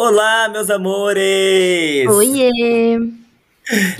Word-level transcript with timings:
Olá, 0.00 0.48
meus 0.48 0.70
amores! 0.70 2.06
Oiê! 2.08 3.00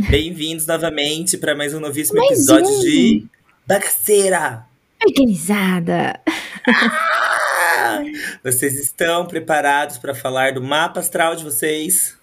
Bem-vindos 0.08 0.64
novamente 0.64 1.36
para 1.36 1.56
mais 1.56 1.74
um 1.74 1.80
novíssimo 1.80 2.20
Mais 2.20 2.38
episódio 2.38 2.70
um. 2.70 2.80
de 2.82 3.26
Bagaceira! 3.66 4.64
Organizada. 5.04 6.20
Ah! 6.68 8.00
Vocês 8.44 8.78
estão 8.78 9.26
preparados 9.26 9.98
para 9.98 10.14
falar 10.14 10.52
do 10.52 10.62
mapa 10.62 11.00
astral 11.00 11.34
de 11.34 11.42
vocês? 11.42 12.16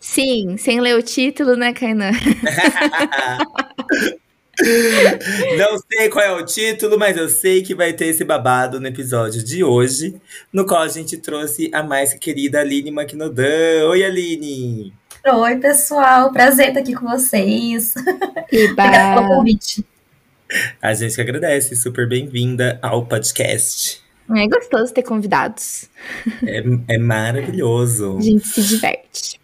Sim, 0.00 0.56
sem 0.56 0.80
ler 0.80 0.96
o 0.96 1.02
título, 1.02 1.56
né, 1.56 1.74
Kainan? 1.74 2.12
Não 5.56 5.78
sei 5.90 6.08
qual 6.08 6.24
é 6.24 6.32
o 6.32 6.44
título, 6.44 6.98
mas 6.98 7.16
eu 7.16 7.28
sei 7.28 7.62
que 7.62 7.74
vai 7.74 7.92
ter 7.92 8.06
esse 8.06 8.24
babado 8.24 8.80
no 8.80 8.86
episódio 8.86 9.42
de 9.42 9.64
hoje, 9.64 10.20
no 10.52 10.66
qual 10.66 10.82
a 10.82 10.88
gente 10.88 11.16
trouxe 11.16 11.70
a 11.72 11.82
mais 11.82 12.14
querida 12.14 12.60
Aline 12.60 12.90
Maquinodan. 12.90 13.88
Oi, 13.88 14.04
Aline! 14.04 14.92
Oi, 15.26 15.56
pessoal. 15.56 16.32
Prazer 16.32 16.68
estar 16.68 16.80
aqui 16.80 16.94
com 16.94 17.06
vocês. 17.06 17.94
Obrigada 18.52 19.14
pelo 19.14 19.26
Eba! 19.26 19.36
convite. 19.36 19.84
A 20.82 20.92
gente 20.94 21.14
que 21.14 21.20
agradece, 21.20 21.76
super 21.76 22.08
bem-vinda 22.08 22.78
ao 22.82 23.06
podcast. 23.06 24.02
É 24.36 24.46
gostoso 24.46 24.92
ter 24.92 25.02
convidados. 25.02 25.88
É, 26.46 26.62
é 26.94 26.98
maravilhoso. 26.98 28.16
A 28.18 28.20
gente 28.20 28.46
se 28.46 28.62
diverte. 28.62 29.39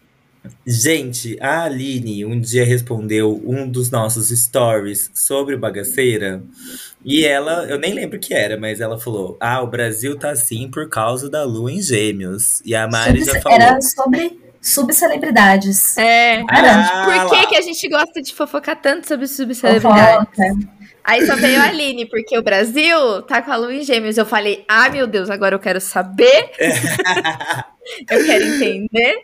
Gente, 0.67 1.37
a 1.41 1.65
Aline 1.65 2.25
um 2.25 2.41
dia 2.41 2.65
respondeu 2.65 3.41
um 3.45 3.69
dos 3.69 3.91
nossos 3.91 4.29
stories 4.29 5.11
sobre 5.15 5.55
o 5.55 5.59
Bagaceira. 5.59 6.43
E 7.05 7.25
ela, 7.25 7.65
eu 7.67 7.79
nem 7.79 7.95
lembro 7.95 8.17
o 8.17 8.21
que 8.21 8.35
era, 8.35 8.57
mas 8.59 8.81
ela 8.81 8.99
falou: 8.99 9.37
Ah, 9.41 9.63
o 9.63 9.67
Brasil 9.67 10.19
tá 10.19 10.31
assim 10.31 10.69
por 10.71 10.89
causa 10.89 11.31
da 11.31 11.45
lua 11.45 11.71
em 11.73 11.81
Gêmeos. 11.81 12.61
E 12.65 12.75
a 12.75 12.89
Mari 12.89 13.25
já 13.25 13.33
Sub- 13.33 13.43
falou. 13.43 13.59
Era 13.61 13.81
sobre 13.81 14.41
subcelebridades. 14.61 15.97
É. 15.97 16.43
Ah, 16.51 17.05
Por 17.05 17.31
que, 17.31 17.37
lá. 17.37 17.47
que 17.47 17.57
a 17.57 17.61
gente 17.63 17.89
gosta 17.89 18.21
de 18.21 18.35
fofocar 18.35 18.81
tanto 18.81 19.07
sobre 19.07 19.27
subcelebridade? 19.29 20.27
Fofoca. 20.27 20.77
Aí 21.05 21.25
só 21.25 21.37
veio 21.37 21.61
a 21.61 21.67
Aline, 21.69 22.05
porque 22.07 22.37
o 22.37 22.43
Brasil 22.43 23.23
tá 23.23 23.41
com 23.41 23.53
a 23.53 23.57
lua 23.57 23.73
em 23.73 23.85
gêmeos. 23.85 24.19
Eu 24.19 24.27
falei, 24.27 24.65
ah, 24.67 24.89
meu 24.91 25.07
Deus, 25.07 25.31
agora 25.31 25.55
eu 25.55 25.61
quero 25.61 25.81
saber. 25.81 26.51
eu 28.11 28.25
quero 28.27 28.45
entender. 28.45 29.15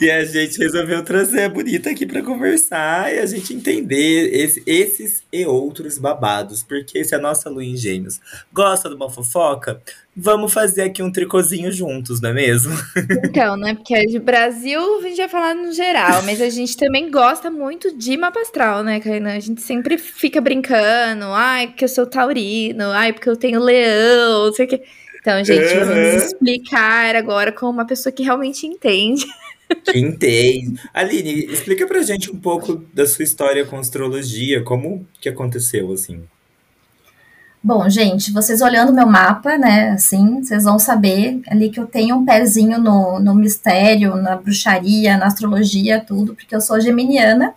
E 0.00 0.10
a 0.10 0.24
gente 0.24 0.58
resolveu 0.58 1.02
trazer 1.04 1.42
a 1.42 1.48
Bonita 1.48 1.90
aqui 1.90 2.06
pra 2.06 2.22
conversar 2.22 3.12
e 3.14 3.18
a 3.18 3.26
gente 3.26 3.52
entender 3.54 4.30
esse- 4.32 4.62
esses 4.66 5.22
e 5.32 5.44
outros 5.44 5.98
babados. 5.98 6.62
Porque 6.62 7.02
se 7.04 7.14
a 7.14 7.18
nossa 7.18 7.48
lua 7.50 7.64
em 7.64 7.76
gêmeos 7.76 8.20
gosta 8.52 8.88
de 8.88 8.94
uma 8.94 9.10
fofoca, 9.10 9.80
vamos 10.16 10.52
fazer 10.52 10.82
aqui 10.82 11.02
um 11.02 11.10
tricôzinho 11.12 11.70
juntos, 11.72 12.20
não 12.20 12.30
é 12.30 12.32
mesmo? 12.32 12.72
Então, 13.24 13.56
né? 13.56 13.74
Porque 13.74 14.06
de 14.06 14.18
Brasil 14.18 14.98
a 14.98 15.02
gente 15.02 15.16
vai 15.16 15.28
falar 15.28 15.54
no 15.54 15.72
geral, 15.72 16.22
mas 16.22 16.40
a 16.40 16.48
gente 16.48 16.76
também 16.76 17.10
gosta 17.10 17.50
muito 17.50 17.96
de 17.96 18.16
mapa 18.16 18.40
astral, 18.40 18.82
né, 18.84 19.00
Kainan? 19.00 19.36
A 19.36 19.40
gente 19.40 19.62
sempre 19.62 19.98
fica 19.98 20.40
brincando. 20.40 21.24
Ai, 21.26 21.68
porque 21.68 21.84
eu 21.84 21.88
sou 21.88 22.06
taurino. 22.06 22.84
Ai, 22.90 23.12
porque 23.12 23.28
eu 23.28 23.36
tenho 23.36 23.60
leão, 23.60 24.46
não 24.46 24.52
sei 24.52 24.66
o 24.66 24.68
quê. 24.68 24.82
Então, 25.28 25.44
gente, 25.44 25.74
Uhum. 25.76 25.84
vamos 25.84 26.22
explicar 26.24 27.14
agora 27.14 27.52
com 27.52 27.66
uma 27.66 27.84
pessoa 27.84 28.10
que 28.10 28.22
realmente 28.22 28.66
entende. 28.66 29.26
Que 29.84 29.98
entende. 29.98 30.80
Aline, 30.94 31.44
explica 31.44 31.86
pra 31.86 32.00
gente 32.00 32.30
um 32.30 32.40
pouco 32.40 32.86
da 32.94 33.06
sua 33.06 33.22
história 33.22 33.66
com 33.66 33.76
astrologia, 33.76 34.62
como 34.64 35.06
que 35.20 35.28
aconteceu, 35.28 35.92
assim. 35.92 36.22
Bom, 37.62 37.86
gente, 37.90 38.32
vocês 38.32 38.62
olhando 38.62 38.94
meu 38.94 39.06
mapa, 39.06 39.58
né, 39.58 39.90
assim, 39.90 40.42
vocês 40.42 40.64
vão 40.64 40.78
saber 40.78 41.42
ali 41.48 41.68
que 41.68 41.78
eu 41.78 41.86
tenho 41.86 42.16
um 42.16 42.24
pezinho 42.24 42.78
no, 42.78 43.20
no 43.20 43.34
mistério, 43.34 44.16
na 44.16 44.36
bruxaria, 44.36 45.18
na 45.18 45.26
astrologia, 45.26 46.00
tudo, 46.00 46.34
porque 46.34 46.56
eu 46.56 46.62
sou 46.62 46.80
geminiana, 46.80 47.52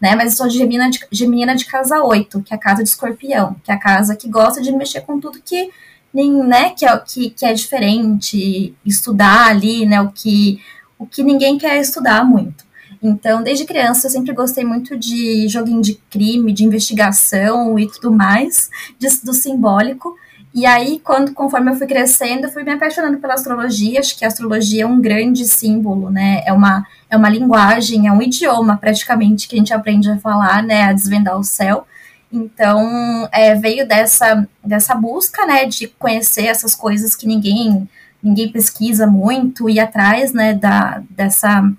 né, 0.00 0.14
mas 0.14 0.30
eu 0.30 0.36
sou 0.36 0.48
gemina 0.48 0.88
de, 0.88 1.00
geminiana 1.10 1.56
de 1.56 1.64
casa 1.64 2.04
8, 2.04 2.40
que 2.42 2.54
é 2.54 2.56
a 2.56 2.60
casa 2.60 2.84
de 2.84 2.88
escorpião, 2.88 3.56
que 3.64 3.72
é 3.72 3.74
a 3.74 3.80
casa 3.80 4.14
que 4.14 4.28
gosta 4.28 4.62
de 4.62 4.70
mexer 4.70 5.00
com 5.00 5.18
tudo 5.18 5.42
que, 5.44 5.72
nem, 6.12 6.32
né, 6.32 6.70
que 6.70 6.86
é, 6.86 6.98
que, 6.98 7.30
que 7.30 7.44
é 7.44 7.52
diferente, 7.52 8.74
estudar 8.84 9.48
ali, 9.48 9.86
né, 9.86 10.00
o 10.00 10.10
que, 10.10 10.60
o 10.98 11.06
que 11.06 11.22
ninguém 11.22 11.58
quer 11.58 11.80
estudar 11.80 12.24
muito. 12.24 12.66
Então, 13.02 13.42
desde 13.42 13.64
criança, 13.64 14.06
eu 14.06 14.10
sempre 14.10 14.32
gostei 14.32 14.64
muito 14.64 14.96
de 14.96 15.46
joguinho 15.48 15.80
de 15.80 15.94
crime, 16.10 16.52
de 16.52 16.64
investigação 16.64 17.78
e 17.78 17.86
tudo 17.88 18.10
mais 18.10 18.68
disso 18.98 19.24
do 19.24 19.32
simbólico. 19.32 20.16
E 20.52 20.66
aí, 20.66 21.00
quando, 21.04 21.32
conforme 21.32 21.70
eu 21.70 21.76
fui 21.76 21.86
crescendo, 21.86 22.46
eu 22.46 22.50
fui 22.50 22.64
me 22.64 22.72
apaixonando 22.72 23.18
pela 23.18 23.34
astrologia. 23.34 24.00
Acho 24.00 24.18
que 24.18 24.24
a 24.24 24.28
astrologia 24.28 24.82
é 24.82 24.86
um 24.86 25.00
grande 25.00 25.44
símbolo, 25.46 26.10
né? 26.10 26.42
É 26.44 26.52
uma, 26.52 26.84
é 27.08 27.16
uma 27.16 27.28
linguagem, 27.28 28.08
é 28.08 28.12
um 28.12 28.20
idioma 28.20 28.76
praticamente 28.76 29.46
que 29.46 29.54
a 29.54 29.58
gente 29.58 29.72
aprende 29.72 30.10
a 30.10 30.18
falar, 30.18 30.62
né? 30.62 30.84
A 30.84 30.92
desvendar 30.92 31.38
o 31.38 31.44
céu. 31.44 31.86
Então, 32.32 33.28
é, 33.32 33.54
veio 33.54 33.86
dessa, 33.86 34.46
dessa 34.62 34.94
busca, 34.94 35.46
né? 35.46 35.64
De 35.64 35.86
conhecer 35.88 36.46
essas 36.46 36.74
coisas 36.74 37.16
que 37.16 37.26
ninguém 37.26 37.88
ninguém 38.22 38.50
pesquisa 38.50 39.06
muito, 39.06 39.70
ir 39.70 39.78
atrás, 39.80 40.32
né? 40.32 40.52
Da, 40.52 41.02
dessa 41.10 41.70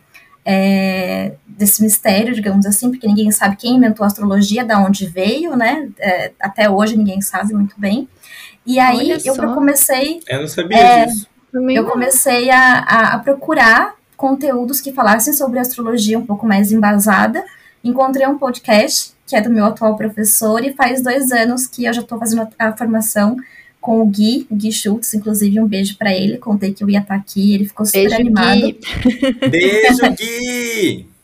é, 0.46 1.34
desse 1.48 1.84
mistério, 1.84 2.34
digamos 2.34 2.66
assim, 2.66 2.90
porque 2.90 3.06
ninguém 3.08 3.30
sabe 3.32 3.58
quem 3.58 3.76
inventou 3.76 4.04
a 4.04 4.08
astrologia, 4.08 4.66
da 4.66 4.80
onde 4.80 5.06
veio, 5.06 5.56
né? 5.56 5.90
É, 6.00 6.32
até 6.40 6.70
hoje 6.70 6.98
ninguém 6.98 7.22
sabe 7.22 7.54
muito 7.54 7.76
bem. 7.78 8.08
E 8.66 8.80
aí 8.80 9.12
eu 9.26 9.36
comecei, 9.54 10.22
Eu 10.28 10.42
não 10.42 10.48
sabia 10.48 10.78
É, 10.78 11.06
disso. 11.06 11.28
eu 11.54 11.86
comecei 11.86 12.50
a, 12.50 12.80
a, 12.80 13.14
a 13.16 13.20
procurar 13.20 13.94
conteúdos 14.16 14.82
que 14.82 14.92
falassem 14.92 15.34
sobre 15.34 15.60
astrologia 15.60 16.18
um 16.18 16.26
pouco 16.26 16.46
mais 16.48 16.72
embasada. 16.72 17.44
Encontrei 17.84 18.28
um 18.28 18.38
podcast 18.38 19.14
que 19.26 19.36
é 19.36 19.42
do 19.42 19.50
meu 19.50 19.66
atual 19.66 19.96
professor 19.96 20.64
e 20.66 20.74
faz 20.74 21.04
dois 21.04 21.32
anos 21.32 21.68
que 21.68 21.86
eu 21.86 21.94
já 21.94 22.02
estou 22.02 22.18
fazendo 22.18 22.48
a, 22.58 22.68
a 22.68 22.76
formação 22.76 23.38
com 23.80 24.02
o 24.02 24.06
Gui, 24.06 24.48
o 24.50 24.56
Gui 24.56 24.72
Schultz, 24.72 25.14
inclusive 25.14 25.60
um 25.60 25.68
beijo 25.68 25.98
para 25.98 26.14
ele. 26.14 26.38
Contei 26.38 26.74
que 26.74 26.84
eu 26.84 26.90
ia 26.90 27.00
estar 27.00 27.16
aqui, 27.16 27.54
ele 27.54 27.66
ficou 27.66 27.86
super 27.86 28.10
Beijo, 28.10 28.16
animado. 28.16 28.60
Gui. 28.60 29.50
Beijo, 29.50 30.16
Gui! 30.18 31.10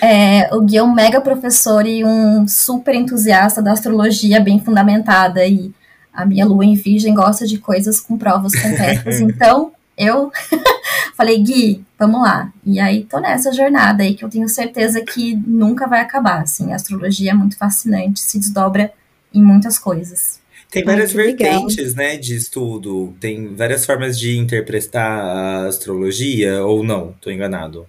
É, 0.00 0.48
o 0.54 0.62
Gui 0.62 0.78
é 0.78 0.82
um 0.82 0.94
mega 0.94 1.20
professor 1.20 1.86
e 1.86 2.02
um 2.02 2.48
super 2.48 2.94
entusiasta 2.94 3.60
da 3.60 3.72
astrologia 3.72 4.40
bem 4.40 4.58
fundamentada. 4.58 5.46
E 5.46 5.74
a 6.10 6.24
minha 6.24 6.46
lua 6.46 6.64
em 6.64 6.74
virgem 6.74 7.12
gosta 7.12 7.46
de 7.46 7.58
coisas 7.58 8.00
com 8.00 8.16
provas 8.16 8.54
concretas. 8.58 9.20
então, 9.20 9.72
eu 9.96 10.30
falei, 11.16 11.42
Gui, 11.42 11.84
vamos 11.98 12.20
lá. 12.20 12.52
E 12.64 12.78
aí, 12.78 13.04
tô 13.04 13.18
nessa 13.18 13.52
jornada 13.52 14.02
aí 14.02 14.14
que 14.14 14.24
eu 14.24 14.28
tenho 14.28 14.48
certeza 14.48 15.00
que 15.02 15.34
nunca 15.34 15.86
vai 15.86 16.00
acabar. 16.00 16.42
Assim, 16.42 16.72
a 16.72 16.76
astrologia 16.76 17.30
é 17.30 17.34
muito 17.34 17.56
fascinante, 17.56 18.20
se 18.20 18.38
desdobra 18.38 18.92
em 19.32 19.42
muitas 19.42 19.78
coisas. 19.78 20.40
Tem 20.70 20.84
várias 20.84 21.12
legal. 21.12 21.36
vertentes, 21.36 21.94
né, 21.94 22.16
de 22.16 22.34
estudo. 22.34 23.14
Tem 23.20 23.54
várias 23.54 23.86
formas 23.86 24.18
de 24.18 24.36
interpretar 24.36 25.20
a 25.20 25.66
astrologia, 25.66 26.64
ou 26.64 26.82
não? 26.82 27.14
Tô 27.20 27.30
enganado. 27.30 27.86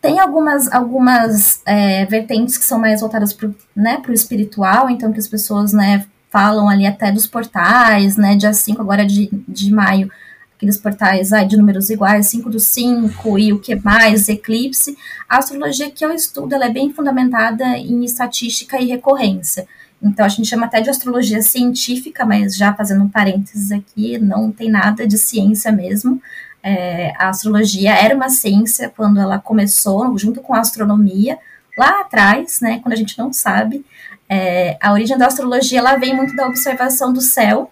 Tem 0.00 0.18
algumas, 0.18 0.70
algumas 0.72 1.62
é, 1.66 2.06
vertentes 2.06 2.56
que 2.56 2.64
são 2.64 2.78
mais 2.78 3.00
voltadas 3.00 3.32
para 3.32 3.50
né, 3.76 4.02
o 4.06 4.12
espiritual, 4.12 4.88
então 4.88 5.12
que 5.12 5.18
as 5.18 5.28
pessoas 5.28 5.72
né, 5.72 6.06
falam 6.30 6.68
ali 6.68 6.86
até 6.86 7.12
dos 7.12 7.26
portais, 7.26 8.16
né? 8.16 8.34
Dia 8.34 8.52
5 8.52 8.80
agora 8.80 9.04
de, 9.04 9.28
de 9.46 9.72
maio, 9.72 10.10
aqueles 10.60 10.76
portais 10.76 11.32
ai, 11.32 11.46
de 11.46 11.56
números 11.56 11.88
iguais, 11.88 12.26
5 12.26 12.50
do 12.50 12.60
5 12.60 13.38
e 13.38 13.50
o 13.50 13.58
que 13.58 13.74
mais, 13.76 14.28
eclipse. 14.28 14.94
A 15.26 15.38
astrologia 15.38 15.90
que 15.90 16.04
eu 16.04 16.12
estudo 16.12 16.54
ela 16.54 16.66
é 16.66 16.70
bem 16.70 16.92
fundamentada 16.92 17.64
em 17.78 18.04
estatística 18.04 18.78
e 18.78 18.86
recorrência. 18.86 19.66
Então 20.02 20.24
a 20.24 20.28
gente 20.28 20.46
chama 20.46 20.66
até 20.66 20.82
de 20.82 20.90
astrologia 20.90 21.40
científica, 21.40 22.26
mas 22.26 22.54
já 22.54 22.74
fazendo 22.74 23.04
um 23.04 23.08
parênteses 23.08 23.72
aqui, 23.72 24.18
não 24.18 24.52
tem 24.52 24.70
nada 24.70 25.06
de 25.06 25.16
ciência 25.16 25.72
mesmo. 25.72 26.20
É, 26.62 27.14
a 27.16 27.30
astrologia 27.30 27.94
era 27.94 28.14
uma 28.14 28.28
ciência 28.28 28.92
quando 28.94 29.18
ela 29.18 29.38
começou, 29.38 30.16
junto 30.18 30.42
com 30.42 30.54
a 30.54 30.60
astronomia, 30.60 31.38
lá 31.76 32.02
atrás, 32.02 32.60
né, 32.60 32.80
quando 32.82 32.92
a 32.92 32.96
gente 32.96 33.18
não 33.18 33.32
sabe. 33.32 33.82
É, 34.28 34.76
a 34.78 34.92
origem 34.92 35.16
da 35.16 35.26
astrologia 35.26 35.78
ela 35.78 35.96
vem 35.96 36.14
muito 36.14 36.36
da 36.36 36.46
observação 36.46 37.14
do 37.14 37.22
céu 37.22 37.70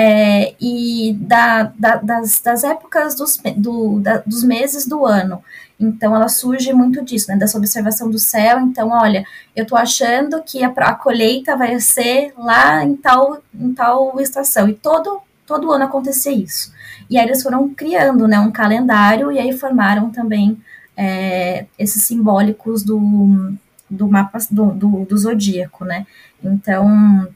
é, 0.00 0.54
e 0.60 1.12
da, 1.20 1.72
da, 1.76 1.96
das, 1.96 2.40
das, 2.40 2.62
épocas 2.62 3.16
dos, 3.16 3.36
do, 3.56 3.98
da, 3.98 4.18
dos 4.24 4.44
meses 4.44 4.86
do 4.86 5.04
ano. 5.04 5.42
Então, 5.78 6.14
ela 6.14 6.28
surge 6.28 6.72
muito 6.72 7.04
disso, 7.04 7.28
né, 7.28 7.36
dessa 7.36 7.58
observação 7.58 8.08
do 8.08 8.18
céu. 8.18 8.60
Então, 8.60 8.90
olha, 8.90 9.24
eu 9.56 9.64
estou 9.64 9.76
achando 9.76 10.40
que 10.44 10.62
a, 10.62 10.68
a, 10.68 10.94
colheita 10.94 11.56
vai 11.56 11.80
ser 11.80 12.32
lá 12.38 12.84
em 12.84 12.94
tal, 12.94 13.42
em 13.52 13.74
tal 13.74 14.20
estação. 14.20 14.68
E 14.68 14.74
todo, 14.74 15.20
todo 15.44 15.72
ano 15.72 15.86
acontecia 15.86 16.30
isso. 16.30 16.72
E 17.10 17.18
aí 17.18 17.26
eles 17.26 17.42
foram 17.42 17.68
criando 17.74 18.28
né, 18.28 18.38
um 18.38 18.52
calendário 18.52 19.32
e 19.32 19.40
aí 19.40 19.52
formaram 19.52 20.10
também 20.10 20.56
é, 20.96 21.66
esses 21.76 22.04
simbólicos 22.04 22.84
do, 22.84 23.52
do 23.90 24.06
mapa 24.06 24.38
do, 24.48 24.66
do, 24.66 25.04
do 25.06 25.18
zodíaco, 25.18 25.84
né? 25.84 26.06
Então, 26.40 27.26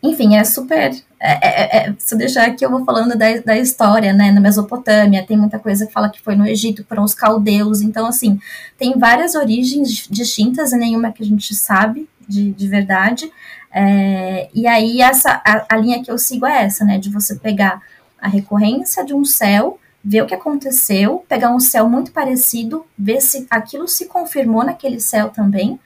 enfim, 0.00 0.36
é 0.36 0.44
super. 0.44 0.94
É, 1.22 1.32
é, 1.32 1.76
é, 1.76 1.94
se 1.98 2.14
eu 2.14 2.18
deixar 2.18 2.46
aqui, 2.46 2.64
eu 2.64 2.70
vou 2.70 2.82
falando 2.82 3.16
da, 3.16 3.36
da 3.44 3.58
história, 3.58 4.10
né? 4.10 4.32
Na 4.32 4.40
Mesopotâmia, 4.40 5.26
tem 5.26 5.36
muita 5.36 5.58
coisa 5.58 5.86
que 5.86 5.92
fala 5.92 6.08
que 6.08 6.20
foi 6.20 6.34
no 6.34 6.46
Egito, 6.46 6.84
foram 6.88 7.04
os 7.04 7.14
caldeus. 7.14 7.82
Então, 7.82 8.06
assim, 8.06 8.40
tem 8.78 8.98
várias 8.98 9.34
origens 9.34 10.08
distintas 10.08 10.72
e 10.72 10.78
nenhuma 10.78 11.12
que 11.12 11.22
a 11.22 11.26
gente 11.26 11.54
sabe 11.54 12.08
de, 12.26 12.52
de 12.52 12.66
verdade. 12.66 13.30
É, 13.70 14.48
e 14.54 14.66
aí, 14.66 15.02
essa, 15.02 15.42
a, 15.44 15.66
a 15.68 15.76
linha 15.76 16.02
que 16.02 16.10
eu 16.10 16.16
sigo 16.16 16.46
é 16.46 16.64
essa, 16.64 16.86
né? 16.86 16.98
De 16.98 17.10
você 17.10 17.34
pegar 17.34 17.82
a 18.18 18.26
recorrência 18.26 19.04
de 19.04 19.12
um 19.12 19.24
céu, 19.24 19.78
ver 20.02 20.22
o 20.22 20.26
que 20.26 20.34
aconteceu, 20.34 21.22
pegar 21.28 21.54
um 21.54 21.60
céu 21.60 21.86
muito 21.86 22.12
parecido, 22.12 22.86
ver 22.98 23.20
se 23.20 23.46
aquilo 23.50 23.86
se 23.86 24.06
confirmou 24.06 24.64
naquele 24.64 24.98
céu 24.98 25.28
também 25.28 25.78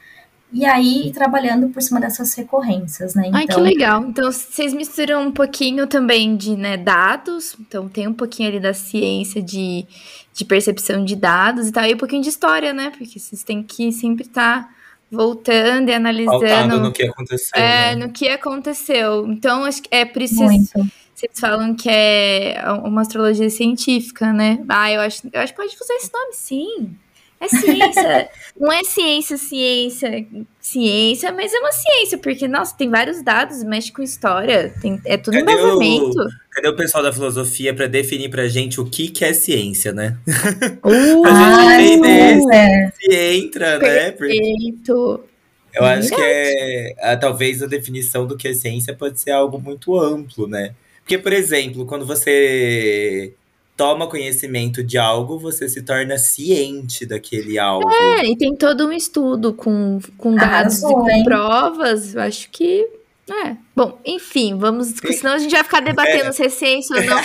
e 0.54 0.64
aí 0.64 1.10
trabalhando 1.12 1.68
por 1.68 1.82
cima 1.82 2.00
dessas 2.00 2.32
recorrências, 2.34 3.14
né? 3.14 3.24
Então... 3.26 3.40
Ai, 3.40 3.46
que 3.46 3.52
então 3.52 3.64
legal. 3.64 4.04
Então, 4.04 4.30
vocês 4.30 4.72
misturam 4.72 5.26
um 5.26 5.32
pouquinho 5.32 5.86
também 5.88 6.36
de 6.36 6.56
né, 6.56 6.76
dados, 6.76 7.56
então 7.58 7.88
tem 7.88 8.06
um 8.06 8.14
pouquinho 8.14 8.48
ali 8.48 8.60
da 8.60 8.72
ciência 8.72 9.42
de, 9.42 9.84
de 10.32 10.44
percepção 10.44 11.04
de 11.04 11.16
dados 11.16 11.66
e 11.66 11.72
tal, 11.72 11.84
e 11.84 11.94
um 11.94 11.98
pouquinho 11.98 12.22
de 12.22 12.28
história, 12.28 12.72
né? 12.72 12.90
Porque 12.96 13.18
vocês 13.18 13.42
têm 13.42 13.64
que 13.64 13.90
sempre 13.90 14.24
estar 14.24 14.62
tá 14.62 14.74
voltando 15.10 15.88
e 15.88 15.92
analisando. 15.92 16.40
Faltando 16.40 16.80
no 16.80 16.92
que 16.92 17.02
aconteceu. 17.02 17.60
É, 17.60 17.94
né? 17.94 18.06
no 18.06 18.12
que 18.12 18.28
aconteceu. 18.28 19.26
Então, 19.26 19.64
acho 19.64 19.82
que 19.82 19.88
é 19.90 20.10
isso. 20.20 20.42
Muito. 20.42 20.70
Vocês 21.14 21.38
falam 21.38 21.74
que 21.74 21.88
é 21.88 22.62
uma 22.84 23.00
astrologia 23.00 23.48
científica, 23.50 24.32
né? 24.32 24.58
Ah, 24.68 24.90
eu 24.90 25.00
acho, 25.00 25.22
eu 25.32 25.40
acho 25.40 25.52
que 25.52 25.58
pode 25.58 25.74
usar 25.74 25.94
esse 25.94 26.12
nome, 26.12 26.32
sim. 26.32 26.96
É 27.44 27.48
ciência. 27.48 28.28
não 28.58 28.72
é 28.72 28.82
ciência, 28.84 29.36
ciência, 29.36 30.26
ciência, 30.60 31.32
mas 31.32 31.52
é 31.52 31.58
uma 31.58 31.72
ciência, 31.72 32.18
porque, 32.18 32.48
nossa, 32.48 32.76
tem 32.76 32.88
vários 32.88 33.22
dados, 33.22 33.62
mexe 33.62 33.92
com 33.92 34.02
história, 34.02 34.72
tem, 34.80 35.00
é 35.04 35.16
tudo 35.16 35.38
cadê 35.38 35.52
embasamento. 35.52 36.20
O, 36.20 36.28
cadê 36.50 36.68
o 36.68 36.76
pessoal 36.76 37.02
da 37.02 37.12
filosofia 37.12 37.74
para 37.74 37.86
definir 37.86 38.30
pra 38.30 38.48
gente 38.48 38.80
o 38.80 38.84
que, 38.84 39.08
que 39.08 39.24
é 39.24 39.32
ciência, 39.32 39.92
né? 39.92 40.16
Uh, 40.84 41.24
a 41.26 41.80
gente 41.80 41.92
entender 41.94 42.54
é. 42.54 42.92
se 42.92 43.14
entra, 43.14 43.78
né? 43.78 44.10
Perfeito. 44.12 45.24
Eu 45.72 45.84
acho 45.84 46.08
que 46.10 46.20
é, 46.20 46.94
a, 47.00 47.16
talvez 47.16 47.62
a 47.62 47.66
definição 47.66 48.26
do 48.26 48.36
que 48.36 48.48
é 48.48 48.54
ciência 48.54 48.94
pode 48.94 49.20
ser 49.20 49.32
algo 49.32 49.58
muito 49.58 49.98
amplo, 49.98 50.46
né? 50.46 50.74
Porque, 51.00 51.18
por 51.18 51.32
exemplo, 51.32 51.84
quando 51.84 52.06
você 52.06 53.34
toma 53.76 54.06
conhecimento 54.06 54.82
de 54.82 54.96
algo, 54.96 55.38
você 55.38 55.68
se 55.68 55.82
torna 55.82 56.16
ciente 56.16 57.04
daquele 57.04 57.58
algo. 57.58 57.90
É, 57.90 58.26
e 58.26 58.36
tem 58.36 58.54
todo 58.54 58.86
um 58.86 58.92
estudo 58.92 59.52
com, 59.52 59.98
com 60.16 60.34
dados 60.34 60.78
e 60.78 60.82
com 60.82 61.24
provas. 61.24 62.14
Eu 62.14 62.22
acho 62.22 62.50
que. 62.50 62.86
É. 63.28 63.56
Bom, 63.74 63.98
enfim, 64.04 64.56
vamos. 64.58 64.88
Senão 65.18 65.32
a 65.32 65.38
gente 65.38 65.52
vai 65.52 65.64
ficar 65.64 65.80
debatendo 65.80 66.28
é. 66.28 66.32
se 66.32 66.44
é 66.44 66.48
ciência 66.48 66.96
ou 66.96 67.02
não 67.04 67.18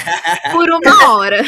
por 0.51 0.69
uma 0.69 1.11
hora. 1.13 1.43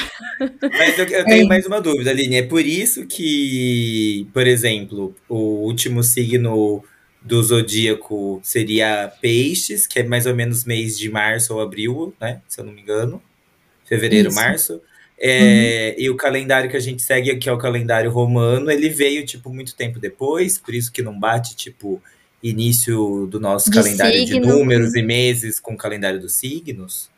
Mas 0.62 1.00
eu, 1.00 1.06
eu 1.06 1.26
tenho 1.26 1.46
é. 1.46 1.48
mais 1.48 1.66
uma 1.66 1.80
dúvida, 1.80 2.12
Aline. 2.12 2.36
É 2.36 2.44
por 2.44 2.66
isso 2.66 3.06
que, 3.08 4.28
por 4.34 4.46
exemplo, 4.46 5.16
o 5.30 5.66
último 5.66 6.04
signo 6.04 6.84
do 7.22 7.42
zodíaco 7.42 8.42
seria 8.44 9.12
Peixes, 9.22 9.88
que 9.88 10.00
é 10.00 10.04
mais 10.04 10.26
ou 10.26 10.36
menos 10.36 10.66
mês 10.66 11.00
de 11.00 11.10
março 11.10 11.54
ou 11.54 11.62
abril, 11.62 12.14
né? 12.20 12.42
Se 12.48 12.60
eu 12.60 12.66
não 12.66 12.74
me 12.74 12.82
engano. 12.82 13.22
Fevereiro, 13.86 14.30
Isso. 14.30 14.36
março. 14.36 14.82
É, 15.24 15.94
uhum. 15.96 16.04
E 16.04 16.10
o 16.10 16.16
calendário 16.16 16.68
que 16.68 16.76
a 16.76 16.80
gente 16.80 17.04
segue, 17.04 17.36
que 17.36 17.48
é 17.48 17.52
o 17.52 17.58
calendário 17.58 18.10
romano, 18.10 18.72
ele 18.72 18.90
veio, 18.90 19.24
tipo, 19.24 19.54
muito 19.54 19.76
tempo 19.76 20.00
depois, 20.00 20.58
por 20.58 20.74
isso 20.74 20.92
que 20.92 21.04
não 21.04 21.18
bate, 21.18 21.56
tipo, 21.56 22.02
início 22.42 23.28
do 23.28 23.40
nosso 23.40 23.70
de 23.70 23.78
calendário 23.78 24.20
signo. 24.20 24.42
de 24.42 24.48
números 24.48 24.96
e 24.96 25.04
meses 25.04 25.60
com 25.60 25.74
o 25.74 25.78
calendário 25.78 26.20
dos 26.20 26.34
signos. 26.34 27.10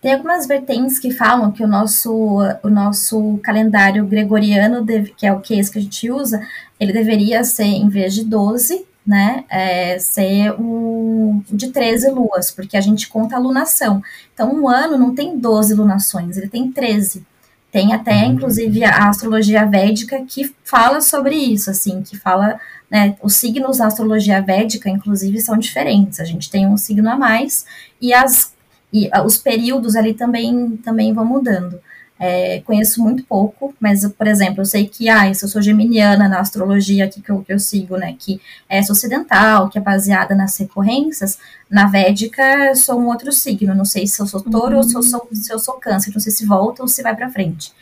Tem 0.00 0.14
algumas 0.14 0.46
vertentes 0.46 0.98
que 0.98 1.10
falam 1.10 1.52
que 1.52 1.62
o 1.62 1.66
nosso, 1.66 2.38
o 2.62 2.70
nosso 2.70 3.38
calendário 3.42 4.06
gregoriano, 4.06 4.82
deve, 4.82 5.12
que 5.14 5.26
é 5.26 5.32
o 5.32 5.40
que 5.40 5.58
esse 5.60 5.70
que 5.70 5.78
a 5.78 5.82
gente 5.82 6.10
usa, 6.10 6.40
ele 6.78 6.90
deveria 6.90 7.44
ser, 7.44 7.64
em 7.64 7.90
vez 7.90 8.14
de 8.14 8.24
12, 8.24 8.86
né, 9.06 9.44
é, 9.48 9.98
ser 9.98 10.54
o 10.58 11.42
de 11.50 11.70
13 11.70 12.10
luas, 12.10 12.50
porque 12.50 12.76
a 12.76 12.80
gente 12.80 13.08
conta 13.08 13.36
a 13.36 13.40
lunação. 13.40 14.02
Então, 14.32 14.52
um 14.54 14.68
ano 14.68 14.98
não 14.98 15.14
tem 15.14 15.38
12 15.38 15.74
lunações, 15.74 16.36
ele 16.36 16.48
tem 16.48 16.70
13. 16.70 17.24
Tem 17.72 17.92
até, 17.92 18.24
uhum. 18.24 18.32
inclusive, 18.32 18.84
a 18.84 19.08
astrologia 19.08 19.64
védica 19.64 20.22
que 20.26 20.54
fala 20.64 21.00
sobre 21.00 21.36
isso, 21.36 21.70
assim, 21.70 22.02
que 22.02 22.16
fala, 22.16 22.58
né, 22.90 23.16
os 23.22 23.36
signos 23.36 23.78
na 23.78 23.86
astrologia 23.86 24.40
védica, 24.42 24.90
inclusive, 24.90 25.40
são 25.40 25.56
diferentes. 25.56 26.18
A 26.18 26.24
gente 26.24 26.50
tem 26.50 26.66
um 26.66 26.76
signo 26.76 27.08
a 27.08 27.16
mais 27.16 27.64
e, 28.00 28.12
as, 28.12 28.54
e 28.92 29.08
os 29.24 29.38
períodos 29.38 29.94
ali 29.94 30.14
também, 30.14 30.76
também 30.78 31.12
vão 31.12 31.24
mudando. 31.24 31.80
É, 32.22 32.60
conheço 32.66 33.02
muito 33.02 33.24
pouco, 33.24 33.74
mas, 33.80 34.06
por 34.06 34.26
exemplo, 34.26 34.60
eu 34.60 34.66
sei 34.66 34.86
que, 34.86 35.08
ah, 35.08 35.32
se 35.32 35.42
eu 35.42 35.48
sou 35.48 35.62
geminiana 35.62 36.28
na 36.28 36.38
astrologia 36.38 37.06
aqui 37.06 37.22
que 37.22 37.30
eu, 37.30 37.40
que 37.40 37.50
eu 37.50 37.58
sigo, 37.58 37.96
né, 37.96 38.14
que 38.18 38.38
é 38.68 38.78
ocidental, 38.80 39.70
que 39.70 39.78
é 39.78 39.80
baseada 39.80 40.34
nas 40.34 40.58
recorrências, 40.58 41.38
na 41.70 41.86
védica 41.86 42.42
eu 42.66 42.76
sou 42.76 43.00
um 43.00 43.06
outro 43.06 43.32
signo, 43.32 43.74
não 43.74 43.86
sei 43.86 44.06
se 44.06 44.20
eu 44.20 44.26
sou 44.26 44.42
touro 44.42 44.72
uhum. 44.72 44.76
ou 44.76 44.82
se 44.82 44.94
eu 44.94 45.02
sou, 45.02 45.28
se 45.32 45.50
eu 45.50 45.58
sou 45.58 45.74
câncer, 45.74 46.12
não 46.12 46.20
sei 46.20 46.30
se 46.30 46.44
volta 46.44 46.82
ou 46.82 46.88
se 46.88 47.02
vai 47.02 47.16
para 47.16 47.30
frente. 47.30 47.72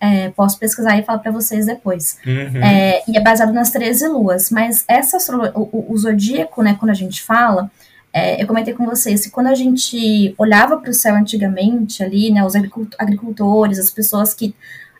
É, 0.00 0.30
posso 0.30 0.58
pesquisar 0.58 0.98
e 0.98 1.02
falar 1.02 1.18
para 1.18 1.30
vocês 1.30 1.66
depois. 1.66 2.16
Uhum. 2.26 2.64
É, 2.64 3.02
e 3.06 3.16
é 3.16 3.20
baseado 3.20 3.52
nas 3.52 3.70
13 3.70 4.08
luas, 4.08 4.50
mas 4.50 4.84
essa 4.88 5.18
o, 5.54 5.92
o 5.92 5.98
zodíaco, 5.98 6.62
né, 6.62 6.76
quando 6.80 6.90
a 6.90 6.94
gente 6.94 7.22
fala, 7.22 7.70
é, 8.12 8.42
eu 8.42 8.46
comentei 8.46 8.74
com 8.74 8.84
vocês 8.84 9.24
que 9.24 9.30
quando 9.30 9.46
a 9.46 9.54
gente 9.54 10.34
olhava 10.36 10.76
para 10.76 10.90
o 10.90 10.94
céu 10.94 11.14
antigamente 11.14 12.02
ali, 12.02 12.30
né, 12.30 12.44
os 12.44 12.54
agricultores, 12.98 13.78
as 13.78 13.90
pessoas 13.90 14.34
que 14.34 14.54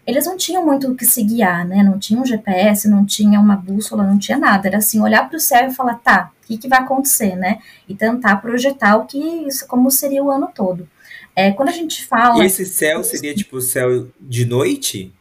eles 0.07 0.27
não 0.27 0.37
tinham 0.37 0.65
muito 0.65 0.91
o 0.91 0.97
que 0.97 1.05
se 1.05 1.23
guiar, 1.23 1.67
né? 1.67 1.83
Não 1.83 1.97
tinha 1.97 2.21
um 2.21 2.27
GPS, 2.27 2.89
não 2.89 3.07
tinha 3.07 3.39
uma 3.39 3.55
bússola, 3.55 4.03
não 4.03 4.19
tinha 4.19 4.37
nada. 4.37 4.67
Era 4.67 4.79
assim, 4.79 5.01
olhar 5.01 5.29
para 5.29 5.37
o 5.37 5.41
céu 5.41 5.69
e 5.69 5.75
falar, 5.75 5.95
tá, 5.95 6.33
o 6.43 6.47
que, 6.47 6.59
que 6.59 6.69
vai 6.69 6.81
acontecer, 6.81 7.37
né? 7.37 7.59
E 7.89 7.95
tentar 7.95 8.37
projetar 8.37 8.97
o 8.97 9.07
que 9.07 9.19
isso, 9.19 9.67
como 9.69 9.91
seria 9.93 10.23
o 10.25 10.31
ano 10.31 10.51
todo. 10.53 10.89
É, 11.37 11.53
quando 11.53 11.69
a 11.69 11.73
gente 11.73 12.05
fala. 12.05 12.43
E 12.43 12.47
esse 12.47 12.67
céu 12.67 13.05
seria 13.05 13.33
tipo 13.33 13.59
o 13.59 13.63
céu 13.63 14.09
de 14.21 14.45
noite? 14.45 15.13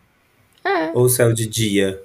É. 0.63 0.91
Ou 0.95 1.05
o 1.05 1.09
céu 1.09 1.31
de 1.31 1.45
dia? 1.45 2.01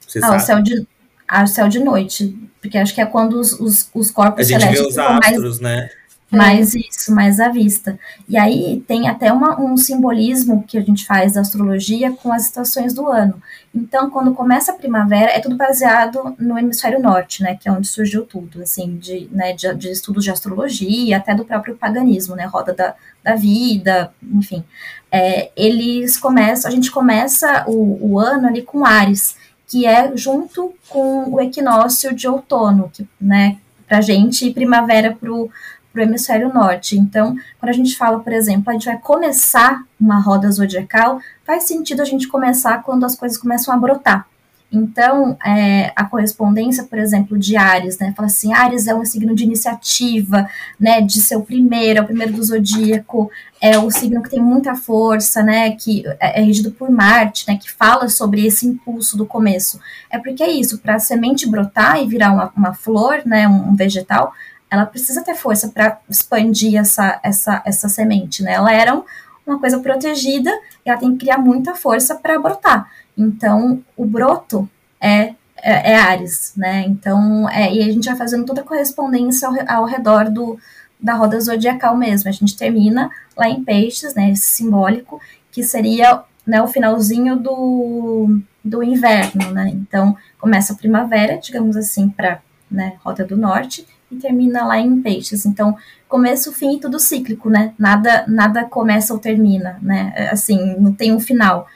Você 0.00 0.18
ah, 0.18 0.22
sabe? 0.22 0.36
o 0.36 0.40
céu 0.40 0.62
de, 0.62 0.86
ah, 1.28 1.44
o 1.44 1.46
céu 1.46 1.68
de 1.68 1.78
noite 1.80 2.36
porque 2.66 2.78
acho 2.78 2.94
que 2.94 3.00
é 3.00 3.06
quando 3.06 3.38
os, 3.38 3.52
os, 3.52 3.88
os 3.94 4.10
corpos 4.10 4.40
a 4.40 4.42
gente 4.42 4.60
celestes 4.60 4.80
vê 4.80 4.88
os 4.88 4.98
astros, 4.98 5.60
mais, 5.60 5.60
né? 5.60 5.88
mais 6.30 6.74
isso, 6.74 7.14
mais 7.14 7.38
à 7.38 7.48
vista. 7.48 7.96
E 8.28 8.36
aí 8.36 8.82
tem 8.88 9.08
até 9.08 9.32
uma, 9.32 9.60
um 9.60 9.76
simbolismo 9.76 10.64
que 10.66 10.76
a 10.76 10.80
gente 10.80 11.06
faz 11.06 11.34
da 11.34 11.42
astrologia 11.42 12.10
com 12.10 12.32
as 12.32 12.42
estações 12.42 12.92
do 12.92 13.06
ano. 13.06 13.40
Então, 13.72 14.10
quando 14.10 14.34
começa 14.34 14.72
a 14.72 14.74
primavera, 14.74 15.30
é 15.30 15.38
tudo 15.38 15.56
baseado 15.56 16.34
no 16.38 16.58
hemisfério 16.58 17.00
norte, 17.00 17.42
né, 17.42 17.56
que 17.60 17.68
é 17.68 17.72
onde 17.72 17.86
surgiu 17.86 18.24
tudo, 18.24 18.62
assim, 18.62 18.96
de, 18.96 19.28
né, 19.30 19.52
de, 19.52 19.72
de 19.74 19.90
estudos 19.92 20.24
de 20.24 20.30
astrologia, 20.30 21.18
até 21.18 21.34
do 21.34 21.44
próprio 21.44 21.76
paganismo, 21.76 22.34
né, 22.34 22.46
roda 22.46 22.74
da, 22.74 22.94
da 23.22 23.36
vida, 23.36 24.12
enfim. 24.32 24.64
É, 25.12 25.52
eles 25.56 26.16
começam, 26.16 26.68
a 26.68 26.74
gente 26.74 26.90
começa 26.90 27.64
o, 27.68 28.14
o 28.14 28.18
ano 28.18 28.48
ali 28.48 28.62
com 28.62 28.84
Ares, 28.84 29.36
que 29.66 29.86
é 29.86 30.16
junto 30.16 30.72
com 30.88 31.30
o 31.30 31.40
equinócio 31.40 32.14
de 32.14 32.28
outono, 32.28 32.90
que, 32.92 33.06
né, 33.20 33.58
para 33.86 34.00
gente, 34.00 34.46
e 34.46 34.54
primavera 34.54 35.16
para 35.18 35.32
o 35.32 35.50
hemisfério 35.96 36.52
norte. 36.52 36.98
Então, 36.98 37.36
quando 37.58 37.70
a 37.70 37.74
gente 37.74 37.96
fala, 37.96 38.20
por 38.20 38.32
exemplo, 38.32 38.70
a 38.70 38.72
gente 38.72 38.86
vai 38.86 38.98
começar 38.98 39.82
uma 40.00 40.20
roda 40.20 40.50
zodiacal, 40.50 41.20
faz 41.44 41.64
sentido 41.64 42.02
a 42.02 42.04
gente 42.04 42.28
começar 42.28 42.82
quando 42.82 43.04
as 43.04 43.16
coisas 43.16 43.38
começam 43.38 43.72
a 43.72 43.76
brotar. 43.76 44.26
Então, 44.70 45.38
é, 45.46 45.92
a 45.94 46.04
correspondência, 46.04 46.84
por 46.84 46.98
exemplo, 46.98 47.38
de 47.38 47.56
Ares, 47.56 47.98
né? 47.98 48.12
Fala 48.16 48.26
assim, 48.26 48.52
Ares 48.52 48.88
é 48.88 48.94
um 48.94 49.04
signo 49.04 49.34
de 49.34 49.44
iniciativa, 49.44 50.48
né? 50.78 51.00
De 51.00 51.20
ser 51.20 51.36
o 51.36 51.42
primeiro, 51.42 52.00
é 52.00 52.02
o 52.02 52.06
primeiro 52.06 52.32
do 52.32 52.42
zodíaco, 52.42 53.30
é 53.60 53.78
o 53.78 53.90
signo 53.90 54.22
que 54.22 54.30
tem 54.30 54.42
muita 54.42 54.74
força, 54.74 55.42
né? 55.42 55.70
Que 55.70 56.04
é, 56.20 56.40
é 56.40 56.44
regido 56.44 56.72
por 56.72 56.90
Marte, 56.90 57.46
né? 57.48 57.56
Que 57.56 57.70
fala 57.70 58.08
sobre 58.08 58.44
esse 58.44 58.66
impulso 58.66 59.16
do 59.16 59.24
começo. 59.24 59.80
É 60.10 60.18
porque 60.18 60.42
é 60.42 60.50
isso, 60.50 60.78
para 60.78 60.96
a 60.96 60.98
semente 60.98 61.48
brotar 61.48 62.02
e 62.02 62.06
virar 62.08 62.32
uma, 62.32 62.52
uma 62.56 62.74
flor, 62.74 63.22
né? 63.24 63.46
Um, 63.46 63.70
um 63.70 63.76
vegetal, 63.76 64.32
ela 64.68 64.84
precisa 64.84 65.22
ter 65.22 65.36
força 65.36 65.68
para 65.68 65.98
expandir 66.10 66.76
essa, 66.78 67.20
essa, 67.22 67.62
essa 67.64 67.88
semente, 67.88 68.42
né? 68.42 68.54
Ela 68.54 68.72
era 68.72 68.94
um, 68.94 69.04
uma 69.46 69.60
coisa 69.60 69.78
protegida 69.78 70.50
e 70.84 70.90
ela 70.90 70.98
tem 70.98 71.12
que 71.12 71.18
criar 71.18 71.38
muita 71.38 71.74
força 71.74 72.16
para 72.16 72.38
brotar. 72.38 72.90
Então, 73.16 73.82
o 73.96 74.04
broto 74.04 74.68
é, 75.00 75.34
é, 75.62 75.92
é 75.92 75.96
Ares, 75.96 76.52
né? 76.56 76.84
Então, 76.86 77.48
é, 77.48 77.72
e 77.72 77.82
a 77.82 77.92
gente 77.92 78.08
vai 78.08 78.16
fazendo 78.16 78.44
toda 78.44 78.60
a 78.60 78.64
correspondência 78.64 79.48
ao, 79.48 79.54
ao 79.66 79.84
redor 79.86 80.30
do, 80.30 80.58
da 81.00 81.14
roda 81.14 81.40
zodiacal 81.40 81.96
mesmo. 81.96 82.28
A 82.28 82.32
gente 82.32 82.56
termina 82.56 83.10
lá 83.36 83.48
em 83.48 83.64
Peixes, 83.64 84.14
né? 84.14 84.30
Esse 84.30 84.50
simbólico, 84.50 85.20
que 85.50 85.62
seria 85.62 86.22
né, 86.46 86.62
o 86.62 86.68
finalzinho 86.68 87.36
do, 87.36 88.40
do 88.62 88.82
inverno, 88.82 89.50
né? 89.50 89.70
Então, 89.70 90.16
começa 90.38 90.72
a 90.72 90.76
primavera, 90.76 91.38
digamos 91.38 91.76
assim, 91.76 92.08
para 92.08 92.40
né, 92.70 92.94
Rota 93.04 93.24
do 93.24 93.36
Norte, 93.36 93.86
e 94.10 94.16
termina 94.16 94.64
lá 94.64 94.78
em 94.78 95.00
Peixes. 95.00 95.46
Então, 95.46 95.76
começo, 96.08 96.52
fim 96.52 96.76
e 96.76 96.80
tudo 96.80 97.00
cíclico, 97.00 97.50
né? 97.50 97.72
Nada, 97.78 98.24
nada 98.28 98.64
começa 98.64 99.12
ou 99.12 99.18
termina, 99.18 99.78
né? 99.82 100.28
Assim, 100.30 100.76
não 100.78 100.92
tem 100.92 101.12
um 101.12 101.20
final 101.20 101.66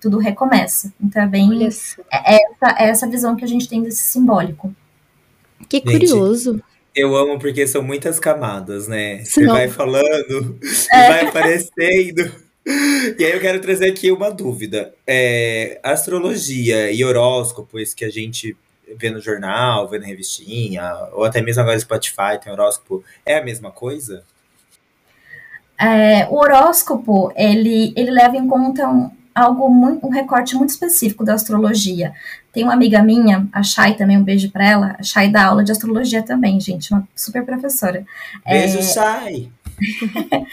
tudo 0.00 0.18
recomeça. 0.18 0.92
Então 1.00 1.22
é 1.22 1.26
bem 1.26 1.64
é, 1.64 1.66
é 1.66 2.38
essa, 2.52 2.76
é 2.78 2.88
essa 2.88 3.08
visão 3.08 3.36
que 3.36 3.44
a 3.44 3.48
gente 3.48 3.68
tem 3.68 3.82
desse 3.82 4.02
simbólico. 4.02 4.74
Que 5.68 5.78
gente, 5.78 5.90
curioso. 5.90 6.62
Eu 6.94 7.16
amo 7.16 7.38
porque 7.38 7.66
são 7.66 7.82
muitas 7.82 8.18
camadas, 8.18 8.88
né? 8.88 9.24
Você 9.24 9.46
vai 9.46 9.68
falando 9.68 10.58
é. 10.92 11.04
e 11.04 11.08
vai 11.08 11.26
aparecendo. 11.26 12.32
E 12.66 13.24
aí 13.24 13.32
eu 13.32 13.40
quero 13.40 13.60
trazer 13.60 13.90
aqui 13.90 14.10
uma 14.10 14.30
dúvida. 14.30 14.92
É, 15.06 15.80
astrologia 15.82 16.90
e 16.90 17.04
horóscopos 17.04 17.94
que 17.94 18.04
a 18.04 18.10
gente 18.10 18.56
vê 18.96 19.10
no 19.10 19.20
jornal, 19.20 19.88
vê 19.88 19.98
na 19.98 20.06
revistinha, 20.06 20.92
ou 21.12 21.24
até 21.24 21.40
mesmo 21.40 21.62
agora 21.62 21.76
no 21.76 21.80
Spotify 21.80 22.38
tem 22.42 22.52
horóscopo, 22.52 23.04
é 23.24 23.38
a 23.38 23.44
mesma 23.44 23.70
coisa? 23.70 24.24
É, 25.80 26.26
o 26.28 26.34
horóscopo, 26.34 27.32
ele, 27.36 27.94
ele 27.96 28.10
leva 28.10 28.36
em 28.36 28.46
conta 28.46 28.88
um, 28.88 29.10
algo 29.34 29.68
muito, 29.68 30.06
um 30.06 30.10
recorte 30.10 30.54
muito 30.54 30.70
específico 30.70 31.24
da 31.24 31.34
astrologia. 31.34 32.12
Tem 32.52 32.64
uma 32.64 32.72
amiga 32.72 33.02
minha, 33.02 33.48
a 33.52 33.62
Chay 33.62 33.94
também, 33.94 34.18
um 34.18 34.24
beijo 34.24 34.50
para 34.50 34.68
ela. 34.68 34.96
A 34.98 35.02
Chay 35.02 35.30
dá 35.30 35.46
aula 35.46 35.62
de 35.62 35.72
astrologia 35.72 36.22
também, 36.22 36.60
gente, 36.60 36.92
uma 36.92 37.06
super 37.14 37.44
professora. 37.44 38.04
Beijo, 38.44 38.78
é, 38.78 38.82
Chay! 38.82 39.52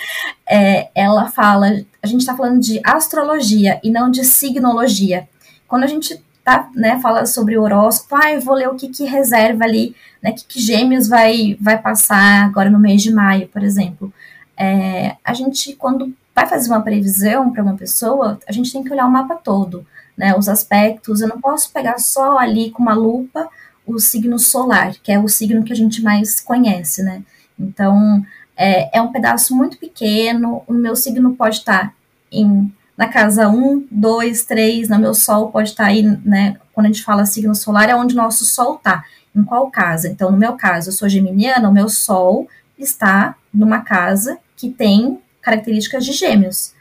é, 0.47 0.89
ela 0.95 1.27
fala, 1.29 1.83
a 2.01 2.07
gente 2.07 2.21
está 2.21 2.35
falando 2.35 2.59
de 2.59 2.79
astrologia 2.83 3.79
e 3.83 3.89
não 3.89 4.09
de 4.09 4.23
signologia. 4.23 5.27
Quando 5.67 5.83
a 5.83 5.87
gente 5.87 6.21
tá, 6.43 6.69
né, 6.75 6.99
fala 7.01 7.25
sobre 7.25 7.57
o 7.57 7.63
horóscopo, 7.63 8.15
ah, 8.15 8.31
eu 8.31 8.41
vou 8.41 8.55
ler 8.55 8.69
o 8.69 8.75
que, 8.75 8.87
que 8.87 9.03
reserva 9.03 9.65
ali, 9.65 9.95
né, 10.21 10.31
que, 10.31 10.45
que 10.45 10.59
gêmeos 10.61 11.07
vai, 11.07 11.57
vai 11.59 11.77
passar 11.77 12.45
agora 12.45 12.69
no 12.69 12.79
mês 12.79 13.01
de 13.01 13.11
maio, 13.11 13.47
por 13.47 13.63
exemplo. 13.63 14.13
É, 14.55 15.15
a 15.23 15.33
gente, 15.33 15.73
quando 15.73 16.13
vai 16.37 16.45
fazer 16.45 16.69
uma 16.69 16.83
previsão 16.83 17.51
para 17.51 17.63
uma 17.63 17.75
pessoa, 17.75 18.39
a 18.47 18.51
gente 18.51 18.71
tem 18.71 18.83
que 18.83 18.93
olhar 18.93 19.07
o 19.07 19.11
mapa 19.11 19.33
todo, 19.33 19.83
né? 20.15 20.37
Os 20.37 20.47
aspectos. 20.47 21.19
Eu 21.19 21.27
não 21.27 21.41
posso 21.41 21.73
pegar 21.73 21.97
só 21.97 22.37
ali 22.37 22.69
com 22.69 22.83
uma 22.83 22.93
lupa 22.93 23.49
o 23.87 23.97
signo 23.97 24.37
solar, 24.37 24.93
que 25.01 25.11
é 25.11 25.17
o 25.17 25.27
signo 25.27 25.63
que 25.63 25.73
a 25.73 25.75
gente 25.75 26.03
mais 26.03 26.39
conhece, 26.39 27.01
né? 27.01 27.23
Então, 27.59 28.23
é, 28.55 28.99
é 28.99 29.01
um 29.01 29.11
pedaço 29.11 29.55
muito 29.55 29.79
pequeno. 29.79 30.61
O 30.67 30.73
meu 30.73 30.95
signo 30.95 31.33
pode 31.33 31.55
estar 31.55 31.91
em, 32.31 32.71
na 32.95 33.07
casa 33.07 33.49
1, 33.49 33.87
2, 33.89 34.45
3, 34.45 34.89
no 34.89 34.99
meu 34.99 35.15
sol 35.15 35.49
pode 35.49 35.69
estar 35.69 35.85
aí, 35.85 36.03
né? 36.23 36.57
Quando 36.71 36.85
a 36.85 36.89
gente 36.89 37.03
fala 37.03 37.25
signo 37.25 37.55
solar, 37.55 37.89
é 37.89 37.95
onde 37.95 38.13
o 38.13 38.17
nosso 38.17 38.45
sol 38.45 38.75
está. 38.75 39.03
Em 39.35 39.43
qual 39.43 39.71
casa? 39.71 40.07
Então, 40.07 40.29
no 40.29 40.37
meu 40.37 40.53
caso, 40.53 40.89
eu 40.89 40.93
sou 40.93 41.09
geminiana, 41.09 41.67
o 41.67 41.73
meu 41.73 41.89
sol 41.89 42.47
está 42.77 43.35
numa 43.51 43.81
casa 43.81 44.37
que 44.55 44.69
tem 44.69 45.19
características 45.41 46.05
de 46.05 46.11
gêmeos. 46.11 46.73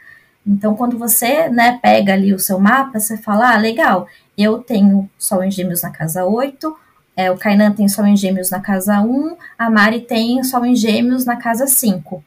Então, 0.45 0.75
quando 0.75 0.97
você 0.97 1.49
né, 1.49 1.77
pega 1.81 2.13
ali 2.13 2.33
o 2.33 2.39
seu 2.39 2.57
mapa, 2.57 2.99
você 2.99 3.17
fala, 3.17 3.53
ah, 3.53 3.57
legal, 3.57 4.07
eu 4.37 4.59
tenho 4.59 5.09
Sol 5.17 5.43
em 5.43 5.51
Gêmeos 5.51 5.81
na 5.81 5.89
casa 5.89 6.23
8, 6.23 6.73
é, 7.17 7.29
o 7.29 7.37
Kainan 7.37 7.73
tem 7.73 7.89
Sol 7.89 8.05
em 8.05 8.15
Gêmeos 8.15 8.49
na 8.49 8.61
casa 8.61 9.01
1, 9.01 9.35
a 9.57 9.69
Mari 9.69 10.01
tem 10.01 10.41
Sol 10.43 10.65
em 10.65 10.75
Gêmeos 10.75 11.25
na 11.25 11.35
casa 11.35 11.67
5. 11.67 12.23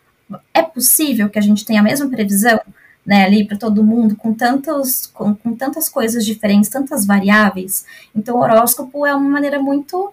É 0.52 0.62
possível 0.62 1.30
que 1.30 1.38
a 1.38 1.42
gente 1.42 1.64
tenha 1.64 1.80
a 1.80 1.84
mesma 1.84 2.08
previsão 2.10 2.60
né, 3.06 3.24
ali 3.24 3.46
para 3.46 3.56
todo 3.56 3.82
mundo, 3.82 4.14
com, 4.16 4.34
tantos, 4.34 5.06
com, 5.06 5.34
com 5.34 5.54
tantas 5.54 5.88
coisas 5.88 6.24
diferentes, 6.24 6.68
tantas 6.68 7.06
variáveis? 7.06 7.86
Então, 8.14 8.36
o 8.36 8.40
horóscopo 8.40 9.06
é 9.06 9.14
uma 9.14 9.30
maneira 9.30 9.58
muito 9.58 10.12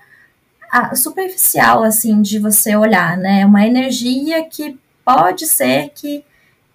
ah, 0.71 0.95
superficial, 0.95 1.83
assim, 1.83 2.21
de 2.21 2.39
você 2.39 2.75
olhar, 2.75 3.17
né? 3.17 3.45
Uma 3.45 3.65
energia 3.67 4.43
que 4.45 4.77
pode 5.15 5.47
ser 5.47 5.89
que, 5.95 6.23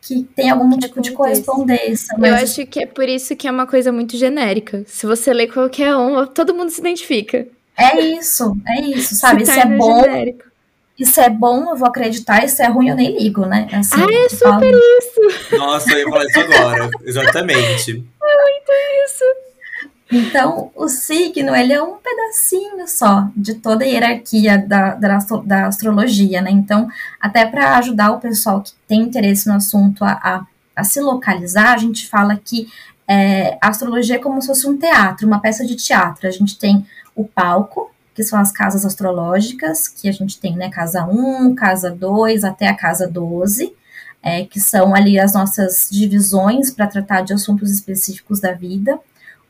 que 0.01 0.23
tenha 0.35 0.55
algum 0.55 0.79
tipo 0.79 1.01
de 1.01 1.13
correspondência. 1.13 2.17
Mas... 2.19 2.31
Eu 2.31 2.37
acho 2.37 2.67
que 2.67 2.81
é 2.81 2.87
por 2.87 3.09
isso 3.09 3.37
que 3.37 3.47
é 3.47 3.51
uma 3.51 3.67
coisa 3.67 3.93
muito 3.93 4.17
genérica. 4.17 4.85
Se 4.87 5.07
você 5.07 5.33
lê 5.35 5.47
qualquer 5.47 5.95
um, 5.95 6.27
todo 6.27 6.55
mundo 6.55 6.71
se 6.71 6.81
identifica. 6.81 7.47
É 7.77 8.01
isso, 8.01 8.57
é 8.67 8.81
isso, 8.81 9.15
sabe? 9.15 9.43
Isso 9.43 9.53
é 9.53 9.67
bom. 9.67 10.03
Genérico. 10.03 10.53
Isso 10.99 11.21
é 11.21 11.29
bom, 11.29 11.71
eu 11.71 11.77
vou 11.77 11.89
acreditar, 11.89 12.45
isso 12.45 12.63
é 12.63 12.67
ruim, 12.69 12.91
eu 12.91 12.95
nem 12.95 13.19
ligo, 13.19 13.45
né? 13.47 13.67
Assim, 13.73 13.97
ah, 13.97 14.25
é 14.25 14.29
super 14.29 14.51
falo... 14.51 14.79
isso! 14.99 15.57
Nossa, 15.57 15.91
eu 15.91 15.99
ia 15.99 16.05
falar 16.05 16.25
isso 16.27 16.41
agora, 16.41 16.91
exatamente. 17.03 17.91
É 17.91 17.95
muito 17.97 18.73
isso. 19.07 19.25
Então, 20.13 20.71
o 20.77 20.89
signo, 20.89 21.57
ele 21.57 21.73
é 21.73 21.83
um 21.83 21.97
pedacinho 21.97 22.87
só 22.87 23.31
de 23.35 23.55
toda 23.55 23.83
a 23.83 23.89
hierarquia 23.89 24.59
da, 24.59 24.95
da, 24.95 25.19
da 25.43 25.67
astrologia, 25.67 26.43
né? 26.43 26.51
Então, 26.51 26.87
até 27.19 27.47
para 27.47 27.79
ajudar 27.79 28.13
o 28.13 28.21
pessoal 28.21 28.61
que 28.61 28.73
tem 28.87 29.01
interesse 29.01 29.49
no 29.49 29.55
assunto 29.55 30.05
a, 30.05 30.13
a, 30.13 30.47
a 30.77 30.85
se 30.85 31.01
localizar, 31.01 31.73
a 31.73 31.79
gente 31.79 32.07
fala 32.07 32.37
que 32.37 32.69
é, 33.09 33.57
a 33.59 33.69
astrologia 33.69 34.17
é 34.17 34.19
como 34.19 34.41
se 34.43 34.49
fosse 34.49 34.69
um 34.69 34.77
teatro, 34.77 35.27
uma 35.27 35.41
peça 35.41 35.65
de 35.65 35.77
teatro. 35.77 36.29
A 36.29 36.31
gente 36.31 36.59
tem 36.59 36.87
o 37.17 37.25
palco, 37.25 37.91
que 38.15 38.23
são 38.23 38.39
as 38.39 38.53
casas 38.53 38.85
astrológicas, 38.85 39.89
que 39.89 40.11
a 40.11 40.13
gente 40.13 40.39
tem, 40.39 40.55
né, 40.55 40.69
casa 40.69 41.07
1, 41.07 41.55
casa 41.55 41.91
2, 41.91 42.45
até 42.45 42.69
a 42.69 42.77
casa 42.77 43.09
12, 43.09 43.75
é, 44.23 44.45
que 44.45 44.61
são 44.61 44.95
ali 44.95 45.19
as 45.19 45.33
nossas 45.33 45.89
divisões 45.91 46.71
para 46.71 46.87
tratar 46.87 47.23
de 47.23 47.33
assuntos 47.33 47.71
específicos 47.71 48.41
da 48.41 48.53
vida. 48.53 49.01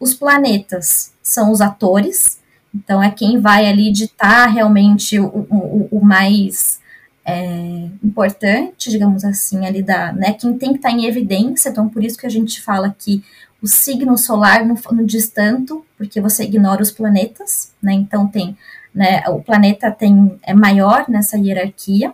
Os 0.03 0.15
planetas 0.15 1.13
são 1.23 1.53
os 1.53 1.61
atores, 1.61 2.41
então 2.75 3.01
é 3.01 3.09
quem 3.09 3.39
vai 3.39 3.69
ali 3.69 3.93
ditar 3.93 4.47
realmente 4.49 5.21
o, 5.21 5.27
o, 5.49 5.89
o 5.93 6.05
mais 6.05 6.81
é, 7.25 7.89
importante, 8.03 8.91
digamos 8.91 9.25
assim, 9.25 9.65
ali 9.65 9.81
da, 9.81 10.13
né, 10.13 10.33
quem 10.33 10.59
tem 10.59 10.71
que 10.71 10.79
estar 10.79 10.89
tá 10.89 10.95
em 10.97 11.07
evidência, 11.07 11.69
então 11.69 11.89
por 11.89 12.03
isso 12.03 12.19
que 12.19 12.27
a 12.27 12.29
gente 12.29 12.61
fala 12.61 12.93
que 12.99 13.23
o 13.63 13.69
signo 13.69 14.19
solar 14.19 14.67
não, 14.67 14.75
não 14.91 15.05
diz 15.05 15.29
tanto, 15.29 15.87
porque 15.97 16.21
você 16.21 16.43
ignora 16.43 16.83
os 16.83 16.91
planetas, 16.91 17.73
né, 17.81 17.93
então 17.93 18.27
tem, 18.27 18.59
né, 18.93 19.23
o 19.29 19.41
planeta 19.41 19.89
tem, 19.89 20.37
é 20.43 20.53
maior 20.53 21.05
nessa 21.09 21.39
hierarquia, 21.39 22.13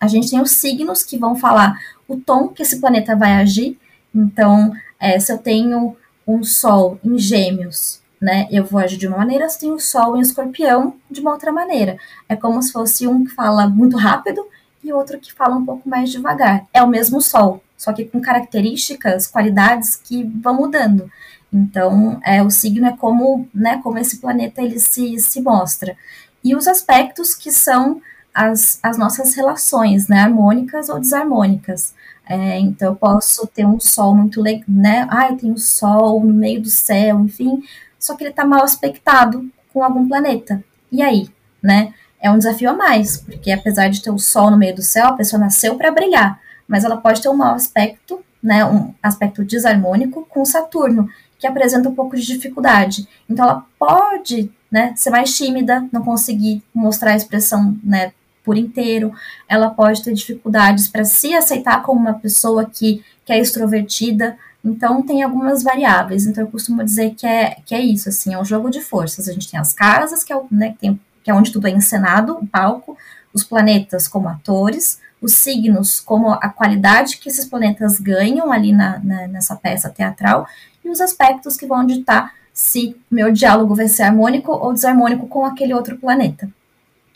a 0.00 0.08
gente 0.08 0.30
tem 0.30 0.40
os 0.40 0.52
signos 0.52 1.02
que 1.02 1.18
vão 1.18 1.36
falar 1.36 1.78
o 2.08 2.16
tom 2.16 2.48
que 2.48 2.62
esse 2.62 2.80
planeta 2.80 3.14
vai 3.14 3.34
agir, 3.34 3.78
então, 4.14 4.72
é, 4.98 5.20
se 5.20 5.30
eu 5.30 5.36
tenho 5.36 5.94
um 6.26 6.42
Sol 6.42 6.98
em 7.04 7.18
Gêmeos, 7.18 8.00
né? 8.20 8.48
Eu 8.50 8.64
vou 8.64 8.80
agir 8.80 8.96
de 8.96 9.06
uma 9.06 9.18
maneira, 9.18 9.48
se 9.48 9.60
tem 9.60 9.70
o 9.70 9.78
Sol 9.78 10.16
em 10.16 10.20
Escorpião 10.20 10.94
de 11.10 11.20
uma 11.20 11.32
outra 11.32 11.52
maneira. 11.52 11.98
É 12.28 12.34
como 12.34 12.62
se 12.62 12.72
fosse 12.72 13.06
um 13.06 13.24
que 13.24 13.30
fala 13.30 13.68
muito 13.68 13.96
rápido 13.96 14.46
e 14.82 14.92
outro 14.92 15.18
que 15.18 15.32
fala 15.32 15.56
um 15.56 15.64
pouco 15.64 15.88
mais 15.88 16.10
devagar. 16.10 16.66
É 16.72 16.82
o 16.82 16.88
mesmo 16.88 17.20
Sol, 17.20 17.62
só 17.76 17.92
que 17.92 18.04
com 18.04 18.20
características, 18.20 19.26
qualidades 19.26 19.96
que 19.96 20.24
vão 20.24 20.54
mudando. 20.54 21.10
Então, 21.52 22.20
é, 22.24 22.42
o 22.42 22.50
signo 22.50 22.86
é 22.86 22.96
como, 22.96 23.48
né, 23.54 23.80
como 23.82 23.98
esse 23.98 24.18
planeta 24.18 24.62
ele 24.62 24.80
se, 24.80 25.18
se 25.18 25.40
mostra. 25.40 25.96
E 26.42 26.54
os 26.54 26.66
aspectos 26.66 27.34
que 27.34 27.50
são 27.50 28.00
as, 28.36 28.78
as 28.82 28.98
nossas 28.98 29.34
relações, 29.34 30.08
né, 30.08 30.20
harmônicas 30.20 30.88
ou 30.88 31.00
desarmônicas. 31.00 31.94
É, 32.28 32.58
então, 32.58 32.88
eu 32.88 32.96
posso 32.96 33.46
ter 33.46 33.64
um 33.64 33.78
sol 33.78 34.14
muito 34.14 34.42
legal, 34.42 34.64
né? 34.68 35.06
Ai, 35.10 35.36
tem 35.36 35.50
um 35.50 35.56
sol 35.56 36.24
no 36.24 36.34
meio 36.34 36.60
do 36.60 36.68
céu, 36.68 37.20
enfim, 37.20 37.62
só 37.98 38.16
que 38.16 38.24
ele 38.24 38.30
está 38.30 38.44
mal 38.44 38.64
aspectado 38.64 39.48
com 39.72 39.82
algum 39.82 40.08
planeta. 40.08 40.62
E 40.90 41.02
aí, 41.02 41.28
né? 41.62 41.94
É 42.20 42.30
um 42.30 42.38
desafio 42.38 42.70
a 42.70 42.74
mais, 42.74 43.18
porque 43.18 43.52
apesar 43.52 43.88
de 43.88 44.02
ter 44.02 44.10
o 44.10 44.18
sol 44.18 44.50
no 44.50 44.56
meio 44.56 44.74
do 44.74 44.82
céu, 44.82 45.08
a 45.08 45.12
pessoa 45.12 45.38
nasceu 45.38 45.76
para 45.76 45.92
brilhar, 45.92 46.40
mas 46.66 46.82
ela 46.82 46.96
pode 46.96 47.22
ter 47.22 47.28
um 47.28 47.36
mau 47.36 47.54
aspecto 47.54 48.24
né, 48.46 48.64
um 48.64 48.94
aspecto 49.02 49.44
desarmônico 49.44 50.24
com 50.28 50.44
Saturno, 50.44 51.10
que 51.36 51.48
apresenta 51.48 51.88
um 51.88 51.94
pouco 51.94 52.14
de 52.14 52.24
dificuldade. 52.24 53.08
Então 53.28 53.44
ela 53.44 53.66
pode, 53.76 54.52
né, 54.70 54.94
ser 54.94 55.10
mais 55.10 55.36
tímida, 55.36 55.84
não 55.92 56.04
conseguir 56.04 56.62
mostrar 56.72 57.12
a 57.12 57.16
expressão, 57.16 57.76
né, 57.82 58.12
por 58.46 58.56
inteiro. 58.56 59.12
Ela 59.48 59.68
pode 59.68 60.02
ter 60.04 60.14
dificuldades 60.14 60.86
para 60.86 61.04
se 61.04 61.34
aceitar 61.34 61.82
como 61.82 62.00
uma 62.00 62.14
pessoa 62.14 62.64
que, 62.64 63.04
que 63.24 63.32
é 63.32 63.40
extrovertida. 63.40 64.38
Então 64.64 65.02
tem 65.02 65.24
algumas 65.24 65.64
variáveis. 65.64 66.24
Então 66.24 66.44
eu 66.44 66.50
costumo 66.50 66.84
dizer 66.84 67.14
que 67.16 67.26
é, 67.26 67.56
que 67.66 67.74
é 67.74 67.80
isso, 67.80 68.08
assim, 68.08 68.32
é 68.32 68.38
um 68.38 68.44
jogo 68.44 68.70
de 68.70 68.80
forças. 68.80 69.28
A 69.28 69.32
gente 69.32 69.50
tem 69.50 69.58
as 69.58 69.72
casas, 69.72 70.22
que 70.22 70.32
é, 70.32 70.40
né, 70.50 70.76
tem, 70.80 70.98
que 71.24 71.30
é 71.30 71.34
onde 71.34 71.52
tudo 71.52 71.66
é 71.66 71.70
encenado, 71.70 72.38
o 72.40 72.46
palco, 72.46 72.96
os 73.34 73.42
planetas 73.42 74.06
como 74.06 74.28
atores, 74.28 75.00
os 75.20 75.32
signos 75.32 75.98
como 75.98 76.30
a 76.30 76.48
qualidade 76.48 77.18
que 77.18 77.28
esses 77.28 77.44
planetas 77.44 77.98
ganham 77.98 78.52
ali 78.52 78.72
na, 78.72 79.00
na, 79.00 79.26
nessa 79.26 79.56
peça 79.56 79.90
teatral 79.90 80.46
e 80.84 80.88
os 80.88 81.00
aspectos 81.00 81.56
que 81.56 81.66
vão 81.66 81.84
ditar 81.84 82.32
se 82.52 82.96
meu 83.10 83.30
diálogo 83.30 83.74
vai 83.74 83.88
ser 83.88 84.04
harmônico 84.04 84.52
ou 84.52 84.72
desarmônico 84.72 85.26
com 85.26 85.44
aquele 85.44 85.74
outro 85.74 85.98
planeta. 85.98 86.48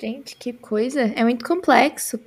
Gente, 0.00 0.34
que 0.36 0.52
coisa! 0.52 1.12
É 1.14 1.22
muito 1.22 1.44
complexo. 1.44 2.18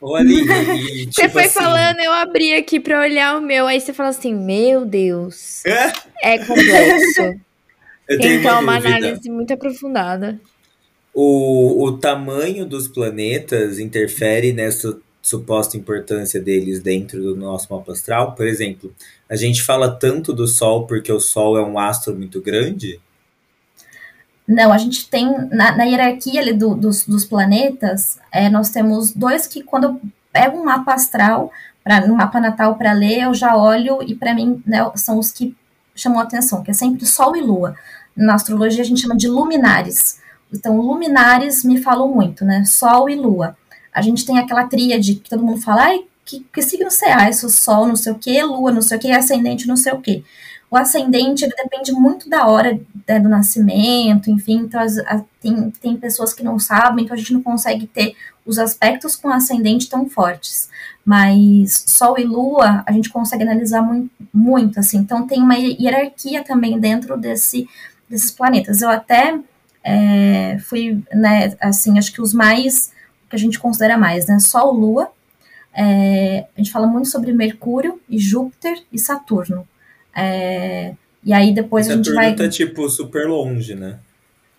Olha, 0.00 0.28
e, 0.30 1.06
tipo 1.06 1.12
você 1.12 1.28
foi 1.28 1.44
assim... 1.44 1.54
falando, 1.54 1.98
eu 1.98 2.12
abri 2.12 2.54
aqui 2.54 2.78
para 2.78 3.00
olhar 3.00 3.36
o 3.36 3.40
meu, 3.40 3.66
aí 3.66 3.80
você 3.80 3.92
fala 3.92 4.10
assim: 4.10 4.34
Meu 4.34 4.84
Deus, 4.84 5.64
é, 5.64 5.92
é 6.22 6.38
complexo. 6.38 7.40
Eu 8.06 8.18
Tem 8.18 8.38
uma, 8.38 8.58
uma 8.58 8.76
análise 8.76 9.30
muito 9.30 9.54
aprofundada. 9.54 10.38
O, 11.14 11.84
o 11.84 11.96
tamanho 11.96 12.66
dos 12.66 12.86
planetas 12.86 13.78
interfere 13.78 14.52
nessa 14.52 14.98
suposta 15.22 15.78
importância 15.78 16.38
deles 16.38 16.80
dentro 16.80 17.22
do 17.22 17.34
nosso 17.34 17.72
mapa 17.72 17.92
astral? 17.92 18.34
Por 18.34 18.46
exemplo, 18.46 18.94
a 19.26 19.36
gente 19.36 19.62
fala 19.62 19.90
tanto 19.90 20.34
do 20.34 20.46
Sol 20.46 20.86
porque 20.86 21.10
o 21.10 21.18
Sol 21.18 21.56
é 21.56 21.64
um 21.64 21.78
astro 21.78 22.14
muito 22.14 22.42
grande? 22.42 23.00
Não, 24.46 24.72
a 24.72 24.78
gente 24.78 25.08
tem, 25.08 25.26
na, 25.48 25.76
na 25.76 25.84
hierarquia 25.84 26.40
ali 26.40 26.52
do, 26.52 26.74
dos, 26.74 27.06
dos 27.06 27.24
planetas, 27.24 28.18
é, 28.30 28.50
nós 28.50 28.68
temos 28.68 29.10
dois 29.12 29.46
que, 29.46 29.62
quando 29.62 29.84
eu 29.84 30.00
pego 30.32 30.58
um 30.58 30.64
mapa 30.64 30.92
astral, 30.92 31.50
pra, 31.82 32.04
um 32.04 32.16
mapa 32.16 32.40
natal 32.40 32.76
para 32.76 32.92
ler, 32.92 33.22
eu 33.22 33.34
já 33.34 33.56
olho 33.56 34.02
e 34.02 34.14
para 34.14 34.34
mim 34.34 34.62
né, 34.66 34.90
são 34.96 35.18
os 35.18 35.32
que 35.32 35.56
chamam 35.94 36.20
atenção, 36.20 36.62
que 36.62 36.70
é 36.70 36.74
sempre 36.74 37.06
Sol 37.06 37.36
e 37.36 37.40
Lua. 37.40 37.76
Na 38.16 38.34
astrologia 38.34 38.82
a 38.82 38.86
gente 38.86 39.00
chama 39.00 39.16
de 39.16 39.28
luminares. 39.28 40.20
Então, 40.52 40.80
luminares 40.80 41.64
me 41.64 41.80
falam 41.80 42.08
muito, 42.08 42.44
né? 42.44 42.64
Sol 42.64 43.08
e 43.08 43.16
Lua. 43.16 43.56
A 43.92 44.02
gente 44.02 44.24
tem 44.24 44.38
aquela 44.38 44.66
tríade 44.66 45.16
que 45.16 45.30
todo 45.30 45.42
mundo 45.42 45.60
fala, 45.60 45.84
ai, 45.84 46.04
que, 46.24 46.46
que 46.52 46.62
signo 46.62 46.90
você 46.90 47.06
é? 47.06 47.12
Ah, 47.12 47.30
isso 47.30 47.48
Sol, 47.48 47.86
não 47.86 47.96
sei 47.96 48.12
o 48.12 48.18
quê, 48.18 48.42
Lua, 48.42 48.72
não 48.72 48.82
sei 48.82 48.96
o 48.96 49.00
quê, 49.00 49.10
ascendente, 49.10 49.66
não 49.66 49.76
sei 49.76 49.92
o 49.92 50.00
quê. 50.00 50.22
O 50.70 50.76
ascendente, 50.76 51.44
ele 51.44 51.54
depende 51.54 51.92
muito 51.92 52.28
da 52.28 52.46
hora 52.46 52.80
né, 53.06 53.20
do 53.20 53.28
nascimento, 53.28 54.30
enfim, 54.30 54.60
então 54.60 54.80
as, 54.80 54.98
a, 54.98 55.22
tem, 55.40 55.70
tem 55.70 55.96
pessoas 55.96 56.32
que 56.32 56.42
não 56.42 56.58
sabem, 56.58 57.04
então 57.04 57.14
a 57.14 57.18
gente 57.18 57.32
não 57.32 57.42
consegue 57.42 57.86
ter 57.86 58.16
os 58.44 58.58
aspectos 58.58 59.14
com 59.14 59.30
ascendente 59.30 59.88
tão 59.88 60.08
fortes. 60.08 60.68
Mas 61.04 61.84
Sol 61.86 62.18
e 62.18 62.24
Lua, 62.24 62.82
a 62.86 62.92
gente 62.92 63.10
consegue 63.10 63.42
analisar 63.42 63.82
muito, 63.82 64.10
muito 64.32 64.80
assim, 64.80 64.98
então 64.98 65.26
tem 65.26 65.40
uma 65.42 65.54
hierarquia 65.56 66.42
também 66.42 66.78
dentro 66.78 67.16
desse, 67.16 67.68
desses 68.08 68.30
planetas. 68.30 68.80
Eu 68.80 68.88
até 68.88 69.38
é, 69.82 70.58
fui, 70.60 71.02
né, 71.12 71.54
assim, 71.60 71.98
acho 71.98 72.12
que 72.12 72.22
os 72.22 72.32
mais, 72.32 72.90
que 73.28 73.36
a 73.36 73.38
gente 73.38 73.58
considera 73.58 73.98
mais, 73.98 74.26
né, 74.26 74.38
Sol, 74.40 74.72
Lua, 74.72 75.10
é, 75.74 76.46
a 76.56 76.60
gente 76.60 76.72
fala 76.72 76.86
muito 76.86 77.08
sobre 77.08 77.32
Mercúrio 77.32 78.00
e 78.08 78.18
Júpiter 78.18 78.82
e 78.92 78.98
Saturno. 78.98 79.68
É, 80.14 80.94
e 81.22 81.32
aí 81.32 81.52
depois 81.54 81.86
Saturno 81.86 82.02
a 82.20 82.24
gente 82.24 82.36
vai. 82.36 82.36
tá 82.36 82.48
tipo 82.48 82.88
super 82.88 83.26
longe, 83.26 83.74
né? 83.74 83.98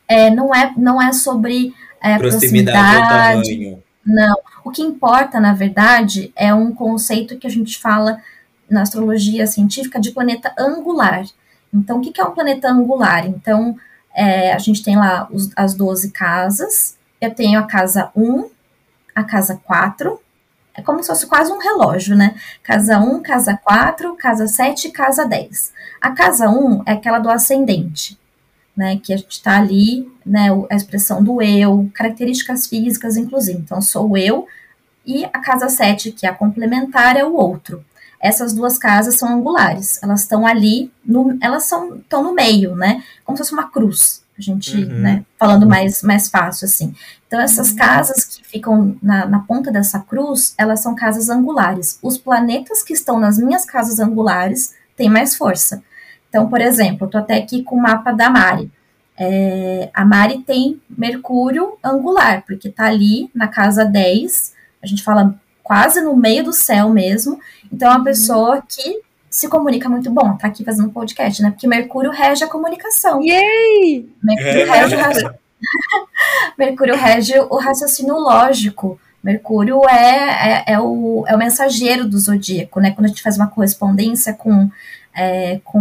É, 0.08 0.30
não 0.30 0.54
é, 0.54 0.74
não 0.78 1.02
é 1.02 1.12
sobre 1.14 1.74
é, 2.02 2.18
proximidade, 2.18 2.98
proximidade 2.98 3.50
tamanho. 3.50 3.84
Não. 4.06 4.36
O 4.64 4.70
que 4.70 4.82
importa, 4.82 5.40
na 5.40 5.54
verdade, 5.54 6.32
é 6.36 6.54
um 6.54 6.74
conceito 6.74 7.38
que 7.38 7.48
a 7.48 7.50
gente 7.50 7.80
fala 7.80 8.22
na 8.70 8.82
astrologia 8.82 9.48
científica 9.48 10.00
de 10.00 10.12
planeta 10.12 10.54
angular. 10.58 11.26
Então, 11.74 11.98
o 11.98 12.02
que 12.02 12.20
é 12.20 12.24
um 12.24 12.32
planeta 12.32 12.70
angular? 12.70 13.28
Então, 13.28 13.76
é, 14.14 14.54
a 14.54 14.60
gente 14.60 14.84
tem 14.84 14.96
lá 14.96 15.28
os, 15.32 15.50
as 15.56 15.74
12 15.74 16.12
casas. 16.12 16.98
Eu 17.20 17.34
tenho 17.34 17.60
a 17.60 17.64
casa 17.64 18.12
1, 18.16 18.50
a 19.14 19.24
casa 19.24 19.60
4, 19.64 20.20
é 20.77 20.82
como 20.82 21.01
se 21.01 21.08
fosse 21.08 21.25
quase 21.25 21.51
um 21.51 21.58
relógio, 21.58 22.15
né? 22.15 22.36
Casa 22.61 23.00
1, 23.00 23.22
casa 23.22 23.57
4, 23.64 24.16
casa 24.16 24.48
7 24.48 24.92
casa 24.92 25.25
10. 25.25 25.74
A 26.01 26.11
casa 26.11 26.50
1 26.50 26.83
é 26.85 26.92
aquela 26.92 27.20
do 27.20 27.29
ascendente, 27.29 28.20
né? 28.75 28.98
Que 28.98 29.14
a 29.14 29.18
gente 29.18 29.31
está 29.31 29.57
ali, 29.57 30.11
né? 30.25 30.50
A 30.70 30.75
expressão 30.75 31.24
do 31.24 31.42
eu, 31.42 31.90
características 31.94 32.68
físicas, 32.68 33.16
inclusive. 33.16 33.59
Então, 33.59 33.81
sou 33.81 34.18
eu, 34.18 34.48
e 35.05 35.24
a 35.25 35.40
casa 35.40 35.70
7, 35.70 36.11
que 36.11 36.27
é 36.27 36.29
a 36.29 36.33
complementar, 36.33 37.16
é 37.16 37.24
o 37.24 37.35
outro. 37.35 37.83
Essas 38.20 38.53
duas 38.53 38.77
casas 38.77 39.16
são 39.16 39.29
angulares, 39.29 40.01
elas 40.01 40.22
estão 40.22 40.46
ali, 40.48 40.92
no, 41.05 41.38
elas 41.42 41.64
são, 41.64 41.98
estão 41.98 42.24
no 42.24 42.33
meio, 42.33 42.75
né? 42.75 43.03
Como 43.24 43.38
se 43.38 43.44
fosse 43.44 43.53
uma 43.53 43.70
cruz 43.70 44.25
a 44.38 44.42
gente, 44.42 44.76
uhum. 44.76 45.00
né, 45.00 45.26
falando 45.40 45.66
mais, 45.66 46.02
mais 46.02 46.30
fácil, 46.30 46.66
assim. 46.66 46.94
Então, 47.28 47.40
essas 47.40 47.72
uhum. 47.72 47.78
casas 47.78 48.26
que 48.26 48.46
ficam 48.46 48.98
na, 49.02 49.26
na 49.26 49.40
ponta 49.40 49.72
dessa 49.72 50.00
cruz, 50.00 50.54
elas 50.58 50.82
são 50.82 50.94
casas 50.94 51.30
angulares. 51.30 51.98
Os 52.02 52.18
planetas 52.18 52.84
que 52.84 52.94
estão 52.94 53.20
nas 53.20 53.38
minhas 53.38 53.64
casas 53.64 54.00
angulares 54.00 54.74
têm 54.96 55.10
mais 55.10 55.36
força. 55.36 55.82
Então, 56.28 56.50
por 56.50 56.60
exemplo, 56.60 57.08
eu 57.08 57.10
tô 57.10 57.18
até 57.18 57.36
aqui 57.36 57.64
com 57.64 57.78
o 57.78 57.82
mapa 57.82 58.12
da 58.12 58.30
Mari. 58.30 58.70
É, 59.18 59.90
a 59.94 60.04
Mari 60.04 60.40
tem 60.40 60.82
Mercúrio 60.90 61.78
angular, 61.82 62.44
porque 62.46 62.70
tá 62.70 62.88
ali 62.88 63.30
na 63.34 63.48
casa 63.48 63.86
10, 63.86 64.54
a 64.84 64.86
gente 64.86 65.02
fala 65.02 65.34
quase 65.64 66.02
no 66.02 66.16
meio 66.16 66.44
do 66.44 66.52
céu 66.52 66.90
mesmo. 66.90 67.40
Então, 67.72 67.88
é 67.88 67.92
uma 67.92 68.00
uhum. 68.00 68.04
pessoa 68.04 68.62
que 68.68 69.02
se 69.29 69.48
comunica 69.50 69.90
muito 69.90 70.09
bom, 70.11 70.35
tá 70.38 70.48
aqui 70.48 70.64
fazendo 70.64 70.92
podcast, 70.92 71.42
né? 71.42 71.51
Porque 71.51 71.68
Mercúrio 71.68 72.11
rege 72.11 72.44
a 72.44 72.48
comunicação. 72.48 73.22
Yay! 73.22 74.07
Mercúrio, 74.24 74.61
é. 74.61 74.79
rege, 74.79 74.96
o 74.96 75.29
Mercúrio 76.57 76.96
rege 76.96 77.40
o 77.40 77.57
raciocínio 77.57 78.16
lógico. 78.16 79.00
Mercúrio 79.24 79.81
é, 79.90 80.64
é, 80.68 80.74
é, 80.74 80.79
o, 80.79 81.25
é 81.27 81.35
o 81.35 81.38
mensageiro 81.38 82.07
do 82.07 82.18
zodíaco, 82.20 82.79
né? 82.79 82.92
Quando 82.92 83.05
a 83.05 83.07
gente 83.07 83.24
faz 83.24 83.35
uma 83.38 83.48
correspondência 83.48 84.33
com, 84.33 84.70
é, 85.16 85.59
com 85.64 85.79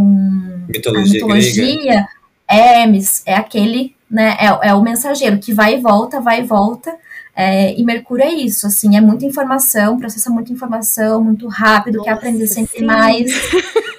mitologia, 0.67 1.03
a 1.03 1.27
mitologia 1.27 2.09
Hermes 2.51 3.23
é 3.27 3.35
aquele, 3.35 3.95
né? 4.11 4.37
É, 4.41 4.69
é 4.69 4.75
o 4.75 4.83
mensageiro 4.83 5.39
que 5.39 5.53
vai 5.53 5.75
e 5.75 5.81
volta, 5.81 6.21
vai 6.21 6.41
e 6.41 6.45
volta. 6.45 6.97
É, 7.37 7.75
e 7.75 7.85
Mercúrio 7.85 8.25
é 8.25 8.33
isso, 8.33 8.67
assim, 8.67 8.97
é 8.97 9.01
muita 9.01 9.25
informação, 9.25 9.99
processa 9.99 10.31
muita 10.31 10.53
informação, 10.53 11.23
muito 11.23 11.49
rápido, 11.49 11.97
Nossa, 11.97 12.11
quer 12.11 12.15
aprender 12.15 12.47
sempre 12.47 12.79
sim. 12.79 12.85
mais. 12.85 13.31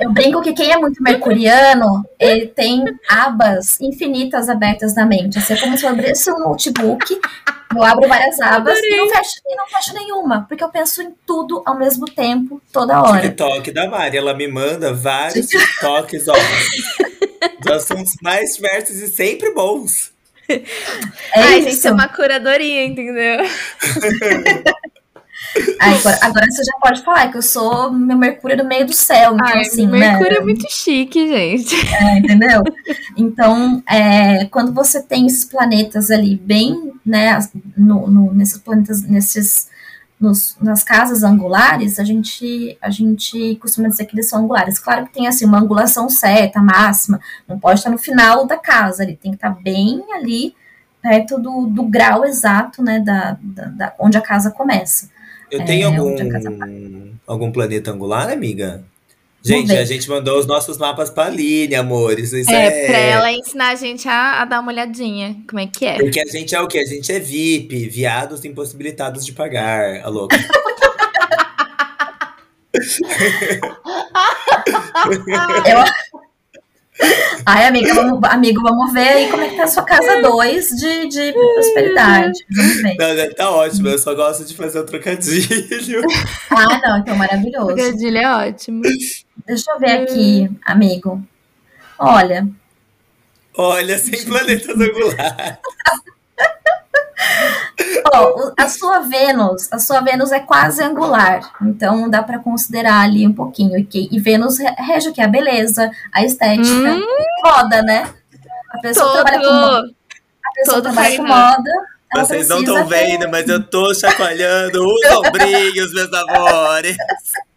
Eu 0.00 0.10
brinco 0.12 0.40
que 0.40 0.54
quem 0.54 0.72
é 0.72 0.78
muito 0.78 1.02
mercuriano, 1.02 2.02
ele 2.18 2.46
tem 2.46 2.82
abas 3.06 3.78
infinitas 3.82 4.48
abertas 4.48 4.94
na 4.94 5.04
mente. 5.04 5.38
Assim, 5.38 5.52
é 5.52 5.60
como 5.60 5.76
se 5.76 5.84
eu 5.84 5.90
abrisse 5.90 6.32
um 6.32 6.38
notebook, 6.38 7.20
eu 7.76 7.84
abro 7.84 8.08
várias 8.08 8.40
abas 8.40 8.78
e 8.78 8.96
não, 8.96 9.08
fecho, 9.10 9.40
e 9.46 9.54
não 9.54 9.66
fecho 9.66 9.94
nenhuma, 9.94 10.46
porque 10.48 10.64
eu 10.64 10.70
penso 10.70 11.02
em 11.02 11.14
tudo 11.26 11.62
ao 11.66 11.76
mesmo 11.76 12.06
tempo, 12.06 12.62
toda 12.72 13.02
hora. 13.02 13.20
TikTok 13.20 13.70
da 13.72 13.90
Mari, 13.90 14.16
ela 14.16 14.32
me 14.32 14.48
manda 14.48 14.92
vários 14.92 15.46
TikToks, 15.48 16.28
ó. 16.28 16.34
de 17.60 17.72
assuntos 17.72 18.14
mais 18.22 18.56
diversos 18.56 18.96
e 18.96 19.08
sempre 19.08 19.52
bons. 19.52 20.12
É 21.32 21.40
Ai, 21.42 21.60
isso. 21.60 21.70
gente, 21.70 21.86
é 21.86 21.92
uma 21.92 22.08
curadoria, 22.08 22.84
entendeu? 22.84 23.38
Aí, 25.80 25.94
agora, 25.94 26.18
agora, 26.22 26.46
você 26.50 26.62
já 26.62 26.72
pode 26.80 27.02
falar 27.02 27.30
que 27.30 27.38
eu 27.38 27.42
sou 27.42 27.90
meu 27.90 28.16
Mercúrio 28.16 28.56
do 28.56 28.64
meio 28.64 28.86
do 28.86 28.92
céu. 28.92 29.34
Então, 29.34 29.46
Ai, 29.46 29.62
assim, 29.62 29.86
Mercúrio 29.86 30.32
né? 30.32 30.38
é 30.38 30.40
muito 30.40 30.70
chique, 30.70 31.26
gente. 31.26 31.74
É, 31.94 32.18
entendeu? 32.18 32.62
Então, 33.16 33.82
é, 33.88 34.44
quando 34.46 34.72
você 34.72 35.02
tem 35.02 35.26
esses 35.26 35.44
planetas 35.44 36.10
ali 36.10 36.36
bem, 36.36 36.92
né, 37.04 37.38
no, 37.76 38.06
no, 38.06 38.34
nesses 38.34 38.58
planetas, 38.58 39.02
nesses 39.02 39.69
nos, 40.20 40.56
nas 40.60 40.84
casas 40.84 41.22
angulares, 41.22 41.98
a 41.98 42.04
gente, 42.04 42.76
a 42.82 42.90
gente 42.90 43.56
costuma 43.56 43.88
dizer 43.88 44.04
que 44.04 44.14
eles 44.14 44.28
são 44.28 44.40
angulares. 44.40 44.78
Claro 44.78 45.06
que 45.06 45.14
tem 45.14 45.26
assim 45.26 45.46
uma 45.46 45.58
angulação 45.58 46.10
certa, 46.10 46.60
máxima, 46.60 47.18
não 47.48 47.58
pode 47.58 47.80
estar 47.80 47.90
no 47.90 47.96
final 47.96 48.46
da 48.46 48.58
casa, 48.58 49.02
ele 49.02 49.16
tem 49.16 49.32
que 49.32 49.38
estar 49.38 49.50
bem 49.62 50.04
ali, 50.12 50.54
perto 51.00 51.38
do, 51.38 51.66
do 51.66 51.84
grau 51.84 52.26
exato, 52.26 52.82
né, 52.82 53.00
da, 53.00 53.38
da, 53.40 53.64
da 53.64 53.94
onde 53.98 54.18
a 54.18 54.20
casa 54.20 54.50
começa. 54.50 55.08
Eu 55.50 55.64
tenho 55.64 55.92
é, 55.92 55.96
algum, 55.96 57.12
algum 57.26 57.50
planeta 57.50 57.90
angular, 57.90 58.30
amiga? 58.30 58.84
Gente, 59.42 59.72
a 59.72 59.84
gente 59.84 60.08
mandou 60.08 60.38
os 60.38 60.46
nossos 60.46 60.76
mapas 60.76 61.08
pra 61.08 61.24
Aline, 61.26 61.74
amores. 61.74 62.32
Isso 62.32 62.50
é, 62.50 62.84
é, 62.84 62.86
pra 62.86 62.98
ela 62.98 63.32
ensinar 63.32 63.70
a 63.70 63.74
gente 63.74 64.06
a, 64.06 64.42
a, 64.42 64.44
dar 64.44 64.60
uma 64.60 64.70
olhadinha. 64.70 65.36
Como 65.48 65.58
é 65.58 65.66
que 65.66 65.86
é? 65.86 65.96
Porque 65.96 66.20
a 66.20 66.26
gente 66.26 66.54
é 66.54 66.60
o 66.60 66.68
quê? 66.68 66.78
A 66.78 66.84
gente 66.84 67.10
é 67.10 67.18
VIP, 67.18 67.88
viados 67.88 68.44
impossibilitados 68.44 69.24
de 69.24 69.32
pagar, 69.32 70.02
a 70.02 70.08
louca. 70.08 70.36
Eu... 75.66 75.84
Ai, 77.46 77.66
amiga, 77.66 77.94
vamos, 77.94 78.20
amigo, 78.24 78.62
vamos 78.62 78.92
ver 78.92 79.08
aí 79.08 79.30
como 79.30 79.42
é 79.42 79.48
que 79.48 79.56
tá 79.56 79.64
a 79.64 79.68
sua 79.68 79.82
casa 79.82 80.20
2 80.20 80.68
de, 80.68 81.08
de 81.08 81.32
prosperidade. 81.32 82.38
Vamos 82.54 82.82
ver. 82.82 82.96
Não, 82.98 83.34
tá 83.34 83.50
ótimo, 83.50 83.88
eu 83.88 83.98
só 83.98 84.14
gosto 84.14 84.44
de 84.44 84.54
fazer 84.54 84.80
o 84.80 84.84
trocadilho. 84.84 86.02
Ah, 86.50 86.80
não, 86.82 86.98
então 86.98 87.16
maravilhoso. 87.16 87.74
Trocadilho 87.74 88.18
é 88.18 88.48
ótimo. 88.48 88.82
Deixa 89.50 89.68
eu 89.72 89.80
ver 89.80 90.02
aqui, 90.02 90.48
amigo. 90.64 91.20
Olha. 91.98 92.46
Olha, 93.58 93.98
sem 93.98 94.24
planetas 94.24 94.80
angulares. 94.80 95.58
Oh, 98.12 98.52
a 98.56 98.68
sua 98.68 99.00
Vênus, 99.00 99.70
a 99.72 99.78
sua 99.78 100.00
Vênus 100.00 100.32
é 100.32 100.40
quase 100.40 100.82
angular, 100.82 101.52
então 101.62 102.08
dá 102.08 102.22
para 102.22 102.38
considerar 102.38 103.02
ali 103.02 103.26
um 103.26 103.32
pouquinho. 103.32 103.78
E, 103.78 104.08
e 104.10 104.18
Vênus 104.18 104.58
rege 104.58 105.10
o 105.10 105.12
que? 105.12 105.20
A 105.20 105.28
beleza, 105.28 105.90
a 106.12 106.24
estética, 106.24 106.94
hum, 106.94 107.06
moda, 107.44 107.82
né? 107.82 108.12
A 108.70 108.78
pessoa 108.78 109.12
todo, 109.12 109.24
trabalha 109.24 109.38
com 109.38 109.52
moda. 109.52 109.94
A 110.44 110.52
pessoa 110.54 110.82
trabalha 110.82 111.16
com 111.16 111.26
moda. 111.26 111.70
Vocês 112.16 112.48
não 112.48 112.60
estão 112.60 112.86
vendo, 112.86 113.28
mas 113.28 113.48
eu 113.48 113.62
tô 113.62 113.94
chacoalhando 113.94 114.84
os 114.84 115.10
ombrinhos, 115.16 115.92
meus 115.92 116.12
amores. 116.12 116.96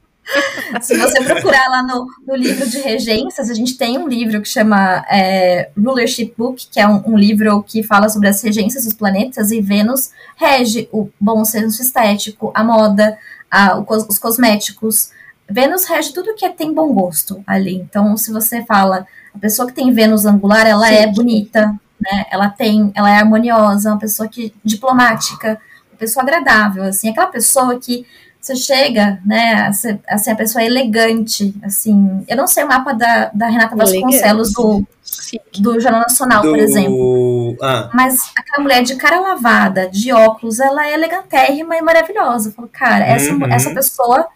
Se 0.82 0.98
você 0.98 1.24
procurar 1.24 1.68
lá 1.70 1.84
no, 1.84 2.08
no, 2.28 2.36
livro 2.36 2.68
de 2.68 2.80
regências, 2.80 3.50
a 3.50 3.54
gente 3.54 3.78
tem 3.78 3.98
um 3.98 4.08
livro 4.08 4.42
que 4.42 4.48
chama 4.48 5.06
é, 5.10 5.70
Rulership 5.78 6.34
Book, 6.38 6.68
que 6.72 6.80
é 6.80 6.88
um, 6.88 7.02
um, 7.06 7.18
livro 7.18 7.62
que 7.64 7.84
fala 7.84 8.10
sobre 8.10 8.28
as 8.28 8.42
regências 8.42 8.86
dos 8.86 8.94
planetas, 8.94 9.52
e 9.52 9.62
Vênus 9.62 10.12
rege 10.36 10.90
o 10.92 11.10
bom 11.20 11.46
senso 11.46 11.82
estético, 11.82 12.52
a 12.56 12.64
moda, 12.64 13.18
a, 13.50 13.78
o, 13.78 13.86
os 13.90 14.18
cosméticos. 14.18 15.12
Vênus 15.50 15.86
rege 15.86 16.14
tudo 16.14 16.36
que 16.36 16.46
é, 16.46 16.50
tem 16.50 16.74
bom 16.74 16.94
gosto 16.94 17.44
ali. 17.46 17.76
Então, 17.76 18.16
se 18.18 18.32
você 18.32 18.64
fala, 18.64 19.06
a 19.34 19.40
pessoa 19.40 19.68
que 19.68 19.74
tem 19.74 19.94
Vênus 19.94 20.26
angular, 20.26 20.66
ela 20.66 20.88
Sim. 20.88 20.96
é 20.96 21.08
bonita, 21.08 21.80
né? 22.00 22.26
Ela 22.32 22.50
tem, 22.50 22.92
ela 22.94 23.10
é 23.10 23.18
harmoniosa, 23.18 23.92
uma 23.92 24.00
pessoa 24.00 24.28
que 24.28 24.54
diplomática, 24.64 25.60
uma 25.92 25.98
pessoa 25.98 26.24
agradável, 26.24 26.84
assim, 26.84 27.10
aquela 27.10 27.28
pessoa 27.28 27.80
que 27.80 28.06
você 28.44 28.58
chega, 28.58 29.22
né, 29.26 29.68
assim, 29.68 30.32
a 30.32 30.36
pessoa 30.36 30.62
é 30.62 30.66
elegante, 30.66 31.56
assim, 31.64 32.26
eu 32.28 32.36
não 32.36 32.46
sei 32.46 32.66
o 32.66 32.68
mapa 32.68 32.92
da, 32.92 33.32
da 33.34 33.48
Renata 33.48 33.74
Vasconcelos 33.74 34.52
do, 34.52 34.86
do 35.60 35.80
Jornal 35.80 36.02
Nacional, 36.02 36.42
do... 36.42 36.50
por 36.50 36.60
exemplo, 36.60 37.56
ah. 37.62 37.90
mas 37.94 38.20
aquela 38.36 38.62
mulher 38.62 38.84
de 38.84 38.98
cara 38.98 39.22
lavada, 39.22 39.88
de 39.90 40.12
óculos, 40.12 40.60
ela 40.60 40.86
é 40.86 40.94
elegantérrima 40.94 41.78
e 41.78 41.82
maravilhosa, 41.82 42.50
eu 42.50 42.54
falo, 42.54 42.68
cara, 42.68 43.06
essa, 43.06 43.32
uhum. 43.32 43.46
essa 43.46 43.74
pessoa, 43.74 44.28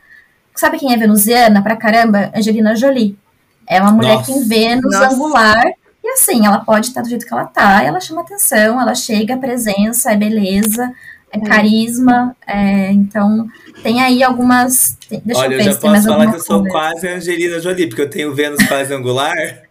sabe 0.56 0.80
quem 0.80 0.93
é 0.93 0.98
venusiana 0.98 1.62
pra 1.62 1.76
caramba? 1.76 2.32
Angelina 2.34 2.78
Jolie, 2.78 3.20
é 3.67 3.82
uma 3.82 3.91
mulher 3.91 4.20
Nossa. 4.20 4.32
que 4.32 4.39
em 4.39 4.48
Vênus 4.48 4.93
Nossa. 4.93 5.13
angular, 5.13 5.65
e 6.02 6.12
assim, 6.12 6.46
ela 6.46 6.60
pode 6.60 6.88
estar 6.88 7.02
do 7.02 7.10
jeito 7.10 7.26
que 7.26 7.34
ela 7.34 7.43
tá, 7.43 7.84
ela 7.84 8.00
chama 8.00 8.22
atenção, 8.22 8.80
ela 8.80 8.96
chega, 8.96 9.34
a 9.34 9.38
presença, 9.38 10.13
é 10.13 10.15
beleza, 10.15 10.89
é 11.32 11.40
carisma, 11.40 12.36
é, 12.48 12.92
então 12.92 13.48
tem 13.84 14.02
aí 14.02 14.24
algumas. 14.24 14.98
Deixa 15.10 15.42
Olha, 15.42 15.54
eu, 15.54 15.58
ver, 15.58 15.68
eu 15.68 15.74
já 15.74 15.80
posso 15.80 16.04
falar 16.04 16.30
que 16.30 16.36
eu 16.36 16.40
sou 16.40 16.63
quase 16.66 17.08
Angelina 17.08 17.60
Jolie, 17.60 17.88
porque 17.88 18.02
eu 18.02 18.10
tenho 18.10 18.34
Vênus 18.34 18.66
quase 18.68 18.94
angular. 18.94 19.36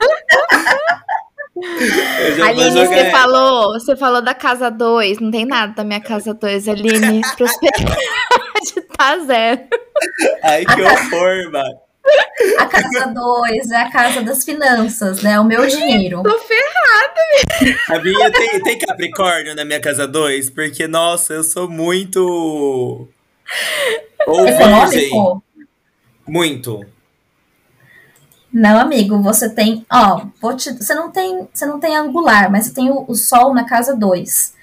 Aline, 2.44 2.86
você 2.86 3.10
falou, 3.10 3.72
você 3.72 3.96
falou 3.96 4.20
da 4.20 4.34
casa 4.34 4.70
2, 4.70 5.20
não 5.20 5.30
tem 5.30 5.46
nada 5.46 5.72
da 5.72 5.84
minha 5.84 6.00
casa 6.00 6.34
2, 6.34 6.68
Aline. 6.68 7.22
Prosperidade 7.36 7.96
tá 8.96 9.18
zero. 9.18 9.62
Ai, 10.42 10.64
que 10.64 10.82
horror, 10.82 11.52
mano. 11.52 11.85
A 12.58 12.66
casa 12.66 13.06
2 13.06 13.70
é 13.70 13.76
a 13.76 13.90
casa 13.90 14.22
das 14.22 14.44
finanças, 14.44 15.22
né? 15.22 15.38
O 15.40 15.44
meu 15.44 15.66
dinheiro. 15.66 16.22
Tô 16.22 16.38
ferrada. 16.38 17.76
A 17.90 17.98
minha 17.98 18.30
tem, 18.30 18.62
tem 18.62 18.78
Capricórnio 18.78 19.54
na 19.54 19.64
minha 19.64 19.80
casa 19.80 20.06
2, 20.06 20.50
porque, 20.50 20.86
nossa, 20.86 21.34
eu 21.34 21.44
sou 21.44 21.68
muito. 21.68 23.08
Ou 24.26 24.44
virgem. 24.44 25.10
Muito. 26.26 26.84
Não, 28.52 28.78
amigo, 28.78 29.20
você 29.20 29.50
tem, 29.50 29.84
ó, 29.90 30.22
te, 30.54 30.72
você 30.72 30.94
não 30.94 31.10
tem, 31.10 31.46
você 31.52 31.66
não 31.66 31.78
tem 31.78 31.96
angular, 31.96 32.50
mas 32.50 32.66
você 32.66 32.74
tem 32.74 32.90
o, 32.90 33.04
o 33.06 33.14
Sol 33.14 33.52
na 33.52 33.64
casa 33.64 33.94
2 33.94 34.55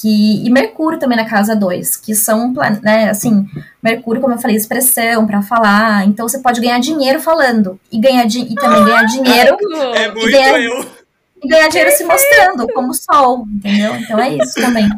que 0.00 0.46
e 0.46 0.50
Mercúrio 0.50 0.98
também 0.98 1.16
na 1.16 1.28
casa 1.28 1.56
2, 1.56 1.96
que 1.96 2.14
são, 2.14 2.52
né, 2.82 3.10
assim, 3.10 3.46
Mercúrio, 3.82 4.20
como 4.20 4.34
eu 4.34 4.38
falei, 4.38 4.56
expressão 4.56 5.26
para 5.26 5.42
falar, 5.42 6.06
então 6.06 6.28
você 6.28 6.38
pode 6.38 6.60
ganhar 6.60 6.78
dinheiro 6.78 7.20
falando 7.20 7.78
e 7.90 7.98
ganhar 7.98 8.24
e 8.26 8.54
também 8.54 8.84
ganhar 8.84 9.04
dinheiro 9.04 9.56
é 9.94 10.08
muito 10.08 10.28
e 10.28 10.32
ganhar, 10.32 10.60
eu. 10.60 10.86
e 11.42 11.48
ganhar 11.48 11.68
dinheiro 11.68 11.90
se 11.90 12.04
mostrando 12.04 12.68
como 12.72 12.94
sol, 12.94 13.44
entendeu? 13.48 13.94
Então 13.96 14.18
é 14.20 14.36
isso 14.36 14.54
também. 14.54 14.88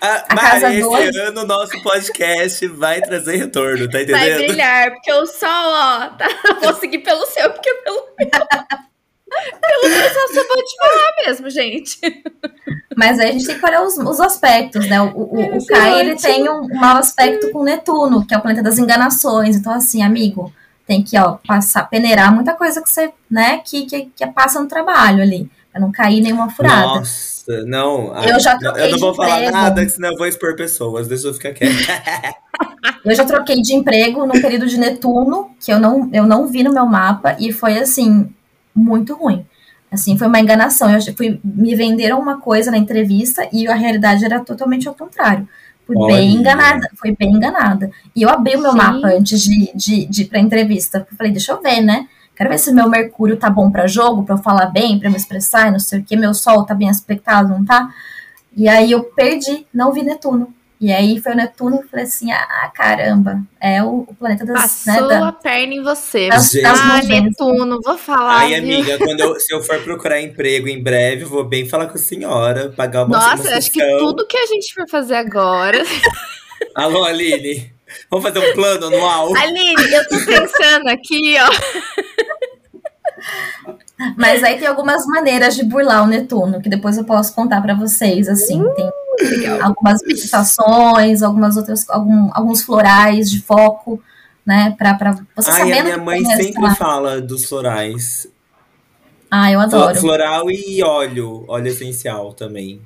Ah, 0.00 0.24
a 0.28 0.34
Mari, 0.34 0.48
casa 0.48 0.72
esse 0.72 0.80
dois... 0.82 1.16
ano 1.16 1.40
o 1.42 1.46
nosso 1.46 1.82
podcast 1.82 2.66
vai 2.68 3.00
trazer 3.00 3.36
retorno, 3.36 3.88
tá 3.88 4.02
entendendo? 4.02 4.38
Vai 4.38 4.46
brilhar, 4.46 4.90
porque 4.92 5.12
o 5.12 5.26
sol, 5.26 5.48
ó, 5.48 6.08
tá, 6.10 6.28
vou 6.62 6.74
seguir 6.74 6.98
pelo 6.98 7.24
seu, 7.26 7.50
porque 7.50 7.72
pelo 7.84 8.08
meu. 8.18 8.30
pelo 9.60 9.94
só 10.12 10.28
você 10.28 10.44
pode 10.44 10.76
falar 10.76 11.26
mesmo, 11.26 11.50
gente. 11.50 11.98
Mas 12.96 13.18
aí 13.18 13.30
a 13.30 13.32
gente 13.32 13.46
tem 13.46 13.58
que 13.58 13.66
olhar 13.66 13.82
os, 13.82 13.96
os 13.96 14.20
aspectos, 14.20 14.88
né? 14.88 15.00
O, 15.00 15.06
o, 15.06 15.58
o 15.58 15.66
Kai, 15.66 16.00
ele 16.00 16.16
tem 16.16 16.48
um, 16.48 16.68
mau 16.68 16.96
aspecto 16.96 17.50
com 17.50 17.64
Netuno, 17.64 18.26
que 18.26 18.34
é 18.34 18.38
o 18.38 18.40
planeta 18.40 18.62
das 18.62 18.78
enganações. 18.78 19.56
Então, 19.56 19.72
assim, 19.72 20.02
amigo, 20.02 20.52
tem 20.86 21.02
que, 21.02 21.18
ó, 21.18 21.38
passar, 21.46 21.88
peneirar 21.88 22.32
muita 22.32 22.54
coisa 22.54 22.82
que 22.82 22.88
você, 22.88 23.12
né, 23.30 23.58
que, 23.64 23.86
que, 23.86 24.10
que 24.14 24.26
passa 24.28 24.60
no 24.60 24.68
trabalho 24.68 25.22
ali, 25.22 25.50
pra 25.72 25.80
não 25.80 25.90
cair 25.90 26.20
nenhuma 26.20 26.50
furada. 26.50 26.86
Nossa, 26.98 27.64
não. 27.64 28.14
Eu 28.22 28.38
já 28.38 28.56
troquei 28.58 28.84
Eu 28.84 28.90
não 28.92 28.98
vou 28.98 29.10
de 29.12 29.16
falar 29.16 29.38
emprego. 29.38 29.52
nada, 29.52 29.88
senão 29.88 30.10
eu 30.10 30.16
vou 30.16 30.26
expor 30.26 30.54
pessoas. 30.54 31.08
Deixa 31.08 31.28
eu 31.28 31.34
ficar 31.34 31.52
quieta. 31.52 31.74
eu 33.04 33.14
já 33.14 33.24
troquei 33.24 33.56
de 33.56 33.74
emprego 33.74 34.26
no 34.26 34.32
período 34.32 34.66
de 34.66 34.78
Netuno, 34.78 35.50
que 35.60 35.72
eu 35.72 35.80
não, 35.80 36.08
eu 36.12 36.26
não 36.26 36.46
vi 36.46 36.62
no 36.62 36.72
meu 36.72 36.86
mapa, 36.86 37.36
e 37.38 37.52
foi, 37.52 37.78
assim, 37.78 38.30
muito 38.74 39.14
ruim. 39.14 39.44
Assim, 39.90 40.18
foi 40.18 40.26
uma 40.26 40.40
enganação. 40.40 40.90
Eu 40.90 41.00
fui, 41.16 41.40
me 41.44 41.74
venderam 41.74 42.18
uma 42.18 42.40
coisa 42.40 42.70
na 42.70 42.78
entrevista 42.78 43.48
e 43.52 43.68
a 43.68 43.74
realidade 43.74 44.24
era 44.24 44.40
totalmente 44.40 44.88
ao 44.88 44.94
contrário. 44.94 45.48
Fui 45.86 45.96
Olha. 45.96 46.16
bem 46.16 46.34
enganada, 46.34 46.90
fui 46.96 47.14
bem 47.16 47.32
enganada. 47.32 47.90
E 48.16 48.22
eu 48.22 48.28
abri 48.28 48.56
o 48.56 48.60
meu 48.60 48.72
Sim. 48.72 48.76
mapa 48.78 49.08
antes 49.08 49.40
de, 49.40 49.70
de, 49.74 50.06
de 50.06 50.22
ir 50.22 50.26
pra 50.26 50.40
entrevista. 50.40 51.06
Eu 51.10 51.16
falei, 51.16 51.30
deixa 51.30 51.52
eu 51.52 51.62
ver, 51.62 51.80
né? 51.80 52.08
Quero 52.34 52.50
ver 52.50 52.58
se 52.58 52.72
meu 52.72 52.88
Mercúrio 52.88 53.36
tá 53.36 53.48
bom 53.48 53.70
para 53.70 53.86
jogo, 53.86 54.24
para 54.24 54.34
eu 54.34 54.38
falar 54.38 54.66
bem, 54.66 54.98
para 54.98 55.08
me 55.08 55.16
expressar, 55.16 55.70
não 55.70 55.78
sei 55.78 56.00
o 56.00 56.04
que. 56.04 56.16
Meu 56.16 56.34
Sol 56.34 56.64
tá 56.64 56.74
bem 56.74 56.90
aspectado, 56.90 57.48
não 57.48 57.64
tá? 57.64 57.88
E 58.56 58.68
aí 58.68 58.90
eu 58.90 59.04
perdi, 59.04 59.66
não 59.72 59.92
vi 59.92 60.02
Netuno. 60.02 60.52
E 60.80 60.92
aí 60.92 61.20
foi 61.20 61.32
o 61.32 61.36
Netuno 61.36 61.82
e 61.84 61.88
falei 61.88 62.04
assim: 62.04 62.32
ah, 62.32 62.70
caramba, 62.74 63.40
é 63.60 63.82
o, 63.82 64.00
o 64.00 64.14
planeta 64.14 64.44
das. 64.44 64.84
Passou 64.84 65.08
né, 65.08 65.20
da, 65.20 65.28
a 65.28 65.32
perna 65.32 65.74
em 65.74 65.82
você. 65.82 66.28
Das, 66.28 66.52
das 66.52 66.80
ah, 66.80 67.00
Netuno, 67.02 67.80
vou 67.82 67.96
falar. 67.96 68.40
Aí, 68.40 68.54
amiga, 68.54 68.98
quando 68.98 69.20
eu, 69.20 69.38
se 69.38 69.54
eu 69.54 69.62
for 69.62 69.80
procurar 69.82 70.20
emprego 70.20 70.68
em 70.68 70.82
breve, 70.82 71.24
vou 71.24 71.44
bem 71.44 71.66
falar 71.66 71.86
com 71.86 71.94
a 71.94 72.00
senhora, 72.00 72.72
pagar 72.76 73.04
uma 73.04 73.16
Nossa, 73.18 73.48
uma 73.48 73.56
acho 73.56 73.70
que 73.70 73.80
tudo 73.98 74.26
que 74.26 74.36
a 74.36 74.46
gente 74.46 74.74
for 74.74 74.88
fazer 74.88 75.14
agora. 75.14 75.82
Alô, 76.74 77.04
Aline? 77.04 77.72
Vamos 78.10 78.24
fazer 78.24 78.40
um 78.40 78.54
plano 78.54 78.86
anual? 78.86 79.36
Aline, 79.36 79.92
eu 79.92 80.08
tô 80.08 80.16
pensando 80.26 80.88
aqui, 80.88 81.36
ó. 81.38 81.50
Mas 84.16 84.42
aí 84.42 84.58
tem 84.58 84.66
algumas 84.66 85.06
maneiras 85.06 85.54
de 85.54 85.64
burlar 85.64 86.02
o 86.02 86.06
Netuno, 86.06 86.60
que 86.60 86.68
depois 86.68 86.98
eu 86.98 87.04
posso 87.04 87.34
contar 87.34 87.62
para 87.62 87.74
vocês, 87.74 88.28
assim, 88.28 88.62
tem 88.74 88.90
legal. 89.20 89.62
algumas 89.62 90.02
meditações, 90.02 91.22
algumas 91.22 91.56
outras, 91.56 91.88
algum, 91.88 92.30
alguns 92.32 92.62
florais 92.62 93.30
de 93.30 93.40
foco, 93.40 94.02
né, 94.44 94.74
para 94.76 95.12
você 95.36 95.50
Ai, 95.50 95.58
sabendo 95.58 95.78
a 95.78 95.82
minha 95.84 95.98
mãe 95.98 96.24
sempre 96.24 96.74
fala 96.76 97.20
dos 97.20 97.44
florais. 97.44 98.28
Ah, 99.30 99.50
eu 99.50 99.60
adoro. 99.60 99.96
Floral 99.96 100.50
e 100.50 100.82
óleo, 100.82 101.44
óleo 101.48 101.68
essencial 101.68 102.32
também. 102.32 102.80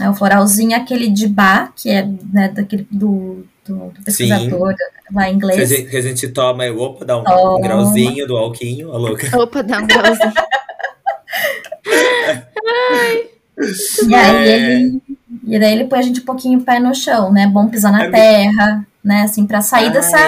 É 0.00 0.08
o 0.08 0.14
floralzinho, 0.14 0.76
aquele 0.76 1.08
de 1.08 1.28
Bach, 1.28 1.70
que 1.76 1.90
é 1.90 2.04
né, 2.32 2.48
daquele, 2.48 2.86
do, 2.90 3.44
do, 3.64 3.90
do 3.90 4.02
pesquisador 4.04 4.74
Sim. 4.74 5.14
lá 5.14 5.30
em 5.30 5.34
inglês. 5.34 5.56
Que 5.56 5.62
a, 5.62 5.66
gente, 5.66 5.90
que 5.90 5.96
a 5.96 6.00
gente 6.00 6.28
toma, 6.28 6.64
opa, 6.70 7.04
dá 7.04 7.18
um, 7.18 7.24
toma. 7.24 7.56
um 7.56 7.60
grauzinho 7.60 8.26
do 8.26 8.36
alquinho, 8.36 8.92
a 8.92 8.98
louca. 8.98 9.28
Opa, 9.38 9.62
dá 9.62 9.78
um 9.78 9.86
grauzinho. 9.86 10.32
Ai. 12.90 13.30
E 14.08 14.14
aí 14.14 14.48
é. 14.48 14.72
ele. 14.72 15.02
E 15.46 15.58
daí 15.58 15.72
ele 15.72 15.84
põe 15.84 15.98
a 15.98 16.02
gente 16.02 16.20
um 16.20 16.24
pouquinho 16.24 16.60
pé 16.62 16.78
no 16.78 16.94
chão, 16.94 17.32
né? 17.32 17.46
Bom 17.46 17.68
pisar 17.68 17.92
na 17.92 18.04
é 18.04 18.10
terra, 18.10 18.86
né? 19.02 19.22
Assim, 19.22 19.46
pra 19.46 19.60
sair 19.60 19.86
Ai, 19.86 19.92
dessa 19.92 20.18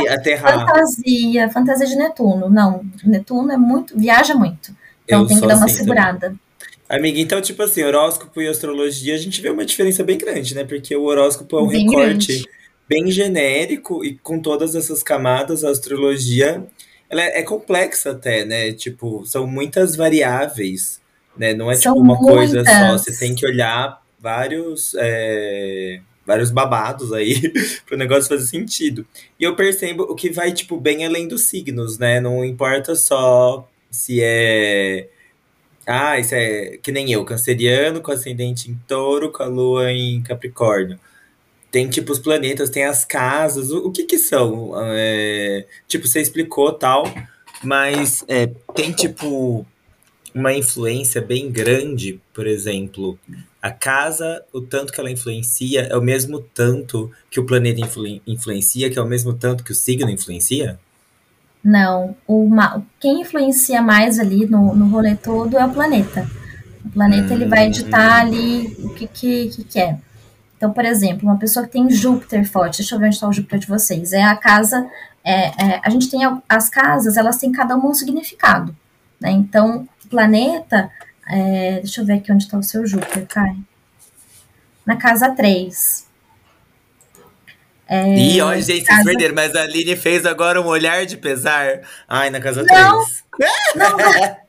fantasia, 0.41 1.51
fantasia 1.51 1.87
de 1.87 1.97
Netuno. 1.97 2.49
Não, 2.49 2.85
Netuno 3.05 3.53
é 3.53 3.57
muito, 3.57 3.99
viaja 3.99 4.35
muito. 4.35 4.75
Então 5.05 5.23
Eu 5.23 5.27
tem 5.27 5.41
que 5.41 5.47
dar 5.47 5.57
uma 5.57 5.67
assim 5.67 5.77
segurada. 5.77 6.21
Também. 6.21 6.41
Amiga, 6.89 7.21
então, 7.21 7.41
tipo 7.41 7.63
assim, 7.63 7.83
horóscopo 7.83 8.43
e 8.43 8.49
astrologia, 8.49 9.15
a 9.15 9.19
gente 9.19 9.41
vê 9.41 9.49
uma 9.49 9.65
diferença 9.65 10.05
bem 10.05 10.19
grande, 10.19 10.55
né? 10.55 10.63
Porque 10.63 10.95
o 10.95 11.05
horóscopo 11.05 11.59
é 11.59 11.63
um 11.63 11.69
bem 11.69 11.87
recorte 11.87 12.33
grande. 12.33 12.49
bem 12.87 13.11
genérico 13.11 14.05
e 14.05 14.19
com 14.19 14.39
todas 14.39 14.75
essas 14.75 15.03
camadas, 15.03 15.65
a 15.65 15.71
astrologia 15.71 16.63
ela 17.09 17.23
é, 17.23 17.41
é 17.41 17.43
complexa 17.43 18.11
até, 18.11 18.45
né? 18.45 18.73
Tipo, 18.73 19.25
são 19.25 19.47
muitas 19.47 19.97
variáveis, 19.97 21.01
né? 21.37 21.55
Não 21.55 21.71
é 21.71 21.77
São 21.77 21.95
tipo 21.95 22.05
uma 22.05 22.19
coisa 22.19 22.65
só, 22.65 22.71
muitas. 22.71 23.03
você 23.03 23.19
tem 23.19 23.35
que 23.35 23.47
olhar 23.47 24.02
vários, 24.23 24.95
é, 24.97 26.01
vários 26.25 26.51
babados 26.51 27.13
aí 27.13 27.53
para 27.85 27.97
o 27.97 27.99
negócio 27.99 28.29
fazer 28.29 28.47
sentido. 28.47 29.05
E 29.39 29.45
eu 29.45 29.57
percebo 29.57 30.05
o 30.05 30.15
que 30.15 30.31
vai, 30.31 30.53
tipo, 30.53 30.79
bem 30.79 31.05
além 31.05 31.27
dos 31.27 31.43
signos, 31.43 31.99
né? 31.99 32.21
Não 32.21 32.45
importa 32.45 32.95
só 32.95 33.69
se 33.91 34.21
é. 34.23 35.09
Ah, 35.85 36.19
isso 36.19 36.35
é 36.35 36.79
que 36.81 36.93
nem 36.93 37.11
eu, 37.11 37.25
canceriano, 37.25 38.01
com 38.01 38.13
ascendente 38.13 38.71
em 38.71 38.75
touro, 38.87 39.33
com 39.33 39.43
a 39.43 39.47
lua 39.47 39.91
em 39.91 40.23
Capricórnio. 40.23 40.99
Tem, 41.73 41.89
tipo, 41.89 42.13
os 42.13 42.19
planetas, 42.21 42.71
tem 42.71 42.85
as 42.85 43.05
casas, 43.05 43.71
o, 43.71 43.89
o 43.89 43.93
que 43.93 44.05
que 44.05 44.19
são? 44.19 44.73
É, 44.77 45.67
tipo, 45.89 46.07
você 46.07 46.21
explicou 46.21 46.73
tal, 46.73 47.05
mas 47.65 48.25
é, 48.29 48.47
tem, 48.75 48.93
tipo, 48.93 49.67
uma 50.35 50.53
influência 50.53 51.21
bem 51.21 51.51
grande, 51.51 52.21
por 52.33 52.47
exemplo, 52.47 53.19
a 53.63 53.71
casa, 53.71 54.45
o 54.53 54.61
tanto 54.61 54.93
que 54.93 55.01
ela 55.01 55.11
influencia, 55.11 55.83
é 55.83 55.97
o 55.97 56.03
mesmo 56.03 56.41
tanto 56.41 57.11
que 57.31 57.41
o 57.41 57.47
planeta 57.47 57.81
influ- 57.81 58.21
influencia, 58.27 58.91
que 58.91 58.99
é 58.99 59.03
o 59.03 59.07
mesmo 59.07 59.33
tanto 59.35 59.65
que 59.65 59.73
o 59.73 59.75
signo 59.75 60.11
influencia? 60.11 60.81
Não, 61.65 62.17
o 62.27 62.49
ma- 62.49 62.83
quem 63.01 63.21
influencia 63.21 63.81
mais 63.81 64.19
ali 64.19 64.47
no, 64.47 64.75
no 64.75 64.89
rolê 64.89 65.15
todo 65.17 65.57
é 65.57 65.65
o 65.65 65.73
planeta. 65.73 66.29
O 66.85 66.91
planeta 66.91 67.33
ele 67.35 67.47
vai 67.47 67.67
editar 67.67 68.21
Hum, 68.21 68.27
ali 68.27 68.75
o 68.83 68.91
que, 68.91 69.07
que, 69.07 69.49
que 69.51 69.65
que 69.65 69.79
é. 69.81 69.99
Então, 70.57 70.73
por 70.73 70.85
exemplo, 70.85 71.29
uma 71.29 71.39
pessoa 71.39 71.67
que 71.67 71.73
tem 71.73 71.91
Júpiter 71.91 72.49
forte, 72.51 72.79
deixa 72.79 72.95
eu 72.95 72.99
ver 73.01 73.07
onde 73.07 73.17
está 73.17 73.29
o 73.29 73.33
Júpiter 73.33 73.61
de 73.61 73.69
vocês. 73.69 74.13
É 74.13 74.23
a 74.25 74.37
casa, 74.37 74.89
é, 75.25 75.49
é, 75.77 75.81
a 75.85 75.91
gente 75.91 76.11
tem 76.11 76.21
as 76.49 76.69
casas, 76.69 77.17
elas 77.17 77.39
têm 77.39 77.53
cada 77.53 77.77
uma 77.77 77.91
um 77.91 77.95
significado, 77.95 78.77
né? 79.21 79.31
Então, 79.33 79.89
o 80.05 80.09
planeta, 80.09 80.91
é, 81.33 81.81
deixa 81.81 82.01
eu 82.01 82.07
ver 82.07 82.15
aqui 82.15 82.31
onde 82.31 82.45
está 82.45 82.59
o 82.59 82.63
seu 82.63 82.87
Júpiter, 82.87 83.27
Kai. 83.27 83.57
Na 84.85 84.97
casa 84.97 85.31
3. 85.31 86.07
E 88.17 88.41
olha, 88.41 88.57
gente, 88.63 88.87
vocês 88.87 88.87
Casa. 88.87 89.05
perderam, 89.05 89.35
mas 89.35 89.55
a 89.55 89.63
Aline 89.63 89.97
fez 89.97 90.25
agora 90.25 90.61
um 90.61 90.67
olhar 90.67 91.05
de 91.05 91.17
pesar. 91.17 91.81
Ai, 92.09 92.31
na 92.31 92.41
casa 92.41 92.63
Não. 92.63 93.05
3. 93.37 94.43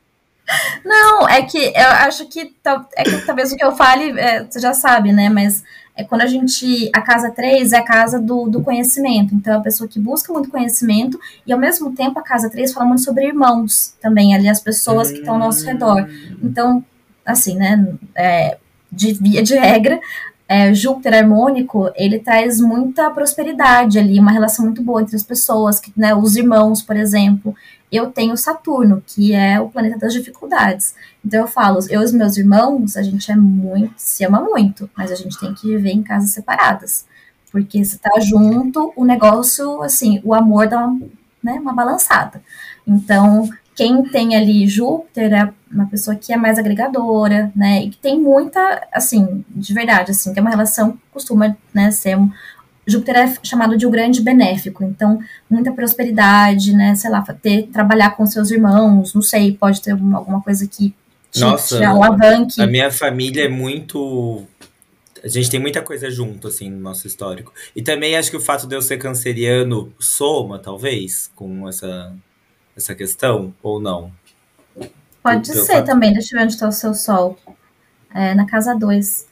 Não, 0.84 1.28
é 1.28 1.42
que 1.42 1.58
eu 1.58 1.88
acho 1.88 2.26
que, 2.28 2.54
é 2.96 3.04
que 3.04 3.26
talvez 3.26 3.52
o 3.52 3.56
que 3.56 3.64
eu 3.64 3.74
fale, 3.76 4.18
é, 4.18 4.44
você 4.44 4.60
já 4.60 4.74
sabe, 4.74 5.12
né? 5.12 5.28
Mas 5.28 5.62
é 5.96 6.02
quando 6.02 6.22
a 6.22 6.26
gente. 6.26 6.90
A 6.92 7.00
casa 7.00 7.30
3 7.30 7.72
é 7.72 7.78
a 7.78 7.84
casa 7.84 8.20
do, 8.20 8.48
do 8.48 8.62
conhecimento. 8.62 9.34
Então, 9.34 9.54
é 9.54 9.56
a 9.56 9.60
pessoa 9.60 9.88
que 9.88 10.00
busca 10.00 10.32
muito 10.32 10.50
conhecimento, 10.50 11.18
e 11.46 11.52
ao 11.52 11.58
mesmo 11.58 11.94
tempo 11.94 12.18
a 12.18 12.22
casa 12.22 12.50
3 12.50 12.72
fala 12.72 12.86
muito 12.86 13.02
sobre 13.02 13.26
irmãos 13.26 13.94
também, 14.00 14.34
ali, 14.34 14.48
as 14.48 14.60
pessoas 14.60 15.10
que 15.10 15.18
estão 15.18 15.34
ao 15.34 15.40
nosso 15.40 15.64
redor. 15.64 16.08
Então, 16.42 16.84
assim, 17.24 17.56
né? 17.56 17.96
é, 18.14 18.58
de 18.90 19.12
via 19.12 19.42
de 19.42 19.54
regra, 19.54 20.00
é, 20.54 20.72
Júpiter 20.72 21.14
harmônico, 21.14 21.90
ele 21.96 22.20
traz 22.20 22.60
muita 22.60 23.10
prosperidade 23.10 23.98
ali, 23.98 24.20
uma 24.20 24.30
relação 24.30 24.64
muito 24.64 24.82
boa 24.84 25.02
entre 25.02 25.16
as 25.16 25.22
pessoas, 25.24 25.80
que, 25.80 25.92
né, 25.96 26.14
os 26.14 26.36
irmãos, 26.36 26.80
por 26.80 26.96
exemplo. 26.96 27.52
Eu 27.90 28.12
tenho 28.12 28.36
Saturno, 28.36 29.02
que 29.04 29.32
é 29.34 29.60
o 29.60 29.68
planeta 29.68 29.98
das 29.98 30.12
dificuldades. 30.12 30.94
Então 31.24 31.40
eu 31.40 31.48
falo, 31.48 31.80
eu 31.90 32.02
e 32.02 32.04
os 32.04 32.12
meus 32.12 32.36
irmãos, 32.36 32.96
a 32.96 33.02
gente 33.02 33.32
é 33.32 33.36
muito, 33.36 33.94
se 33.96 34.24
ama 34.24 34.40
muito, 34.40 34.88
mas 34.96 35.10
a 35.10 35.16
gente 35.16 35.38
tem 35.40 35.52
que 35.54 35.66
viver 35.66 35.90
em 35.90 36.04
casas 36.04 36.30
separadas. 36.30 37.04
Porque 37.50 37.84
se 37.84 37.98
tá 37.98 38.20
junto, 38.20 38.92
o 38.94 39.04
negócio, 39.04 39.82
assim, 39.82 40.20
o 40.24 40.32
amor 40.34 40.68
dá 40.68 40.86
uma, 40.86 41.00
né, 41.42 41.54
uma 41.54 41.72
balançada. 41.72 42.40
Então, 42.86 43.48
quem 43.74 44.02
tem 44.04 44.36
ali 44.36 44.66
Júpiter 44.66 45.32
é 45.32 45.52
uma 45.70 45.86
pessoa 45.86 46.16
que 46.16 46.32
é 46.32 46.36
mais 46.36 46.58
agregadora, 46.58 47.52
né? 47.54 47.84
E 47.84 47.90
que 47.90 47.96
tem 47.96 48.20
muita, 48.20 48.86
assim, 48.92 49.44
de 49.48 49.74
verdade, 49.74 50.12
assim, 50.12 50.32
tem 50.32 50.40
uma 50.40 50.50
relação, 50.50 50.98
costuma, 51.12 51.56
né, 51.72 51.90
ser 51.90 52.16
um, 52.16 52.30
Júpiter 52.86 53.16
é 53.16 53.34
chamado 53.42 53.76
de 53.76 53.86
o 53.86 53.90
grande 53.90 54.20
benéfico, 54.20 54.84
então 54.84 55.18
muita 55.48 55.72
prosperidade, 55.72 56.74
né? 56.74 56.94
Sei 56.94 57.10
lá, 57.10 57.22
ter 57.22 57.68
trabalhar 57.72 58.10
com 58.10 58.26
seus 58.26 58.50
irmãos, 58.50 59.14
não 59.14 59.22
sei, 59.22 59.56
pode 59.56 59.80
ter 59.80 59.92
alguma, 59.92 60.18
alguma 60.18 60.42
coisa 60.42 60.66
que 60.68 60.94
te, 61.30 61.40
Nossa, 61.40 61.78
te 61.78 61.84
alavanque. 61.84 62.60
A 62.60 62.66
minha 62.66 62.90
família 62.90 63.44
é 63.44 63.48
muito. 63.48 64.44
A 65.22 65.28
gente 65.28 65.50
tem 65.50 65.58
muita 65.58 65.80
coisa 65.80 66.10
junto, 66.10 66.48
assim, 66.48 66.68
no 66.68 66.78
nosso 66.78 67.06
histórico. 67.06 67.52
E 67.74 67.80
também 67.82 68.14
acho 68.16 68.30
que 68.30 68.36
o 68.36 68.40
fato 68.40 68.66
de 68.66 68.76
eu 68.76 68.82
ser 68.82 68.98
canceriano 68.98 69.90
soma, 69.98 70.58
talvez, 70.58 71.30
com 71.34 71.66
essa, 71.66 72.14
essa 72.76 72.94
questão, 72.94 73.54
ou 73.62 73.80
não? 73.80 74.10
Pode 75.22 75.54
ser 75.54 75.82
também, 75.84 76.12
deixa 76.12 76.34
eu 76.34 76.38
ver 76.38 76.44
onde 76.44 76.54
está 76.54 76.68
o 76.68 76.72
seu 76.72 76.92
sol. 76.94 77.38
É, 78.14 78.34
na 78.34 78.46
casa 78.46 78.74
2. 78.74 79.26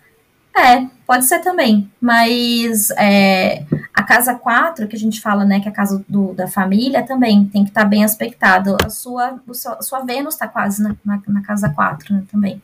É, 0.56 0.86
pode 1.06 1.24
ser 1.24 1.38
também. 1.40 1.90
Mas 2.00 2.90
é, 2.92 3.64
a 3.94 4.02
casa 4.02 4.34
4, 4.34 4.88
que 4.88 4.96
a 4.96 4.98
gente 4.98 5.20
fala, 5.20 5.44
né, 5.44 5.60
que 5.60 5.68
é 5.68 5.70
a 5.70 5.74
casa 5.74 6.04
do- 6.08 6.32
da 6.34 6.48
família, 6.48 7.02
também 7.02 7.44
tem 7.46 7.62
que 7.64 7.70
estar 7.70 7.84
bem 7.84 8.04
aspectado. 8.04 8.76
A 8.84 8.88
sua, 8.90 9.40
o 9.46 9.54
seu- 9.54 9.72
a 9.72 9.82
sua 9.82 10.00
Vênus 10.00 10.34
está 10.34 10.48
quase 10.48 10.82
na, 10.82 10.96
na, 11.04 11.20
na 11.28 11.42
casa 11.42 11.68
4, 11.70 12.14
né, 12.14 12.22
também. 12.30 12.62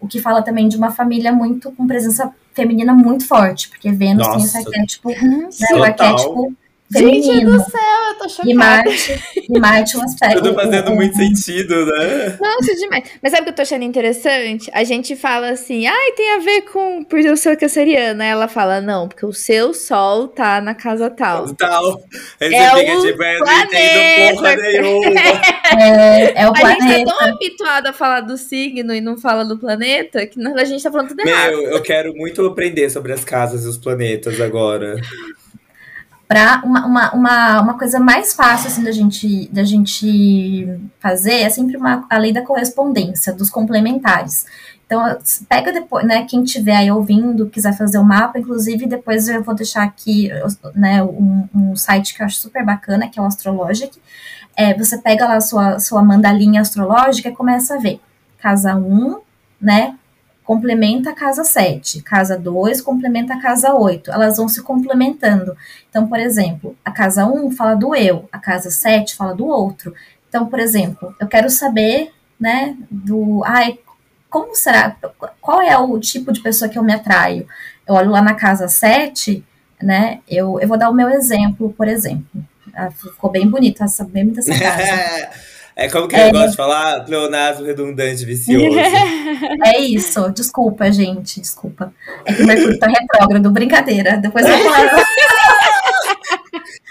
O 0.00 0.08
que 0.08 0.20
fala 0.20 0.42
também 0.42 0.68
de 0.68 0.76
uma 0.76 0.90
família 0.90 1.32
muito 1.32 1.70
com 1.72 1.86
presença 1.86 2.34
feminina 2.54 2.92
muito 2.92 3.26
forte, 3.26 3.68
porque 3.68 3.90
Vênus 3.92 4.26
tem 4.26 4.36
esse 4.42 4.56
Nossa. 4.56 4.58
arquétipo, 4.58 5.08
né, 5.10 5.68
o 5.78 5.82
arquétipo 5.84 6.54
Gente 6.94 7.26
feminino. 7.26 7.52
do 7.52 7.58
céu, 7.70 7.80
eu 8.08 8.14
tô 8.18 8.24
E 8.26 8.28
chocada. 8.28 8.54
Marte, 8.54 9.22
e 9.48 9.58
Marte 9.58 9.96
um 9.96 10.02
aspecto. 10.02 10.42
Tudo 10.42 10.54
fazendo 10.54 10.90
muito 10.94 11.16
sentido, 11.16 11.86
né? 11.86 12.36
Nossa, 12.40 12.74
demais. 12.76 13.04
Mas 13.22 13.32
sabe 13.32 13.42
o 13.42 13.44
que 13.44 13.50
eu 13.50 13.54
tô 13.54 13.62
achando 13.62 13.84
interessante? 13.84 14.70
A 14.74 14.84
gente 14.84 15.16
fala 15.16 15.50
assim, 15.50 15.86
ai, 15.86 16.12
tem 16.12 16.32
a 16.34 16.38
ver 16.38 16.62
com 16.62 17.04
por 17.04 17.18
eu 17.20 17.36
ser 17.36 17.56
canceriana. 17.56 18.24
Aí 18.24 18.30
ela 18.30 18.48
fala, 18.48 18.80
não, 18.80 19.08
porque 19.08 19.24
o 19.26 19.32
seu 19.32 19.72
sol 19.74 20.28
tá 20.28 20.60
na 20.60 20.74
casa 20.74 21.08
tal. 21.10 21.54
Tal. 21.54 22.00
Aí 22.40 22.54
É 22.54 22.70
você 22.70 22.78
fica 22.80 22.98
o 22.98 23.02
tipo, 23.06 23.22
eu 23.22 23.38
não 23.44 23.62
entendo 23.62 24.36
porra 24.36 24.56
planeta. 24.56 24.62
nenhuma. 24.62 25.20
É, 25.72 26.42
é 26.42 26.48
o 26.48 26.52
A 26.52 26.56
gente 26.56 26.60
planeta. 26.60 27.04
tá 27.10 27.18
tão 27.18 27.28
habituado 27.34 27.86
a 27.86 27.92
falar 27.94 28.20
do 28.20 28.36
signo 28.36 28.94
e 28.94 29.00
não 29.00 29.16
fala 29.16 29.42
do 29.44 29.58
planeta 29.58 30.26
que 30.26 30.38
a 30.46 30.64
gente 30.64 30.82
tá 30.82 30.90
falando 30.90 31.08
tudo 31.08 31.20
errado. 31.26 31.50
Meu, 31.52 31.62
eu 31.70 31.80
quero 31.82 32.14
muito 32.14 32.44
aprender 32.44 32.90
sobre 32.90 33.12
as 33.12 33.24
casas 33.24 33.64
e 33.64 33.68
os 33.68 33.78
planetas 33.78 34.38
agora. 34.40 34.96
Pra 36.32 36.62
uma, 36.64 36.86
uma, 36.86 37.12
uma, 37.12 37.60
uma 37.60 37.78
coisa 37.78 38.00
mais 38.00 38.32
fácil 38.32 38.68
assim, 38.68 38.82
da, 38.82 38.90
gente, 38.90 39.50
da 39.52 39.64
gente 39.64 40.66
fazer 40.98 41.42
é 41.42 41.50
sempre 41.50 41.76
uma, 41.76 42.06
a 42.08 42.16
lei 42.16 42.32
da 42.32 42.40
correspondência, 42.40 43.34
dos 43.34 43.50
complementares. 43.50 44.46
Então, 44.86 45.18
pega 45.46 45.70
depois, 45.70 46.06
né, 46.06 46.24
quem 46.24 46.42
estiver 46.42 46.76
aí 46.76 46.90
ouvindo, 46.90 47.50
quiser 47.50 47.76
fazer 47.76 47.98
o 47.98 48.04
mapa, 48.04 48.38
inclusive 48.38 48.86
depois 48.86 49.28
eu 49.28 49.42
vou 49.42 49.54
deixar 49.54 49.82
aqui 49.82 50.30
né, 50.74 51.02
um, 51.02 51.46
um 51.54 51.76
site 51.76 52.14
que 52.14 52.22
eu 52.22 52.26
acho 52.26 52.36
super 52.36 52.64
bacana, 52.64 53.10
que 53.10 53.18
é 53.18 53.22
o 53.22 53.26
Astrologic. 53.26 54.00
É, 54.56 54.72
você 54.72 54.96
pega 54.96 55.26
lá 55.26 55.36
a 55.36 55.40
sua, 55.42 55.78
sua 55.80 56.02
mandalinha 56.02 56.62
astrológica 56.62 57.28
e 57.28 57.36
começa 57.36 57.74
a 57.74 57.78
ver. 57.78 58.00
Casa 58.38 58.74
1, 58.74 59.20
né, 59.60 59.98
complementa 60.44 61.10
a 61.10 61.14
casa 61.14 61.44
7, 61.44 62.02
casa 62.02 62.36
2 62.36 62.80
complementa 62.80 63.34
a 63.34 63.40
casa 63.40 63.74
8, 63.74 64.10
elas 64.10 64.36
vão 64.36 64.48
se 64.48 64.62
complementando. 64.62 65.56
Então, 65.88 66.06
por 66.06 66.18
exemplo, 66.18 66.76
a 66.84 66.90
casa 66.90 67.26
1 67.26 67.52
fala 67.52 67.74
do 67.74 67.94
eu, 67.94 68.28
a 68.32 68.38
casa 68.38 68.70
7 68.70 69.14
fala 69.14 69.34
do 69.34 69.46
outro. 69.46 69.94
Então, 70.28 70.46
por 70.46 70.58
exemplo, 70.58 71.14
eu 71.20 71.28
quero 71.28 71.48
saber, 71.48 72.12
né, 72.40 72.76
do, 72.90 73.42
ai, 73.44 73.78
como 74.28 74.56
será, 74.56 74.96
qual 75.40 75.60
é 75.60 75.76
o 75.78 75.98
tipo 76.00 76.32
de 76.32 76.40
pessoa 76.40 76.68
que 76.68 76.78
eu 76.78 76.82
me 76.82 76.92
atraio? 76.92 77.46
Eu 77.86 77.94
olho 77.94 78.10
lá 78.10 78.22
na 78.22 78.34
casa 78.34 78.66
7, 78.66 79.44
né, 79.80 80.20
eu, 80.28 80.58
eu 80.60 80.66
vou 80.66 80.78
dar 80.78 80.90
o 80.90 80.94
meu 80.94 81.08
exemplo, 81.08 81.72
por 81.76 81.86
exemplo. 81.86 82.44
Ah, 82.74 82.90
ficou 82.90 83.30
bem 83.30 83.46
bonita 83.46 83.84
essa, 83.84 84.04
bem 84.04 84.24
bonita 84.24 84.40
essa 84.40 84.58
casa. 84.58 85.52
É 85.74 85.88
como 85.88 86.06
que 86.06 86.14
eu 86.16 86.30
gosto 86.30 86.50
de 86.50 86.56
falar? 86.56 87.00
Pleonasmo 87.04 87.64
redundante 87.66 88.24
vicioso. 88.24 88.76
É 89.64 89.78
isso, 89.80 90.30
desculpa, 90.30 90.90
gente, 90.92 91.40
desculpa. 91.40 91.92
É 92.24 92.32
que 92.32 92.42
o 92.42 92.46
Mercúrio 92.46 92.78
tá 92.78 92.86
retrógrado, 92.86 93.50
brincadeira. 93.50 94.16
Depois 94.16 94.46
eu 94.46 94.56
falo, 94.58 94.88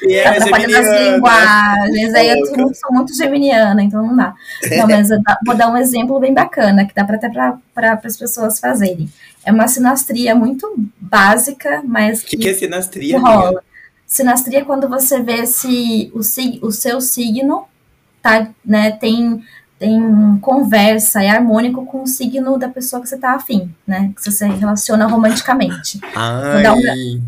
E 0.03 0.15
é 0.15 0.27
atrapalhando 0.27 0.75
as 0.77 0.85
geminiana. 0.85 1.15
linguagens. 1.15 2.13
Aí 2.15 2.29
eu 2.29 2.45
sou, 2.47 2.73
sou 2.73 2.91
muito 2.93 3.15
geminiana, 3.15 3.83
então 3.83 4.05
não 4.05 4.15
dá. 4.15 4.33
Não, 4.77 4.87
mas 4.87 5.11
eu 5.11 5.19
vou 5.45 5.55
dar 5.55 5.69
um 5.69 5.77
exemplo 5.77 6.19
bem 6.19 6.33
bacana, 6.33 6.85
que 6.85 6.93
dá 6.93 7.05
para 7.05 7.15
até 7.17 7.29
para 7.29 7.93
as 8.03 8.17
pessoas 8.17 8.59
fazerem. 8.59 9.09
É 9.45 9.51
uma 9.51 9.67
sinastria 9.67 10.33
muito 10.35 10.73
básica, 10.99 11.81
mas 11.85 12.21
O 12.21 12.25
que, 12.25 12.37
que, 12.37 12.43
que 12.43 12.49
é 12.49 12.53
sinastria? 12.53 13.19
rola. 13.19 13.63
Sinastria 14.07 14.59
é 14.59 14.65
quando 14.65 14.89
você 14.89 15.21
vê 15.21 15.45
se 15.45 16.11
o, 16.13 16.19
o 16.67 16.71
seu 16.71 16.99
signo 16.99 17.65
tá, 18.21 18.47
né, 18.63 18.91
tem, 18.91 19.43
tem 19.79 20.37
conversa, 20.41 21.23
é 21.23 21.29
harmônico 21.29 21.85
com 21.85 22.03
o 22.03 22.07
signo 22.07 22.57
da 22.57 22.69
pessoa 22.69 23.01
que 23.01 23.09
você 23.09 23.17
tá 23.17 23.33
afim, 23.33 23.73
né? 23.85 24.11
Que 24.15 24.21
você 24.23 24.31
se 24.31 24.45
relaciona 24.45 25.07
romanticamente. 25.07 25.99
Ai, 26.15 26.63
dar 26.63 26.73
um- 26.73 26.81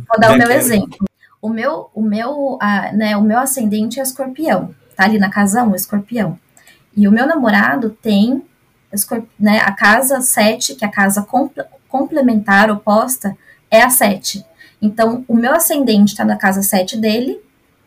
Vou 0.08 0.20
dar 0.20 0.32
o 0.34 0.38
meu 0.38 0.48
quero. 0.48 0.60
exemplo. 0.60 0.98
o 1.42 1.50
meu, 1.50 1.90
o 1.94 2.02
meu, 2.02 2.58
a, 2.62 2.92
né, 2.94 3.18
o 3.18 3.22
meu 3.22 3.38
ascendente 3.38 4.00
é 4.00 4.04
escorpião, 4.04 4.74
tá 4.96 5.04
ali 5.06 5.18
na 5.20 5.30
casa 5.30 5.64
1, 5.64 5.76
escorpião. 5.76 6.40
E 6.96 7.08
o 7.08 7.12
meu 7.12 7.26
namorado 7.28 7.90
tem 7.90 8.44
né, 9.40 9.58
a 9.60 9.72
casa 9.72 10.22
7, 10.22 10.76
que 10.76 10.86
é 10.86 10.88
a 10.88 10.92
casa 10.92 11.26
complementar, 11.90 12.70
oposta, 12.70 13.36
é 13.70 13.82
a 13.82 13.90
7. 13.90 14.46
Então, 14.82 15.26
o 15.28 15.36
meu 15.36 15.54
ascendente 15.54 16.12
está 16.14 16.24
na 16.24 16.36
casa 16.36 16.62
7 16.62 16.98
dele 16.98 17.40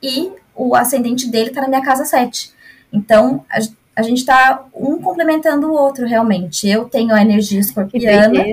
e 0.03 0.33
o 0.55 0.75
ascendente 0.75 1.29
dele 1.31 1.49
está 1.51 1.61
na 1.61 1.69
minha 1.69 1.83
casa 1.83 2.05
7. 2.05 2.53
Então, 2.93 3.45
a, 3.51 3.59
a 3.97 4.03
gente 4.03 4.19
está 4.19 4.67
um 4.75 5.01
complementando 5.01 5.69
o 5.69 5.75
outro, 5.75 6.07
realmente. 6.07 6.69
Eu 6.69 6.85
tenho 6.87 7.13
a 7.15 7.23
energia 7.23 7.61
escorpiana 7.61 8.45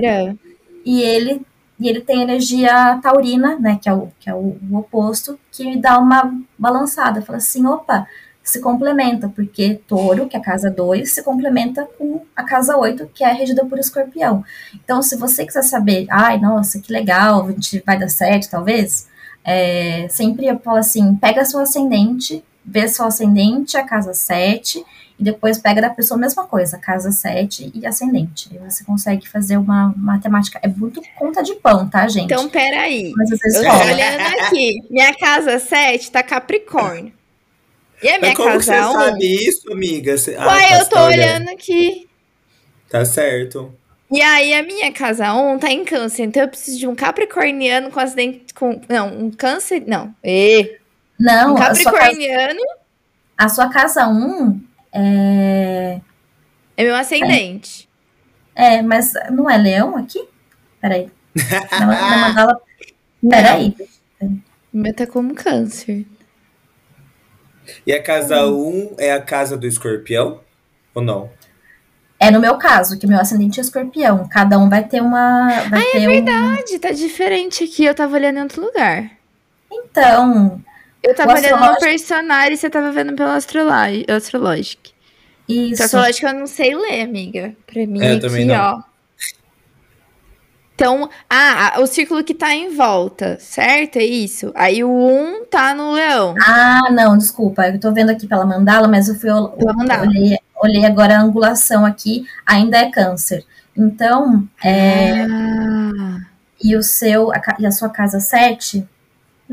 e 0.84 1.02
ele 1.02 1.42
e 1.78 1.88
ele 1.88 2.00
tem 2.00 2.22
energia 2.22 3.00
taurina, 3.02 3.58
né, 3.58 3.78
que 3.82 3.88
é 3.88 3.92
o, 3.92 4.08
que 4.20 4.30
é 4.30 4.34
o, 4.34 4.56
o 4.70 4.76
oposto, 4.76 5.38
que 5.50 5.64
me 5.64 5.76
dá 5.76 5.98
uma 5.98 6.32
balançada. 6.56 7.20
Fala 7.20 7.38
assim, 7.38 7.66
opa, 7.66 8.06
se 8.42 8.60
complementa, 8.60 9.28
porque 9.28 9.80
touro, 9.88 10.28
que 10.28 10.36
é 10.36 10.38
a 10.38 10.42
casa 10.42 10.70
2, 10.70 11.10
se 11.12 11.22
complementa 11.22 11.88
com 11.98 12.20
a 12.36 12.44
casa 12.44 12.76
8, 12.76 13.10
que 13.12 13.24
é 13.24 13.32
regida 13.32 13.64
por 13.64 13.78
escorpião. 13.78 14.44
Então, 14.74 15.02
se 15.02 15.16
você 15.16 15.44
quiser 15.44 15.62
saber, 15.62 16.06
ai, 16.10 16.38
nossa, 16.38 16.78
que 16.78 16.92
legal, 16.92 17.46
a 17.46 17.50
gente 17.50 17.82
vai 17.84 17.98
dar 17.98 18.08
certo, 18.08 18.50
talvez, 18.50 19.08
é, 19.42 20.06
sempre 20.10 20.46
eu 20.46 20.58
falo 20.60 20.78
assim, 20.78 21.16
pega 21.16 21.44
seu 21.44 21.58
ascendente, 21.58 22.44
vê 22.64 22.88
seu 22.88 23.04
ascendente, 23.04 23.76
a 23.76 23.84
casa 23.84 24.14
7, 24.14 24.84
e 25.18 25.22
depois 25.22 25.58
pega 25.58 25.80
da 25.80 25.90
pessoa 25.90 26.18
a 26.18 26.20
mesma 26.20 26.44
coisa, 26.46 26.78
casa 26.78 27.12
7 27.12 27.70
e 27.74 27.86
ascendente. 27.86 28.48
Aí 28.52 28.58
você 28.58 28.82
consegue 28.82 29.28
fazer 29.28 29.56
uma 29.56 29.94
matemática. 29.96 30.58
É 30.62 30.68
muito 30.68 31.00
conta 31.16 31.42
de 31.42 31.54
pão, 31.54 31.88
tá, 31.88 32.08
gente? 32.08 32.24
Então, 32.24 32.48
peraí. 32.48 33.12
Mas 33.16 33.30
vezes 33.30 33.54
eu 33.54 33.62
tô 33.62 33.76
olhando 33.76 34.20
aqui. 34.40 34.80
Minha 34.90 35.14
casa 35.14 35.58
7 35.58 36.10
tá 36.10 36.22
Capricórnio. 36.22 37.12
E 38.02 38.08
a 38.08 38.18
minha 38.18 38.30
Mas 38.30 38.36
como 38.36 38.48
casa 38.48 38.62
você 38.62 38.80
um... 38.80 38.92
sabe 38.92 39.48
isso, 39.48 39.72
amiga? 39.72 40.14
Ah, 40.36 40.46
Uai, 40.46 40.68
tá, 40.68 40.78
eu 40.78 40.88
tô 40.88 41.00
olhando 41.00 41.48
aqui. 41.50 42.08
Tá 42.90 43.04
certo. 43.04 43.72
E 44.10 44.20
aí, 44.20 44.52
a 44.52 44.62
minha 44.62 44.92
casa 44.92 45.32
1 45.32 45.58
tá 45.58 45.70
em 45.70 45.84
câncer, 45.84 46.24
então 46.24 46.42
eu 46.42 46.48
preciso 46.48 46.78
de 46.78 46.86
um 46.86 46.94
capricorniano 46.94 47.90
com 47.90 48.00
acidente. 48.00 48.52
Com, 48.52 48.80
não, 48.88 49.08
um 49.08 49.30
câncer. 49.30 49.84
Não. 49.86 50.14
E, 50.22 50.78
não, 51.18 51.52
um 51.52 51.56
capricorniano. 51.56 52.60
A 53.36 53.48
sua 53.48 53.68
casa, 53.68 54.02
a 54.02 54.02
sua 54.02 54.04
casa 54.04 54.08
1 54.08 54.60
é. 54.92 56.00
É 56.76 56.84
meu 56.84 56.94
ascendente. 56.94 57.88
É, 58.54 58.76
é 58.76 58.82
mas 58.82 59.12
não 59.30 59.48
é 59.48 59.56
leão 59.56 59.96
aqui? 59.96 60.26
Peraí. 60.80 61.10
Na, 61.70 61.86
na 61.86 62.16
mandala. 62.16 62.60
Peraí. 63.28 63.76
O 64.20 64.78
meu 64.78 64.94
tá 64.94 65.06
como 65.06 65.34
câncer. 65.34 66.06
E 67.86 67.92
a 67.92 68.02
casa 68.02 68.46
1 68.46 68.50
um 68.50 68.94
é 68.98 69.12
a 69.12 69.20
casa 69.20 69.56
do 69.56 69.66
escorpião? 69.66 70.40
Ou 70.94 71.02
não? 71.02 71.30
É 72.20 72.30
no 72.30 72.40
meu 72.40 72.56
caso, 72.56 72.98
que 72.98 73.06
meu 73.06 73.18
ascendente 73.18 73.60
é 73.60 73.62
escorpião. 73.62 74.28
Cada 74.28 74.58
um 74.58 74.68
vai 74.68 74.84
ter 74.84 75.02
uma. 75.02 75.48
Vai 75.68 75.80
ah, 75.80 75.92
ter 75.92 76.02
é 76.02 76.06
verdade, 76.06 76.76
um... 76.76 76.78
tá 76.78 76.90
diferente 76.90 77.64
aqui. 77.64 77.84
Eu 77.84 77.94
tava 77.94 78.14
olhando 78.14 78.38
em 78.38 78.42
outro 78.42 78.62
lugar. 78.62 79.10
Então, 79.70 80.62
eu 81.04 81.14
tava 81.14 81.34
olhando 81.34 81.72
no 81.72 81.78
personagem 81.78 82.54
e 82.54 82.56
você 82.56 82.70
tava 82.70 82.90
vendo 82.90 83.14
pelo 83.14 83.30
Astrologic. 83.30 84.10
Astrologic. 84.10 84.92
Isso. 85.48 85.82
Astrologic 85.82 86.24
eu 86.24 86.34
não 86.34 86.46
sei 86.46 86.74
ler, 86.74 87.02
amiga. 87.02 87.54
Pra 87.66 87.86
mim, 87.86 88.02
é, 88.02 88.14
aqui, 88.14 88.50
ó. 88.50 88.80
Então, 90.74 91.08
ah, 91.30 91.76
o 91.78 91.86
círculo 91.86 92.24
que 92.24 92.34
tá 92.34 92.52
em 92.52 92.74
volta, 92.74 93.38
certo? 93.38 93.96
É 93.96 94.04
isso? 94.04 94.50
Aí 94.56 94.82
o 94.82 94.90
1 94.90 95.40
um 95.40 95.44
tá 95.44 95.72
no 95.74 95.92
leão. 95.92 96.34
Ah, 96.42 96.90
não, 96.90 97.16
desculpa. 97.16 97.68
Eu 97.68 97.78
tô 97.78 97.92
vendo 97.92 98.10
aqui 98.10 98.26
pela 98.26 98.44
mandala, 98.44 98.88
mas 98.88 99.08
eu 99.08 99.14
fui 99.14 99.30
pela 99.56 99.72
mandala. 99.72 100.06
Olhei, 100.06 100.38
olhei 100.56 100.84
agora 100.84 101.16
a 101.16 101.20
angulação 101.20 101.86
aqui, 101.86 102.26
ainda 102.44 102.78
é 102.78 102.90
câncer. 102.90 103.44
Então, 103.76 104.48
é. 104.64 105.22
Ah. 105.22 106.18
E 106.62 106.74
o 106.76 106.82
seu, 106.82 107.30
a, 107.30 107.40
e 107.58 107.66
a 107.66 107.70
sua 107.70 107.90
casa 107.90 108.18
7 108.18 108.88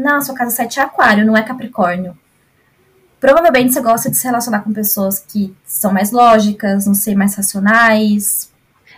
não, 0.02 0.22
sua 0.22 0.36
casa 0.36 0.52
7 0.56 0.80
é 0.80 0.84
aquário, 0.84 1.26
não 1.26 1.38
é 1.38 1.44
capricórnio. 1.44 2.18
Provavelmente 3.20 3.74
você 3.74 3.82
gosta 3.82 4.10
de 4.10 4.18
se 4.18 4.26
relacionar 4.26 4.62
com 4.62 4.74
pessoas 4.74 5.20
que 5.20 5.56
são 5.64 5.94
mais 5.94 6.12
lógicas, 6.12 6.88
não 6.88 6.96
sei, 6.96 7.16
mais 7.16 7.36
racionais. 7.36 8.52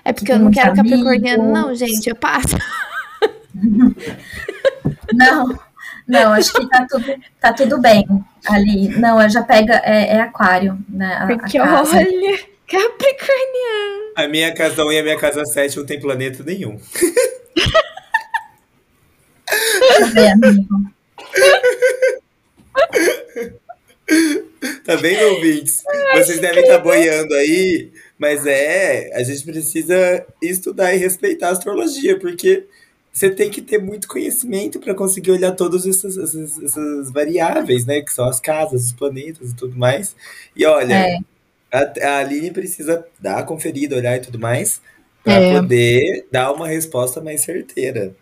É 0.06 0.14
porque 0.14 0.32
eu 0.32 0.40
não 0.40 0.50
quero 0.50 0.72
amigos. 0.72 0.92
capricorniano, 0.92 1.52
não, 1.52 1.76
gente, 1.76 2.10
eu 2.10 2.16
passo. 2.16 2.58
não, 5.14 5.60
não, 6.08 6.34
acho 6.34 6.54
que 6.54 6.70
tá 6.70 6.86
tudo, 6.90 7.06
tá 7.40 7.54
tudo 7.54 7.82
bem 7.82 8.06
ali. 8.48 8.90
Não, 8.98 9.28
já 9.30 9.44
pega, 9.44 9.82
é, 9.84 10.16
é 10.16 10.22
aquário, 10.22 10.78
né? 10.88 11.16
A, 11.16 11.28
porque 11.28 11.58
a 11.58 11.82
olha, 11.82 12.40
capricorniano. 12.68 14.14
A 14.16 14.28
minha 14.28 14.54
casa 14.54 14.86
1 14.86 14.92
e 14.92 15.00
a 15.00 15.04
minha 15.04 15.18
casa 15.18 15.46
7 15.46 15.78
não 15.78 15.86
tem 15.86 16.00
planeta 16.00 16.44
nenhum. 16.44 16.78
amigo. 20.32 20.94
Tá 24.86 24.96
vendo, 24.96 25.36
ouvintes? 25.36 25.82
Vocês 26.14 26.40
devem 26.40 26.62
estar 26.62 26.78
tá 26.78 26.84
boiando 26.84 27.34
aí, 27.36 27.92
mas 28.18 28.46
é, 28.46 29.12
a 29.14 29.24
gente 29.24 29.44
precisa 29.44 30.26
estudar 30.42 30.94
e 30.94 30.98
respeitar 30.98 31.50
a 31.50 31.52
astrologia, 31.52 32.18
porque 32.20 32.66
você 33.12 33.30
tem 33.30 33.50
que 33.50 33.62
ter 33.62 33.78
muito 33.78 34.08
conhecimento 34.08 34.80
para 34.80 34.94
conseguir 34.94 35.32
olhar 35.32 35.52
todas 35.52 35.86
essas, 35.86 36.18
essas, 36.18 36.62
essas, 36.62 37.12
variáveis, 37.12 37.86
né? 37.86 38.02
Que 38.02 38.12
são 38.14 38.28
as 38.28 38.40
casas, 38.40 38.86
os 38.86 38.92
planetas 38.94 39.52
e 39.52 39.56
tudo 39.56 39.78
mais. 39.78 40.16
E 40.56 40.66
olha, 40.66 40.94
é. 40.94 41.20
a, 41.72 42.08
a 42.08 42.18
Aline 42.20 42.52
precisa 42.52 43.06
dar 43.20 43.40
a 43.40 43.44
conferida, 43.44 43.96
olhar 43.96 44.18
e 44.18 44.22
tudo 44.22 44.40
mais, 44.40 44.82
para 45.24 45.34
é. 45.34 45.60
poder 45.60 46.28
dar 46.32 46.52
uma 46.52 46.68
resposta 46.68 47.22
mais 47.22 47.42
certeira. 47.42 48.16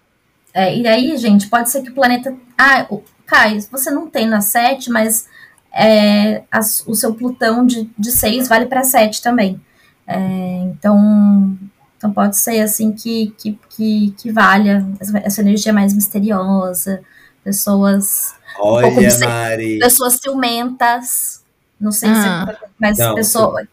É, 0.53 0.75
e 0.75 0.87
aí, 0.87 1.17
gente, 1.17 1.47
pode 1.47 1.69
ser 1.69 1.81
que 1.81 1.89
o 1.89 1.93
planeta. 1.93 2.35
Ah, 2.57 2.85
o... 2.89 3.03
Caio, 3.25 3.61
você 3.71 3.89
não 3.89 4.09
tem 4.09 4.27
na 4.27 4.41
7, 4.41 4.89
mas 4.89 5.25
é, 5.73 6.43
as, 6.51 6.85
o 6.85 6.93
seu 6.93 7.13
Plutão 7.13 7.65
de, 7.65 7.89
de 7.97 8.11
6 8.11 8.49
vale 8.49 8.65
para 8.65 8.83
7 8.83 9.21
também. 9.21 9.59
É, 10.05 10.17
então, 10.65 11.57
então 11.97 12.11
pode 12.11 12.35
ser 12.35 12.59
assim 12.59 12.91
que, 12.91 13.33
que, 13.37 13.57
que, 13.69 14.13
que 14.17 14.31
valha 14.31 14.85
essa 15.23 15.39
energia 15.39 15.71
mais 15.71 15.93
misteriosa, 15.93 17.01
pessoas. 17.41 18.35
Olha, 18.59 18.87
um 18.87 19.25
Mari. 19.25 19.79
Pessoas 19.79 20.19
ciumentas. 20.21 21.41
Não 21.79 21.91
sei 21.91 22.09
ah. 22.09 22.47
se. 22.47 22.67
Mas 22.77 22.97
não, 22.97 23.15
pessoa. 23.15 23.65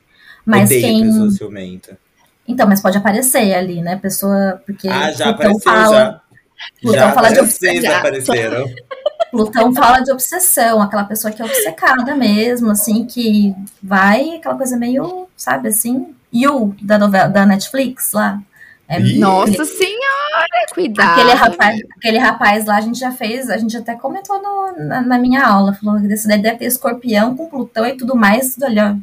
Mas 0.47 0.69
quem. 0.69 1.03
Pessoa 1.03 1.31
ciumenta. 1.33 1.99
Então, 2.47 2.67
mas 2.67 2.81
pode 2.81 2.97
aparecer 2.97 3.55
ali, 3.55 3.83
né? 3.83 3.97
Pessoa. 3.97 4.63
Porque 4.65 4.89
ah, 4.89 5.11
já 5.13 5.31
apareceu, 5.31 5.61
fala, 5.61 5.97
já. 5.97 6.21
Plutão 6.81 7.01
Já 7.01 7.13
fala 7.13 7.33
de 7.33 7.41
obsessão. 7.41 7.97
apareceram. 7.97 8.67
Plutão 9.31 9.75
fala 9.75 10.01
de 10.01 10.11
obsessão, 10.11 10.81
aquela 10.81 11.05
pessoa 11.05 11.33
que 11.33 11.43
é 11.43 11.45
obcecada 11.45 12.15
mesmo, 12.15 12.71
assim, 12.71 13.05
que 13.05 13.55
vai, 13.83 14.37
aquela 14.37 14.57
coisa 14.57 14.77
meio, 14.77 15.29
sabe, 15.37 15.69
assim, 15.69 16.15
You, 16.33 16.75
da 16.81 16.99
novela 16.99 17.29
da 17.29 17.45
Netflix 17.45 18.13
lá. 18.13 18.41
É, 18.89 18.99
Nossa 18.99 19.53
aquele, 19.53 19.67
senhora, 19.67 20.67
cuidado. 20.73 21.13
Aquele 21.13 21.33
rapaz, 21.35 21.81
aquele 21.99 22.19
rapaz 22.19 22.65
lá, 22.65 22.77
a 22.77 22.81
gente 22.81 22.99
já 22.99 23.13
fez, 23.13 23.51
a 23.51 23.59
gente 23.59 23.77
até 23.77 23.95
comentou 23.95 24.41
no, 24.41 24.87
na, 24.87 25.03
na, 25.03 25.19
minha 25.19 25.47
aula, 25.47 25.75
falou 25.75 26.01
que 26.01 26.09
deve 26.09 26.57
ter 26.57 26.65
escorpião 26.65 27.37
com 27.37 27.51
Plutão 27.51 27.85
e 27.87 27.97
tudo 27.99 28.17
mais, 28.17 28.55
tudo 28.55 28.65
ali, 28.65 28.81
ó. 28.81 28.95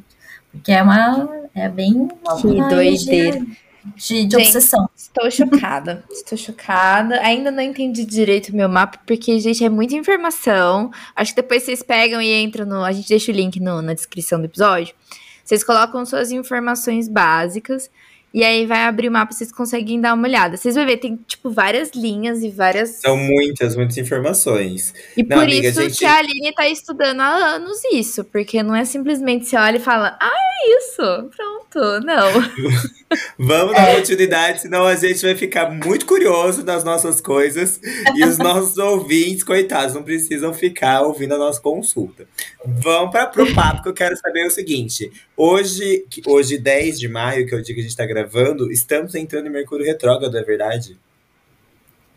Porque 0.51 0.71
é 0.71 0.81
uma, 0.81 1.29
é 1.53 1.69
bem... 1.69 1.93
Uma, 1.93 2.35
que 2.41 2.47
doideira. 2.47 3.37
Energia, 3.37 3.57
de, 3.95 4.01
de 4.03 4.15
gente, 4.21 4.35
obsessão. 4.35 4.89
Estou 4.95 5.29
chocada. 5.29 6.03
estou 6.11 6.37
chocada. 6.37 7.19
Ainda 7.21 7.51
não 7.51 7.61
entendi 7.61 8.05
direito 8.05 8.49
o 8.49 8.55
meu 8.55 8.69
mapa, 8.69 8.99
porque, 9.05 9.39
gente, 9.39 9.63
é 9.63 9.69
muita 9.69 9.95
informação. 9.95 10.91
Acho 11.15 11.33
que 11.33 11.41
depois 11.41 11.63
vocês 11.63 11.83
pegam 11.83 12.21
e 12.21 12.33
entram 12.41 12.65
no. 12.65 12.83
A 12.83 12.91
gente 12.91 13.07
deixa 13.07 13.31
o 13.31 13.35
link 13.35 13.59
no, 13.59 13.81
na 13.81 13.93
descrição 13.93 14.39
do 14.39 14.45
episódio. 14.45 14.95
Vocês 15.43 15.63
colocam 15.63 16.05
suas 16.05 16.31
informações 16.31 17.07
básicas. 17.07 17.89
E 18.35 18.43
aí 18.43 18.65
vai 18.65 18.83
abrir 18.83 19.07
o 19.07 19.11
mapa, 19.13 19.31
vocês 19.31 19.49
conseguem 19.49 20.01
dar 20.01 20.13
uma 20.13 20.27
olhada. 20.27 20.57
Vocês 20.57 20.75
vão 20.75 20.85
ver, 20.85 20.97
tem, 20.97 21.15
tipo, 21.25 21.49
várias 21.49 21.91
linhas 21.95 22.43
e 22.43 22.49
várias. 22.49 22.89
São 22.99 23.15
muitas, 23.15 23.77
muitas 23.77 23.95
informações. 23.97 24.93
E 25.15 25.23
não, 25.23 25.37
por 25.37 25.43
amiga, 25.43 25.69
isso 25.69 25.81
gente... 25.81 25.99
que 25.99 26.05
a 26.05 26.17
Aline 26.17 26.53
tá 26.53 26.67
estudando 26.67 27.21
há 27.21 27.29
anos 27.29 27.81
isso, 27.93 28.25
porque 28.25 28.61
não 28.61 28.75
é 28.75 28.83
simplesmente 28.83 29.45
você 29.45 29.55
olha 29.55 29.77
e 29.77 29.79
fala, 29.79 30.17
ah, 30.19 30.29
é 30.29 30.77
isso. 30.77 31.29
Pronto, 31.33 32.05
não. 32.05 32.27
Vamos 33.37 33.73
dar 33.73 33.89
é. 33.89 33.95
continuidade, 33.95 34.61
senão 34.61 34.85
a 34.85 34.95
gente 34.95 35.21
vai 35.21 35.35
ficar 35.35 35.69
muito 35.69 36.05
curioso 36.05 36.63
das 36.63 36.83
nossas 36.83 37.19
coisas 37.19 37.79
e 38.15 38.23
os 38.23 38.37
nossos 38.37 38.77
ouvintes, 38.77 39.43
coitados, 39.43 39.93
não 39.93 40.03
precisam 40.03 40.53
ficar 40.53 41.01
ouvindo 41.01 41.35
a 41.35 41.37
nossa 41.37 41.59
consulta. 41.59 42.27
Vamos 42.65 43.11
para 43.11 43.43
o 43.43 43.53
papo 43.53 43.83
que 43.83 43.89
eu 43.89 43.93
quero 43.93 44.17
saber 44.17 44.45
o 44.45 44.51
seguinte: 44.51 45.11
hoje, 45.35 46.05
hoje, 46.25 46.57
10 46.57 46.99
de 46.99 47.07
maio, 47.07 47.47
que 47.47 47.53
é 47.53 47.57
o 47.57 47.61
dia 47.61 47.73
que 47.73 47.81
a 47.81 47.83
gente 47.83 47.91
está 47.91 48.05
gravando, 48.05 48.71
estamos 48.71 49.15
entrando 49.15 49.47
em 49.47 49.51
Mercúrio 49.51 49.85
retrógrado, 49.85 50.37
é 50.37 50.43
verdade? 50.43 50.97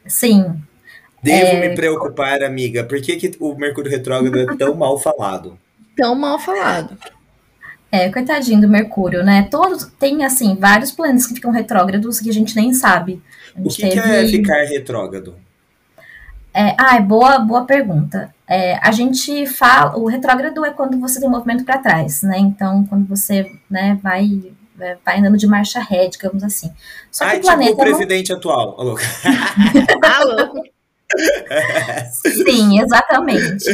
Sim. 0.06 0.62
Devo 1.22 1.56
é... 1.56 1.68
me 1.68 1.74
preocupar, 1.74 2.42
amiga. 2.42 2.84
Por 2.84 3.00
que, 3.00 3.16
que 3.16 3.36
o 3.40 3.54
Mercúrio 3.54 3.90
retrógrado 3.90 4.38
é 4.38 4.56
tão 4.56 4.74
mal 4.74 4.98
falado? 4.98 5.58
Tão 5.96 6.14
mal 6.14 6.38
falado. 6.38 6.96
É, 7.90 8.10
coitadinho 8.10 8.60
do 8.60 8.68
Mercúrio, 8.68 9.24
né? 9.24 9.48
Todos 9.50 9.86
tem 9.98 10.24
assim 10.24 10.56
vários 10.56 10.92
planetas 10.92 11.26
que 11.26 11.34
ficam 11.34 11.50
retrógrados 11.50 12.20
que 12.20 12.28
a 12.28 12.32
gente 12.32 12.54
nem 12.54 12.74
sabe. 12.74 13.22
Gente 13.56 13.66
o 13.66 13.70
que, 13.70 13.82
teve... 13.82 14.00
que, 14.02 14.08
é 14.08 14.26
ficar 14.26 14.64
retrógrado? 14.64 15.34
É, 16.52 16.74
ah, 16.78 16.96
é 16.96 17.00
boa, 17.00 17.38
boa 17.38 17.64
pergunta. 17.64 18.34
É, 18.46 18.78
a 18.82 18.90
gente 18.92 19.46
fala, 19.46 19.96
o 19.96 20.06
retrógrado 20.06 20.64
é 20.64 20.70
quando 20.70 20.98
você 20.98 21.20
tem 21.20 21.28
movimento 21.28 21.64
para 21.64 21.78
trás, 21.78 22.22
né? 22.22 22.38
Então, 22.38 22.84
quando 22.86 23.06
você 23.06 23.46
né, 23.70 23.98
vai 24.02 24.52
vai 25.04 25.18
andando 25.18 25.36
de 25.36 25.46
marcha 25.46 25.80
ré, 25.80 26.06
digamos 26.06 26.44
assim. 26.44 26.70
Só 27.10 27.24
que 27.24 27.30
Ai, 27.32 27.38
o 27.38 27.42
planeta 27.42 27.70
tipo 27.70 27.82
o 27.82 27.84
presidente 27.84 28.30
não... 28.30 28.38
atual. 28.38 28.80
Alô. 28.80 28.98
Alô. 30.02 30.64
Sim, 32.12 32.80
exatamente. 32.80 33.64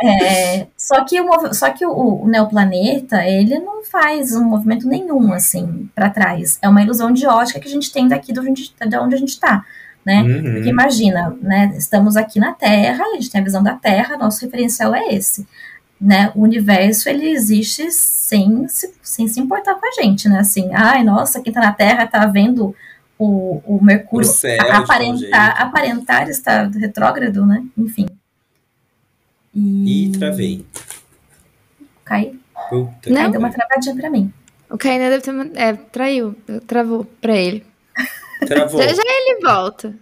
É, 0.00 0.66
só 0.76 1.04
que, 1.04 1.20
o, 1.20 1.54
só 1.54 1.70
que 1.70 1.84
o, 1.84 2.22
o, 2.22 2.28
neoplaneta, 2.28 3.24
ele 3.24 3.58
não 3.58 3.84
faz 3.84 4.34
um 4.34 4.44
movimento 4.44 4.86
nenhum, 4.86 5.32
assim, 5.32 5.88
para 5.94 6.10
trás. 6.10 6.58
É 6.62 6.68
uma 6.68 6.82
ilusão 6.82 7.12
de 7.12 7.26
ótica 7.26 7.58
que 7.58 7.68
a 7.68 7.70
gente 7.70 7.92
tem 7.92 8.06
daqui 8.06 8.32
de 8.32 8.40
onde, 8.40 8.72
de 8.86 8.96
onde 8.96 9.14
a 9.14 9.18
gente 9.18 9.30
está. 9.30 9.64
Né? 10.04 10.22
Uhum. 10.22 10.52
Porque 10.54 10.68
imagina, 10.68 11.36
né, 11.42 11.74
estamos 11.76 12.16
aqui 12.16 12.38
na 12.38 12.52
Terra, 12.52 13.04
a 13.04 13.14
gente 13.14 13.30
tem 13.30 13.40
a 13.40 13.44
visão 13.44 13.62
da 13.62 13.74
Terra, 13.74 14.16
nosso 14.16 14.44
referencial 14.44 14.94
é 14.94 15.14
esse. 15.14 15.46
Né? 16.00 16.30
O 16.34 16.42
universo, 16.42 17.08
ele 17.08 17.28
existe 17.28 17.90
sem 17.90 18.68
se, 18.68 18.94
sem 19.02 19.26
se 19.26 19.40
importar 19.40 19.74
com 19.74 19.84
a 19.84 20.00
gente, 20.00 20.28
né? 20.28 20.38
Assim, 20.38 20.70
ai, 20.72 21.02
nossa, 21.02 21.40
quem 21.42 21.50
está 21.50 21.60
na 21.60 21.72
Terra 21.72 22.04
está 22.04 22.24
vendo 22.24 22.74
o, 23.18 23.60
o 23.66 23.84
Mercúrio 23.84 24.28
o 24.28 24.32
céu, 24.32 24.58
aparentar, 24.72 25.60
aparentar 25.60 26.28
estar 26.28 26.68
retrógrado, 26.70 27.44
né? 27.44 27.64
Enfim. 27.76 28.06
E, 29.54 30.06
e 30.06 30.12
travei. 30.12 30.64
Cai. 32.04 32.34
Puta 32.70 33.10
Não, 33.10 33.30
deu 33.30 33.40
uma 33.40 33.50
travadinha 33.50 33.96
pra 33.96 34.10
mim. 34.10 34.32
O 34.70 34.78
Kainan 34.78 35.10
deve 35.10 35.22
ter. 35.22 35.58
É, 35.58 35.72
traiu. 35.72 36.36
Travou 36.66 37.04
pra 37.04 37.36
ele. 37.36 37.64
Travou. 38.46 38.80
já, 38.80 38.88
já 38.88 39.02
ele 39.04 39.40
volta. 39.40 39.94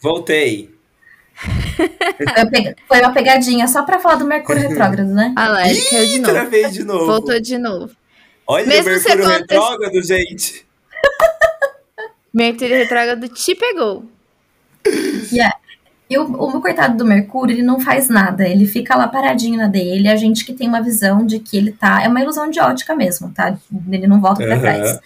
Voltei. 0.00 0.74
Foi 2.86 3.00
uma 3.00 3.12
pegadinha 3.12 3.66
só 3.66 3.82
pra 3.82 3.98
falar 3.98 4.16
do 4.16 4.26
Mercúrio 4.26 4.68
retrógrado, 4.68 5.08
né? 5.08 5.32
Ah 5.36 5.48
lá, 5.48 5.68
ele 5.68 5.80
caiu 5.82 6.06
de 6.06 6.18
novo. 6.18 6.32
Travei 6.32 6.68
de 6.68 6.84
novo. 6.84 7.06
Voltou 7.06 7.40
de 7.40 7.58
novo. 7.58 7.90
Olha 8.46 8.66
Mesmo 8.66 8.90
o 8.90 8.94
Mercúrio 8.94 9.26
retrógrado, 9.26 10.02
gente. 10.02 10.66
Mercúrio 12.32 12.76
retrógrado 12.76 13.28
te 13.28 13.54
pegou. 13.54 14.04
Yeah. 15.32 15.54
E 16.10 16.18
o, 16.18 16.24
o 16.24 16.60
coitado 16.60 16.96
do 16.96 17.04
Mercúrio, 17.04 17.54
ele 17.54 17.62
não 17.62 17.78
faz 17.78 18.08
nada, 18.08 18.46
ele 18.46 18.66
fica 18.66 18.96
lá 18.96 19.06
paradinho 19.06 19.56
na 19.56 19.68
dele. 19.68 20.08
A 20.08 20.16
gente 20.16 20.44
que 20.44 20.52
tem 20.52 20.68
uma 20.68 20.82
visão 20.82 21.24
de 21.24 21.38
que 21.38 21.56
ele 21.56 21.70
tá. 21.70 22.02
É 22.02 22.08
uma 22.08 22.20
ilusão 22.20 22.50
de 22.50 22.58
ótica 22.58 22.96
mesmo, 22.96 23.30
tá? 23.30 23.56
Ele 23.88 24.08
não 24.08 24.20
volta 24.20 24.42
para 24.44 24.56
uhum. 24.56 24.60
trás. 24.60 24.98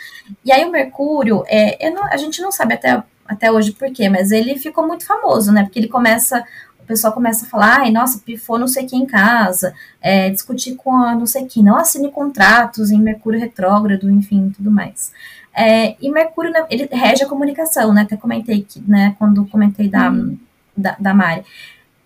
E 0.43 0.51
aí 0.51 0.65
o 0.65 0.71
Mercúrio, 0.71 1.45
é, 1.47 1.91
não, 1.91 2.05
a 2.05 2.17
gente 2.17 2.41
não 2.41 2.51
sabe 2.51 2.73
até, 2.73 3.03
até 3.27 3.53
hoje 3.53 3.73
por 3.73 3.93
quê, 3.93 4.09
mas 4.09 4.33
ele 4.33 4.59
ficou 4.59 4.87
muito 4.87 5.05
famoso, 5.05 5.53
né? 5.53 5.65
Porque 5.65 5.79
ele 5.79 5.89
começa. 5.89 6.43
O 6.81 6.87
pessoal 6.87 7.13
começa 7.15 7.47
a 7.47 7.49
falar, 7.49 7.81
ai, 7.81 7.91
nossa, 7.91 8.19
pifou 8.19 8.59
não 8.59 8.69
sei 8.69 8.85
quem 8.85 9.05
em 9.05 9.07
casa, 9.07 9.75
é, 10.03 10.29
discutir 10.29 10.75
com 10.75 10.95
a 10.95 11.15
não 11.15 11.25
sei 11.25 11.47
quem, 11.47 11.63
não 11.63 11.77
assine 11.77 12.11
contratos 12.11 12.91
em 12.91 13.01
Mercúrio 13.01 13.41
retrógrado, 13.41 14.11
enfim, 14.11 14.53
tudo 14.55 14.71
mais. 14.71 15.11
É, 15.55 15.97
e 16.01 16.11
Mercúrio, 16.11 16.51
né, 16.51 16.67
ele 16.69 16.89
rege 16.91 17.23
a 17.25 17.29
comunicação, 17.29 17.93
né? 17.93 18.03
Até 18.03 18.17
comentei 18.17 18.63
que, 18.63 18.83
né, 18.87 19.15
quando 19.19 19.47
comentei 19.47 19.89
da, 19.89 20.11
uhum. 20.11 20.37
da, 20.77 20.97
da 20.99 21.15
Mari. 21.15 21.45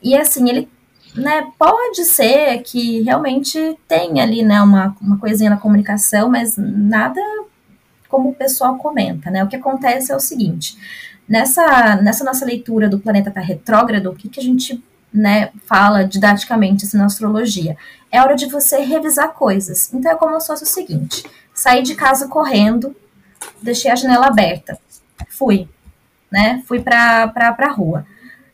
E 0.03 0.15
assim, 0.15 0.49
ele 0.49 0.69
né, 1.15 1.47
pode 1.59 2.05
ser 2.05 2.63
que 2.63 3.03
realmente 3.03 3.77
tenha 3.89 4.23
ali, 4.23 4.43
né, 4.43 4.61
uma, 4.61 4.95
uma 5.01 5.19
coisinha 5.19 5.51
na 5.51 5.57
comunicação, 5.57 6.29
mas 6.29 6.57
nada 6.57 7.21
como 8.09 8.31
o 8.31 8.35
pessoal 8.35 8.77
comenta, 8.77 9.31
né? 9.31 9.45
O 9.45 9.49
que 9.49 9.57
acontece 9.57 10.13
é 10.13 10.17
o 10.17 10.21
seguinte, 10.21 10.77
nessa, 11.29 11.97
nessa 11.97 12.25
nossa 12.25 12.45
leitura 12.45 12.89
do 12.89 12.99
planeta 12.99 13.31
tá 13.31 13.41
retrógrado, 13.41 14.11
o 14.11 14.15
que, 14.15 14.29
que 14.29 14.41
a 14.41 14.43
gente 14.43 14.83
né, 15.13 15.51
fala 15.67 16.05
didaticamente 16.05 16.85
assim, 16.85 16.97
na 16.97 17.07
astrologia? 17.07 17.77
É 18.11 18.21
hora 18.21 18.35
de 18.35 18.47
você 18.47 18.79
revisar 18.79 19.33
coisas. 19.35 19.93
Então 19.93 20.11
é 20.11 20.15
como 20.15 20.41
se 20.41 20.47
fosse 20.47 20.65
o 20.65 20.67
seguinte: 20.67 21.25
sair 21.53 21.83
de 21.83 21.95
casa 21.95 22.29
correndo, 22.29 22.97
deixei 23.63 23.91
a 23.91 23.97
janela 23.97 24.27
aberta. 24.27 24.79
Fui, 25.29 25.69
né? 26.31 26.63
Fui 26.67 26.81
pra, 26.81 27.29
pra, 27.29 27.53
pra 27.53 27.71
rua. 27.71 28.07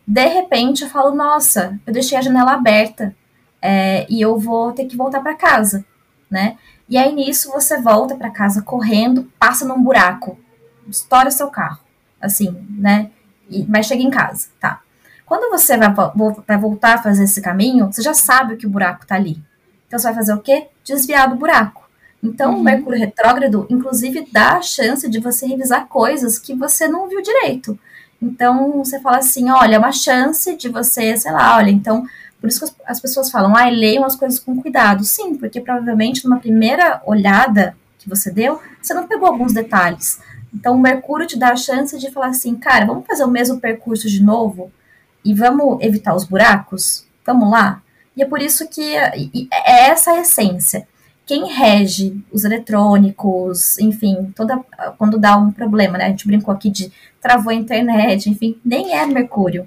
De 0.06 0.26
repente 0.26 0.82
eu 0.82 0.90
falo, 0.90 1.14
nossa, 1.14 1.78
eu 1.86 1.92
deixei 1.92 2.16
a 2.16 2.22
janela 2.22 2.52
aberta 2.52 3.14
é, 3.60 4.06
e 4.10 4.20
eu 4.20 4.38
vou 4.38 4.72
ter 4.72 4.84
que 4.84 4.96
voltar 4.96 5.20
para 5.20 5.34
casa, 5.34 5.84
né? 6.30 6.58
E 6.86 6.98
aí 6.98 7.14
nisso 7.14 7.50
você 7.50 7.80
volta 7.80 8.14
para 8.14 8.30
casa 8.30 8.60
correndo, 8.60 9.32
passa 9.38 9.64
num 9.64 9.82
buraco, 9.82 10.38
estoura 10.86 11.30
seu 11.30 11.48
carro, 11.48 11.80
assim, 12.20 12.66
né? 12.70 13.10
E, 13.48 13.64
mas 13.64 13.86
chega 13.86 14.02
em 14.02 14.10
casa, 14.10 14.48
tá? 14.60 14.82
Quando 15.24 15.50
você 15.50 15.78
vai, 15.78 15.88
vai 16.46 16.58
voltar 16.58 16.94
a 16.96 17.02
fazer 17.02 17.24
esse 17.24 17.40
caminho, 17.40 17.90
você 17.90 18.02
já 18.02 18.12
sabe 18.12 18.56
que 18.56 18.66
o 18.66 18.70
buraco 18.70 19.06
tá 19.06 19.14
ali. 19.14 19.42
Então 19.86 19.98
você 19.98 20.06
vai 20.06 20.14
fazer 20.14 20.34
o 20.34 20.40
quê? 20.40 20.68
Desviar 20.84 21.30
do 21.30 21.36
buraco. 21.36 21.83
Então, 22.24 22.54
uhum. 22.54 22.60
o 22.60 22.64
Mercúrio 22.64 22.98
retrógrado, 22.98 23.66
inclusive, 23.68 24.26
dá 24.32 24.56
a 24.56 24.62
chance 24.62 25.08
de 25.10 25.20
você 25.20 25.46
revisar 25.46 25.86
coisas 25.86 26.38
que 26.38 26.54
você 26.54 26.88
não 26.88 27.06
viu 27.06 27.20
direito. 27.20 27.78
Então, 28.20 28.72
você 28.82 28.98
fala 28.98 29.18
assim: 29.18 29.50
olha, 29.50 29.76
é 29.76 29.78
uma 29.78 29.92
chance 29.92 30.56
de 30.56 30.70
você, 30.70 31.16
sei 31.16 31.30
lá, 31.30 31.56
olha, 31.56 31.70
então. 31.70 32.06
Por 32.40 32.48
isso 32.48 32.66
que 32.66 32.72
as 32.84 33.00
pessoas 33.00 33.30
falam, 33.30 33.56
ah, 33.56 33.70
leiam 33.70 34.04
as 34.04 34.16
coisas 34.16 34.38
com 34.38 34.60
cuidado. 34.60 35.02
Sim, 35.02 35.34
porque 35.34 35.62
provavelmente 35.62 36.24
numa 36.26 36.38
primeira 36.38 37.00
olhada 37.06 37.74
que 37.98 38.06
você 38.06 38.30
deu, 38.30 38.60
você 38.82 38.92
não 38.92 39.06
pegou 39.06 39.26
alguns 39.28 39.54
detalhes. 39.54 40.20
Então, 40.52 40.74
o 40.74 40.78
Mercúrio 40.78 41.26
te 41.26 41.38
dá 41.38 41.52
a 41.52 41.56
chance 41.56 41.98
de 41.98 42.10
falar 42.10 42.28
assim, 42.28 42.54
cara, 42.54 42.84
vamos 42.84 43.06
fazer 43.06 43.24
o 43.24 43.30
mesmo 43.30 43.58
percurso 43.60 44.10
de 44.10 44.22
novo 44.22 44.70
e 45.24 45.32
vamos 45.32 45.78
evitar 45.80 46.14
os 46.14 46.24
buracos? 46.24 47.06
Vamos 47.24 47.50
lá? 47.50 47.80
E 48.14 48.22
é 48.22 48.26
por 48.26 48.42
isso 48.42 48.68
que 48.68 48.94
é 48.94 49.88
essa 49.88 50.10
a 50.10 50.20
essência 50.20 50.86
quem 51.26 51.50
rege 51.50 52.16
os 52.30 52.44
eletrônicos, 52.44 53.78
enfim, 53.78 54.32
toda 54.36 54.60
quando 54.98 55.18
dá 55.18 55.36
um 55.36 55.50
problema, 55.50 55.96
né? 55.96 56.06
A 56.06 56.08
gente 56.10 56.26
brincou 56.26 56.52
aqui 56.52 56.70
de 56.70 56.92
travou 57.20 57.50
a 57.50 57.54
internet, 57.54 58.28
enfim, 58.28 58.58
nem 58.64 58.94
é 58.94 59.06
Mercúrio, 59.06 59.64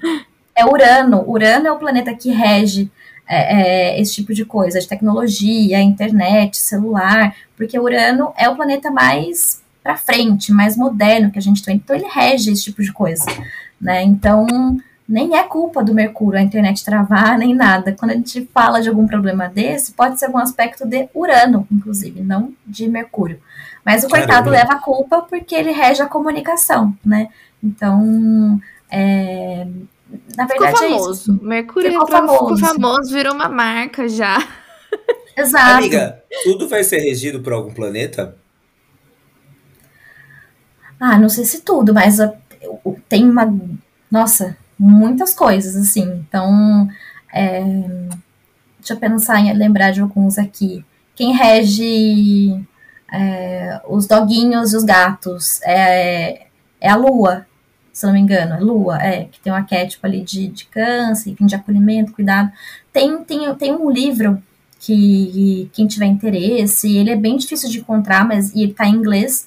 é 0.55 0.66
Urano. 0.66 1.24
Urano 1.28 1.68
é 1.68 1.72
o 1.72 1.80
planeta 1.80 2.14
que 2.14 2.30
rege 2.30 2.91
é, 3.28 3.95
é, 3.95 4.01
esse 4.01 4.14
tipo 4.14 4.34
de 4.34 4.45
coisa, 4.45 4.80
de 4.80 4.88
tecnologia, 4.88 5.82
internet, 5.82 6.58
celular, 6.58 7.36
porque 7.55 7.80
Urano 7.80 8.32
é 8.38 8.47
o 8.47 8.55
planeta 8.55 8.91
mais 8.91 9.62
para 9.84 9.97
frente, 9.97 10.51
mais 10.51 10.78
moderno 10.78 11.32
que 11.32 11.39
a 11.39 11.41
gente 11.41 11.64
tem, 11.64 11.78
então 11.78 11.95
ele 11.95 12.08
rege 12.08 12.51
esse 12.51 12.66
tipo 12.66 12.84
de 12.84 12.91
coisa, 12.91 13.26
né? 13.82 14.03
Então 14.03 14.45
nem 15.08 15.38
é 15.38 15.43
culpa 15.43 15.84
do 15.84 15.93
Mercúrio 15.93 16.39
a 16.39 16.43
internet 16.43 16.84
travar, 16.84 17.38
nem 17.39 17.55
nada. 17.55 17.95
Quando 17.97 18.12
a 18.12 18.16
gente 18.16 18.49
fala 18.53 18.82
de 18.82 18.89
algum 18.89 19.08
problema 19.08 19.47
desse, 19.47 19.93
pode 19.93 20.20
ser 20.20 20.26
algum 20.26 20.39
aspecto 20.39 20.86
de 20.86 21.08
Urano, 21.14 21.68
inclusive, 21.72 22.22
não 22.22 22.53
de 22.66 22.88
Mercúrio. 22.88 23.39
Mas 23.86 24.03
o 24.03 24.10
coitado 24.10 24.49
leva 24.49 24.74
a 24.74 24.80
culpa 24.80 25.22
porque 25.22 25.55
ele 25.55 25.72
rege 25.72 26.01
a 26.01 26.08
comunicação, 26.08 26.93
né? 27.05 27.30
Então, 27.64 28.60
é, 28.91 29.66
na 30.36 30.45
verdade 30.45 30.76
ficou 30.76 30.89
famoso. 30.89 31.10
é 31.10 31.14
isso. 31.14 31.43
Mercúrio 31.43 31.91
ficou 31.91 32.08
famoso. 32.08 32.55
ficou 32.55 32.58
famoso, 32.58 33.14
virou 33.14 33.34
uma 33.34 33.47
marca 33.47 34.10
já. 34.10 34.45
Exato. 35.38 35.78
Amiga, 35.78 36.22
tudo 36.43 36.68
vai 36.68 36.84
ser 36.84 36.99
regido 36.99 37.41
por 37.41 37.53
algum 37.53 37.74
planeta? 37.74 38.36
Ah, 40.99 41.18
não 41.18 41.30
sei 41.30 41.45
se 41.45 41.62
tudo, 41.62 41.93
mas 41.93 42.18
tem 43.08 43.30
uma. 43.30 43.53
Nossa, 44.10 44.58
muitas 44.78 45.34
coisas, 45.34 45.75
assim. 45.75 46.23
Então, 46.28 46.89
é, 47.34 47.61
deixa 48.80 48.93
eu 48.93 48.97
pensar 48.97 49.39
em 49.39 49.53
lembrar 49.53 49.91
de 49.91 50.01
alguns 50.01 50.38
aqui. 50.38 50.86
Quem 51.15 51.34
rege 51.34 52.65
é, 53.11 53.82
os 53.88 54.07
doguinhos 54.07 54.73
e 54.73 54.78
os 54.78 54.84
gatos 54.84 55.61
é, 55.63 56.47
é 56.80 56.89
a 56.89 56.95
lua, 56.95 57.45
se 57.91 58.05
não 58.05 58.13
me 58.13 58.19
engano, 58.19 58.53
é 58.53 58.59
lua, 58.59 59.01
é, 59.01 59.25
que 59.25 59.39
tem 59.39 59.51
um 59.51 59.55
arquétipo 59.55 60.05
ali 60.05 60.21
de, 60.21 60.47
de 60.47 60.65
câncer, 60.65 61.36
de 61.39 61.55
acolhimento, 61.55 62.13
cuidado. 62.13 62.51
Tem, 62.93 63.23
tem, 63.23 63.55
tem 63.55 63.73
um 63.73 63.89
livro 63.89 64.41
que 64.80 65.69
quem 65.73 65.88
tiver 65.88 66.05
interesse, 66.05 66.95
ele 66.95 67.09
é 67.09 67.15
bem 67.15 67.38
difícil 67.38 67.69
de 67.69 67.80
encontrar, 67.80 68.28
mas 68.28 68.53
e 68.53 68.61
ele 68.61 68.73
tá 68.73 68.86
em 68.86 68.93
inglês, 68.93 69.47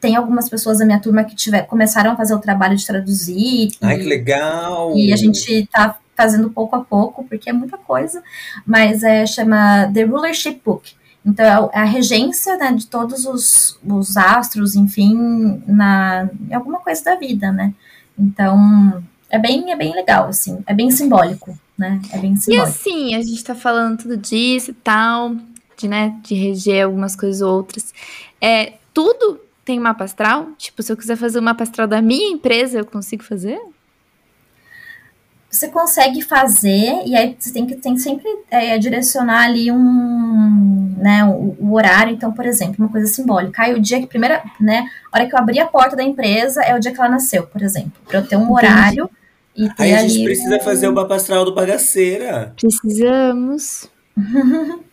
tem 0.00 0.16
algumas 0.16 0.48
pessoas 0.48 0.78
da 0.78 0.84
minha 0.86 1.00
turma 1.00 1.24
que 1.24 1.34
tiver, 1.34 1.62
começaram 1.62 2.12
a 2.12 2.16
fazer 2.16 2.34
o 2.34 2.38
trabalho 2.38 2.76
de 2.76 2.86
traduzir. 2.86 3.70
Ai, 3.80 3.96
e, 3.96 3.98
que 4.00 4.04
legal! 4.08 4.96
E 4.96 5.12
a 5.12 5.16
gente 5.16 5.52
está 5.52 5.98
fazendo 6.16 6.50
pouco 6.50 6.74
a 6.76 6.80
pouco, 6.84 7.24
porque 7.24 7.48
é 7.50 7.52
muita 7.52 7.76
coisa, 7.78 8.22
mas 8.66 9.02
é, 9.02 9.24
chama 9.26 9.90
The 9.92 10.02
Rulership 10.02 10.60
Book. 10.64 10.92
Então, 11.24 11.70
é 11.74 11.80
a 11.80 11.84
regência 11.84 12.56
né, 12.56 12.72
de 12.72 12.86
todos 12.86 13.26
os, 13.26 13.78
os 13.86 14.16
astros, 14.16 14.74
enfim, 14.74 15.62
na, 15.66 16.28
em 16.48 16.54
alguma 16.54 16.78
coisa 16.80 17.04
da 17.04 17.16
vida, 17.16 17.52
né? 17.52 17.74
Então, 18.18 19.02
É 19.30 19.38
bem, 19.38 19.70
é 19.70 19.76
bem 19.76 19.94
legal, 19.94 20.26
assim. 20.28 20.58
É 20.66 20.72
bem 20.74 20.90
simbólico, 20.90 21.58
né? 21.76 22.00
É 22.12 22.18
bem 22.18 22.32
E 22.32 22.36
simbólico. 22.36 22.68
assim, 22.68 23.14
a 23.14 23.20
gente 23.20 23.44
tá 23.44 23.54
falando 23.54 23.98
tudo 23.98 24.16
disso 24.16 24.70
e 24.70 24.74
tal, 24.74 25.36
de, 25.76 25.86
né, 25.86 26.16
de 26.22 26.34
reger 26.34 26.84
algumas 26.86 27.14
coisas 27.14 27.42
ou 27.42 27.54
outras. 27.56 27.92
É, 28.40 28.74
tudo 28.94 29.40
tem 29.68 29.78
mapa 29.78 30.04
astral? 30.04 30.48
Tipo, 30.56 30.82
se 30.82 30.90
eu 30.90 30.96
quiser 30.96 31.14
fazer 31.14 31.38
o 31.38 31.42
mapa 31.42 31.62
astral 31.62 31.86
da 31.86 32.00
minha 32.00 32.32
empresa, 32.32 32.78
eu 32.78 32.86
consigo 32.86 33.22
fazer? 33.22 33.60
Você 35.50 35.68
consegue 35.68 36.22
fazer, 36.22 37.02
e 37.04 37.14
aí 37.14 37.36
você 37.38 37.52
tem 37.52 37.66
que, 37.66 37.74
tem 37.76 37.92
que 37.94 38.00
sempre 38.00 38.24
é, 38.50 38.78
direcionar 38.78 39.44
ali 39.44 39.70
um, 39.70 40.94
né, 40.96 41.22
o, 41.26 41.54
o 41.60 41.74
horário. 41.74 42.14
Então, 42.14 42.32
por 42.32 42.46
exemplo, 42.46 42.76
uma 42.78 42.88
coisa 42.88 43.06
simbólica. 43.06 43.62
Aí 43.62 43.74
o 43.74 43.80
dia 43.80 44.00
que 44.00 44.06
primeira, 44.06 44.42
né, 44.58 44.88
a 45.12 45.18
hora 45.18 45.28
que 45.28 45.34
eu 45.34 45.38
abri 45.38 45.60
a 45.60 45.66
porta 45.66 45.94
da 45.94 46.02
empresa 46.02 46.62
é 46.62 46.74
o 46.74 46.80
dia 46.80 46.90
que 46.92 46.98
ela 46.98 47.10
nasceu, 47.10 47.46
por 47.46 47.60
exemplo. 47.60 47.92
Para 48.06 48.20
eu 48.20 48.26
ter 48.26 48.36
um 48.36 48.44
Entendi. 48.44 48.52
horário 48.54 49.10
e 49.54 49.68
ter 49.68 49.82
Aí 49.82 49.94
a 49.94 49.98
ali... 49.98 50.08
gente 50.08 50.24
precisa 50.24 50.60
fazer 50.60 50.88
o 50.88 50.94
mapa 50.94 51.14
astral 51.14 51.44
do 51.44 51.54
bagaceira. 51.54 52.54
Precisamos. 52.56 53.86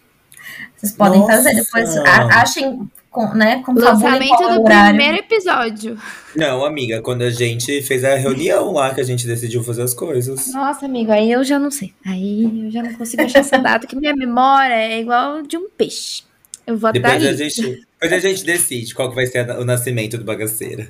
Vocês 0.75 0.91
podem 0.91 1.21
Nossa. 1.21 1.31
fazer 1.31 1.55
depois. 1.55 1.97
a- 1.97 2.41
achem, 2.41 2.89
com, 3.15 3.33
né, 3.33 3.63
confabulem 3.65 4.29
Lançamento 4.29 4.53
do 4.55 4.61
horário. 4.63 4.95
primeiro 4.97 5.17
episódio. 5.25 5.97
Não, 6.35 6.65
amiga, 6.65 7.01
quando 7.01 7.21
a 7.21 7.29
gente 7.29 7.81
fez 7.81 8.03
a 8.03 8.15
reunião 8.15 8.73
lá, 8.73 8.93
que 8.93 8.99
a 8.99 9.03
gente 9.05 9.25
decidiu 9.25 9.63
fazer 9.63 9.83
as 9.83 9.93
coisas. 9.93 10.51
Nossa, 10.53 10.85
amigo, 10.85 11.11
aí 11.11 11.31
eu 11.31 11.43
já 11.43 11.57
não 11.57 11.71
sei. 11.71 11.93
Aí 12.05 12.65
eu 12.65 12.71
já 12.71 12.83
não 12.83 12.93
consigo 12.93 13.23
achar 13.23 13.39
essa 13.39 13.57
data, 13.57 13.87
que 13.87 13.95
minha 13.95 14.13
memória 14.15 14.73
é 14.75 14.99
igual 14.99 15.41
de 15.41 15.55
um 15.57 15.69
peixe. 15.69 16.23
Eu 16.67 16.77
vou 16.77 16.89
até 16.89 16.99
Depois 16.99 17.25
a, 17.25 17.33
gente, 17.33 17.61
depois 18.01 18.13
a 18.13 18.19
gente 18.27 18.43
decide 18.43 18.93
qual 18.93 19.09
que 19.09 19.15
vai 19.15 19.25
ser 19.27 19.49
a- 19.49 19.59
o 19.59 19.63
nascimento 19.65 20.17
do 20.17 20.25
bagaceira. 20.25 20.89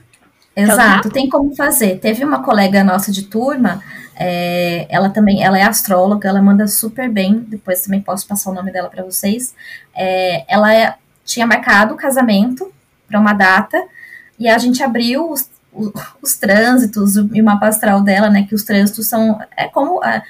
Exato, 0.55 1.09
tem 1.09 1.28
como 1.30 1.53
fazer. 1.55 1.99
Teve 1.99 2.23
uma 2.23 2.41
colega 2.41 2.82
nossa 2.82 3.11
de 3.11 3.23
turma, 3.23 3.84
é, 4.17 4.88
ela 4.89 5.09
também, 5.09 5.43
ela 5.43 5.59
é 5.59 5.63
astróloga, 5.63 6.30
ela 6.30 6.41
manda 6.41 6.65
super 6.65 7.09
bem. 7.09 7.39
Depois 7.47 7.82
também 7.82 7.99
posso 7.99 8.26
passar 8.26 8.51
o 8.51 8.53
nome 8.53 8.71
dela 8.71 8.89
para 8.89 9.03
vocês. 9.03 9.53
É, 9.93 10.45
ela 10.47 10.73
é- 10.73 10.95
tinha 11.26 11.45
marcado 11.45 11.93
o 11.93 11.97
casamento 11.97 12.71
para 13.07 13.19
uma 13.19 13.34
data 13.34 13.82
e 14.39 14.47
a 14.47 14.57
gente 14.57 14.82
abriu 14.84 15.30
os, 15.30 15.49
o- 15.73 15.91
os 16.21 16.36
trânsitos 16.38 17.15
e 17.17 17.41
o 17.41 17.43
mapa 17.43 17.67
astral 17.67 18.01
dela, 18.01 18.30
né? 18.30 18.45
Que 18.47 18.55
os 18.55 18.63
trânsitos 18.63 19.07
são 19.07 19.39
é 19.57 19.67
como 19.67 20.01
a, 20.03 20.21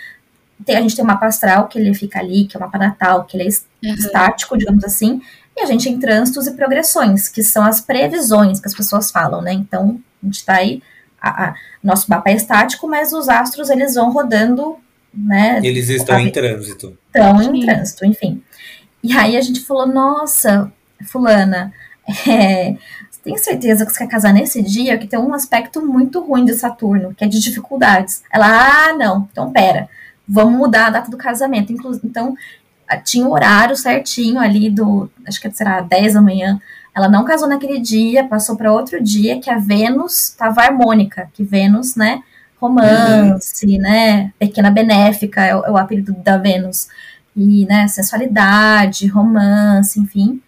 tem, 0.65 0.77
a 0.77 0.81
gente 0.81 0.95
tem 0.95 1.03
o 1.03 1.07
mapa 1.07 1.25
astral 1.27 1.67
que 1.67 1.77
ele 1.77 1.93
fica 1.93 2.19
ali, 2.19 2.45
que 2.45 2.55
é 2.55 2.59
o 2.59 2.61
mapa 2.63 2.77
natal, 2.77 3.25
que 3.25 3.35
ele 3.37 3.43
é 3.43 3.47
es- 3.47 3.65
estático, 3.83 4.57
digamos 4.57 4.83
assim. 4.83 5.21
E 5.57 5.61
a 5.61 5.65
gente 5.65 5.83
tem 5.85 5.99
trânsitos 5.99 6.47
e 6.47 6.51
progressões, 6.53 7.27
que 7.29 7.43
são 7.43 7.63
as 7.63 7.79
previsões 7.81 8.59
que 8.59 8.67
as 8.67 8.73
pessoas 8.75 9.11
falam, 9.11 9.41
né? 9.41 9.53
Então, 9.53 9.99
a 10.21 10.25
gente 10.25 10.43
tá 10.45 10.55
aí, 10.55 10.81
a- 11.21 11.45
a- 11.49 11.55
nosso 11.83 12.09
mapa 12.09 12.29
é 12.29 12.35
estático, 12.35 12.87
mas 12.87 13.13
os 13.13 13.27
astros, 13.29 13.69
eles 13.69 13.95
vão 13.95 14.11
rodando, 14.11 14.77
né? 15.13 15.59
Eles 15.59 16.01
estão 16.01 16.15
em 16.19 16.31
trânsito. 16.31 16.97
Estão 17.13 17.41
em 17.55 17.65
trânsito, 17.65 18.05
enfim. 18.05 18.43
E 19.03 19.13
aí 19.15 19.37
a 19.37 19.41
gente 19.41 19.61
falou, 19.61 19.87
nossa, 19.87 20.71
fulana, 21.03 21.73
é, 22.27 22.75
você 23.09 23.19
tem 23.23 23.37
certeza 23.37 23.85
que 23.85 23.91
você 23.91 23.99
quer 23.99 24.07
casar 24.07 24.33
nesse 24.33 24.61
dia? 24.61 24.97
Que 24.97 25.07
tem 25.07 25.19
um 25.19 25.33
aspecto 25.33 25.85
muito 25.85 26.21
ruim 26.21 26.45
de 26.45 26.53
Saturno, 26.53 27.13
que 27.13 27.23
é 27.23 27.27
de 27.27 27.39
dificuldades. 27.39 28.23
Ela, 28.31 28.89
ah, 28.89 28.93
não, 28.93 29.27
então 29.31 29.51
pera, 29.51 29.89
vamos 30.27 30.57
mudar 30.57 30.87
a 30.87 30.91
data 30.91 31.11
do 31.11 31.17
casamento. 31.17 31.73
Inclu 31.73 31.99
então, 32.03 32.35
ah, 32.87 32.97
tinha 32.97 33.25
o 33.25 33.31
horário 33.31 33.75
certinho 33.75 34.39
ali 34.39 34.69
do, 34.69 35.09
acho 35.27 35.41
que 35.41 35.51
será 35.51 35.81
10 35.81 36.13
da 36.13 36.21
manhã. 36.21 36.59
Ela 36.95 37.09
não 37.09 37.25
casou 37.25 37.47
naquele 37.47 37.79
dia, 37.79 38.23
passou 38.23 38.55
para 38.55 38.71
outro 38.71 39.03
dia 39.03 39.39
que 39.41 39.49
a 39.49 39.57
Vênus 39.57 40.29
estava 40.29 40.61
harmônica, 40.61 41.29
que 41.33 41.43
Vênus, 41.43 41.95
né, 41.95 42.23
romance, 42.59 43.77
né, 43.77 44.31
pequena 44.39 44.71
benéfica 44.71 45.43
é 45.43 45.53
o, 45.53 45.65
é 45.65 45.71
o 45.71 45.77
apelido 45.77 46.13
da 46.13 46.37
Vênus 46.37 46.87
e, 47.35 47.65
né, 47.65 47.87
sensualidade, 47.89 49.07
romance, 49.07 49.99
enfim. 49.99 50.41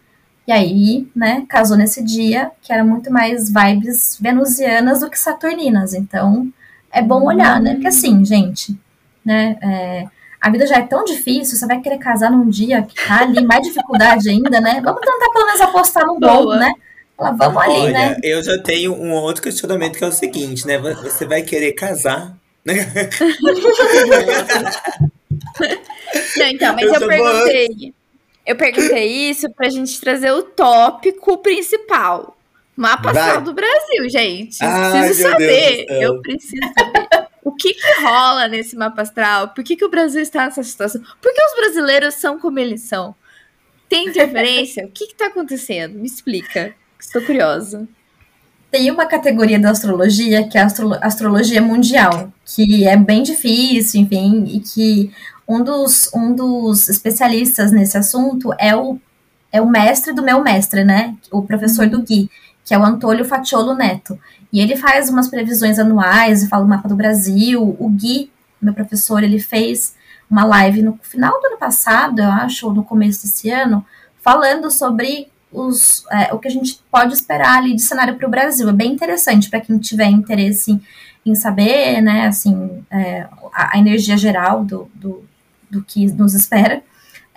E 0.47 0.51
aí, 0.51 1.07
né, 1.13 1.45
casou 1.49 1.75
nesse 1.75 2.01
dia, 2.01 2.49
que 2.61 2.71
era 2.71 2.81
muito 2.83 3.11
mais 3.11 3.51
vibes 3.51 4.17
venusianas 4.19 5.01
do 5.01 5.09
que 5.09 5.19
saturninas. 5.19 5.93
Então, 5.93 6.47
é 6.89 7.01
bom 7.01 7.25
olhar, 7.25 7.59
né? 7.61 7.73
Porque 7.73 7.87
assim, 7.87 8.23
gente, 8.23 8.79
né, 9.25 9.57
é, 9.61 10.05
a 10.39 10.49
vida 10.49 10.65
já 10.65 10.77
é 10.77 10.83
tão 10.83 11.03
difícil, 11.03 11.57
você 11.57 11.67
vai 11.67 11.81
querer 11.81 11.97
casar 11.97 12.31
num 12.31 12.47
dia 12.47 12.81
que 12.81 12.95
tá 12.95 13.23
ali, 13.23 13.45
mais 13.45 13.67
dificuldade 13.67 14.29
ainda, 14.29 14.61
né? 14.61 14.79
Vamos 14.81 15.01
tentar 15.01 15.29
pelo 15.33 15.45
menos 15.47 15.59
apostar 15.59 16.07
no 16.07 16.17
bom, 16.17 16.55
né? 16.55 16.71
Falar, 17.17 17.31
vamos 17.31 17.61
ali, 17.63 17.73
Olha, 17.73 17.91
né? 17.91 18.17
eu 18.23 18.41
já 18.41 18.57
tenho 18.61 18.93
um 18.93 19.11
outro 19.11 19.43
questionamento 19.43 19.97
que 19.97 20.03
é 20.03 20.07
o 20.07 20.11
seguinte, 20.13 20.65
né? 20.65 20.77
Você 20.77 21.25
vai 21.25 21.41
querer 21.41 21.73
casar? 21.73 22.37
Não, 26.37 26.45
então, 26.47 26.73
mas 26.73 26.83
Eu 26.85 26.93
eu, 26.93 27.07
perguntei. 27.07 27.93
Eu 28.47 28.55
perguntei 28.55 29.29
isso 29.29 29.51
pra 29.51 29.69
gente 29.69 29.99
trazer 29.99 30.31
o 30.31 30.41
tópico 30.41 31.37
principal. 31.39 32.37
Mapa 32.75 33.11
Vai. 33.11 33.21
astral 33.23 33.41
do 33.41 33.53
Brasil, 33.53 34.09
gente. 34.09 34.63
Ai, 34.63 34.99
preciso 35.07 35.29
saber. 35.29 35.85
Eu 35.89 36.21
preciso 36.21 36.61
saber. 36.77 37.27
O 37.43 37.51
que, 37.53 37.73
que 37.73 38.01
rola 38.01 38.47
nesse 38.47 38.75
mapa 38.75 39.01
astral? 39.01 39.49
Por 39.49 39.63
que, 39.63 39.75
que 39.75 39.85
o 39.85 39.89
Brasil 39.89 40.21
está 40.21 40.45
nessa 40.45 40.63
situação? 40.63 41.01
Por 41.21 41.33
que 41.33 41.41
os 41.41 41.55
brasileiros 41.55 42.13
são 42.15 42.39
como 42.39 42.59
eles 42.59 42.81
são? 42.81 43.15
Tem 43.89 44.07
interferência? 44.07 44.85
o 44.85 44.91
que, 44.91 45.07
que 45.07 45.15
tá 45.15 45.27
acontecendo? 45.27 45.97
Me 45.97 46.05
explica. 46.05 46.73
Estou 46.99 47.21
curiosa. 47.21 47.87
Tem 48.69 48.91
uma 48.91 49.05
categoria 49.05 49.57
da 49.57 49.71
astrologia 49.71 50.47
que 50.47 50.57
é 50.57 50.61
a 50.61 50.65
astro- 50.65 50.99
astrologia 51.01 51.61
mundial, 51.61 52.31
que 52.45 52.85
é 52.85 52.97
bem 52.97 53.23
difícil, 53.23 54.01
enfim, 54.01 54.43
e 54.45 54.59
que 54.59 55.11
um 55.47 55.63
dos, 55.63 56.11
um 56.13 56.35
dos 56.35 56.89
especialistas 56.89 57.71
nesse 57.71 57.97
assunto 57.97 58.53
é 58.59 58.75
o, 58.75 58.99
é 59.51 59.61
o 59.61 59.69
mestre 59.69 60.13
do 60.13 60.21
meu 60.21 60.43
mestre, 60.43 60.83
né? 60.83 61.15
O 61.31 61.41
professor 61.41 61.87
do 61.87 62.01
Gui, 62.01 62.29
que 62.65 62.73
é 62.73 62.77
o 62.77 62.83
Antônio 62.83 63.23
Fatiolo 63.23 63.73
Neto. 63.73 64.19
E 64.51 64.59
ele 64.59 64.75
faz 64.75 65.09
umas 65.09 65.29
previsões 65.29 65.79
anuais 65.79 66.43
e 66.43 66.49
fala 66.49 66.65
o 66.65 66.67
mapa 66.67 66.89
do 66.89 66.95
Brasil. 66.95 67.75
O 67.79 67.89
Gui, 67.89 68.29
meu 68.61 68.73
professor, 68.73 69.23
ele 69.23 69.39
fez 69.39 69.95
uma 70.29 70.43
live 70.43 70.81
no 70.81 70.99
final 71.01 71.39
do 71.39 71.47
ano 71.47 71.57
passado, 71.57 72.19
eu 72.19 72.29
acho, 72.29 72.67
ou 72.67 72.73
no 72.73 72.83
começo 72.83 73.23
desse 73.23 73.49
ano, 73.49 73.85
falando 74.21 74.69
sobre 74.69 75.29
os, 75.49 76.05
é, 76.11 76.33
o 76.33 76.39
que 76.39 76.49
a 76.49 76.51
gente 76.51 76.81
pode 76.91 77.13
esperar 77.13 77.57
ali 77.57 77.73
de 77.73 77.81
cenário 77.81 78.15
para 78.15 78.27
o 78.27 78.31
Brasil. 78.31 78.67
É 78.67 78.73
bem 78.73 78.91
interessante 78.91 79.49
para 79.49 79.61
quem 79.61 79.77
tiver 79.77 80.07
interesse 80.07 80.71
em, 80.71 80.81
em 81.25 81.35
saber, 81.35 82.01
né, 82.01 82.27
assim, 82.27 82.83
é, 82.91 83.27
a, 83.53 83.75
a 83.75 83.79
energia 83.79 84.17
geral 84.17 84.65
do, 84.65 84.89
do, 84.93 85.23
do 85.69 85.83
que 85.83 86.07
nos 86.07 86.33
espera. 86.33 86.81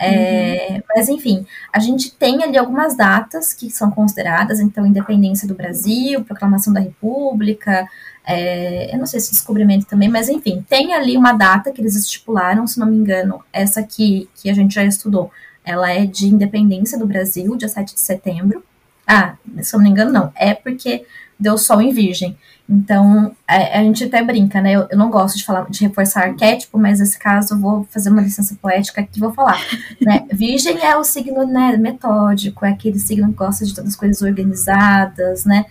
É, 0.03 0.83
Mas, 0.97 1.11
enfim, 1.11 1.45
a 1.71 1.79
gente 1.79 2.15
tem 2.15 2.43
ali 2.43 2.57
algumas 2.57 2.97
datas 2.97 3.53
que 3.53 3.71
são 3.71 3.91
consideradas, 3.91 4.59
então, 4.59 4.87
independência 4.87 5.47
do 5.47 5.55
Brasil, 5.55 6.25
proclamação 6.25 6.73
da 6.73 6.81
República, 6.81 7.87
é, 8.25 8.95
eu 8.95 8.99
não 8.99 9.07
sei 9.07 9.21
se 9.21 9.31
descobrimento 9.31 9.87
também, 9.87 10.09
mas 10.09 10.29
enfim, 10.29 10.65
tem 10.69 10.95
ali 10.95 11.17
uma 11.17 11.33
data 11.33 11.73
que 11.73 11.81
eles 11.81 11.97
estipularam, 11.97 12.67
se 12.67 12.79
não 12.79 12.87
me 12.87 12.97
engano, 12.97 13.43
essa 13.53 13.83
que, 13.83 14.29
que 14.37 14.49
a 14.49 14.55
gente 14.55 14.75
já 14.75 14.85
estudou, 14.85 15.31
ela 15.65 15.91
é 15.91 16.07
de 16.07 16.27
independência 16.27 16.99
do 16.99 17.07
Brasil, 17.07 17.57
dia 17.57 17.69
7 17.69 17.95
de 17.95 18.01
setembro. 18.01 18.65
Ah, 19.07 19.37
se 19.61 19.75
eu 19.75 19.79
não 19.79 19.85
me 19.85 19.91
engano, 19.91 20.13
não, 20.13 20.33
é 20.35 20.55
porque 20.55 21.05
deu 21.39 21.59
sol 21.59 21.81
em 21.81 21.93
virgem. 21.93 22.37
Então, 22.71 23.35
a, 23.49 23.81
a 23.81 23.83
gente 23.83 24.05
até 24.05 24.23
brinca, 24.23 24.61
né? 24.61 24.73
Eu, 24.73 24.87
eu, 24.89 24.97
não 24.97 25.11
gosto 25.11 25.37
de 25.37 25.45
falar 25.45 25.69
de 25.69 25.81
reforçar 25.81 26.29
arquétipo, 26.29 26.79
mas 26.79 27.01
nesse 27.01 27.19
caso 27.19 27.55
eu 27.55 27.59
vou 27.59 27.85
fazer 27.91 28.11
uma 28.11 28.23
licença 28.23 28.57
poética 28.63 29.01
aqui 29.01 29.19
e 29.19 29.21
vou 29.21 29.33
falar. 29.33 29.61
Né? 30.01 30.25
Virgem 30.33 30.83
é 30.83 30.97
o 30.97 31.05
signo 31.05 31.45
né, 31.47 31.77
metódico, 31.77 32.65
é 32.65 32.71
aquele 32.71 32.99
signo 32.99 33.29
que 33.29 33.35
gosta 33.35 33.67
de 33.67 33.75
todas 33.75 33.91
as 33.91 33.97
coisas 33.97 34.23
organizadas, 34.23 35.45
né? 35.45 35.67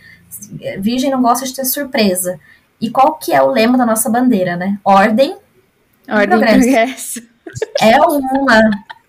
Virgem 0.80 1.10
não 1.10 1.22
gosta 1.22 1.46
de 1.46 1.56
ter 1.56 1.66
surpresa. 1.66 2.40
E 2.80 2.92
qual 2.92 3.16
que 3.16 3.34
é 3.34 3.42
o 3.42 3.50
lema 3.50 3.78
da 3.78 3.86
nossa 3.86 4.10
bandeira, 4.10 4.56
né? 4.56 4.78
Ordem, 4.84 5.36
Ordem 6.08 6.28
progresso. 6.28 6.60
progresso. 6.60 7.22
É 7.80 8.00
uma. 8.02 8.62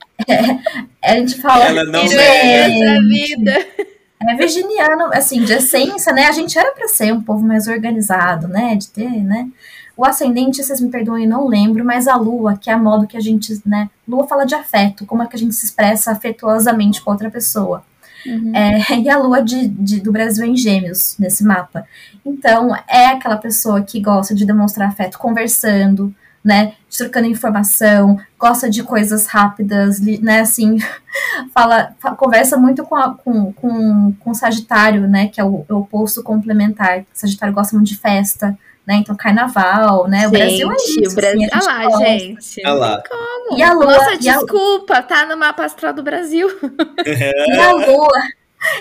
É, 1.02 1.12
a 1.12 1.14
gente 1.14 1.40
fala. 1.40 1.64
Ela 1.64 1.84
não 1.84 2.00
é. 2.00 2.68
da 2.68 3.00
vida. 3.00 3.66
É 4.22 4.34
virginiano, 4.36 5.10
assim, 5.14 5.44
de 5.44 5.54
essência, 5.54 6.12
né? 6.12 6.26
A 6.26 6.32
gente 6.32 6.58
era 6.58 6.72
para 6.72 6.86
ser 6.88 7.12
um 7.12 7.22
povo 7.22 7.46
mais 7.46 7.66
organizado, 7.66 8.46
né? 8.48 8.76
De 8.76 8.88
ter, 8.88 9.08
né? 9.08 9.48
O 9.96 10.04
ascendente, 10.04 10.62
vocês 10.62 10.80
me 10.80 10.90
perdoem, 10.90 11.26
não 11.26 11.46
lembro, 11.46 11.84
mas 11.84 12.06
a 12.06 12.16
lua, 12.16 12.56
que 12.56 12.70
é 12.70 12.72
a 12.72 12.78
modo 12.78 13.06
que 13.06 13.16
a 13.16 13.20
gente, 13.20 13.60
né? 13.64 13.88
Lua 14.06 14.26
fala 14.26 14.44
de 14.44 14.54
afeto, 14.54 15.06
como 15.06 15.22
é 15.22 15.26
que 15.26 15.36
a 15.36 15.38
gente 15.38 15.54
se 15.54 15.64
expressa 15.64 16.10
afetuosamente 16.10 17.02
com 17.02 17.10
outra 17.10 17.30
pessoa. 17.30 17.82
Uhum. 18.26 18.52
É, 18.54 18.78
e 19.00 19.08
a 19.08 19.18
lua 19.18 19.42
de, 19.42 19.68
de, 19.68 20.00
do 20.00 20.12
Brasil 20.12 20.44
é 20.44 20.48
em 20.48 20.56
gêmeos, 20.56 21.16
nesse 21.18 21.42
mapa. 21.42 21.86
Então, 22.24 22.74
é 22.88 23.06
aquela 23.06 23.36
pessoa 23.36 23.82
que 23.82 24.00
gosta 24.00 24.34
de 24.34 24.44
demonstrar 24.44 24.88
afeto 24.88 25.18
conversando, 25.18 26.14
né, 26.42 26.72
trocando 26.96 27.26
informação, 27.26 28.18
gosta 28.38 28.68
de 28.70 28.82
coisas 28.82 29.26
rápidas, 29.26 30.00
né, 30.00 30.40
assim, 30.40 30.78
fala, 31.54 31.94
fala 32.00 32.16
conversa 32.16 32.56
muito 32.56 32.82
com, 32.84 32.96
a, 32.96 33.14
com, 33.14 33.52
com, 33.52 34.12
com 34.18 34.34
Sagitário, 34.34 35.06
né, 35.06 35.28
que 35.28 35.40
é 35.40 35.44
o, 35.44 35.64
é 35.68 35.72
o 35.72 35.78
oposto 35.78 36.22
complementar. 36.22 37.04
Sagitário 37.12 37.54
gosta 37.54 37.76
muito 37.76 37.88
de 37.88 37.96
festa, 37.98 38.58
né? 38.86 38.94
Então, 38.96 39.14
carnaval, 39.14 40.08
né? 40.08 40.26
O 40.26 40.30
Brasil 40.30 40.72
é 40.72 40.78
Gente, 40.78 41.02
isso. 41.04 41.12
o 41.12 41.14
Brasil. 41.14 41.48
assim, 41.52 41.68
a 41.68 41.74
Olha 41.74 41.82
lá, 41.82 41.84
gosta. 41.84 42.04
gente. 42.08 42.60
Olha 42.64 42.72
lá. 42.74 43.02
Como. 43.08 43.58
E 43.58 43.62
a 43.62 43.72
lua, 43.74 43.84
Nossa, 43.86 44.10
e 44.12 44.28
a- 44.28 44.36
desculpa, 44.38 45.02
tá 45.02 45.26
no 45.26 45.36
mapa 45.36 45.64
astral 45.64 45.92
do 45.92 46.02
Brasil. 46.02 46.48
E 47.06 47.58
a 47.58 47.72
lua, 47.72 48.18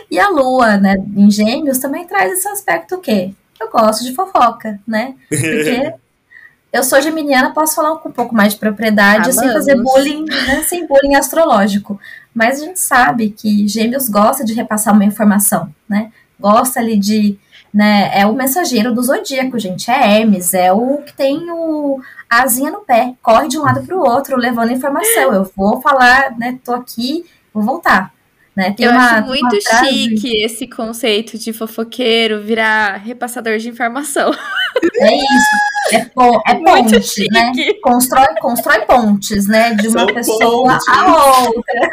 e 0.10 0.20
a 0.20 0.30
lua, 0.30 0.78
né, 0.78 0.96
em 1.16 1.30
gêmeos 1.30 1.78
também 1.80 2.08
traz 2.08 2.32
esse 2.32 2.48
aspecto 2.48 2.96
o 2.96 3.00
quê? 3.00 3.34
Eu 3.60 3.70
gosto 3.70 4.04
de 4.06 4.16
fofoca, 4.16 4.80
né? 4.88 5.16
Porque 5.28 5.94
eu 6.72 6.84
sou 6.84 7.02
geminiana, 7.02 7.54
posso 7.54 7.76
falar 7.76 7.96
com 7.98 8.10
um 8.10 8.12
pouco 8.12 8.36
mais 8.36 8.54
de 8.54 8.60
propriedade 8.60 9.34
sem 9.34 9.52
fazer 9.52 9.76
bullying, 9.82 10.26
né, 10.26 10.64
sem 10.64 10.86
bullying 10.88 11.16
astrológico. 11.16 12.00
Mas 12.34 12.62
a 12.62 12.66
gente 12.66 12.80
sabe 12.80 13.32
que 13.32 13.68
gêmeos 13.68 14.08
gosta 14.08 14.46
de 14.46 14.54
repassar 14.54 14.94
uma 14.94 15.06
informação, 15.06 15.74
né? 15.88 16.12
Gosta 16.40 16.80
ali 16.80 16.98
de, 16.98 17.38
né, 17.74 18.12
é 18.14 18.26
o 18.26 18.36
mensageiro 18.36 18.94
do 18.94 19.02
zodíaco, 19.02 19.58
gente, 19.58 19.90
é 19.90 20.20
Hermes, 20.20 20.54
é 20.54 20.72
o 20.72 20.98
que 21.00 21.14
tem 21.14 21.50
o 21.50 22.00
a 22.30 22.44
asinha 22.44 22.70
no 22.70 22.82
pé, 22.82 23.16
corre 23.24 23.48
de 23.48 23.58
um 23.58 23.64
lado 23.64 23.82
para 23.82 23.98
o 23.98 24.08
outro, 24.08 24.38
levando 24.38 24.72
informação. 24.72 25.34
Eu 25.34 25.52
vou 25.58 25.82
falar, 25.82 26.38
né, 26.38 26.60
tô 26.64 26.74
aqui, 26.74 27.26
vou 27.52 27.64
voltar. 27.64 28.14
Né? 28.60 28.72
Tem 28.76 28.86
Eu 28.88 28.92
uma, 28.92 29.12
acho 29.20 29.28
muito 29.28 29.44
uma 29.56 29.62
frase- 29.62 29.88
chique 29.90 30.44
esse 30.44 30.68
conceito 30.68 31.38
de 31.38 31.54
fofoqueiro 31.54 32.42
virar 32.42 32.98
repassador 32.98 33.58
de 33.58 33.70
informação. 33.70 34.34
É 34.98 35.16
isso. 35.16 35.94
É, 35.94 36.00
po 36.14 36.42
é 36.46 36.54
Muito 36.60 36.66
ponte, 36.92 37.02
chique. 37.04 37.32
né? 37.32 37.54
Constrói, 37.82 38.28
constrói 38.42 38.82
pontes, 38.82 39.48
né? 39.48 39.76
De 39.76 39.88
uma 39.88 40.00
São 40.00 40.08
pessoa 40.08 40.74
pontes. 40.74 40.88
a 40.90 41.40
outra. 41.42 41.90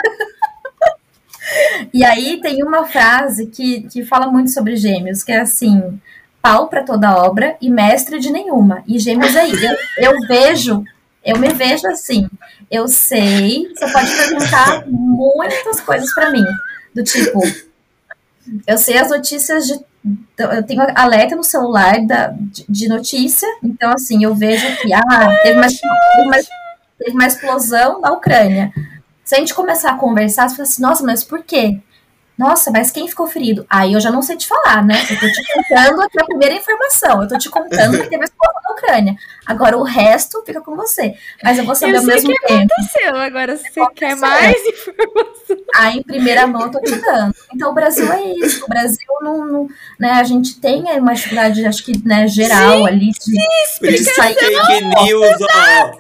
e 1.94 2.04
aí 2.04 2.40
tem 2.40 2.64
uma 2.64 2.84
frase 2.84 3.46
que, 3.46 3.82
que 3.82 4.04
fala 4.04 4.26
muito 4.26 4.50
sobre 4.50 4.74
gêmeos, 4.76 5.22
que 5.22 5.30
é 5.30 5.40
assim: 5.40 6.00
pau 6.42 6.66
para 6.66 6.82
toda 6.82 7.16
obra 7.16 7.56
e 7.60 7.70
mestre 7.70 8.18
de 8.18 8.30
nenhuma. 8.30 8.82
E 8.88 8.98
gêmeos 8.98 9.36
aí, 9.36 9.52
eu, 9.96 10.12
eu 10.12 10.20
vejo, 10.26 10.82
eu 11.26 11.38
me 11.38 11.48
vejo 11.48 11.86
assim. 11.88 12.28
Eu 12.70 12.86
sei, 12.86 13.68
você 13.74 13.92
pode 13.92 14.14
perguntar 14.14 14.84
muitas 14.86 15.80
coisas 15.80 16.14
para 16.14 16.30
mim, 16.30 16.44
do 16.94 17.02
tipo, 17.02 17.40
eu 18.66 18.78
sei 18.78 18.96
as 18.98 19.10
notícias 19.10 19.66
de 19.66 19.84
eu 20.38 20.62
tenho 20.62 20.82
alerta 20.94 21.34
no 21.34 21.42
celular 21.42 22.00
da, 22.06 22.28
de, 22.28 22.64
de 22.68 22.88
notícia, 22.88 23.48
então 23.60 23.90
assim, 23.90 24.22
eu 24.22 24.36
vejo 24.36 24.64
que 24.76 24.92
ah, 24.92 25.28
teve, 25.42 25.58
uma, 25.58 25.66
teve, 25.66 26.28
uma, 26.28 26.36
teve 26.96 27.10
uma 27.10 27.26
explosão 27.26 28.00
na 28.00 28.12
Ucrânia. 28.12 28.72
Se 29.24 29.34
a 29.34 29.38
gente 29.38 29.52
começar 29.52 29.90
a 29.90 29.96
conversar, 29.96 30.48
você 30.48 30.56
fala 30.56 30.68
assim, 30.68 30.82
nossa, 30.82 31.02
mas 31.02 31.24
por 31.24 31.42
quê? 31.42 31.80
Nossa, 32.39 32.70
mas 32.70 32.91
quem 32.91 33.09
ficou 33.09 33.26
ferido? 33.26 33.64
Aí 33.68 33.95
eu 33.95 34.01
já 34.01 34.11
não 34.11 34.20
sei 34.20 34.37
te 34.37 34.47
falar, 34.47 34.84
né? 34.84 34.95
Eu 35.11 35.18
tô 35.18 35.26
te 35.26 35.43
contando 35.55 36.03
aqui 36.03 36.20
a 36.20 36.24
primeira 36.24 36.55
informação. 36.55 37.22
Eu 37.22 37.28
tô 37.28 37.39
te 37.39 37.49
contando 37.49 37.93
que 37.99 38.09
teve 38.11 38.22
a 38.22 38.24
explosão 38.26 38.61
na 38.62 38.72
Ucrânia. 38.72 39.16
Agora 39.47 39.78
o 39.78 39.82
resto 39.82 40.43
fica 40.45 40.61
com 40.61 40.76
você. 40.76 41.14
Mas 41.43 41.57
eu 41.57 41.64
vou 41.64 41.74
saber 41.74 41.95
Eu 41.95 42.01
ao 42.01 42.05
mesmo 42.05 42.30
que 42.30 42.47
tempo. 42.47 42.72
Aconteceu, 42.74 43.16
agora 43.16 43.57
se 43.57 43.70
você 43.70 43.80
quer 43.95 44.16
mais 44.16 44.55
informação. 44.55 45.26
Aí, 45.76 45.99
em 45.99 46.03
primeira 46.03 46.47
mão, 46.47 46.62
eu 46.62 46.70
tô 46.70 46.80
te 46.80 46.95
dando. 46.97 47.34
Então, 47.55 47.70
o 47.70 47.74
Brasil 47.74 48.12
é 48.12 48.22
isso. 48.22 48.64
O 48.64 48.68
Brasil 48.68 48.99
não. 49.22 49.47
não 49.47 49.68
né, 49.99 50.11
a 50.12 50.24
gente 50.24 50.61
tem 50.61 50.82
uma 50.99 51.14
dificuldade, 51.14 51.64
acho 51.64 51.84
que, 51.84 52.07
né, 52.07 52.26
geral 52.28 52.84
ali. 52.84 53.12
De, 53.12 53.91
isso 53.95 54.14
que 54.14 54.20
aí- 54.20 54.34
fake 54.34 54.84
news, 55.05 55.37
ó. 55.41 55.93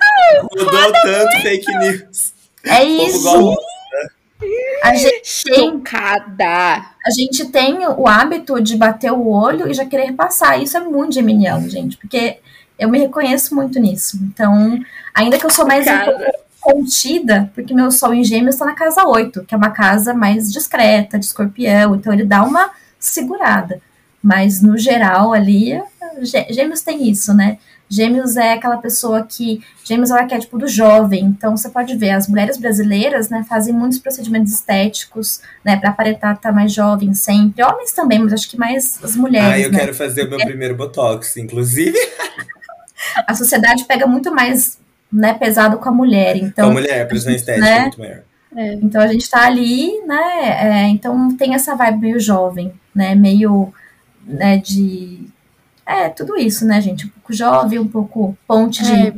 Mudou 0.54 0.92
tanto 1.02 1.40
fake 1.42 1.78
news. 1.78 2.32
é 2.64 2.82
O 2.82 3.22
povo 3.22 3.52
isso. 3.52 3.56
A 4.82 4.94
gente, 4.94 5.22
Chocada. 5.24 6.44
a 7.04 7.10
gente 7.16 7.46
tem 7.46 7.86
o 7.86 8.06
hábito 8.06 8.60
de 8.60 8.76
bater 8.76 9.12
o 9.12 9.26
olho 9.28 9.68
e 9.68 9.74
já 9.74 9.84
querer 9.84 10.12
passar. 10.12 10.60
Isso 10.62 10.76
é 10.76 10.80
muito 10.80 11.14
geminiano, 11.14 11.68
gente, 11.68 11.96
porque 11.96 12.38
eu 12.78 12.88
me 12.88 12.98
reconheço 12.98 13.54
muito 13.54 13.78
nisso. 13.80 14.18
Então, 14.22 14.78
ainda 15.14 15.38
que 15.38 15.46
eu 15.46 15.50
sou 15.50 15.66
mais 15.66 15.86
um 15.86 16.46
contida, 16.60 17.50
porque 17.54 17.72
meu 17.72 17.90
sol 17.90 18.12
em 18.12 18.24
gêmeos 18.24 18.56
está 18.56 18.64
na 18.66 18.74
casa 18.74 19.06
8, 19.06 19.44
que 19.44 19.54
é 19.54 19.56
uma 19.58 19.70
casa 19.70 20.12
mais 20.12 20.52
discreta, 20.52 21.18
de 21.18 21.24
escorpião, 21.24 21.94
então 21.94 22.12
ele 22.12 22.24
dá 22.24 22.42
uma 22.42 22.70
segurada. 22.98 23.80
Mas 24.22 24.60
no 24.60 24.76
geral 24.76 25.32
ali, 25.32 25.80
gê- 26.22 26.46
gêmeos 26.50 26.82
tem 26.82 27.08
isso, 27.08 27.32
né? 27.32 27.58
Gêmeos 27.88 28.36
é 28.36 28.52
aquela 28.54 28.78
pessoa 28.78 29.24
que. 29.24 29.62
Gêmeos 29.84 30.10
é 30.10 30.14
o 30.14 30.16
arquétipo 30.16 30.58
do 30.58 30.66
jovem. 30.66 31.24
Então 31.24 31.56
você 31.56 31.68
pode 31.68 31.96
ver, 31.96 32.10
as 32.10 32.26
mulheres 32.28 32.56
brasileiras 32.56 33.28
né, 33.28 33.44
fazem 33.48 33.72
muitos 33.72 33.98
procedimentos 33.98 34.52
estéticos, 34.52 35.40
né? 35.64 35.76
Para 35.76 35.90
aparentar 35.90 36.34
estar 36.34 36.52
mais 36.52 36.72
jovem 36.72 37.14
sempre. 37.14 37.62
Homens 37.64 37.92
também, 37.92 38.18
mas 38.18 38.32
acho 38.32 38.50
que 38.50 38.58
mais 38.58 39.02
as 39.02 39.14
mulheres. 39.16 39.48
Ah, 39.48 39.58
eu 39.58 39.70
né? 39.70 39.78
quero 39.78 39.94
fazer 39.94 40.26
o 40.26 40.30
meu 40.30 40.38
primeiro 40.38 40.74
Botox, 40.74 41.36
inclusive. 41.36 41.96
A 43.26 43.34
sociedade 43.34 43.84
pega 43.84 44.06
muito 44.06 44.34
mais 44.34 44.78
né, 45.12 45.34
pesado 45.34 45.78
com 45.78 45.88
a 45.88 45.92
mulher. 45.92 46.36
Então, 46.36 46.66
Com 46.66 46.70
a 46.70 46.80
mulher, 46.80 47.02
a 47.02 47.06
pressão 47.06 47.30
estética 47.32 47.64
né? 47.64 47.76
é 47.76 47.80
muito 47.82 48.00
maior. 48.00 48.22
Então 48.82 49.02
a 49.02 49.06
gente 49.06 49.28
tá 49.28 49.46
ali, 49.46 50.00
né? 50.06 50.86
é, 50.86 50.88
então 50.88 51.36
tem 51.36 51.54
essa 51.54 51.74
vibe 51.74 52.00
meio 52.00 52.18
jovem, 52.18 52.72
né? 52.94 53.14
Meio 53.14 53.72
né, 54.26 54.56
de. 54.56 55.26
É, 55.86 56.08
tudo 56.08 56.36
isso, 56.36 56.66
né, 56.66 56.80
gente? 56.80 57.06
Um 57.06 57.10
pouco 57.10 57.32
jovem, 57.32 57.78
um 57.78 57.86
pouco 57.86 58.36
ponte 58.46 58.82
de. 58.82 58.90
É. 58.92 59.12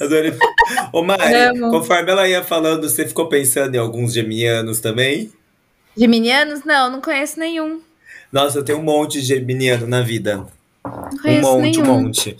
Adorei. 0.00 0.32
Ô, 0.92 1.02
Mari, 1.02 1.34
Amo. 1.34 1.70
conforme 1.70 2.10
ela 2.10 2.26
ia 2.26 2.42
falando, 2.42 2.88
você 2.88 3.06
ficou 3.06 3.28
pensando 3.28 3.74
em 3.74 3.78
alguns 3.78 4.14
geminianos 4.14 4.80
também? 4.80 5.30
Geminianos? 5.96 6.64
Não, 6.64 6.90
não 6.90 7.00
conheço 7.02 7.38
nenhum. 7.38 7.82
Nossa, 8.32 8.58
eu 8.58 8.64
tenho 8.64 8.78
um 8.78 8.82
monte 8.82 9.20
de 9.20 9.26
geminiano 9.26 9.86
na 9.86 10.00
vida. 10.00 10.46
Não 10.84 11.08
Um 11.12 11.18
conheço 11.20 11.42
monte, 11.42 11.80
um 11.80 11.82
nenhum. 11.82 12.02
monte. 12.02 12.36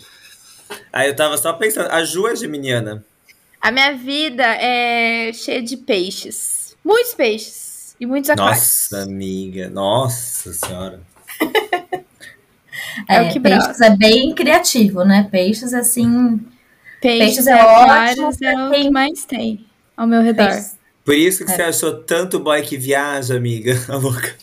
Aí 0.91 1.07
eu 1.09 1.15
tava 1.15 1.37
só 1.37 1.53
pensando, 1.53 1.89
a 1.91 2.03
Ju 2.03 2.27
é 2.27 2.35
geminiana. 2.35 3.05
A 3.61 3.69
minha 3.71 3.93
vida 3.93 4.43
é 4.43 5.31
cheia 5.33 5.61
de 5.61 5.77
peixes. 5.77 6.75
Muitos 6.83 7.13
peixes. 7.13 7.95
E 7.99 8.05
muitos 8.07 8.31
aquários. 8.31 8.57
Nossa, 8.57 9.03
amiga. 9.03 9.69
Nossa 9.69 10.51
senhora. 10.53 10.99
É 13.09 13.21
o 13.21 13.29
que 13.31 13.39
peixes 13.39 13.79
é 13.81 13.95
bem 13.95 14.33
criativo, 14.33 15.03
né? 15.03 15.27
Peixes, 15.31 15.73
assim. 15.73 16.39
Peixes, 17.01 17.45
Peixes 17.45 17.47
é 17.47 17.53
aquários 17.53 18.19
ótimo 18.19 18.47
é 18.47 18.67
o 18.67 18.71
quem- 18.71 18.83
que 18.83 18.89
mais 18.89 19.25
tem 19.25 19.65
ao 19.97 20.05
meu 20.07 20.21
redor. 20.21 20.47
Peixes. 20.49 20.77
Por 21.03 21.15
isso 21.15 21.43
que 21.45 21.51
É. 21.51 21.55
você 21.55 21.61
achou 21.63 21.93
tanto 22.03 22.39
boy 22.39 22.61
que 22.61 22.77
viaja, 22.77 23.35
amiga. 23.35 23.73
A 23.89 23.95
louca. 23.97 24.35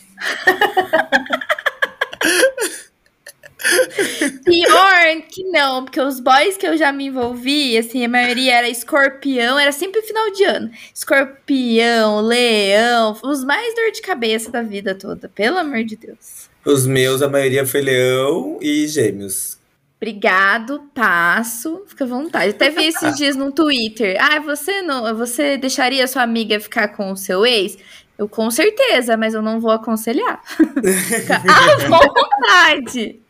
Pior 4.45 5.21
que 5.29 5.43
não, 5.45 5.83
porque 5.83 5.99
os 6.01 6.19
boys 6.19 6.57
que 6.57 6.65
eu 6.65 6.77
já 6.77 6.91
me 6.91 7.07
envolvi, 7.07 7.77
assim, 7.77 8.03
a 8.05 8.09
maioria 8.09 8.55
era 8.55 8.69
escorpião, 8.69 9.59
era 9.59 9.71
sempre 9.71 10.01
final 10.01 10.31
de 10.31 10.43
ano. 10.43 10.71
Escorpião, 10.93 12.21
leão, 12.21 13.17
os 13.23 13.43
mais 13.43 13.75
dor 13.75 13.91
de 13.91 14.01
cabeça 14.01 14.49
da 14.51 14.61
vida 14.61 14.95
toda, 14.95 15.29
pelo 15.29 15.57
amor 15.57 15.83
de 15.83 15.95
Deus. 15.95 16.38
Os 16.65 16.85
meus, 16.85 17.21
a 17.21 17.29
maioria 17.29 17.65
foi 17.65 17.81
leão 17.81 18.57
e 18.61 18.87
gêmeos. 18.87 19.57
Obrigado, 20.01 20.89
passo, 20.93 21.83
fica 21.87 22.05
à 22.05 22.07
vontade. 22.07 22.51
Até 22.51 22.69
vi 22.69 22.85
esses 22.85 23.15
dias 23.17 23.35
no 23.35 23.51
Twitter. 23.51 24.17
Ah, 24.19 24.39
você 24.39 24.81
não, 24.81 25.13
você 25.15 25.57
deixaria 25.57 26.07
sua 26.07 26.21
amiga 26.21 26.59
ficar 26.59 26.89
com 26.89 27.11
o 27.11 27.17
seu 27.17 27.45
ex? 27.45 27.77
Eu 28.17 28.27
com 28.27 28.51
certeza, 28.51 29.15
mas 29.15 29.33
eu 29.33 29.41
não 29.41 29.61
vou 29.61 29.71
aconselhar. 29.71 30.41
À 30.59 31.87
vontade. 31.87 33.21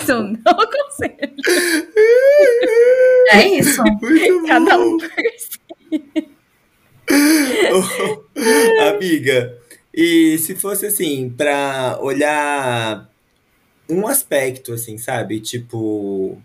Isso 0.00 0.12
eu 0.12 0.22
não 0.22 0.52
aconselho. 0.52 1.34
É 3.32 3.48
isso. 3.58 3.82
Muito 3.82 4.46
Cada 4.46 4.78
um. 4.78 4.96
Ô, 7.72 8.88
Amiga, 8.94 9.58
e 9.94 10.38
se 10.38 10.54
fosse 10.54 10.86
assim, 10.86 11.28
pra 11.30 11.98
olhar 12.00 13.08
um 13.88 14.06
aspecto, 14.06 14.72
assim, 14.72 14.96
sabe? 14.96 15.40
Tipo, 15.40 16.40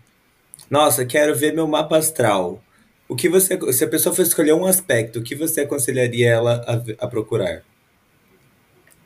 nossa, 0.70 1.04
quero 1.06 1.34
ver 1.34 1.54
meu 1.54 1.66
mapa 1.66 1.96
astral. 1.96 2.62
O 3.08 3.16
que 3.16 3.28
você, 3.28 3.58
se 3.72 3.84
a 3.84 3.88
pessoa 3.88 4.14
for 4.14 4.22
escolher 4.22 4.52
um 4.52 4.66
aspecto, 4.66 5.18
o 5.18 5.22
que 5.22 5.34
você 5.34 5.62
aconselharia 5.62 6.30
ela 6.30 6.62
a, 6.66 7.04
a 7.04 7.08
procurar? 7.08 7.62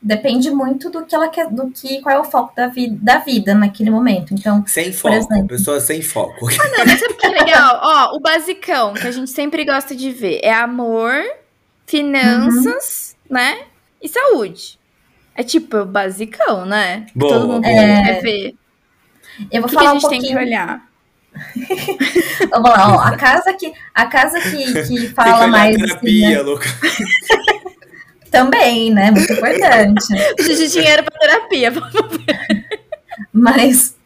Depende 0.05 0.51
muito 0.51 0.90
do 0.90 1.07
que 1.07 1.14
ela 1.14 1.28
quer, 1.28 1.49
do 1.49 1.70
que 1.70 2.01
qual 2.01 2.16
é 2.16 2.18
o 2.18 2.24
foco 2.24 2.57
da, 2.57 2.66
vi, 2.66 2.90
da 2.90 3.18
vida 3.18 3.55
naquele 3.55 3.88
momento. 3.88 4.34
Então, 4.34 4.64
Sem 4.66 4.93
foco, 4.93 5.14
exemplo. 5.14 5.47
pessoa 5.47 5.78
sem 5.78 6.03
foco. 6.03 6.47
Não, 6.47 6.84
mas 6.84 6.99
sabe 6.99 7.12
o 7.12 7.16
que 7.16 7.26
é 7.26 7.30
legal? 7.30 7.80
Ó, 7.80 8.16
o 8.16 8.20
basicão 8.20 8.95
que 8.95 9.07
a 9.07 9.12
gente 9.12 9.30
sempre 9.30 9.64
gosta 9.64 9.95
de 9.95 10.11
ver 10.11 10.40
é 10.43 10.53
amor, 10.53 11.22
finanças, 11.86 13.14
né? 13.30 13.66
E 14.03 14.09
saúde. 14.09 14.78
É 15.34 15.42
tipo 15.42 15.84
basicão, 15.84 16.66
né? 16.66 17.07
Boa, 17.14 17.40
Todo 17.40 17.48
mundo 17.48 17.70
quer 17.70 18.20
ver. 18.20 18.55
eu 19.50 19.62
O 19.62 19.62
vou 19.62 19.68
que, 19.68 19.76
que 19.76 19.84
a 19.84 19.88
falar 19.88 19.92
um 19.94 20.00
gente 20.00 20.09
tem 20.09 20.24
que 20.24 20.34
pouquinho. 20.34 20.40
olhar? 20.40 20.88
Vamos 22.50 22.70
lá, 22.70 22.96
ó. 22.96 23.00
A 23.00 23.16
casa 23.16 23.53
que, 23.55 23.72
a 23.94 24.07
casa 24.07 24.40
que, 24.40 24.78
que 24.84 25.09
Tem 25.09 25.09
que 25.09 25.09
fala 25.14 25.46
olhar 25.46 25.48
mais. 25.48 25.76
a 25.80 25.84
assim, 25.84 25.86
terapia, 25.86 26.36
né? 26.38 26.42
louca. 26.42 26.66
Também, 28.30 28.90
né? 28.92 29.11
Muito 29.11 29.32
importante. 29.32 30.07
Preciso 30.36 30.62
de 30.64 30.72
dinheiro 30.72 31.03
pra 31.05 31.18
terapia. 31.18 31.72
Mas, 33.32 33.96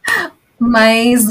Mas, 0.59 1.27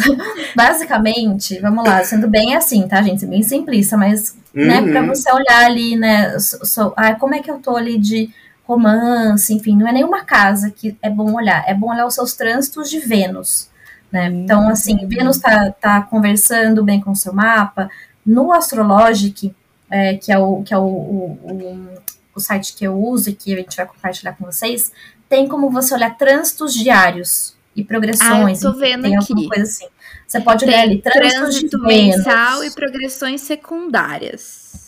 basicamente, 0.55 1.59
vamos 1.59 1.84
lá, 1.86 2.03
sendo 2.03 2.28
bem 2.28 2.55
assim, 2.55 2.88
tá, 2.88 3.01
gente? 3.01 3.26
Bem 3.26 3.43
simplista, 3.43 3.97
mas, 3.97 4.38
uhum. 4.55 4.66
né, 4.66 4.82
pra 4.84 5.01
você 5.03 5.32
olhar 5.34 5.66
ali, 5.66 5.95
né, 5.95 6.38
so, 6.39 6.66
so, 6.66 6.93
ah, 6.95 7.16
como 7.16 7.34
é 7.36 7.39
que 7.41 7.49
eu 7.49 7.59
tô 7.59 7.76
ali 7.76 7.97
de 7.97 8.30
romance, 8.68 9.53
enfim, 9.53 9.78
não 9.78 9.88
é 9.88 9.91
nenhuma 9.91 10.24
casa 10.24 10.72
que 10.72 10.97
é 11.01 11.09
bom 11.09 11.34
olhar, 11.34 11.63
é 11.68 11.74
bom 11.74 11.91
olhar 11.91 12.05
os 12.05 12.16
seus 12.16 12.34
trânsitos 12.34 12.89
de 12.89 12.99
Vênus, 12.99 13.70
né? 14.11 14.30
Uhum. 14.30 14.43
Então, 14.43 14.70
assim, 14.70 15.07
Vênus 15.07 15.38
tá, 15.38 15.72
tá 15.72 16.01
conversando 16.01 16.84
bem 16.84 16.99
com 16.99 17.11
o 17.11 17.16
seu 17.16 17.34
mapa, 17.34 17.89
no 18.26 18.51
Astrologic, 18.51 19.53
é, 19.89 20.16
que 20.16 20.32
é, 20.32 20.39
o, 20.39 20.63
que 20.63 20.74
é 20.74 20.78
o, 20.78 20.82
o, 20.82 21.39
o, 21.43 21.89
o 22.36 22.39
site 22.39 22.76
que 22.76 22.86
eu 22.86 22.97
uso 22.97 23.30
e 23.30 23.34
que 23.34 23.53
a 23.53 23.57
gente 23.57 23.78
vai 23.78 23.86
compartilhar 23.86 24.34
com 24.34 24.45
vocês, 24.45 24.91
tem 25.30 25.47
como 25.47 25.70
você 25.70 25.93
olhar 25.93 26.18
trânsitos 26.18 26.74
diários 26.74 27.55
e 27.76 27.84
progressões. 27.84 28.63
Ah, 28.63 28.68
eu 28.68 28.74
tô 28.74 28.80
vendo 28.80 29.03
tem 29.03 29.16
aqui. 29.16 29.32
alguma 29.32 29.49
coisa 29.49 29.63
assim. 29.63 29.88
Você 30.28 30.41
pode 30.41 30.66
olhar 30.66 30.82
ali 30.82 31.01
trânsito 31.01 31.80
mensal 31.84 32.63
e 32.63 32.72
progressões 32.72 33.41
secundárias. 33.41 34.84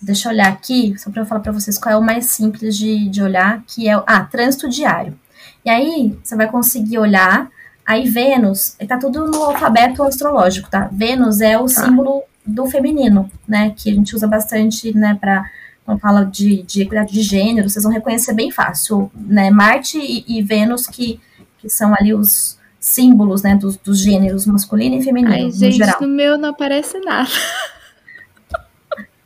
Deixa 0.00 0.28
eu 0.28 0.32
olhar 0.32 0.48
aqui, 0.48 0.94
só 0.98 1.10
para 1.10 1.22
eu 1.22 1.26
falar 1.26 1.40
para 1.40 1.52
vocês 1.52 1.78
qual 1.78 1.94
é 1.94 1.96
o 1.96 2.02
mais 2.02 2.26
simples 2.26 2.76
de, 2.76 3.08
de 3.08 3.22
olhar, 3.22 3.62
que 3.66 3.88
é 3.88 4.02
ah, 4.06 4.24
trânsito 4.24 4.68
diário. 4.68 5.18
E 5.64 5.70
aí 5.70 6.18
você 6.22 6.36
vai 6.36 6.48
conseguir 6.48 6.98
olhar. 6.98 7.50
Aí 7.86 8.08
Vênus, 8.08 8.76
está 8.78 8.98
tudo 8.98 9.26
no 9.26 9.42
alfabeto 9.42 10.02
astrológico, 10.02 10.70
tá? 10.70 10.88
Vênus 10.92 11.40
é 11.40 11.58
o 11.58 11.64
tá. 11.64 11.84
símbolo 11.84 12.22
do 12.44 12.66
feminino, 12.66 13.30
né? 13.46 13.72
Que 13.76 13.90
a 13.90 13.94
gente 13.94 14.14
usa 14.14 14.26
bastante, 14.26 14.96
né, 14.96 15.16
para 15.20 15.44
quando 15.84 15.98
fala 15.98 16.24
de, 16.24 16.62
de 16.62 16.82
equidade 16.82 17.12
de 17.12 17.22
gênero, 17.22 17.68
vocês 17.68 17.82
vão 17.82 17.92
reconhecer 17.92 18.32
bem 18.32 18.50
fácil, 18.50 19.10
né? 19.14 19.50
Marte 19.50 19.98
e, 19.98 20.38
e 20.38 20.42
Vênus, 20.42 20.86
que, 20.86 21.18
que 21.58 21.68
são 21.68 21.94
ali 21.98 22.14
os 22.14 22.58
símbolos, 22.78 23.42
né, 23.42 23.56
dos, 23.56 23.76
dos 23.76 23.98
gêneros 23.98 24.46
masculino 24.46 24.96
e 24.96 25.02
feminino, 25.02 25.34
Ai, 25.34 25.50
gente, 25.50 25.78
no 25.78 25.84
geral. 25.84 26.00
no 26.00 26.08
meu 26.08 26.38
não 26.38 26.50
aparece 26.50 26.98
nada. 27.00 27.28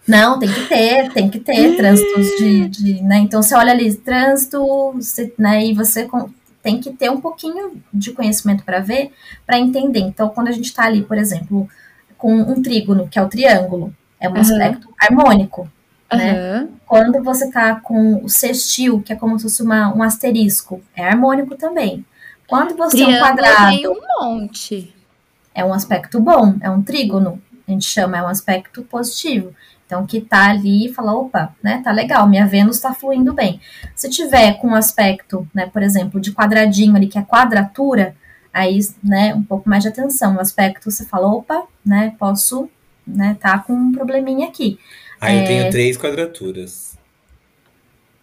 Não, 0.07 0.38
tem 0.38 0.52
que 0.52 0.66
ter, 0.66 1.12
tem 1.12 1.30
que 1.30 1.40
ter 1.40 1.76
trânsitos 1.76 2.26
de, 2.38 2.68
de, 2.68 3.02
né? 3.02 3.18
Então 3.18 3.42
você 3.42 3.55
olha 3.55 3.72
ali, 3.72 3.94
trânsito, 3.94 4.92
você, 4.92 5.32
né? 5.38 5.64
E 5.64 5.74
você 5.74 6.09
tem 6.62 6.78
que 6.78 6.90
ter 6.92 7.11
um 7.11 7.20
pouquinho 7.20 7.82
de 7.92 8.12
conhecimento 8.12 8.64
para 8.64 8.80
ver, 8.80 9.12
para 9.46 9.59
entender. 9.59 10.00
Então, 10.00 10.28
quando 10.28 10.48
a 10.48 10.52
gente 10.52 10.66
está 10.66 10.84
ali, 10.84 11.02
por 11.02 11.16
exemplo, 11.16 11.68
com 12.16 12.34
um 12.34 12.62
trígono, 12.62 13.09
que 13.09 13.18
é 13.18 13.22
o 13.22 13.28
triângulo, 13.28 13.94
é 14.20 14.28
um 14.28 14.32
uhum. 14.32 14.40
aspecto 14.40 14.88
harmônico. 14.98 15.70
Né? 16.12 16.68
Quando 16.86 17.22
você 17.22 17.50
tá 17.50 17.74
com 17.76 18.24
o 18.24 18.28
sextil, 18.28 19.02
que 19.02 19.12
é 19.12 19.16
como 19.16 19.38
se 19.38 19.42
fosse 19.42 19.62
uma, 19.62 19.94
um 19.94 20.02
asterisco, 20.02 20.80
é 20.94 21.05
harmônico 21.05 21.57
também. 21.57 22.05
Quando 22.46 22.76
você 22.76 22.96
Triângulo 22.96 23.16
é 23.16 23.18
um 23.18 23.22
quadrado. 23.22 23.76
Tem 23.76 23.88
um 23.88 24.00
monte. 24.20 24.94
É 25.55 25.64
um 25.64 25.72
aspecto 25.72 26.20
bom, 26.20 26.57
é 26.61 26.70
um 26.70 26.82
trígono. 26.82 27.42
A 27.66 27.70
gente 27.70 27.84
chama, 27.84 28.18
é 28.18 28.22
um 28.22 28.28
aspecto 28.28 28.82
positivo. 28.82 29.55
Então, 29.87 30.07
que 30.07 30.20
tá 30.20 30.51
ali 30.51 30.87
e 30.87 30.95
fala, 30.95 31.14
opa, 31.14 31.55
né, 31.62 31.80
tá 31.85 31.93
legal, 31.93 32.26
minha 32.26 32.47
Vênus 32.47 32.80
tá 32.80 32.95
fluindo 32.95 33.32
bem. 33.32 33.61
Se 33.95 34.09
tiver 34.09 34.55
com 34.55 34.68
um 34.68 34.74
aspecto, 34.74 35.47
né, 35.55 35.66
por 35.66 35.82
exemplo, 35.82 36.20
de 36.20 36.32
quadradinho 36.32 36.97
ali, 36.97 37.07
que 37.07 37.18
é 37.18 37.22
quadratura, 37.22 38.16
aí, 38.53 38.78
né, 39.03 39.35
um 39.35 39.43
pouco 39.43 39.68
mais 39.68 39.82
de 39.82 39.91
atenção. 39.91 40.37
O 40.37 40.41
aspecto, 40.41 40.91
você 40.91 41.05
fala, 41.05 41.28
opa, 41.28 41.64
né, 41.85 42.14
posso, 42.18 42.68
né, 43.07 43.37
tá 43.39 43.59
com 43.59 43.74
um 43.74 43.93
probleminha 43.93 44.49
aqui. 44.49 44.78
Aí 45.20 45.39
ah, 45.39 45.41
é... 45.41 45.43
eu 45.43 45.47
tenho 45.47 45.70
três 45.70 45.97
quadraturas. 45.99 46.95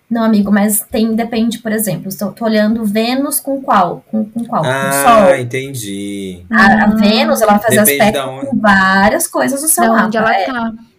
Não, 0.10 0.24
amigo, 0.24 0.52
mas 0.52 0.82
tem, 0.82 1.16
depende, 1.16 1.60
por 1.60 1.72
exemplo, 1.72 2.10
estou 2.10 2.34
tô 2.34 2.44
olhando 2.44 2.84
Vênus 2.84 3.40
com 3.40 3.62
qual? 3.62 4.04
Com, 4.12 4.26
com 4.26 4.44
qual? 4.44 4.62
Ah, 4.66 4.92
com 4.92 5.10
Sol. 5.10 5.36
entendi. 5.36 6.44
A, 6.52 6.84
a 6.84 6.88
Vênus, 6.88 7.42
ela 7.42 7.58
fazer 7.60 7.80
depende 7.80 8.02
aspecto 8.02 8.46
com 8.48 8.60
várias 8.60 9.26
coisas 9.26 9.62
do 9.62 9.70
seu 9.70 9.86
da 9.86 9.90
mapa. 9.90 10.08
Onde 10.08 10.18
ela 10.18 10.36
é, 10.36 10.46
tá. 10.46 10.74
é 10.78 10.91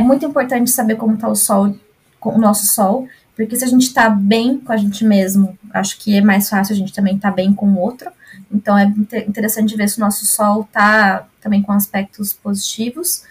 muito 0.00 0.24
importante 0.24 0.70
saber 0.70 0.96
como 0.96 1.14
está 1.14 1.28
o 1.28 1.34
Sol, 1.34 1.74
o 2.20 2.38
nosso 2.38 2.66
Sol, 2.66 3.08
porque 3.36 3.56
se 3.56 3.64
a 3.64 3.68
gente 3.68 3.82
está 3.82 4.10
bem 4.10 4.58
com 4.58 4.72
a 4.72 4.76
gente 4.76 5.04
mesmo, 5.04 5.56
acho 5.72 5.98
que 5.98 6.16
é 6.16 6.20
mais 6.20 6.48
fácil 6.48 6.74
a 6.74 6.76
gente 6.76 6.92
também 6.92 7.16
estar 7.16 7.30
tá 7.30 7.34
bem 7.34 7.52
com 7.54 7.66
o 7.66 7.78
outro. 7.78 8.10
Então 8.52 8.76
é 8.76 8.84
interessante 9.26 9.76
ver 9.76 9.88
se 9.88 9.98
o 9.98 10.00
nosso 10.00 10.26
Sol 10.26 10.62
está 10.62 11.26
também 11.40 11.62
com 11.62 11.72
aspectos 11.72 12.32
positivos. 12.32 13.22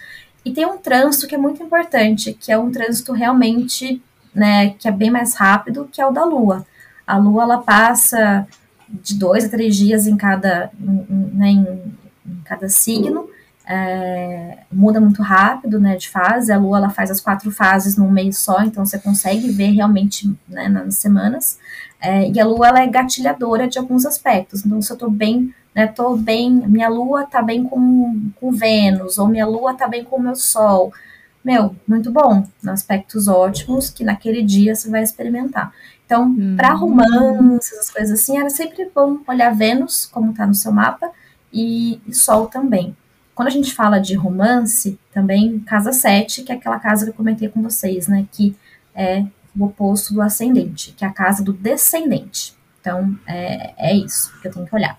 E 0.44 0.52
tem 0.52 0.64
um 0.64 0.78
trânsito 0.78 1.26
que 1.26 1.34
é 1.34 1.38
muito 1.38 1.62
importante, 1.62 2.32
que 2.32 2.50
é 2.50 2.58
um 2.58 2.70
trânsito 2.70 3.12
realmente, 3.12 4.02
né, 4.34 4.70
que 4.70 4.88
é 4.88 4.90
bem 4.90 5.10
mais 5.10 5.34
rápido, 5.34 5.88
que 5.92 6.00
é 6.00 6.06
o 6.06 6.10
da 6.10 6.24
Lua. 6.24 6.66
A 7.06 7.18
Lua, 7.18 7.42
ela 7.42 7.58
passa 7.58 8.46
de 8.88 9.14
dois 9.14 9.44
a 9.44 9.48
três 9.48 9.76
dias 9.76 10.06
em 10.06 10.16
cada, 10.16 10.70
em, 10.80 11.30
né, 11.34 11.48
em, 11.48 11.94
em 12.26 12.40
cada 12.44 12.68
signo, 12.68 13.28
é, 13.68 14.58
muda 14.72 15.00
muito 15.00 15.22
rápido, 15.22 15.78
né, 15.78 15.96
de 15.96 16.08
fase. 16.08 16.50
A 16.50 16.58
Lua, 16.58 16.78
ela 16.78 16.90
faz 16.90 17.10
as 17.10 17.20
quatro 17.20 17.50
fases 17.50 17.96
num 17.96 18.10
mês 18.10 18.38
só, 18.38 18.62
então 18.62 18.84
você 18.86 18.98
consegue 18.98 19.50
ver 19.50 19.72
realmente, 19.72 20.34
né, 20.48 20.68
nas 20.68 20.96
semanas. 20.96 21.58
É, 22.00 22.28
e 22.30 22.40
a 22.40 22.46
Lua, 22.46 22.68
ela 22.68 22.80
é 22.80 22.86
gatilhadora 22.86 23.68
de 23.68 23.78
alguns 23.78 24.06
aspectos. 24.06 24.64
Então, 24.64 24.80
se 24.80 24.92
eu 24.92 24.96
tô 24.96 25.10
bem 25.10 25.52
né? 25.78 25.86
Tô 25.86 26.16
bem, 26.16 26.50
minha 26.50 26.88
lua 26.88 27.24
tá 27.24 27.40
bem 27.40 27.62
com, 27.62 28.30
com 28.34 28.50
Vênus, 28.50 29.16
ou 29.16 29.28
minha 29.28 29.46
lua 29.46 29.74
tá 29.74 29.86
bem 29.86 30.02
com 30.02 30.16
o 30.16 30.20
meu 30.20 30.34
Sol. 30.34 30.92
Meu, 31.44 31.76
muito 31.86 32.10
bom, 32.10 32.44
aspectos 32.66 33.28
ótimos 33.28 33.88
que 33.88 34.02
naquele 34.02 34.42
dia 34.42 34.74
você 34.74 34.90
vai 34.90 35.04
experimentar. 35.04 35.72
Então, 36.04 36.24
hum. 36.24 36.56
para 36.56 36.72
romance, 36.72 37.72
essas 37.72 37.90
coisas 37.90 38.20
assim, 38.20 38.38
era 38.38 38.50
sempre 38.50 38.90
bom 38.92 39.18
olhar 39.28 39.54
Vênus, 39.54 40.04
como 40.06 40.34
tá 40.34 40.44
no 40.44 40.54
seu 40.54 40.72
mapa, 40.72 41.12
e, 41.52 42.00
e 42.06 42.12
Sol 42.12 42.48
também. 42.48 42.96
Quando 43.38 43.46
a 43.46 43.52
gente 43.52 43.72
fala 43.72 44.00
de 44.00 44.16
romance, 44.16 44.98
também 45.12 45.60
casa 45.60 45.92
7, 45.92 46.42
que 46.42 46.50
é 46.50 46.56
aquela 46.56 46.80
casa 46.80 47.04
que 47.04 47.12
eu 47.12 47.14
comentei 47.14 47.48
com 47.48 47.62
vocês, 47.62 48.08
né? 48.08 48.26
Que 48.32 48.56
é 48.92 49.24
o 49.56 49.66
oposto 49.66 50.12
do 50.12 50.20
ascendente, 50.20 50.90
que 50.90 51.04
é 51.04 51.06
a 51.06 51.12
casa 51.12 51.44
do 51.44 51.52
descendente. 51.52 52.56
Então, 52.80 53.16
é, 53.28 53.74
é 53.78 53.94
isso 53.94 54.32
que 54.42 54.48
eu 54.48 54.52
tenho 54.52 54.66
que 54.66 54.74
olhar. 54.74 54.98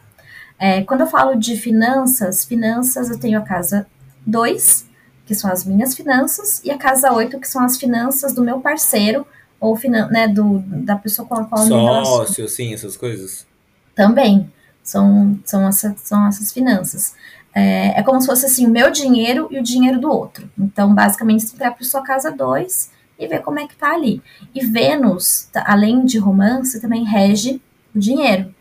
É, 0.58 0.82
quando 0.84 1.02
eu 1.02 1.08
falo 1.08 1.36
de 1.36 1.58
finanças, 1.58 2.46
finanças 2.46 3.10
eu 3.10 3.20
tenho 3.20 3.38
a 3.38 3.42
casa 3.42 3.86
2, 4.26 4.88
que 5.26 5.36
são 5.36 5.52
as 5.52 5.66
minhas 5.66 5.94
finanças, 5.94 6.62
e 6.64 6.72
a 6.72 6.78
casa 6.78 7.12
8, 7.12 7.38
que 7.42 7.48
são 7.48 7.62
as 7.62 7.78
finanças 7.78 8.32
do 8.32 8.42
meu 8.42 8.62
parceiro, 8.62 9.28
ou 9.60 9.78
né, 10.10 10.30
do, 10.30 10.60
da 10.66 10.96
pessoa 10.96 11.28
com 11.28 11.36
a 11.36 11.44
qual 11.44 11.68
eu 11.68 11.76
me. 11.76 12.06
Sócio, 12.06 12.48
sim, 12.48 12.74
essas 12.74 12.96
coisas. 12.96 13.46
Também, 13.94 14.50
são, 14.82 15.38
são, 15.44 15.68
essa, 15.68 15.94
são 15.98 16.26
essas 16.26 16.54
finanças. 16.54 17.14
É, 17.54 18.00
é, 18.00 18.04
como 18.04 18.22
se 18.22 18.28
fosse 18.28 18.46
assim, 18.46 18.66
o 18.66 18.70
meu 18.70 18.92
dinheiro 18.92 19.48
e 19.52 19.60
o 19.60 19.64
dinheiro 19.64 20.00
do 20.00 20.10
outro. 20.10 20.50
Então, 20.58 20.94
basicamente, 20.94 21.44
você 21.44 21.56
entrar 21.56 21.72
para 21.72 21.86
sua 21.86 22.02
casa 22.02 22.32
2 22.32 22.92
e 23.18 23.28
ver 23.28 23.42
como 23.42 23.60
é 23.60 23.68
que 23.68 23.76
tá 23.76 23.94
ali. 23.94 24.22
E 24.54 24.66
Vênus, 24.66 25.50
além 25.56 26.06
de 26.06 26.18
romance, 26.18 26.80
também 26.80 27.04
rege 27.04 27.62
o 27.94 28.00
dinheiro 28.00 28.54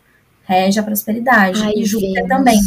rege 0.49 0.79
a 0.79 0.83
prosperidade. 0.83 1.61
Ai, 1.61 1.73
e 1.75 1.85
Júpiter 1.85 2.23
Vênus. 2.23 2.29
também. 2.29 2.59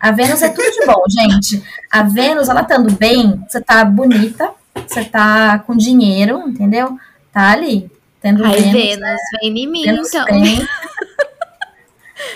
A 0.00 0.10
Vênus 0.12 0.40
é 0.40 0.48
tudo 0.48 0.70
de 0.70 0.86
bom, 0.86 1.02
gente. 1.10 1.62
A 1.90 2.02
Vênus, 2.02 2.48
ela 2.48 2.62
estando 2.62 2.90
bem, 2.94 3.44
você 3.46 3.60
tá 3.60 3.84
bonita, 3.84 4.52
você 4.86 5.04
tá 5.04 5.58
com 5.58 5.76
dinheiro, 5.76 6.48
entendeu? 6.48 6.96
Tá 7.30 7.50
ali, 7.50 7.90
tendo 8.22 8.42
Ai, 8.44 8.54
Vênus. 8.54 8.72
Vênus, 8.72 9.00
né? 9.00 9.16
vem 9.42 9.58
em 9.58 9.70
mim, 9.70 9.82
Vênus 9.82 10.08
então. 10.08 10.24
Bem. 10.24 10.66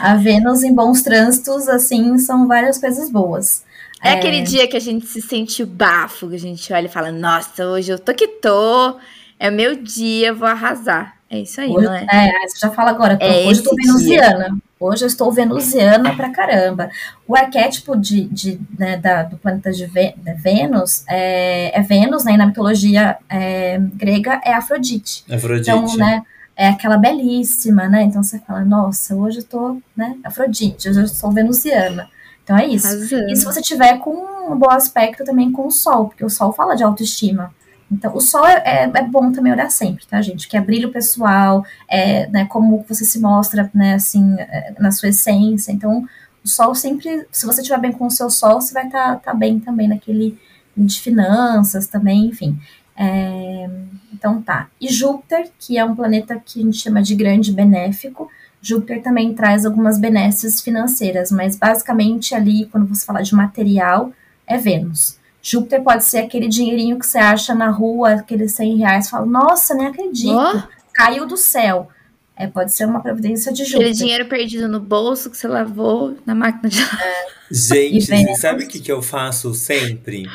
A 0.00 0.14
Vênus 0.16 0.62
em 0.62 0.74
bons 0.74 1.02
trânsitos, 1.02 1.68
assim, 1.68 2.18
são 2.18 2.46
várias 2.46 2.78
coisas 2.78 3.10
boas. 3.10 3.64
É, 4.02 4.10
é, 4.10 4.12
aquele 4.14 4.42
dia 4.42 4.66
que 4.66 4.76
a 4.76 4.80
gente 4.80 5.06
se 5.06 5.22
sente 5.22 5.62
o 5.62 5.66
bafo, 5.66 6.28
que 6.28 6.34
a 6.34 6.38
gente 6.38 6.72
olha 6.72 6.86
e 6.86 6.90
fala, 6.90 7.12
nossa, 7.12 7.66
hoje 7.66 7.92
eu 7.92 7.98
tô 7.98 8.12
que 8.12 8.26
tô, 8.26 8.98
é 9.38 9.50
meu 9.50 9.76
dia, 9.76 10.34
vou 10.34 10.48
arrasar. 10.48 11.16
É 11.30 11.38
isso 11.38 11.60
aí, 11.60 11.70
hoje, 11.70 11.86
não 11.86 11.94
é? 11.94 12.06
É, 12.12 12.46
você 12.46 12.58
já 12.58 12.70
fala 12.70 12.90
agora, 12.90 13.16
tô, 13.16 13.24
é 13.24 13.46
hoje 13.46 13.60
eu 13.60 13.64
tô 13.64 13.74
venusiana. 13.74 14.50
Dia. 14.50 14.72
Hoje 14.78 15.04
eu 15.04 15.06
estou 15.06 15.30
venusiana 15.30 16.14
pra 16.16 16.30
caramba. 16.30 16.90
O 17.26 17.36
arquétipo 17.36 17.96
de, 17.96 18.24
de 18.24 18.60
né, 18.76 18.96
da, 18.96 19.22
do 19.22 19.36
planeta 19.38 19.70
de, 19.70 19.86
Vênus 19.86 21.04
é, 21.08 21.78
é, 21.78 21.80
Vênus, 21.82 22.24
né? 22.24 22.32
E 22.32 22.36
na 22.36 22.46
mitologia 22.46 23.16
é, 23.30 23.78
grega 23.94 24.40
é 24.44 24.52
Afrodite. 24.52 25.24
Afrodite. 25.32 25.70
Então, 25.70 25.96
né? 25.96 26.22
É 26.62 26.68
aquela 26.68 26.96
belíssima, 26.96 27.88
né? 27.88 28.04
Então 28.04 28.22
você 28.22 28.38
fala, 28.38 28.64
nossa, 28.64 29.16
hoje 29.16 29.38
eu 29.38 29.44
tô, 29.44 29.78
né? 29.96 30.16
Afrodite, 30.22 30.88
hoje 30.88 31.00
eu 31.00 31.08
sou 31.08 31.32
venusiana. 31.32 32.08
Então 32.44 32.56
é 32.56 32.66
isso. 32.66 32.86
E 33.28 33.34
se 33.34 33.44
você 33.44 33.60
tiver 33.60 33.98
com 33.98 34.14
um 34.48 34.56
bom 34.56 34.70
aspecto 34.70 35.24
também 35.24 35.50
com 35.50 35.66
o 35.66 35.72
Sol, 35.72 36.06
porque 36.06 36.24
o 36.24 36.30
Sol 36.30 36.52
fala 36.52 36.76
de 36.76 36.84
autoestima. 36.84 37.52
Então, 37.90 38.14
o 38.16 38.20
sol 38.20 38.46
é, 38.46 38.62
é, 38.64 38.82
é, 38.84 39.02
bom 39.02 39.32
também 39.32 39.52
olhar 39.52 39.70
sempre, 39.70 40.06
tá, 40.06 40.22
gente? 40.22 40.48
Que 40.48 40.56
é 40.56 40.60
brilho 40.60 40.90
pessoal, 40.92 41.62
é, 41.86 42.26
né, 42.28 42.46
como 42.46 42.82
você 42.88 43.04
se 43.04 43.18
mostra, 43.18 43.70
né, 43.74 43.94
assim, 43.94 44.34
é, 44.38 44.72
na 44.78 44.90
sua 44.92 45.10
essência. 45.10 45.72
Então, 45.72 46.06
o 46.44 46.48
sol 46.48 46.74
sempre, 46.74 47.26
se 47.30 47.44
você 47.44 47.60
estiver 47.60 47.80
bem 47.80 47.92
com 47.92 48.06
o 48.06 48.10
seu 48.10 48.30
sol, 48.30 48.60
você 48.60 48.72
vai 48.72 48.86
estar 48.86 49.16
tá, 49.16 49.32
tá 49.32 49.34
bem 49.34 49.60
também 49.60 49.88
naquele 49.88 50.38
de 50.74 51.00
finanças 51.00 51.86
também, 51.86 52.26
enfim. 52.26 52.58
É, 52.96 53.68
então 54.12 54.42
tá. 54.42 54.68
E 54.80 54.88
Júpiter, 54.88 55.50
que 55.58 55.78
é 55.78 55.84
um 55.84 55.94
planeta 55.94 56.40
que 56.44 56.60
a 56.60 56.62
gente 56.62 56.78
chama 56.78 57.02
de 57.02 57.14
grande 57.14 57.52
benéfico, 57.52 58.30
Júpiter 58.60 59.02
também 59.02 59.34
traz 59.34 59.66
algumas 59.66 59.98
benesses 59.98 60.60
financeiras, 60.60 61.32
mas 61.32 61.56
basicamente 61.56 62.34
ali, 62.34 62.66
quando 62.66 62.86
você 62.86 63.04
fala 63.04 63.22
de 63.22 63.34
material, 63.34 64.12
é 64.46 64.56
Vênus. 64.56 65.18
Júpiter 65.42 65.82
pode 65.82 66.04
ser 66.04 66.18
aquele 66.18 66.46
dinheirinho 66.46 66.98
que 66.98 67.04
você 67.04 67.18
acha 67.18 67.52
na 67.54 67.68
rua, 67.68 68.12
aqueles 68.12 68.52
100 68.52 68.76
reais, 68.76 69.10
fala, 69.10 69.26
nossa, 69.26 69.74
nem 69.74 69.88
acredito, 69.88 70.36
oh. 70.36 70.62
caiu 70.94 71.26
do 71.26 71.36
céu. 71.36 71.88
É, 72.36 72.46
pode 72.46 72.72
ser 72.72 72.86
uma 72.86 73.00
providência 73.00 73.52
de 73.52 73.64
Júpiter. 73.64 73.80
Aquele 73.80 73.94
dinheiro 73.94 74.28
perdido 74.28 74.68
no 74.68 74.78
bolso 74.78 75.28
que 75.28 75.36
você 75.36 75.48
lavou 75.48 76.16
na 76.24 76.34
máquina 76.34 76.68
de 76.68 76.80
lavar. 76.80 77.32
Gente, 77.50 78.36
sabe 78.36 78.64
o 78.64 78.68
que, 78.68 78.80
que 78.80 78.90
eu 78.90 79.02
faço 79.02 79.52
sempre? 79.52 80.26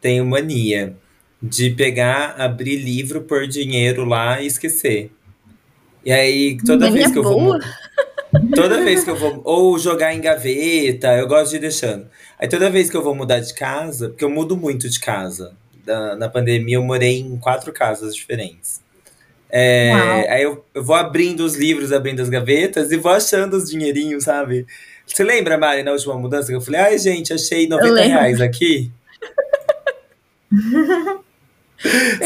Tenho 0.00 0.26
mania 0.26 0.96
de 1.42 1.70
pegar, 1.70 2.34
abrir 2.38 2.76
livro, 2.76 3.22
pôr 3.22 3.46
dinheiro 3.46 4.04
lá 4.04 4.40
e 4.40 4.46
esquecer. 4.46 5.10
E 6.04 6.12
aí, 6.12 6.56
toda 6.64 6.86
mania 6.86 7.02
vez 7.02 7.12
que 7.12 7.20
boa. 7.20 7.34
eu 7.34 7.40
vou. 7.40 7.60
Toda 8.54 8.84
vez 8.84 9.04
que 9.04 9.10
eu 9.10 9.16
vou. 9.16 9.40
Ou 9.44 9.78
jogar 9.78 10.14
em 10.14 10.20
gaveta, 10.20 11.16
eu 11.16 11.26
gosto 11.26 11.50
de 11.50 11.56
ir 11.56 11.60
deixando. 11.60 12.06
Aí 12.38 12.48
toda 12.48 12.70
vez 12.70 12.90
que 12.90 12.96
eu 12.96 13.02
vou 13.02 13.14
mudar 13.14 13.40
de 13.40 13.54
casa, 13.54 14.08
porque 14.08 14.24
eu 14.24 14.30
mudo 14.30 14.56
muito 14.56 14.88
de 14.88 15.00
casa. 15.00 15.52
Na, 15.86 16.16
na 16.16 16.28
pandemia 16.28 16.76
eu 16.76 16.82
morei 16.82 17.20
em 17.20 17.36
quatro 17.38 17.72
casas 17.72 18.14
diferentes. 18.14 18.80
É, 19.48 20.26
aí 20.28 20.42
eu, 20.42 20.64
eu, 20.74 20.82
vou 20.82 20.96
abrindo 20.96 21.40
os 21.40 21.54
livros, 21.54 21.92
abrindo 21.92 22.20
as 22.20 22.28
gavetas 22.28 22.90
e 22.90 22.96
vou 22.96 23.12
achando 23.12 23.56
os 23.56 23.70
dinheirinhos, 23.70 24.24
sabe? 24.24 24.66
Você 25.06 25.22
lembra, 25.22 25.56
Mari, 25.56 25.82
na 25.82 25.92
última 25.92 26.18
mudança 26.18 26.48
que 26.48 26.54
eu 26.54 26.60
falei, 26.60 26.80
ai, 26.80 26.98
gente, 26.98 27.32
achei 27.32 27.68
90 27.68 28.02
reais 28.02 28.40
aqui? 28.40 28.90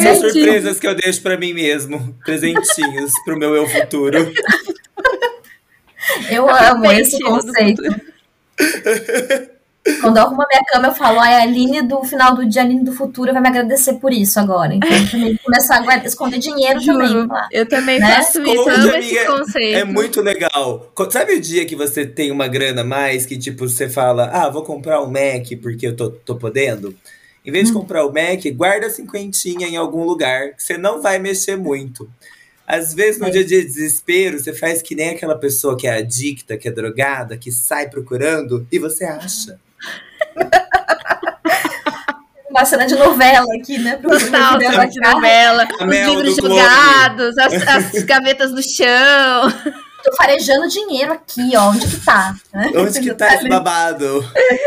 São 0.01 0.15
surpresas 0.15 0.79
que 0.79 0.87
eu 0.87 0.95
deixo 0.95 1.23
para 1.23 1.37
mim 1.37 1.53
mesmo. 1.53 2.17
Presentinhos 2.25 3.13
pro 3.25 3.37
meu 3.39 3.55
eu 3.55 3.67
futuro. 3.67 4.33
Eu 6.31 6.49
amo 6.49 6.91
esse 6.91 7.21
conceito. 7.21 7.83
Quando 10.03 10.19
eu 10.19 10.25
arrumo 10.25 10.43
a 10.43 10.47
minha 10.47 10.65
cama, 10.65 10.89
eu 10.89 10.95
falo, 10.95 11.19
ai, 11.21 11.37
a 11.37 11.43
Aline 11.43 11.81
do 11.81 12.05
final 12.05 12.35
do 12.35 12.47
dia, 12.47 12.61
a 12.61 12.65
Aline 12.65 12.85
do 12.85 12.93
futuro 12.93 13.33
vai 13.33 13.41
me 13.41 13.49
agradecer 13.49 13.95
por 13.95 14.13
isso 14.13 14.39
agora. 14.39 14.75
Então, 14.75 14.91
eu 14.91 15.39
começar 15.43 15.77
a 15.77 15.81
guardar, 15.81 16.05
esconder 16.05 16.39
dinheiro 16.39 16.79
Juro, 16.81 16.99
também. 16.99 17.27
Lá, 17.27 17.49
eu 17.51 17.67
também 17.67 17.99
né? 17.99 18.17
faço 18.17 18.43
isso, 18.43 18.51
eu 18.51 18.69
amo 18.69 18.97
esse 18.97 19.27
conceito. 19.27 19.79
É 19.79 19.85
muito 19.85 20.21
legal. 20.21 20.93
Sabe 21.11 21.35
o 21.35 21.41
dia 21.41 21.65
que 21.65 21.75
você 21.75 22.05
tem 22.05 22.31
uma 22.31 22.47
grana 22.47 22.83
a 22.83 22.85
mais, 22.85 23.25
que 23.25 23.39
tipo, 23.39 23.67
você 23.67 23.89
fala, 23.89 24.31
ah, 24.33 24.51
vou 24.51 24.63
comprar 24.63 25.01
um 25.03 25.07
Mac 25.07 25.47
porque 25.63 25.87
eu 25.87 25.97
tô, 25.97 26.11
tô 26.11 26.37
podendo? 26.37 26.95
Em 27.45 27.51
vez 27.51 27.69
hum. 27.69 27.73
de 27.73 27.79
comprar 27.79 28.05
o 28.05 28.13
Mac, 28.13 28.45
guarda 28.55 28.91
cinquentinha 28.91 29.67
em 29.67 29.77
algum 29.77 30.05
lugar, 30.05 30.55
que 30.55 30.63
você 30.63 30.77
não 30.77 31.01
vai 31.01 31.19
mexer 31.19 31.57
muito. 31.57 32.11
Às 32.67 32.95
vezes, 32.95 33.21
no 33.21 33.27
é. 33.27 33.31
dia 33.31 33.45
de 33.45 33.65
desespero, 33.65 34.39
você 34.39 34.53
faz 34.53 34.81
que 34.81 34.95
nem 34.95 35.11
aquela 35.11 35.37
pessoa 35.37 35.77
que 35.77 35.89
é 35.89 35.97
adicta, 35.97 36.57
que 36.57 36.69
é 36.69 36.71
drogada, 36.71 37.37
que 37.37 37.51
sai 37.51 37.89
procurando 37.89 38.67
e 38.71 38.79
você 38.79 39.05
acha. 39.05 39.59
Uma 42.49 42.65
cena 42.65 42.87
de 42.87 42.95
novela 42.97 43.47
aqui, 43.61 43.79
né? 43.79 43.97
Total, 43.97 44.61
cena 44.61 44.87
de 44.87 45.01
novela. 45.01 45.69
Os 45.81 45.87
livros 45.87 46.37
jogados, 46.37 47.39
as, 47.39 47.53
as 47.55 47.93
gavetas 48.05 48.51
no 48.53 48.63
chão. 48.63 49.53
Tô 50.03 50.15
farejando 50.17 50.69
dinheiro 50.69 51.13
aqui, 51.13 51.57
ó. 51.57 51.71
Onde 51.71 51.87
que 51.87 52.05
tá? 52.05 52.35
Onde 52.77 53.01
que 53.01 53.15
tá 53.15 53.35
esse 53.35 53.49
babado? 53.49 54.25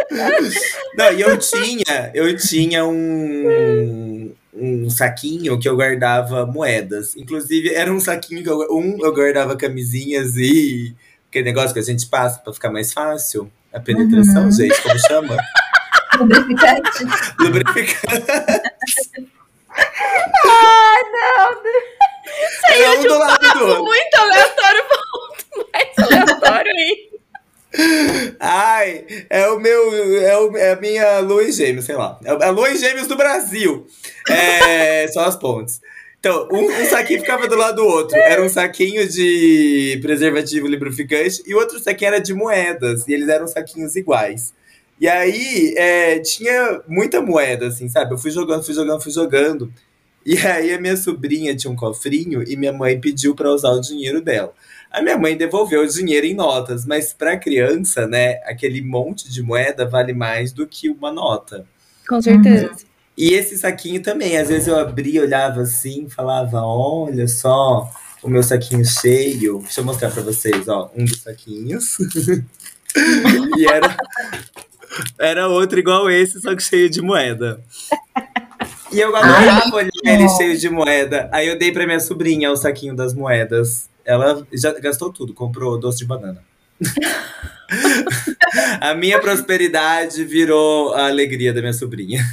Não, 0.96 1.12
e 1.12 1.22
eu 1.22 1.38
tinha, 1.38 2.12
eu 2.14 2.36
tinha 2.38 2.86
um, 2.86 4.34
um 4.54 4.90
saquinho 4.90 5.60
que 5.60 5.68
eu 5.68 5.76
guardava 5.76 6.46
moedas. 6.46 7.16
Inclusive, 7.16 7.74
era 7.74 7.92
um 7.92 8.00
saquinho 8.00 8.44
que 8.44 8.50
eu, 8.50 8.60
um 8.72 8.98
eu 9.04 9.14
guardava 9.14 9.56
camisinhas 9.56 10.36
e 10.36 10.96
aquele 11.30 11.46
negócio 11.46 11.74
que 11.74 11.80
a 11.80 11.84
gente 11.84 12.06
passa 12.06 12.40
para 12.40 12.54
ficar 12.54 12.72
mais 12.72 12.94
fácil. 12.94 13.52
A 13.74 13.80
penetração, 13.80 14.44
uhum. 14.44 14.52
gente, 14.52 14.80
como 14.82 15.00
chama? 15.00 15.38
Lubrificante. 16.20 17.06
Lubrificante. 17.40 18.24
Ai, 20.46 21.02
não. 21.12 22.03
Saiu 22.62 22.84
é 22.84 22.90
um 22.92 23.02
de 23.02 23.10
um 23.10 23.20
papo 23.20 23.84
muito 23.84 24.16
aleatório 24.16 24.84
para 24.88 25.00
outro 25.14 25.70
mais 25.74 26.12
aleatório 26.12 26.72
aí. 26.72 27.14
Ai, 28.40 29.06
é 29.30 29.48
o 29.48 29.60
meu. 29.60 30.22
É, 30.22 30.38
o, 30.38 30.58
é 30.58 30.72
a 30.72 30.76
minha 30.76 31.20
lua 31.20 31.44
e 31.44 31.52
gêmeos, 31.52 31.86
sei 31.86 31.96
lá. 31.96 32.20
É 32.24 32.46
a 32.46 32.50
lua 32.52 32.70
e 32.70 32.78
gêmeos 32.78 33.08
do 33.08 33.16
Brasil. 33.16 33.88
É, 34.30 35.08
só 35.12 35.26
as 35.26 35.36
pontes. 35.36 35.82
Então, 36.20 36.48
um, 36.52 36.66
um, 36.66 36.86
saquinho 36.86 37.20
ficava 37.20 37.48
do 37.48 37.56
lado 37.56 37.78
do 37.78 37.86
outro. 37.86 38.16
Era 38.16 38.42
um 38.42 38.48
saquinho 38.48 39.08
de 39.10 40.00
preservativo 40.02 40.68
lubrificante 40.68 41.44
e 41.46 41.54
o 41.54 41.58
outro 41.58 41.80
saquinho 41.80 42.10
era 42.10 42.20
de 42.22 42.34
moedas. 42.34 43.08
E 43.08 43.14
eles 43.14 43.28
eram 43.28 43.48
saquinhos 43.48 43.96
iguais. 43.96 44.54
E 45.00 45.08
aí, 45.08 45.74
é, 45.76 46.20
tinha 46.20 46.82
muita 46.88 47.22
moeda, 47.22 47.68
assim, 47.68 47.90
sabe? 47.90 48.14
Eu 48.14 48.18
fui 48.18 48.32
jogando, 48.32 48.64
fui 48.64 48.74
jogando, 48.74 49.02
fui 49.02 49.12
jogando. 49.12 49.74
E 50.26 50.38
aí, 50.38 50.74
a 50.74 50.80
minha 50.80 50.96
sobrinha 50.96 51.56
tinha 51.56 51.72
um 51.72 51.76
cofrinho 51.76 52.44
e 52.48 52.56
minha 52.56 52.72
mãe 52.72 53.00
pediu 53.00 53.36
para 53.36 53.52
usar 53.52 53.72
o 53.72 53.82
dinheiro 53.82 54.22
dela. 54.22 54.54
A 54.90 55.02
minha 55.02 55.18
mãe 55.18 55.36
devolveu 55.36 55.82
o 55.82 55.88
dinheiro 55.88 56.26
em 56.26 56.36
notas, 56.36 56.86
mas 56.86 57.12
para 57.12 57.38
criança, 57.38 58.08
né, 58.08 58.36
aquele 58.46 58.82
monte 58.82 59.30
de 59.30 59.42
moeda 59.42 59.86
vale 59.86 60.14
mais 60.14 60.54
do 60.54 60.68
que 60.68 60.90
uma 60.90 61.12
nota. 61.12 61.66
Com 62.08 62.22
certeza. 62.22 62.68
Uhum. 62.68 62.76
E 63.18 63.34
esse 63.34 63.58
saquinho 63.58 64.02
também, 64.02 64.38
às 64.38 64.50
vezes 64.50 64.68
eu 64.68 64.78
abria, 64.78 65.22
olhava 65.22 65.62
assim, 65.62 66.10
falava: 66.10 66.62
olha 66.62 67.28
só, 67.28 67.90
o 68.24 68.30
meu 68.30 68.42
saquinho 68.42 68.86
cheio. 68.86 69.60
Deixa 69.60 69.82
eu 69.82 69.86
mostrar 69.86 70.10
para 70.10 70.24
vocês, 70.24 70.68
ó, 70.68 70.92
um 70.96 71.06
dos 71.06 71.22
saquinhos. 71.22 71.98
e 73.58 73.66
era, 73.66 73.96
era 75.20 75.48
outro 75.48 75.80
igual 75.80 76.10
esse, 76.10 76.40
só 76.40 76.56
que 76.56 76.64
cheio 76.64 76.90
de 76.90 77.02
moeda. 77.02 77.62
E 78.94 79.00
eu 79.00 79.16
adorava 79.16 79.76
olhar 79.76 79.90
ele 80.06 80.30
cheio 80.30 80.58
de 80.58 80.70
moeda. 80.70 81.28
Aí 81.32 81.48
eu 81.48 81.58
dei 81.58 81.72
pra 81.72 81.86
minha 81.86 82.00
sobrinha 82.00 82.52
o 82.52 82.56
saquinho 82.56 82.96
das 82.96 83.14
moedas. 83.14 83.90
Ela 84.06 84.46
já 84.54 84.72
gastou 84.80 85.12
tudo, 85.12 85.34
comprou 85.34 85.80
doce 85.80 86.00
de 86.00 86.06
banana. 86.06 86.44
a 88.80 88.94
minha 88.94 89.20
prosperidade 89.20 90.24
virou 90.24 90.94
a 90.94 91.08
alegria 91.08 91.52
da 91.52 91.62
minha 91.62 91.74
sobrinha. 91.74 92.24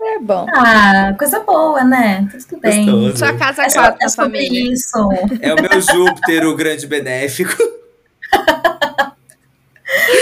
É 0.00 0.18
bom. 0.18 0.46
Ah, 0.52 1.14
coisa 1.16 1.38
boa, 1.40 1.84
né? 1.84 2.28
Tudo 2.48 2.60
bem. 2.60 2.84
Gostoso. 2.84 3.18
Sua 3.18 3.32
casa 3.34 3.62
é 3.62 3.70
quatro 3.70 4.00
da 4.00 4.10
família. 4.10 4.72
Isso. 4.72 4.98
É 5.40 5.54
o 5.54 5.62
meu 5.62 5.80
Júpiter, 5.80 6.44
o 6.46 6.56
grande 6.56 6.88
benéfico. 6.88 7.56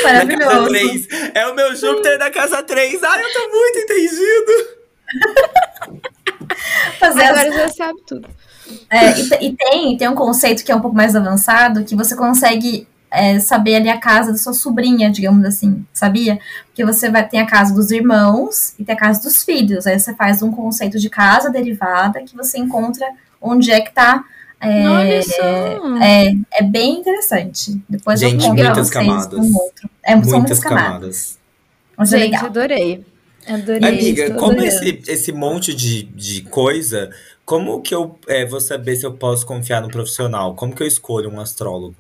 Maravilhoso. 0.03 0.69
3. 0.69 1.09
É 1.35 1.47
o 1.47 1.55
meu 1.55 1.75
Júpiter 1.75 2.19
da 2.19 2.31
casa 2.31 2.63
3. 2.63 3.03
Ai, 3.03 3.25
eu 3.25 3.33
tô 3.33 3.49
muito 3.49 3.79
entendido. 3.79 4.80
Fazer 6.99 7.25
Agora 7.25 7.49
as... 7.49 7.55
já 7.55 7.69
sabe 7.69 8.01
tudo. 8.07 8.29
É, 8.89 9.19
e, 9.19 9.49
e, 9.49 9.57
tem, 9.57 9.97
tem 9.97 10.09
um 10.09 10.15
conceito 10.15 10.65
que 10.65 10.71
é 10.71 10.77
um 10.77 10.81
pouco 10.81 10.97
mais 10.97 11.17
avançado, 11.17 11.85
que 11.85 11.97
você 11.97 12.15
consegue 12.15 12.87
é, 13.11 13.41
saber 13.41 13.77
ali 13.77 13.89
a 13.89 13.99
casa 13.99 14.31
da 14.31 14.39
sua 14.39 14.55
sobrinha, 14.55 15.11
digamos 15.11 15.45
assim, 15.45 15.85
sabia? 15.93 16.39
Porque 16.67 16.85
você 16.85 17.11
vai 17.11 17.27
ter 17.27 17.39
a 17.39 17.47
casa 17.47 17.75
dos 17.75 17.91
irmãos 17.91 18.75
e 18.79 18.85
tem 18.85 18.95
a 18.95 18.99
casa 18.99 19.23
dos 19.23 19.43
filhos. 19.43 19.87
Aí 19.87 19.99
você 19.99 20.15
faz 20.15 20.43
um 20.43 20.53
conceito 20.53 20.99
de 20.99 21.11
casa 21.11 21.51
derivada 21.51 22.23
que 22.23 22.37
você 22.37 22.59
encontra 22.59 23.07
onde 23.41 23.73
é 23.73 23.81
que 23.81 23.93
tá. 23.93 24.25
É, 24.63 25.21
é, 26.03 26.35
é, 26.53 26.63
bem 26.63 27.01
interessante. 27.01 27.83
Depois 27.89 28.21
Gente, 28.21 28.47
eu 28.47 28.55
muitas 28.55 28.91
camadas. 28.91 29.39
Um 29.39 29.57
outro. 29.57 29.91
É, 30.05 30.15
muitas, 30.15 30.33
muitas 30.33 30.61
camadas. 30.61 31.39
camadas. 31.97 32.15
É 32.15 32.19
Gente, 32.19 32.37
adorei. 32.37 33.05
Adorei. 33.47 33.89
Amiga, 33.89 34.35
como 34.35 34.61
esse, 34.61 35.03
esse 35.09 35.33
monte 35.33 35.75
de, 35.75 36.03
de 36.03 36.43
coisa, 36.43 37.11
como 37.45 37.81
que 37.81 37.95
eu 37.95 38.19
é, 38.29 38.45
vou 38.47 38.61
saber 38.61 38.97
se 38.97 39.05
eu 39.05 39.13
posso 39.13 39.47
confiar 39.47 39.83
no 39.83 39.89
profissional? 39.89 40.55
Como 40.55 40.75
que 40.75 40.83
eu 40.83 40.87
escolho 40.87 41.31
um 41.31 41.41
astrólogo? 41.41 41.97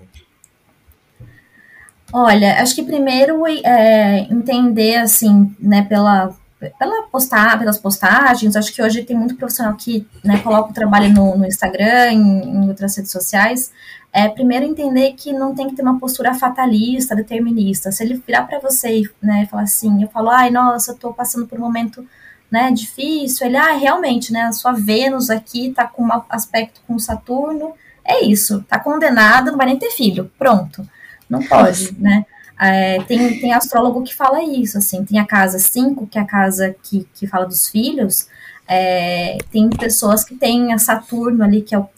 Olha, 2.12 2.61
acho 2.61 2.74
que 2.74 2.82
primeiro 2.82 3.47
é, 3.47 4.20
entender, 4.30 4.97
assim, 4.97 5.55
né, 5.61 5.82
pela, 5.82 6.34
pela 6.78 7.03
postar, 7.05 7.59
pelas 7.59 7.78
postagens, 7.78 8.57
acho 8.57 8.72
que 8.72 8.82
hoje 8.82 9.03
tem 9.05 9.16
muito 9.16 9.36
profissional 9.36 9.76
que 9.76 10.07
né, 10.24 10.38
coloca 10.38 10.70
o 10.70 10.74
trabalho 10.74 11.12
no, 11.12 11.38
no 11.38 11.47
Instagram, 11.47 12.12
em, 12.12 12.43
em, 12.43 12.68
outras 12.68 12.97
redes 12.97 13.12
sociais. 13.12 13.72
É, 14.12 14.28
primeiro 14.28 14.64
entender 14.64 15.12
que 15.12 15.32
não 15.32 15.54
tem 15.54 15.68
que 15.68 15.76
ter 15.76 15.82
uma 15.82 15.98
postura 15.98 16.34
fatalista, 16.34 17.14
determinista. 17.14 17.92
Se 17.92 18.02
ele 18.02 18.22
virar 18.26 18.42
para 18.42 18.58
você 18.58 19.02
né, 19.22 19.44
e 19.44 19.46
falar 19.46 19.62
assim, 19.62 20.02
eu 20.02 20.08
falo, 20.08 20.30
ai, 20.30 20.50
nossa, 20.50 20.92
eu 20.92 20.96
tô 20.96 21.12
passando 21.12 21.46
por 21.46 21.58
um 21.58 21.62
momento 21.62 22.04
né, 22.50 22.72
difícil, 22.72 23.46
ele, 23.46 23.56
ah, 23.56 23.76
realmente, 23.76 24.32
né, 24.32 24.42
a 24.42 24.52
sua 24.52 24.72
Vênus 24.72 25.30
aqui 25.30 25.72
tá 25.72 25.86
com 25.86 26.02
um 26.02 26.22
aspecto 26.28 26.80
com 26.86 26.98
Saturno, 26.98 27.74
é 28.04 28.24
isso, 28.24 28.64
tá 28.68 28.80
condenada, 28.80 29.52
não 29.52 29.58
vai 29.58 29.66
nem 29.66 29.78
ter 29.78 29.90
filho, 29.90 30.30
pronto. 30.36 30.84
Não 31.28 31.40
pode, 31.44 31.94
né? 31.96 32.26
É, 32.61 33.00
tem, 33.04 33.40
tem 33.40 33.52
astrólogo 33.54 34.02
que 34.02 34.14
fala 34.14 34.42
isso, 34.42 34.76
assim, 34.76 35.04
tem 35.04 35.18
a 35.18 35.24
casa 35.24 35.58
5, 35.58 36.08
que 36.08 36.18
é 36.18 36.22
a 36.22 36.26
casa 36.26 36.74
que, 36.82 37.08
que 37.14 37.26
fala 37.26 37.46
dos 37.46 37.68
filhos, 37.68 38.28
É, 38.72 39.36
tem 39.50 39.68
pessoas 39.68 40.24
que 40.24 40.36
têm 40.36 40.72
a 40.72 40.78
Saturno 40.78 41.42
ali, 41.42 41.60
que 41.60 41.74
é 41.74 41.78
um, 41.80 41.88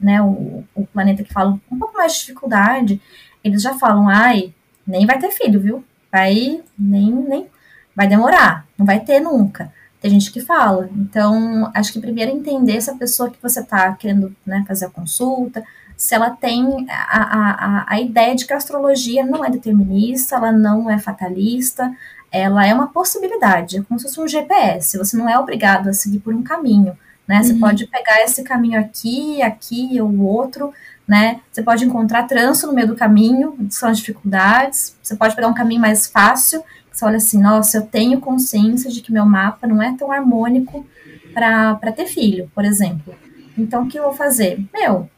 né, 0.00 0.20
o, 0.20 0.64
o, 0.74 0.84
planeta 0.84 1.22
que 1.22 1.32
fala 1.32 1.56
um 1.70 1.78
pouco 1.78 1.96
mais 1.96 2.14
de 2.14 2.18
dificuldade, 2.18 3.00
eles 3.44 3.62
já 3.62 3.74
falam, 3.74 4.08
ai, 4.08 4.52
nem 4.84 5.06
vai 5.06 5.20
ter 5.20 5.30
filho, 5.30 5.60
viu? 5.60 5.84
Vai, 6.10 6.60
nem, 6.76 7.12
nem, 7.12 7.46
vai 7.94 8.08
demorar, 8.08 8.66
não 8.76 8.84
vai 8.84 8.98
ter 8.98 9.20
nunca. 9.20 9.72
Tem 10.00 10.10
gente 10.10 10.32
que 10.32 10.40
fala. 10.40 10.90
Então, 10.96 11.70
acho 11.72 11.92
que 11.92 12.00
primeiro 12.00 12.32
entender 12.32 12.76
essa 12.76 12.96
pessoa 12.96 13.30
que 13.30 13.40
você 13.40 13.60
está 13.60 13.92
querendo 13.92 14.34
né, 14.44 14.64
fazer 14.66 14.86
a 14.86 14.90
consulta, 14.90 15.62
se 15.96 16.12
ela 16.12 16.30
tem 16.30 16.86
a, 16.90 17.22
a, 17.22 17.84
a 17.86 18.00
ideia 18.00 18.34
de 18.34 18.44
que 18.44 18.52
a 18.52 18.56
astrologia 18.56 19.24
não 19.24 19.44
é 19.44 19.50
determinista, 19.50 20.34
ela 20.34 20.50
não 20.50 20.90
é 20.90 20.98
fatalista, 20.98 21.96
ela 22.36 22.66
é 22.66 22.74
uma 22.74 22.88
possibilidade, 22.88 23.78
é 23.78 23.82
como 23.82 23.98
se 23.98 24.06
fosse 24.06 24.20
um 24.20 24.28
GPS. 24.28 24.98
Você 24.98 25.16
não 25.16 25.28
é 25.28 25.38
obrigado 25.38 25.88
a 25.88 25.92
seguir 25.92 26.18
por 26.18 26.34
um 26.34 26.42
caminho, 26.42 26.96
né? 27.26 27.42
Você 27.42 27.52
uhum. 27.52 27.60
pode 27.60 27.86
pegar 27.86 28.22
esse 28.22 28.42
caminho 28.42 28.78
aqui, 28.78 29.40
aqui 29.42 30.00
ou 30.00 30.20
outro, 30.20 30.72
né? 31.06 31.40
Você 31.50 31.62
pode 31.62 31.84
encontrar 31.84 32.24
trânsito 32.24 32.66
no 32.66 32.72
meio 32.72 32.88
do 32.88 32.96
caminho, 32.96 33.56
são 33.70 33.88
as 33.88 33.98
dificuldades. 33.98 34.96
Você 35.02 35.16
pode 35.16 35.34
pegar 35.34 35.48
um 35.48 35.54
caminho 35.54 35.80
mais 35.80 36.06
fácil, 36.06 36.62
você 36.92 37.04
olha 37.04 37.18
assim, 37.18 37.40
nossa, 37.40 37.76
eu 37.76 37.82
tenho 37.82 38.20
consciência 38.20 38.90
de 38.90 39.02
que 39.02 39.12
meu 39.12 39.26
mapa 39.26 39.66
não 39.66 39.82
é 39.82 39.94
tão 39.96 40.10
harmônico 40.10 40.86
para 41.34 41.92
ter 41.94 42.06
filho, 42.06 42.50
por 42.54 42.64
exemplo. 42.64 43.14
Então, 43.56 43.84
o 43.84 43.88
que 43.88 43.98
eu 43.98 44.04
vou 44.04 44.14
fazer? 44.14 44.64
Meu, 44.72 45.08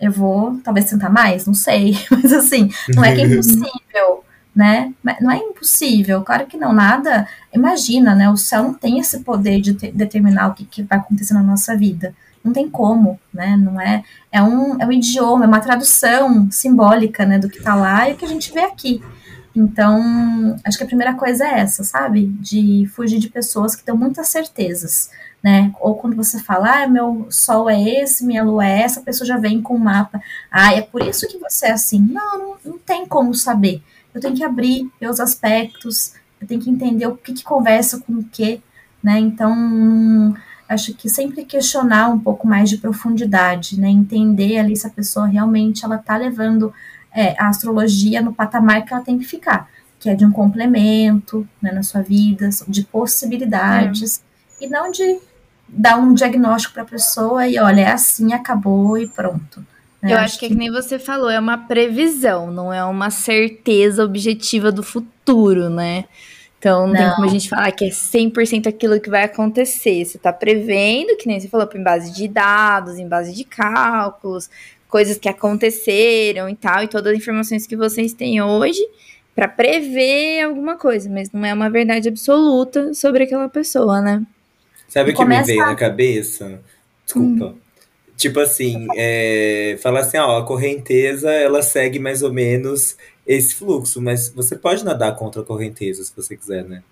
eu 0.00 0.10
vou 0.10 0.58
talvez 0.64 0.88
tentar 0.88 1.10
mais, 1.10 1.46
não 1.46 1.54
sei, 1.54 1.98
mas 2.10 2.32
assim, 2.32 2.70
não 2.94 3.04
é 3.04 3.14
que 3.14 3.20
é 3.20 3.24
impossível, 3.28 4.24
né? 4.56 4.94
Não 5.20 5.30
é 5.30 5.36
impossível, 5.36 6.22
claro 6.22 6.46
que 6.46 6.56
não, 6.56 6.72
nada. 6.72 7.28
Imagina, 7.52 8.14
né? 8.14 8.30
O 8.30 8.38
céu 8.38 8.62
não 8.62 8.72
tem 8.72 8.98
esse 8.98 9.20
poder 9.20 9.60
de 9.60 9.74
te, 9.74 9.92
determinar 9.92 10.48
o 10.48 10.54
que, 10.54 10.64
que, 10.64 10.82
vai 10.82 10.98
acontecer 10.98 11.34
na 11.34 11.42
nossa 11.42 11.76
vida. 11.76 12.14
Não 12.42 12.54
tem 12.54 12.66
como, 12.70 13.20
né? 13.34 13.54
Não 13.54 13.78
é. 13.78 14.02
É 14.32 14.42
um, 14.42 14.80
é 14.80 14.86
um 14.86 14.92
idioma, 14.92 15.44
é 15.44 15.48
uma 15.48 15.60
tradução 15.60 16.50
simbólica, 16.50 17.26
né? 17.26 17.38
Do 17.38 17.50
que 17.50 17.62
tá 17.62 17.74
lá 17.74 18.08
e 18.08 18.14
o 18.14 18.16
que 18.16 18.24
a 18.24 18.28
gente 18.28 18.50
vê 18.50 18.60
aqui. 18.60 19.02
Então, 19.54 20.56
acho 20.64 20.78
que 20.78 20.84
a 20.84 20.86
primeira 20.86 21.12
coisa 21.12 21.46
é 21.46 21.60
essa, 21.60 21.84
sabe? 21.84 22.26
De 22.40 22.88
fugir 22.94 23.18
de 23.18 23.28
pessoas 23.28 23.76
que 23.76 23.84
dão 23.84 23.96
muitas 23.96 24.28
certezas, 24.28 25.10
né? 25.42 25.70
Ou 25.80 25.96
quando 25.96 26.16
você 26.16 26.38
fala, 26.38 26.82
ah, 26.84 26.88
meu 26.88 27.26
sol 27.30 27.68
é 27.68 27.82
esse, 27.82 28.24
minha 28.24 28.42
lua 28.42 28.66
é 28.66 28.80
essa, 28.80 29.00
a 29.00 29.02
pessoa 29.02 29.26
já 29.26 29.36
vem 29.36 29.60
com 29.60 29.74
o 29.74 29.76
um 29.76 29.80
mapa. 29.80 30.18
Ah, 30.50 30.72
é 30.72 30.80
por 30.80 31.02
isso 31.02 31.28
que 31.28 31.36
você 31.36 31.66
é 31.66 31.72
assim. 31.72 32.00
Não, 32.00 32.38
não, 32.38 32.56
não 32.64 32.78
tem 32.78 33.04
como 33.04 33.34
saber 33.34 33.82
eu 34.16 34.20
tenho 34.20 34.34
que 34.34 34.42
abrir 34.42 34.90
meus 34.98 35.20
aspectos, 35.20 36.14
eu 36.40 36.46
tenho 36.46 36.60
que 36.60 36.70
entender 36.70 37.06
o 37.06 37.16
que, 37.16 37.34
que 37.34 37.44
conversa 37.44 38.00
com 38.00 38.14
o 38.14 38.24
que, 38.24 38.62
né? 39.02 39.18
Então, 39.18 40.34
acho 40.66 40.94
que 40.94 41.06
sempre 41.10 41.44
questionar 41.44 42.08
um 42.08 42.18
pouco 42.18 42.48
mais 42.48 42.70
de 42.70 42.78
profundidade, 42.78 43.78
né? 43.78 43.90
Entender 43.90 44.58
ali 44.58 44.74
se 44.74 44.86
a 44.86 44.90
pessoa 44.90 45.26
realmente 45.26 45.84
ela 45.84 45.98
tá 45.98 46.16
levando 46.16 46.72
é, 47.12 47.34
a 47.38 47.48
astrologia 47.48 48.22
no 48.22 48.32
patamar 48.32 48.86
que 48.86 48.94
ela 48.94 49.02
tem 49.02 49.18
que 49.18 49.24
ficar, 49.26 49.68
que 50.00 50.08
é 50.08 50.14
de 50.14 50.24
um 50.24 50.32
complemento 50.32 51.46
né, 51.60 51.70
na 51.70 51.82
sua 51.82 52.00
vida, 52.00 52.48
de 52.66 52.84
possibilidades, 52.84 54.22
é. 54.58 54.64
e 54.64 54.68
não 54.68 54.90
de 54.90 55.20
dar 55.68 55.98
um 55.98 56.14
diagnóstico 56.14 56.72
para 56.72 56.84
a 56.84 56.86
pessoa 56.86 57.46
e 57.46 57.58
olha, 57.58 57.82
é 57.82 57.92
assim, 57.92 58.32
acabou 58.32 58.96
e 58.96 59.06
pronto. 59.06 59.62
É, 60.08 60.12
eu 60.12 60.18
acho 60.18 60.38
que 60.38 60.46
é 60.46 60.48
que 60.48 60.54
nem 60.54 60.70
você 60.70 60.98
falou, 60.98 61.30
é 61.30 61.38
uma 61.38 61.58
previsão, 61.58 62.50
não 62.50 62.72
é 62.72 62.84
uma 62.84 63.10
certeza 63.10 64.04
objetiva 64.04 64.70
do 64.70 64.82
futuro, 64.82 65.68
né? 65.68 66.04
Então 66.58 66.86
não, 66.86 66.94
não. 66.94 67.00
tem 67.00 67.14
como 67.14 67.26
a 67.26 67.30
gente 67.30 67.48
falar 67.48 67.70
que 67.72 67.84
é 67.84 67.88
100% 67.88 68.66
aquilo 68.66 69.00
que 69.00 69.10
vai 69.10 69.24
acontecer. 69.24 70.04
Você 70.04 70.16
está 70.16 70.32
prevendo, 70.32 71.16
que 71.16 71.28
nem 71.28 71.38
você 71.38 71.48
falou, 71.48 71.68
em 71.74 71.82
base 71.82 72.12
de 72.12 72.26
dados, 72.26 72.98
em 72.98 73.08
base 73.08 73.34
de 73.34 73.44
cálculos, 73.44 74.50
coisas 74.88 75.18
que 75.18 75.28
aconteceram 75.28 76.48
e 76.48 76.56
tal, 76.56 76.82
e 76.82 76.88
todas 76.88 77.12
as 77.12 77.18
informações 77.18 77.66
que 77.66 77.76
vocês 77.76 78.12
têm 78.12 78.42
hoje 78.42 78.80
para 79.34 79.46
prever 79.46 80.40
alguma 80.40 80.76
coisa, 80.76 81.10
mas 81.10 81.30
não 81.30 81.44
é 81.44 81.52
uma 81.52 81.68
verdade 81.68 82.08
absoluta 82.08 82.94
sobre 82.94 83.24
aquela 83.24 83.48
pessoa, 83.48 84.00
né? 84.00 84.22
Sabe 84.88 85.10
o 85.10 85.14
que 85.14 85.24
me 85.24 85.42
veio 85.42 85.66
na 85.66 85.74
cabeça? 85.74 86.58
Desculpa. 87.04 87.46
Hum. 87.46 87.65
Tipo 88.16 88.40
assim, 88.40 88.86
é, 88.96 89.78
falar 89.82 90.00
assim, 90.00 90.16
ó, 90.16 90.38
a 90.38 90.46
correnteza 90.46 91.30
ela 91.30 91.62
segue 91.62 91.98
mais 91.98 92.22
ou 92.22 92.32
menos 92.32 92.96
esse 93.26 93.54
fluxo, 93.54 94.00
mas 94.00 94.30
você 94.30 94.56
pode 94.56 94.84
nadar 94.84 95.14
contra 95.16 95.42
a 95.42 95.44
correnteza 95.44 96.02
se 96.02 96.12
você 96.16 96.36
quiser, 96.36 96.64
né? 96.64 96.82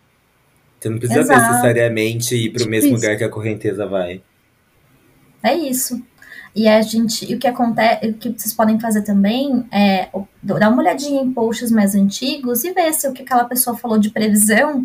Você 0.79 0.91
não 0.91 0.99
precisa 0.99 1.21
Exato. 1.21 1.51
necessariamente 1.51 2.35
ir 2.37 2.51
para 2.51 2.57
o 2.57 2.59
tipo 2.61 2.71
mesmo 2.71 2.89
isso. 2.89 2.97
lugar 2.97 3.17
que 3.17 3.25
a 3.25 3.29
correnteza 3.31 3.87
vai. 3.87 4.21
É 5.43 5.55
isso. 5.55 6.03
E 6.55 6.69
a 6.69 6.83
gente, 6.83 7.31
e 7.31 7.35
o 7.35 7.39
que 7.39 7.49
acontece, 7.49 8.07
o 8.07 8.15
que 8.15 8.29
vocês 8.29 8.53
podem 8.53 8.79
fazer 8.79 9.03
também 9.03 9.67
é 9.73 10.09
dar 10.43 10.71
uma 10.71 10.83
olhadinha 10.83 11.23
em 11.23 11.33
posts 11.33 11.71
mais 11.71 11.95
antigos 11.95 12.65
e 12.65 12.73
ver 12.73 12.93
se 12.93 13.09
o 13.09 13.13
que 13.13 13.23
aquela 13.23 13.45
pessoa 13.45 13.77
falou 13.77 13.99
de 13.99 14.11
previsão 14.11 14.85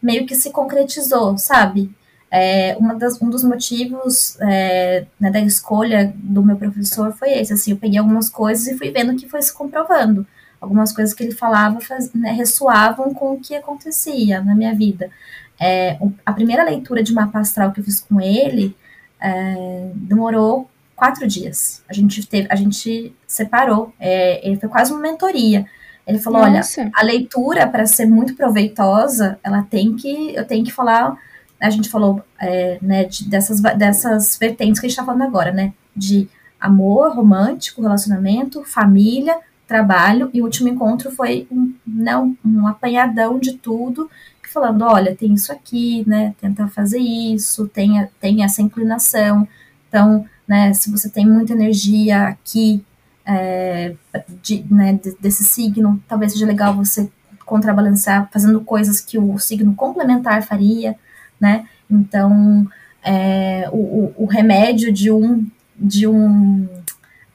meio 0.00 0.24
que 0.24 0.34
se 0.34 0.50
concretizou, 0.50 1.36
sabe? 1.36 1.90
É, 2.30 2.76
uma 2.78 2.94
das, 2.94 3.20
um 3.20 3.28
dos 3.28 3.42
motivos 3.42 4.38
é, 4.40 5.04
né, 5.18 5.30
da 5.30 5.40
escolha 5.40 6.12
do 6.16 6.42
meu 6.42 6.56
professor 6.56 7.12
foi 7.12 7.32
esse, 7.32 7.52
assim, 7.52 7.72
eu 7.72 7.76
peguei 7.76 7.98
algumas 7.98 8.30
coisas 8.30 8.68
e 8.68 8.78
fui 8.78 8.90
vendo 8.90 9.16
que 9.16 9.28
foi 9.28 9.42
se 9.42 9.52
comprovando. 9.52 10.24
Algumas 10.60 10.92
coisas 10.92 11.12
que 11.12 11.24
ele 11.24 11.34
falava 11.34 11.80
faz, 11.80 12.12
né, 12.12 12.30
ressoavam 12.30 13.12
com 13.12 13.32
o 13.32 13.40
que 13.40 13.54
acontecia 13.54 14.42
na 14.42 14.54
minha 14.54 14.74
vida. 14.74 15.10
É, 15.58 15.98
a 16.24 16.32
primeira 16.32 16.62
leitura 16.62 17.02
de 17.02 17.12
mapa 17.12 17.40
astral 17.40 17.72
que 17.72 17.80
eu 17.80 17.84
fiz 17.84 18.00
com 18.00 18.20
ele 18.20 18.76
é, 19.20 19.90
demorou 19.94 20.70
quatro 21.00 21.26
dias. 21.26 21.82
A 21.88 21.92
gente 21.92 22.26
teve, 22.26 22.46
a 22.50 22.56
gente 22.56 23.14
separou. 23.26 23.92
É, 23.98 24.46
ele 24.46 24.58
foi 24.58 24.68
quase 24.68 24.92
uma 24.92 25.00
mentoria. 25.00 25.66
Ele 26.06 26.18
falou: 26.18 26.46
Nossa. 26.46 26.82
olha, 26.82 26.90
a 26.94 27.02
leitura 27.02 27.66
para 27.66 27.86
ser 27.86 28.06
muito 28.06 28.34
proveitosa, 28.34 29.38
ela 29.42 29.62
tem 29.62 29.96
que, 29.96 30.34
eu 30.34 30.46
tenho 30.46 30.64
que 30.64 30.72
falar 30.72 31.16
a 31.60 31.70
gente 31.70 31.88
falou 31.88 32.22
é, 32.40 32.78
né, 32.80 33.04
de, 33.04 33.28
dessas, 33.28 33.60
dessas 33.60 34.36
vertentes 34.38 34.80
que 34.80 34.86
a 34.86 34.88
gente 34.88 34.98
está 34.98 35.04
falando 35.04 35.22
agora, 35.22 35.52
né? 35.52 35.72
De 35.94 36.28
amor 36.58 37.14
romântico, 37.14 37.82
relacionamento, 37.82 38.64
família, 38.64 39.38
trabalho, 39.66 40.30
e 40.32 40.40
o 40.40 40.44
último 40.44 40.68
encontro 40.68 41.10
foi 41.10 41.46
um, 41.50 41.72
né, 41.86 42.16
um, 42.16 42.66
apanhadão 42.66 43.38
de 43.38 43.52
tudo, 43.52 44.10
falando, 44.52 44.82
olha, 44.82 45.14
tem 45.14 45.32
isso 45.32 45.52
aqui, 45.52 46.02
né? 46.08 46.34
Tenta 46.40 46.66
fazer 46.66 46.98
isso, 46.98 47.68
tem, 47.68 48.04
tem 48.20 48.42
essa 48.42 48.60
inclinação. 48.60 49.46
Então, 49.88 50.26
né, 50.46 50.72
se 50.72 50.90
você 50.90 51.08
tem 51.08 51.24
muita 51.24 51.52
energia 51.52 52.28
aqui 52.28 52.84
é, 53.24 53.94
de, 54.42 54.64
né, 54.68 54.98
desse 55.20 55.44
signo, 55.44 56.02
talvez 56.08 56.32
seja 56.32 56.46
legal 56.46 56.74
você 56.74 57.08
contrabalancear 57.44 58.28
fazendo 58.32 58.60
coisas 58.60 59.00
que 59.00 59.18
o 59.18 59.38
signo 59.38 59.74
complementar 59.74 60.42
faria 60.42 60.96
né? 61.40 61.66
Então, 61.90 62.66
é, 63.02 63.68
o, 63.72 64.12
o, 64.16 64.26
remédio 64.26 64.92
de 64.92 65.10
um, 65.10 65.46
de 65.76 66.06
um 66.06 66.68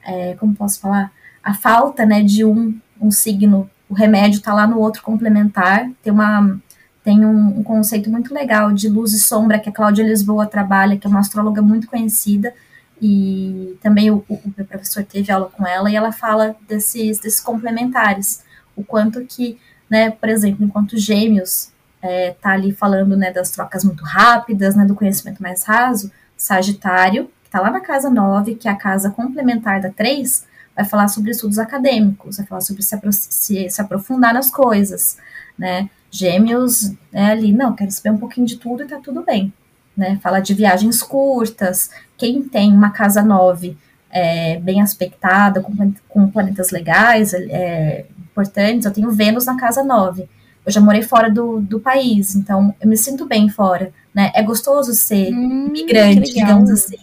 é, 0.04 0.34
como 0.34 0.54
posso 0.54 0.80
falar? 0.80 1.10
A 1.42 1.52
falta, 1.52 2.06
né, 2.06 2.22
de 2.22 2.44
um, 2.44 2.78
um 3.00 3.10
signo, 3.10 3.68
o 3.88 3.94
remédio 3.94 4.38
está 4.38 4.54
lá 4.54 4.66
no 4.66 4.78
outro 4.78 5.02
complementar, 5.02 5.90
tem 6.02 6.12
uma 6.12 6.58
tem 7.02 7.24
um, 7.24 7.60
um, 7.60 7.62
conceito 7.62 8.10
muito 8.10 8.34
legal 8.34 8.72
de 8.72 8.88
luz 8.88 9.12
e 9.12 9.20
sombra 9.20 9.60
que 9.60 9.68
a 9.68 9.72
Cláudia 9.72 10.02
Lisboa 10.02 10.44
trabalha, 10.44 10.96
que 10.96 11.06
é 11.06 11.10
uma 11.10 11.20
astróloga 11.20 11.62
muito 11.62 11.86
conhecida, 11.86 12.52
e 13.00 13.78
também 13.80 14.10
o, 14.10 14.24
o, 14.28 14.50
professor 14.64 15.04
teve 15.04 15.30
aula 15.30 15.48
com 15.48 15.64
ela, 15.64 15.88
e 15.88 15.94
ela 15.94 16.10
fala 16.10 16.56
desses, 16.66 17.20
desses 17.20 17.40
complementares, 17.40 18.42
o 18.74 18.82
quanto 18.82 19.24
que, 19.24 19.56
né, 19.88 20.10
por 20.10 20.28
exemplo, 20.28 20.64
enquanto 20.64 20.98
gêmeos 20.98 21.70
é, 22.06 22.36
tá 22.40 22.50
ali 22.50 22.72
falando 22.72 23.16
né, 23.16 23.32
das 23.32 23.50
trocas 23.50 23.84
muito 23.84 24.04
rápidas, 24.04 24.74
né, 24.74 24.84
do 24.84 24.94
conhecimento 24.94 25.42
mais 25.42 25.64
raso, 25.64 26.10
Sagitário, 26.36 27.26
que 27.42 27.48
está 27.48 27.60
lá 27.60 27.70
na 27.70 27.80
casa 27.80 28.10
9, 28.10 28.54
que 28.54 28.68
é 28.68 28.70
a 28.70 28.76
casa 28.76 29.10
complementar 29.10 29.80
da 29.80 29.90
3, 29.90 30.46
vai 30.74 30.84
falar 30.84 31.08
sobre 31.08 31.30
estudos 31.30 31.58
acadêmicos, 31.58 32.36
vai 32.36 32.46
falar 32.46 32.60
sobre 32.60 32.82
se, 32.82 32.98
se, 33.12 33.70
se 33.70 33.80
aprofundar 33.80 34.34
nas 34.34 34.50
coisas, 34.50 35.16
né? 35.58 35.88
Gêmeos, 36.10 36.92
é 37.12 37.26
ali, 37.26 37.52
não, 37.52 37.74
quero 37.74 37.90
saber 37.90 38.10
um 38.10 38.18
pouquinho 38.18 38.46
de 38.46 38.56
tudo 38.56 38.82
e 38.82 38.86
tá 38.86 38.98
tudo 39.02 39.24
bem, 39.24 39.52
né? 39.96 40.18
Fala 40.22 40.40
de 40.40 40.54
viagens 40.54 41.02
curtas, 41.02 41.90
quem 42.16 42.42
tem 42.42 42.72
uma 42.72 42.90
casa 42.90 43.22
9 43.22 43.76
é, 44.10 44.58
bem 44.58 44.80
aspectada, 44.82 45.60
com, 45.60 45.72
com 46.08 46.30
planetas 46.30 46.70
legais, 46.70 47.34
é, 47.34 48.04
importantes, 48.18 48.84
eu 48.84 48.92
tenho 48.92 49.10
Vênus 49.10 49.46
na 49.46 49.56
casa 49.56 49.82
9, 49.82 50.28
eu 50.66 50.72
já 50.72 50.80
morei 50.80 51.02
fora 51.02 51.30
do, 51.30 51.60
do 51.60 51.78
país, 51.78 52.34
então 52.34 52.74
eu 52.80 52.88
me 52.88 52.96
sinto 52.96 53.24
bem 53.24 53.48
fora, 53.48 53.92
né? 54.12 54.32
É 54.34 54.42
gostoso 54.42 54.92
ser 54.92 55.32
hum, 55.32 55.68
migrante, 55.70 56.34
digamos 56.34 56.68
assim. 56.68 56.96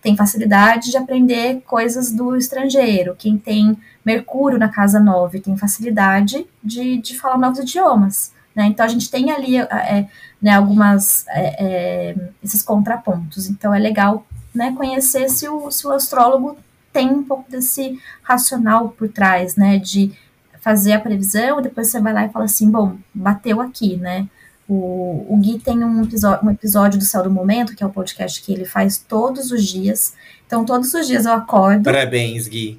Tem 0.00 0.16
facilidade 0.16 0.90
de 0.90 0.96
aprender 0.96 1.60
coisas 1.66 2.10
do 2.10 2.34
estrangeiro. 2.34 3.14
Quem 3.18 3.36
tem 3.36 3.76
Mercúrio 4.04 4.58
na 4.58 4.68
casa 4.68 4.98
9 4.98 5.40
tem 5.40 5.56
facilidade 5.58 6.46
de, 6.64 6.96
de 6.96 7.18
falar 7.18 7.36
novos 7.36 7.58
idiomas. 7.58 8.32
Né? 8.54 8.64
Então 8.66 8.84
a 8.84 8.88
gente 8.88 9.10
tem 9.10 9.30
ali 9.30 9.58
é, 9.58 10.08
né, 10.40 10.52
algumas 10.52 11.26
é, 11.28 11.64
é, 11.64 12.16
esses 12.42 12.62
contrapontos. 12.62 13.48
Então 13.48 13.74
é 13.74 13.78
legal 13.78 14.26
né, 14.54 14.72
conhecer 14.76 15.28
se 15.28 15.46
o, 15.48 15.70
se 15.70 15.86
o 15.86 15.92
astrólogo 15.92 16.56
tem 16.92 17.10
um 17.10 17.22
pouco 17.22 17.50
desse 17.50 18.00
racional 18.22 18.88
por 18.88 19.08
trás, 19.08 19.54
né, 19.54 19.78
de 19.78 20.12
fazer 20.60 20.92
a 20.92 21.00
previsão, 21.00 21.62
depois 21.62 21.88
você 21.88 22.00
vai 22.00 22.12
lá 22.12 22.26
e 22.26 22.30
fala 22.30 22.44
assim, 22.44 22.70
bom, 22.70 22.96
bateu 23.14 23.60
aqui, 23.60 23.96
né? 23.96 24.28
O, 24.68 25.26
o 25.28 25.36
Gui 25.38 25.58
tem 25.58 25.82
um 25.82 26.02
episódio, 26.02 26.46
um 26.46 26.50
episódio 26.50 26.98
do 26.98 27.04
Céu 27.04 27.24
do 27.24 27.30
Momento, 27.30 27.74
que 27.74 27.82
é 27.82 27.86
o 27.86 27.90
podcast 27.90 28.40
que 28.40 28.52
ele 28.52 28.64
faz 28.64 28.98
todos 28.98 29.50
os 29.50 29.66
dias. 29.66 30.14
Então, 30.46 30.64
todos 30.64 30.94
os 30.94 31.06
dias 31.06 31.26
eu 31.26 31.32
acordo. 31.32 31.82
Parabéns, 31.82 32.46
Gui. 32.46 32.78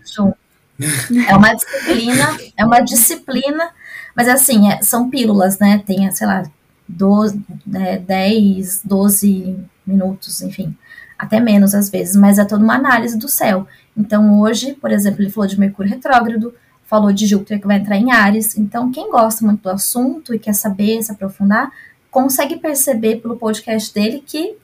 É 1.28 1.36
uma 1.36 1.54
disciplina, 1.54 2.38
é 2.58 2.66
uma 2.66 2.80
disciplina, 2.80 3.70
mas 4.16 4.28
assim, 4.28 4.72
é, 4.72 4.82
são 4.82 5.10
pílulas, 5.10 5.60
né? 5.60 5.84
Tem, 5.86 6.10
sei 6.12 6.28
lá, 6.28 6.44
12, 6.88 7.42
é, 7.76 7.98
10, 7.98 8.82
12 8.84 9.60
minutos, 9.86 10.42
enfim, 10.42 10.76
até 11.18 11.40
menos 11.40 11.76
às 11.76 11.90
vezes, 11.90 12.16
mas 12.16 12.40
é 12.40 12.46
toda 12.46 12.64
uma 12.64 12.76
análise 12.76 13.18
do 13.18 13.28
céu. 13.28 13.68
Então, 13.96 14.40
hoje, 14.40 14.74
por 14.74 14.92
exemplo, 14.92 15.22
ele 15.22 15.30
falou 15.30 15.48
de 15.48 15.60
Mercúrio 15.60 15.92
retrógrado, 15.92 16.54
falou 16.92 17.14
de 17.14 17.26
Júpiter 17.26 17.62
que 17.62 17.66
vai 17.66 17.78
entrar 17.78 17.96
em 17.96 18.12
Ares. 18.12 18.58
Então, 18.58 18.92
quem 18.92 19.10
gosta 19.10 19.46
muito 19.46 19.62
do 19.62 19.70
assunto 19.70 20.36
e 20.36 20.40
quer 20.40 20.52
saber, 20.52 21.02
se 21.02 21.10
aprofundar, 21.10 21.72
consegue 22.12 22.58
perceber 22.58 23.22
pelo 23.22 23.38
podcast 23.38 23.94
dele 23.94 24.22
que 24.28 24.58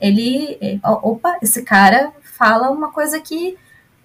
ele, 0.00 0.56
é, 0.60 0.78
opa, 0.84 1.36
esse 1.42 1.62
cara 1.62 2.12
fala 2.38 2.70
uma 2.70 2.92
coisa 2.92 3.20
que 3.20 3.58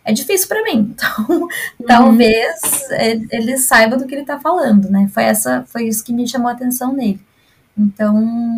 é 0.04 0.12
difícil 0.12 0.48
para 0.48 0.64
mim. 0.64 0.96
Então, 1.00 1.26
uhum. 1.30 1.48
talvez 1.86 2.90
ele 3.32 3.56
saiba 3.60 3.96
do 3.96 4.08
que 4.08 4.16
ele 4.16 4.22
está 4.22 4.40
falando, 4.40 4.90
né? 4.90 5.08
Foi 5.14 5.24
essa, 5.24 5.64
foi 5.68 5.84
isso 5.84 6.04
que 6.04 6.12
me 6.12 6.28
chamou 6.28 6.50
a 6.50 6.54
atenção 6.54 6.92
nele. 6.92 7.22
Então, 7.78 8.18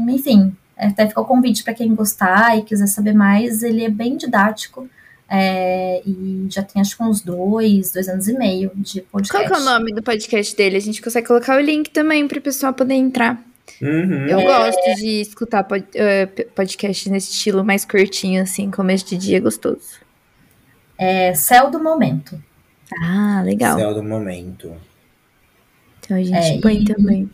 enfim, 0.10 0.56
até 0.78 1.06
ficou 1.06 1.26
o 1.26 1.28
convite 1.28 1.66
para 1.66 1.74
quem 1.74 1.94
gostar 1.94 2.58
e 2.58 2.64
quiser 2.64 2.88
saber 2.88 3.14
mais. 3.14 3.62
Ele 3.62 3.84
é 3.84 3.90
bem 3.90 4.16
didático. 4.16 4.90
É, 5.34 6.02
e 6.06 6.46
já 6.50 6.62
tem 6.62 6.82
acho 6.82 6.98
que 6.98 7.04
uns 7.04 7.22
dois, 7.22 7.94
dois 7.94 8.10
anos 8.10 8.28
e 8.28 8.38
meio 8.38 8.70
de 8.76 9.00
podcast. 9.00 9.48
Qual 9.48 9.60
é 9.60 9.62
o 9.62 9.64
nome 9.64 9.94
do 9.94 10.04
podcast 10.04 10.54
dele? 10.58 10.76
A 10.76 10.82
gente 10.82 11.02
consegue 11.02 11.26
colocar 11.26 11.56
o 11.56 11.62
link 11.62 11.90
também 11.90 12.28
para 12.28 12.38
o 12.38 12.42
pessoal 12.42 12.74
poder 12.74 12.96
entrar. 12.96 13.42
Uhum. 13.82 14.28
Eu 14.28 14.42
é... 14.42 14.44
gosto 14.44 14.96
de 14.98 15.22
escutar 15.22 15.64
pod, 15.64 15.86
uh, 15.86 16.52
podcast 16.54 17.10
nesse 17.10 17.32
estilo 17.32 17.64
mais 17.64 17.86
curtinho, 17.86 18.44
assim, 18.44 18.70
começo 18.70 19.06
de 19.06 19.18
dia 19.18 19.40
gostoso. 19.40 20.02
É 20.98 21.34
Céu 21.34 21.72
do 21.72 21.82
Momento. 21.82 22.38
Ah, 23.02 23.42
legal. 23.46 23.80
Céu 23.80 23.94
do 23.94 24.04
Momento. 24.04 24.76
Então 26.02 26.18
a 26.18 26.24
gente 26.24 26.58
é, 26.58 26.60
põe 26.60 26.82
e, 26.82 26.86
também. 26.86 27.30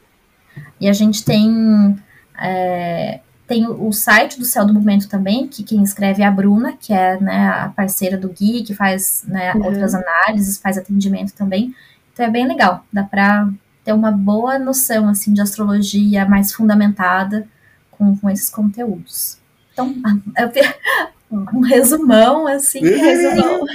E 0.79 0.87
a 0.87 0.93
gente 0.93 1.25
tem 1.25 1.97
é, 2.39 3.21
tem 3.47 3.65
o, 3.65 3.87
o, 3.87 3.93
site 3.93 4.37
do 4.37 4.45
Céu 4.45 4.65
do 4.65 4.73
Momento 4.73 5.07
também, 5.07 5.47
que 5.47 5.63
quem 5.63 5.81
escreve 5.81 6.21
é 6.21 6.25
a 6.25 6.31
Bruna, 6.31 6.73
que 6.73 6.93
é 6.93 7.19
né, 7.19 7.47
a 7.47 7.69
parceira 7.69 8.17
do 8.17 8.29
Gui, 8.29 8.63
que 8.63 8.75
faz 8.75 9.23
né, 9.25 9.53
uhum. 9.53 9.65
outras 9.65 9.95
análises, 9.95 10.57
faz 10.57 10.77
atendimento 10.77 11.33
também. 11.33 11.73
Então 12.13 12.25
é 12.25 12.29
bem 12.29 12.45
legal, 12.45 12.85
dá 12.91 13.03
para 13.03 13.47
ter 13.85 13.93
uma 13.93 14.11
boa 14.11 14.59
noção 14.59 15.07
assim 15.07 15.33
de 15.33 15.39
astrologia 15.39 16.25
mais 16.25 16.53
fundamentada 16.53 17.47
com, 17.91 18.17
com 18.17 18.29
esses 18.29 18.49
conteúdos. 18.49 19.37
Então, 19.71 19.95
um 21.31 21.61
resumão, 21.61 22.47
assim, 22.47 22.79
um 22.79 22.99
resumão. 22.99 23.65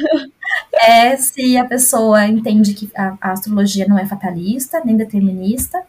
é 0.74 1.16
se 1.16 1.56
a 1.56 1.64
pessoa 1.64 2.26
entende 2.26 2.74
que 2.74 2.90
a, 2.94 3.16
a 3.20 3.32
astrologia 3.32 3.86
não 3.88 3.98
é 3.98 4.04
fatalista, 4.04 4.82
nem 4.84 4.96
determinista, 4.96 5.82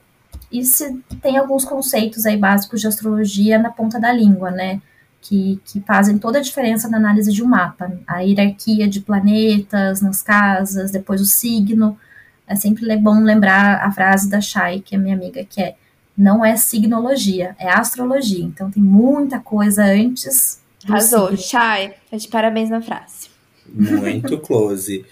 e 0.53 0.63
se 0.63 0.99
tem 1.19 1.35
alguns 1.35 1.65
conceitos 1.65 2.27
aí 2.27 2.37
básicos 2.37 2.79
de 2.79 2.87
astrologia 2.87 3.57
na 3.57 3.71
ponta 3.71 3.99
da 3.99 4.13
língua, 4.13 4.51
né? 4.51 4.79
Que, 5.19 5.59
que 5.65 5.81
fazem 5.81 6.19
toda 6.19 6.37
a 6.37 6.41
diferença 6.41 6.87
na 6.87 6.97
análise 6.97 7.31
de 7.31 7.41
um 7.41 7.47
mapa. 7.47 7.91
A 8.05 8.19
hierarquia 8.19 8.87
de 8.87 9.01
planetas 9.01 9.99
nas 9.99 10.21
casas, 10.21 10.91
depois 10.91 11.19
o 11.21 11.25
signo. 11.25 11.97
É 12.45 12.55
sempre 12.55 12.95
bom 12.97 13.19
lembrar 13.21 13.83
a 13.83 13.91
frase 13.91 14.29
da 14.29 14.39
Shai, 14.39 14.79
que 14.81 14.93
é 14.93 14.97
minha 14.97 15.15
amiga, 15.15 15.43
que 15.43 15.59
é 15.59 15.75
não 16.15 16.45
é 16.45 16.55
signologia, 16.55 17.55
é 17.57 17.69
astrologia. 17.69 18.43
Então 18.43 18.69
tem 18.69 18.83
muita 18.83 19.39
coisa 19.39 19.83
antes. 19.83 20.61
Arrasou, 20.87 21.35
Shai. 21.35 21.95
Tá 22.11 22.17
de 22.17 22.27
parabéns 22.27 22.69
na 22.69 22.81
frase. 22.81 23.29
Muito 23.67 24.37
close. 24.39 25.03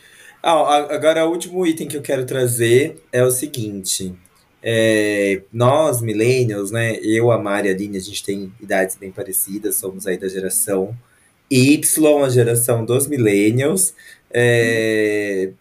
Ah, 0.43 0.77
agora, 0.93 1.25
o 1.25 1.31
último 1.31 1.65
item 1.65 1.87
que 1.87 1.97
eu 1.97 2.01
quero 2.01 2.25
trazer 2.25 3.03
é 3.11 3.23
o 3.23 3.31
seguinte. 3.31 4.13
É, 4.64 5.41
nós, 5.51 6.01
millennials, 6.01 6.72
né? 6.72 6.97
Eu, 7.01 7.32
a 7.32 7.38
Mari 7.38 7.70
a 7.70 7.72
Aline, 7.72 7.97
a 7.97 8.01
gente 8.01 8.24
tem 8.24 8.53
idades 8.62 8.95
bem 8.95 9.12
parecidas, 9.12 9.76
somos 9.76 10.05
aí 10.05 10.18
da 10.18 10.28
geração 10.28 10.95
Y, 11.49 12.24
a 12.24 12.30
geração 12.30 12.86
dos 12.86 13.07
millennials. 13.07 13.93
É, 14.34 15.51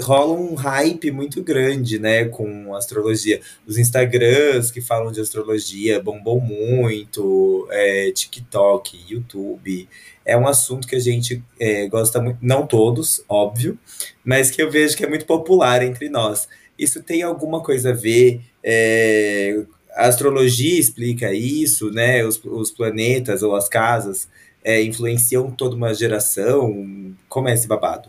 rola 0.00 0.34
um 0.34 0.54
hype 0.54 1.10
muito 1.10 1.42
grande, 1.42 1.98
né, 1.98 2.26
com 2.26 2.74
astrologia. 2.74 3.40
Os 3.66 3.78
Instagrams 3.78 4.70
que 4.70 4.80
falam 4.80 5.10
de 5.10 5.20
astrologia 5.20 6.00
bombam 6.00 6.40
muito, 6.40 7.66
é, 7.70 8.10
TikTok, 8.12 8.98
YouTube. 9.08 9.88
É 10.24 10.36
um 10.36 10.46
assunto 10.46 10.86
que 10.86 10.96
a 10.96 11.00
gente 11.00 11.42
é, 11.58 11.86
gosta 11.88 12.20
muito, 12.20 12.38
não 12.40 12.66
todos, 12.66 13.22
óbvio, 13.28 13.78
mas 14.24 14.50
que 14.50 14.62
eu 14.62 14.70
vejo 14.70 14.96
que 14.96 15.04
é 15.04 15.08
muito 15.08 15.26
popular 15.26 15.82
entre 15.82 16.08
nós. 16.08 16.48
Isso 16.78 17.02
tem 17.02 17.22
alguma 17.22 17.62
coisa 17.62 17.90
a 17.90 17.94
ver? 17.94 18.40
É, 18.62 19.64
a 19.94 20.06
astrologia 20.06 20.78
explica 20.78 21.32
isso, 21.32 21.90
né? 21.90 22.24
Os, 22.24 22.42
os 22.44 22.70
planetas 22.70 23.42
ou 23.42 23.54
as 23.54 23.68
casas 23.68 24.28
é, 24.62 24.82
influenciam 24.82 25.50
toda 25.50 25.76
uma 25.76 25.94
geração. 25.94 27.14
Como 27.28 27.48
é 27.48 27.54
esse 27.54 27.68
babado? 27.68 28.08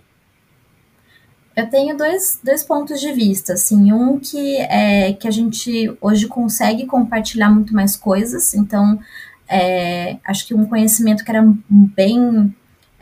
Eu 1.55 1.69
tenho 1.69 1.95
dois, 1.95 2.39
dois 2.43 2.63
pontos 2.63 2.99
de 2.99 3.13
vista, 3.13 3.53
assim, 3.53 3.93
um 3.93 4.19
que 4.19 4.57
é 4.57 5.13
que 5.13 5.25
a 5.25 5.31
gente 5.31 5.95
hoje 6.01 6.27
consegue 6.27 6.85
compartilhar 6.85 7.49
muito 7.49 7.73
mais 7.73 7.95
coisas, 7.95 8.53
então 8.53 8.99
é, 9.47 10.17
acho 10.25 10.45
que 10.45 10.53
um 10.53 10.65
conhecimento 10.65 11.23
que 11.23 11.31
era 11.31 11.47
bem 11.69 12.53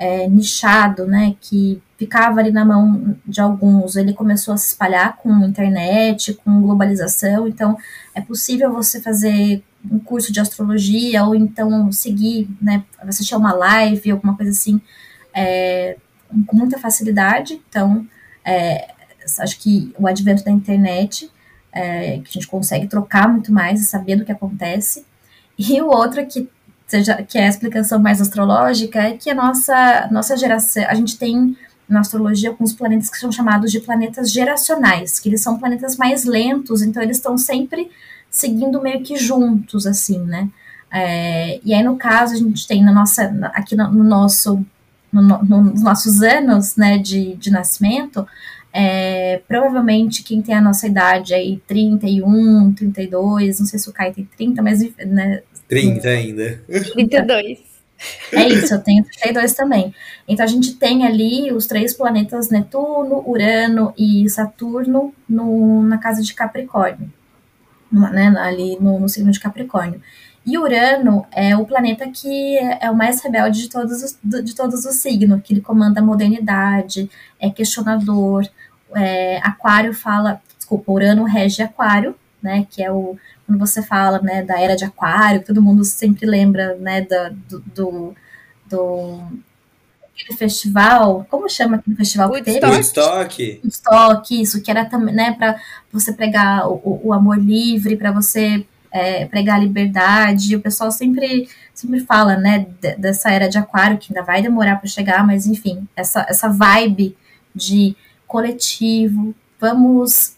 é, 0.04 0.28
nichado, 0.28 1.06
né, 1.06 1.34
que 1.40 1.82
ficava 1.98 2.42
ali 2.42 2.52
na 2.52 2.66
mão 2.66 3.16
de 3.26 3.40
alguns, 3.40 3.96
ele 3.96 4.12
começou 4.12 4.54
a 4.54 4.58
se 4.58 4.68
espalhar 4.68 5.16
com 5.16 5.46
internet, 5.46 6.34
com 6.34 6.62
globalização, 6.62 7.48
então 7.48 7.78
é 8.14 8.20
possível 8.20 8.70
você 8.74 9.00
fazer 9.00 9.64
um 9.90 9.98
curso 10.00 10.34
de 10.34 10.42
astrologia 10.42 11.24
ou 11.24 11.34
então 11.34 11.90
seguir, 11.90 12.50
né, 12.62 12.84
assistir 13.00 13.34
uma 13.34 13.54
live, 13.54 14.12
alguma 14.12 14.36
coisa 14.36 14.52
assim, 14.52 14.82
é, 15.34 15.96
com 16.48 16.58
muita 16.58 16.78
facilidade, 16.78 17.62
então 17.70 18.06
é, 18.44 18.92
acho 19.40 19.58
que 19.58 19.94
o 19.98 20.06
advento 20.06 20.44
da 20.44 20.52
internet, 20.52 21.32
é, 21.72 22.18
que 22.18 22.28
a 22.28 22.34
gente 22.34 22.48
consegue 22.48 22.88
trocar 22.88 23.30
muito 23.30 23.54
mais 23.54 23.80
e 23.80 23.86
saber 23.86 24.18
do 24.18 24.26
que 24.26 24.34
acontece, 24.34 25.06
e 25.58 25.82
o 25.82 25.88
outro 25.88 26.20
é 26.20 26.26
que 26.26 26.50
seja 26.88 27.22
que 27.24 27.38
é 27.38 27.46
a 27.46 27.50
explicação 27.50 28.00
mais 28.00 28.22
astrológica 28.22 29.00
é 29.02 29.18
que 29.18 29.30
a 29.30 29.36
nossa 29.36 30.08
nossa 30.12 30.38
geração 30.38 30.84
a 30.88 30.94
gente 30.94 31.18
tem 31.18 31.56
na 31.88 32.00
astrologia 32.00 32.50
alguns 32.50 32.74
planetas 32.74 33.10
que 33.10 33.18
são 33.18 33.32
chamados 33.32 33.72
de 33.72 33.80
planetas 33.80 34.32
geracionais, 34.32 35.20
que 35.20 35.30
eles 35.30 35.42
são 35.42 35.58
planetas 35.58 35.98
mais 35.98 36.24
lentos, 36.26 36.82
então 36.82 37.04
eles 37.04 37.18
estão 37.18 37.38
sempre 37.38 37.90
seguindo 38.30 38.82
meio 38.82 39.04
que 39.04 39.18
juntos, 39.18 39.86
assim, 39.86 40.20
né? 40.20 40.50
É, 40.92 41.60
e 41.64 41.74
aí, 41.74 41.84
no 41.84 41.98
caso, 41.98 42.34
a 42.34 42.38
gente 42.38 42.68
tem 42.68 42.84
na 42.84 42.92
nossa, 42.92 43.24
aqui 43.54 43.76
no, 43.76 43.92
no 43.92 44.04
nosso, 44.04 44.64
no, 45.12 45.22
no, 45.22 45.64
nos 45.64 45.82
nossos 45.82 46.22
anos, 46.22 46.76
né, 46.76 46.98
de, 46.98 47.36
de 47.36 47.52
nascimento, 47.52 48.28
é, 48.72 49.42
provavelmente 49.48 50.24
quem 50.24 50.42
tem 50.42 50.56
a 50.56 50.62
nossa 50.62 50.88
idade 50.88 51.34
aí, 51.34 51.62
31, 51.68 52.74
32, 52.74 53.60
não 53.60 53.68
sei 53.68 53.80
se 53.80 53.90
o 53.90 53.94
Caio 53.94 54.14
tem 54.14 54.26
30, 54.26 54.62
mas, 54.62 54.82
né? 55.06 55.42
30 55.68 56.08
ainda. 56.08 56.62
32. 56.94 57.74
É 58.32 58.48
isso, 58.48 58.74
eu 58.74 58.82
tenho 58.82 59.04
32 59.04 59.54
também. 59.54 59.94
Então 60.28 60.44
a 60.44 60.48
gente 60.48 60.76
tem 60.76 61.06
ali 61.06 61.52
os 61.52 61.68
três 61.68 61.94
planetas 61.94 62.50
Netuno, 62.50 63.24
Urano 63.26 63.94
e 63.98 64.28
Saturno 64.30 65.14
no, 65.28 65.84
na 65.84 65.98
casa 65.98 66.22
de 66.22 66.34
Capricórnio, 66.34 67.12
né, 67.92 68.34
ali 68.38 68.78
no, 68.80 69.00
no 69.00 69.08
signo 69.08 69.32
de 69.32 69.40
Capricórnio. 69.40 70.02
E 70.46 70.58
Urano 70.58 71.26
é 71.32 71.56
o 71.56 71.66
planeta 71.66 72.10
que 72.10 72.58
é 72.58 72.92
o 72.92 72.96
mais 72.96 73.22
rebelde 73.24 73.62
de 73.62 73.70
todos 73.70 74.04
os, 74.04 74.44
de 74.44 74.54
todos 74.54 74.86
os 74.86 74.96
signos, 74.96 75.42
que 75.42 75.54
ele 75.54 75.62
comanda 75.62 76.02
a 76.02 76.04
modernidade, 76.04 77.10
é 77.40 77.50
questionador. 77.50 78.46
É, 78.94 79.38
aquário 79.38 79.94
fala, 79.94 80.42
desculpa, 80.58 80.92
Urano 80.92 81.24
rege 81.24 81.64
Aquário, 81.64 82.14
né, 82.42 82.68
que 82.70 82.84
é 82.84 82.92
o 82.92 83.18
quando 83.54 83.60
você 83.60 83.84
fala, 83.84 84.20
né, 84.20 84.44
da 84.44 84.60
era 84.60 84.76
de 84.76 84.84
aquário, 84.84 85.44
todo 85.44 85.62
mundo 85.62 85.84
sempre 85.86 86.26
lembra, 86.26 86.76
né, 86.76 87.02
da, 87.02 87.30
do, 87.30 87.60
do, 87.60 88.16
do 88.68 89.22
aquele 90.14 90.38
festival, 90.38 91.26
como 91.30 91.48
chama 91.50 91.78
aquele 91.78 91.96
festival 91.96 92.32
que 92.32 92.42
teve? 92.42 92.66
Woodstock. 92.66 93.60
Woodstock, 93.64 94.42
isso, 94.42 94.62
que 94.62 94.72
era 94.72 94.86
também, 94.86 95.14
né, 95.14 95.34
para 95.34 95.60
você 95.92 96.12
pregar 96.12 96.68
o, 96.68 97.02
o 97.04 97.14
amor 97.14 97.38
livre, 97.38 97.96
para 97.96 98.12
você 98.12 98.66
é, 98.92 99.26
pregar 99.26 99.62
liberdade. 99.62 100.56
O 100.56 100.62
pessoal 100.62 100.92
sempre, 100.92 101.48
sempre 101.74 102.00
fala, 102.00 102.36
né, 102.36 102.66
dessa 102.98 103.32
era 103.32 103.48
de 103.48 103.58
aquário, 103.60 103.98
que 104.00 104.12
ainda 104.12 104.26
vai 104.26 104.42
demorar 104.42 104.78
para 104.78 104.90
chegar, 104.90 105.26
mas 105.26 105.46
enfim, 105.46 105.88
essa, 105.96 106.26
essa 106.28 106.50
vibe 106.50 107.16
de 107.54 107.96
coletivo, 108.26 109.36
vamos 109.60 110.36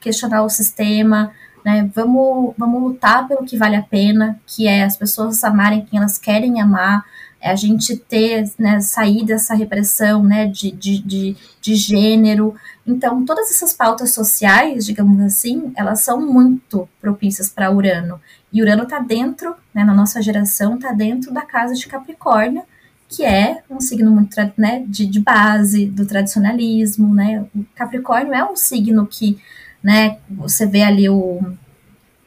questionar 0.00 0.42
o 0.42 0.50
sistema, 0.50 1.32
né, 1.64 1.88
vamos, 1.94 2.54
vamos 2.56 2.82
lutar 2.82 3.26
pelo 3.28 3.44
que 3.44 3.56
vale 3.56 3.76
a 3.76 3.82
pena, 3.82 4.40
que 4.46 4.66
é 4.66 4.84
as 4.84 4.96
pessoas 4.96 5.42
amarem 5.44 5.84
quem 5.84 5.98
elas 5.98 6.18
querem 6.18 6.60
amar, 6.60 7.04
é 7.40 7.50
a 7.50 7.56
gente 7.56 7.96
ter, 7.96 8.50
né, 8.58 8.80
sair 8.80 9.24
dessa 9.24 9.54
repressão, 9.54 10.22
né, 10.22 10.46
de, 10.46 10.70
de, 10.70 10.98
de, 10.98 11.36
de 11.60 11.74
gênero. 11.74 12.54
Então, 12.86 13.24
todas 13.24 13.50
essas 13.50 13.72
pautas 13.72 14.12
sociais, 14.12 14.84
digamos 14.84 15.20
assim, 15.22 15.72
elas 15.74 16.00
são 16.00 16.20
muito 16.20 16.86
propícias 17.00 17.48
para 17.48 17.70
Urano. 17.70 18.20
E 18.52 18.60
Urano 18.60 18.82
está 18.82 18.98
dentro, 18.98 19.54
né, 19.74 19.84
na 19.84 19.94
nossa 19.94 20.20
geração, 20.20 20.74
está 20.74 20.92
dentro 20.92 21.32
da 21.32 21.42
casa 21.42 21.74
de 21.74 21.86
Capricórnio, 21.86 22.62
que 23.08 23.24
é 23.24 23.62
um 23.68 23.80
signo 23.80 24.10
muito 24.10 24.36
né, 24.56 24.84
de, 24.86 25.06
de 25.06 25.20
base, 25.20 25.86
do 25.86 26.06
tradicionalismo, 26.06 27.12
né? 27.12 27.44
O 27.54 27.64
Capricórnio 27.74 28.32
é 28.32 28.44
um 28.44 28.54
signo 28.54 29.04
que, 29.04 29.36
né, 29.82 30.18
você 30.28 30.66
vê 30.66 30.82
ali 30.82 31.08
o, 31.08 31.40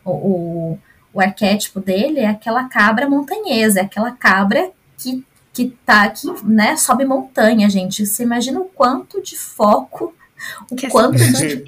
o, 0.03 0.77
o 1.13 1.21
arquétipo 1.21 1.79
dele, 1.79 2.19
é 2.19 2.27
aquela 2.27 2.65
cabra 2.65 3.09
montanhesa, 3.09 3.79
é 3.79 3.83
aquela 3.83 4.11
cabra 4.11 4.71
que, 4.97 5.23
que 5.53 5.75
tá 5.85 6.03
aqui, 6.03 6.27
né, 6.43 6.75
sobe 6.75 7.05
montanha, 7.05 7.69
gente. 7.69 8.05
Você 8.05 8.23
imagina 8.23 8.59
o 8.59 8.65
quanto 8.65 9.21
de 9.21 9.37
foco, 9.37 10.13
o 10.69 10.75
que 10.75 10.89
quanto 10.89 11.17
de, 11.17 11.63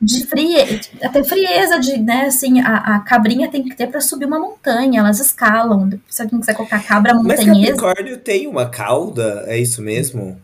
de 0.00 0.26
frieza, 0.26 0.80
até 1.02 1.22
frieza 1.22 1.78
de, 1.78 1.98
né, 1.98 2.26
assim, 2.26 2.60
a, 2.60 2.96
a 2.96 3.00
cabrinha 3.00 3.48
tem 3.48 3.62
que 3.62 3.74
ter 3.74 3.86
para 3.86 4.00
subir 4.00 4.26
uma 4.26 4.38
montanha, 4.38 5.00
elas 5.00 5.20
escalam. 5.20 5.88
Se 6.08 6.22
alguém 6.22 6.40
quiser 6.40 6.54
colocar 6.54 6.84
cabra 6.84 7.14
montanhesa. 7.14 7.46
Mas 7.46 7.80
Capricórnio 7.80 8.18
tem 8.18 8.46
uma 8.46 8.68
cauda, 8.68 9.44
é 9.46 9.58
isso 9.58 9.80
mesmo? 9.80 10.40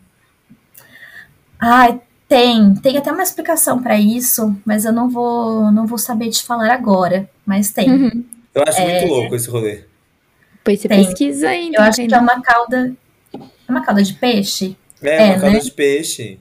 Ai, 1.58 2.00
tem, 2.28 2.74
tem 2.74 2.96
até 2.96 3.12
uma 3.12 3.22
explicação 3.22 3.82
para 3.82 3.98
isso, 3.98 4.56
mas 4.64 4.84
eu 4.84 4.92
não 4.92 5.08
vou, 5.08 5.70
não 5.70 5.86
vou 5.86 5.98
saber 5.98 6.30
te 6.30 6.42
falar 6.44 6.72
agora, 6.72 7.28
mas 7.44 7.70
tem. 7.70 7.90
Uhum. 7.90 8.24
Eu 8.54 8.62
acho 8.66 8.80
é... 8.80 9.00
muito 9.00 9.12
louco 9.12 9.34
esse 9.34 9.50
rolê. 9.50 9.84
Depois 10.66 10.80
você 10.80 10.88
Tem. 10.88 11.04
pesquisa 11.04 11.48
aí. 11.48 11.70
Eu 11.72 11.82
acho 11.82 12.04
que 12.04 12.12
é 12.12 12.18
uma 12.18 12.42
cauda. 12.42 12.92
É 13.32 13.70
uma 13.70 13.84
cauda 13.84 14.02
de 14.02 14.14
peixe? 14.14 14.76
É, 15.00 15.16
é 15.16 15.24
uma 15.26 15.40
cauda 15.40 15.50
né? 15.50 15.58
de 15.60 15.70
peixe. 15.70 16.40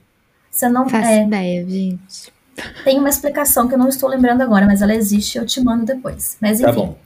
Você 0.50 0.68
não 0.68 0.88
faz 0.88 1.06
é... 1.06 1.24
ideia, 1.24 1.64
gente. 1.68 2.32
Tem 2.82 2.98
uma 2.98 3.08
explicação 3.08 3.68
que 3.68 3.74
eu 3.74 3.78
não 3.78 3.88
estou 3.88 4.08
lembrando 4.08 4.40
agora, 4.40 4.66
mas 4.66 4.80
ela 4.80 4.94
existe, 4.94 5.36
eu 5.36 5.46
te 5.46 5.60
mando 5.60 5.84
depois. 5.84 6.38
Mas 6.40 6.60
tá 6.60 6.70
enfim. 6.70 6.80
Tá 6.80 6.86
bom. 6.86 6.98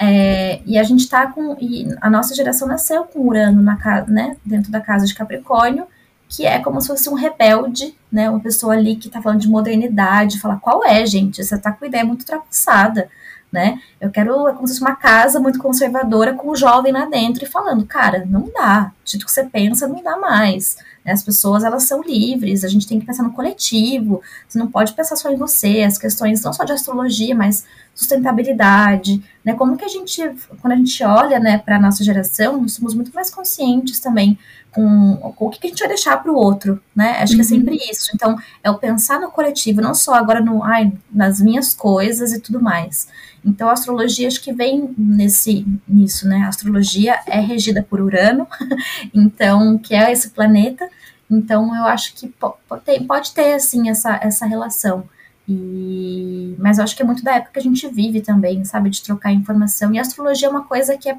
É, 0.00 0.60
e 0.64 0.78
a 0.78 0.82
gente 0.84 1.08
tá 1.08 1.26
com. 1.26 1.56
E 1.60 1.88
a 2.00 2.08
nossa 2.08 2.34
geração 2.34 2.68
nasceu 2.68 3.04
com 3.04 3.26
Urano 3.26 3.60
na 3.60 3.76
casa, 3.76 4.08
né? 4.10 4.36
Dentro 4.44 4.70
da 4.70 4.80
casa 4.80 5.06
de 5.06 5.14
Capricórnio, 5.14 5.86
que 6.28 6.46
é 6.46 6.58
como 6.58 6.80
se 6.80 6.88
fosse 6.88 7.08
um 7.08 7.14
rebelde, 7.14 7.96
né? 8.12 8.28
Uma 8.28 8.40
pessoa 8.40 8.74
ali 8.74 8.96
que 8.96 9.08
tá 9.08 9.22
falando 9.22 9.40
de 9.40 9.48
modernidade, 9.48 10.40
fala, 10.40 10.56
qual 10.56 10.84
é, 10.84 11.04
gente? 11.06 11.42
Você 11.42 11.58
tá 11.58 11.72
com 11.72 11.86
ideia 11.86 12.04
muito 12.04 12.20
ultrapassada 12.20 13.08
né? 13.50 13.80
Eu 14.00 14.10
quero 14.10 14.46
é 14.48 14.52
como 14.52 14.66
se 14.66 14.74
fosse 14.74 14.82
uma 14.82 14.94
casa 14.94 15.40
muito 15.40 15.58
conservadora 15.58 16.34
com 16.34 16.50
o 16.50 16.56
jovem 16.56 16.92
lá 16.92 17.06
dentro 17.06 17.44
e 17.44 17.48
falando, 17.48 17.86
cara, 17.86 18.24
não 18.26 18.50
dá. 18.52 18.92
Jeito 19.04 19.24
que 19.24 19.32
você 19.32 19.44
pensa, 19.44 19.88
não 19.88 20.02
dá 20.02 20.18
mais. 20.18 20.76
Né? 21.04 21.12
As 21.12 21.22
pessoas, 21.22 21.64
elas 21.64 21.84
são 21.84 22.02
livres, 22.02 22.62
a 22.62 22.68
gente 22.68 22.86
tem 22.86 23.00
que 23.00 23.06
pensar 23.06 23.22
no 23.22 23.32
coletivo, 23.32 24.20
você 24.46 24.58
não 24.58 24.66
pode 24.66 24.92
pensar 24.92 25.16
só 25.16 25.30
em 25.30 25.36
você, 25.36 25.82
as 25.82 25.96
questões 25.96 26.42
não 26.42 26.52
só 26.52 26.64
de 26.64 26.72
astrologia, 26.72 27.34
mas 27.34 27.64
sustentabilidade, 27.94 29.22
né? 29.44 29.54
Como 29.54 29.76
que 29.76 29.84
a 29.84 29.88
gente, 29.88 30.22
quando 30.60 30.74
a 30.74 30.76
gente 30.76 31.02
olha, 31.02 31.40
né, 31.40 31.58
para 31.58 31.80
nossa 31.80 32.04
geração, 32.04 32.60
nós 32.60 32.74
somos 32.74 32.94
muito 32.94 33.12
mais 33.12 33.28
conscientes 33.28 33.98
também 33.98 34.38
com, 34.72 35.16
com 35.36 35.46
o 35.46 35.50
que 35.50 35.66
a 35.66 35.70
gente 35.70 35.78
vai 35.78 35.88
deixar 35.88 36.16
para 36.22 36.30
o 36.30 36.36
outro, 36.36 36.80
né? 36.94 37.18
Acho 37.20 37.32
uhum. 37.32 37.38
que 37.38 37.42
é 37.42 37.44
sempre 37.44 37.76
isso. 37.90 38.10
Então, 38.14 38.36
é 38.62 38.70
o 38.70 38.78
pensar 38.78 39.20
no 39.20 39.30
coletivo, 39.30 39.80
não 39.80 39.94
só 39.94 40.14
agora 40.14 40.40
no, 40.40 40.62
ai, 40.62 40.92
nas 41.10 41.40
minhas 41.40 41.74
coisas 41.74 42.32
e 42.32 42.40
tudo 42.40 42.60
mais. 42.60 43.08
Então, 43.44 43.68
a 43.68 43.72
astrologia 43.72 44.28
acho 44.28 44.42
que 44.42 44.52
vem 44.52 44.94
nesse 44.96 45.66
nisso, 45.86 46.28
né? 46.28 46.38
A 46.44 46.48
astrologia 46.48 47.18
é 47.26 47.40
regida 47.40 47.82
por 47.82 48.00
Urano, 48.00 48.46
então, 49.14 49.78
que 49.78 49.94
é 49.94 50.12
esse 50.12 50.30
planeta. 50.30 50.88
Então, 51.30 51.74
eu 51.74 51.84
acho 51.84 52.14
que 52.14 52.28
pode 52.28 52.84
ter, 52.84 53.02
pode 53.04 53.32
ter 53.32 53.54
assim 53.54 53.88
essa, 53.88 54.18
essa 54.22 54.46
relação. 54.46 55.08
E, 55.48 56.54
mas 56.58 56.76
eu 56.76 56.84
acho 56.84 56.94
que 56.94 57.02
é 57.02 57.06
muito 57.06 57.24
da 57.24 57.36
época 57.36 57.52
que 57.54 57.58
a 57.58 57.62
gente 57.62 57.88
vive 57.88 58.20
também, 58.20 58.64
sabe, 58.64 58.90
de 58.90 59.02
trocar 59.02 59.32
informação. 59.32 59.92
E 59.92 59.98
a 59.98 60.02
astrologia 60.02 60.46
é 60.46 60.50
uma 60.50 60.64
coisa 60.64 60.96
que 60.96 61.08
é, 61.08 61.16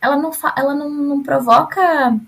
ela 0.00 0.16
não, 0.16 0.30
ela 0.56 0.74
não, 0.74 0.90
não 0.90 1.22
provoca 1.22 2.18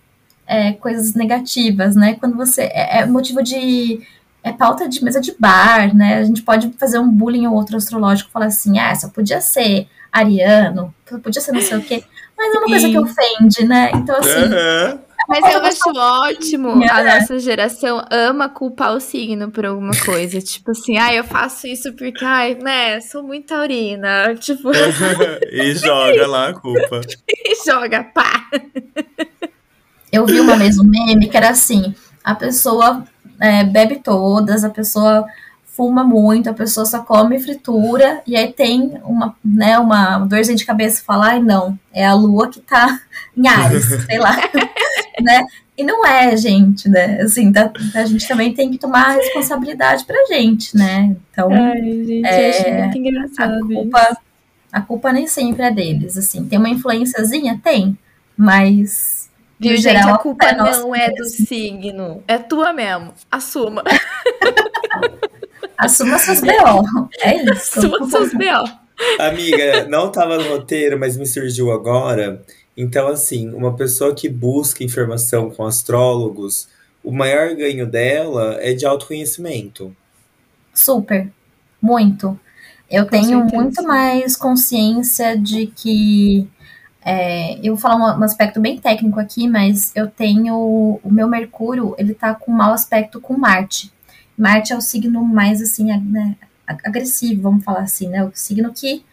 é, 0.46 0.72
coisas 0.72 1.14
negativas, 1.14 1.96
né? 1.96 2.14
Quando 2.14 2.36
você 2.36 2.62
é, 2.62 3.00
é, 3.00 3.06
motivo 3.06 3.42
de 3.42 4.00
é 4.42 4.52
pauta 4.52 4.86
de 4.86 5.02
mesa 5.02 5.20
de 5.20 5.34
bar, 5.38 5.94
né? 5.96 6.18
A 6.18 6.24
gente 6.24 6.42
pode 6.42 6.70
fazer 6.78 6.98
um 6.98 7.08
bullying 7.08 7.46
ou 7.46 7.54
outro 7.54 7.76
astrológico, 7.76 8.30
falar 8.30 8.46
assim, 8.46 8.78
ah, 8.78 8.94
só 8.94 9.08
podia 9.08 9.40
ser 9.40 9.88
ariano, 10.12 10.94
podia 11.22 11.40
ser 11.40 11.52
não 11.52 11.62
sei 11.62 11.78
o 11.78 11.82
quê, 11.82 12.04
mas 12.36 12.54
é 12.54 12.58
uma 12.58 12.66
coisa 12.68 12.88
que 12.88 12.98
ofende, 12.98 13.64
né? 13.64 13.90
Então 13.94 14.16
assim, 14.16 14.42
uhum. 14.42 14.98
Mas 15.28 15.54
eu 15.54 15.60
acho 15.60 15.98
ótimo. 15.98 16.84
A 16.90 17.02
nossa 17.02 17.38
geração 17.38 18.04
ama 18.10 18.48
culpar 18.48 18.94
o 18.94 19.00
signo 19.00 19.50
por 19.50 19.64
alguma 19.64 19.92
coisa. 20.04 20.40
tipo 20.40 20.70
assim, 20.70 20.98
ah, 20.98 21.14
eu 21.14 21.24
faço 21.24 21.66
isso 21.66 21.92
porque, 21.94 22.24
ai, 22.24 22.54
né, 22.54 23.00
sou 23.00 23.22
muito 23.22 23.46
taurina. 23.46 24.34
Tipo. 24.34 24.70
e 25.50 25.74
joga 25.74 26.26
lá 26.26 26.48
a 26.48 26.54
culpa. 26.54 27.00
e 27.28 27.54
joga, 27.64 28.04
pá. 28.04 28.48
Eu 30.14 30.24
vi 30.24 30.38
uma 30.38 30.56
vez 30.56 30.78
um 30.78 30.84
meme 30.84 31.28
que 31.28 31.36
era 31.36 31.50
assim: 31.50 31.92
a 32.22 32.36
pessoa 32.36 33.04
é, 33.40 33.64
bebe 33.64 33.96
todas, 33.96 34.62
a 34.62 34.70
pessoa 34.70 35.26
fuma 35.64 36.04
muito, 36.04 36.48
a 36.48 36.54
pessoa 36.54 36.86
só 36.86 37.02
come 37.02 37.40
fritura, 37.40 38.22
e 38.24 38.36
aí 38.36 38.52
tem 38.52 38.92
uma, 39.02 39.34
né, 39.44 39.76
uma 39.76 40.20
dorzinha 40.20 40.56
de 40.56 40.64
cabeça 40.64 41.02
e 41.02 41.04
fala, 41.04 41.30
ai 41.30 41.42
não, 41.42 41.76
é 41.92 42.06
a 42.06 42.14
lua 42.14 42.48
que 42.48 42.60
tá 42.60 43.00
em 43.36 43.48
Ares, 43.48 43.86
sei 44.06 44.18
lá, 44.18 44.36
né? 45.20 45.44
E 45.76 45.82
não 45.82 46.06
é, 46.06 46.36
gente, 46.36 46.88
né? 46.88 47.20
Assim, 47.20 47.50
tá, 47.50 47.72
a 47.96 48.04
gente 48.04 48.28
também 48.28 48.54
tem 48.54 48.70
que 48.70 48.78
tomar 48.78 49.08
a 49.08 49.12
responsabilidade 49.14 50.04
pra 50.04 50.26
gente, 50.26 50.76
né? 50.76 51.16
Então, 51.32 51.48
ai, 51.52 51.82
gente, 51.82 52.24
é, 52.24 52.84
muito 52.84 52.98
engraçado 52.98 53.54
a 53.54 53.66
culpa, 53.66 54.18
a 54.70 54.80
culpa 54.80 55.12
nem 55.12 55.26
sempre 55.26 55.64
é 55.64 55.72
deles, 55.72 56.16
assim. 56.16 56.44
Tem 56.44 56.56
uma 56.56 56.68
influenciazinha? 56.68 57.60
Tem, 57.64 57.98
mas 58.36 59.13
Viu, 59.58 59.76
gente? 59.76 59.82
Geral, 59.82 60.14
a 60.14 60.18
culpa 60.18 60.46
é 60.46 60.56
não 60.56 60.94
é 60.94 61.10
do 61.10 61.24
signo. 61.24 62.22
É 62.26 62.38
tua 62.38 62.72
mesmo. 62.72 63.14
Assuma. 63.30 63.82
Assuma 65.78 66.18
seus 66.18 66.40
B.O. 66.40 67.08
É 67.20 67.36
isso. 67.52 67.78
Assuma 67.86 68.08
seus 68.08 68.34
B.O. 68.34 68.64
Amiga, 69.18 69.86
não 69.88 70.08
estava 70.08 70.36
no 70.36 70.48
roteiro, 70.48 70.98
mas 70.98 71.16
me 71.16 71.26
surgiu 71.26 71.72
agora. 71.72 72.42
Então, 72.76 73.08
assim, 73.08 73.52
uma 73.52 73.74
pessoa 73.76 74.14
que 74.14 74.28
busca 74.28 74.84
informação 74.84 75.50
com 75.50 75.64
astrólogos, 75.64 76.68
o 77.02 77.12
maior 77.12 77.54
ganho 77.54 77.86
dela 77.86 78.56
é 78.60 78.72
de 78.72 78.86
autoconhecimento. 78.86 79.94
Super. 80.72 81.28
Muito. 81.80 82.38
Eu 82.90 83.04
com 83.04 83.10
tenho 83.10 83.40
certeza. 83.40 83.56
muito 83.56 83.82
mais 83.82 84.36
consciência 84.36 85.36
de 85.36 85.66
que. 85.66 86.48
É, 87.04 87.58
eu 87.58 87.74
vou 87.74 87.76
falar 87.76 87.96
um, 87.96 88.20
um, 88.20 88.24
aspecto 88.24 88.60
bem 88.60 88.78
técnico 88.78 89.20
aqui, 89.20 89.46
mas 89.46 89.92
eu 89.94 90.08
tenho. 90.08 91.00
O 91.02 91.10
meu 91.10 91.28
Mercúrio, 91.28 91.94
ele 91.98 92.14
tá 92.14 92.34
com 92.34 92.50
um 92.50 92.56
mau 92.56 92.72
aspecto 92.72 93.20
com 93.20 93.36
Marte. 93.36 93.92
Marte 94.36 94.72
é 94.72 94.76
o 94.76 94.80
signo 94.80 95.22
mais 95.22 95.60
assim, 95.60 95.84
né, 95.84 96.34
agressivo, 96.82 97.42
vamos 97.42 97.62
falar 97.62 97.82
assim, 97.82 98.08
né? 98.08 98.24
O 98.24 98.30
signo 98.34 98.72
que 98.72 99.04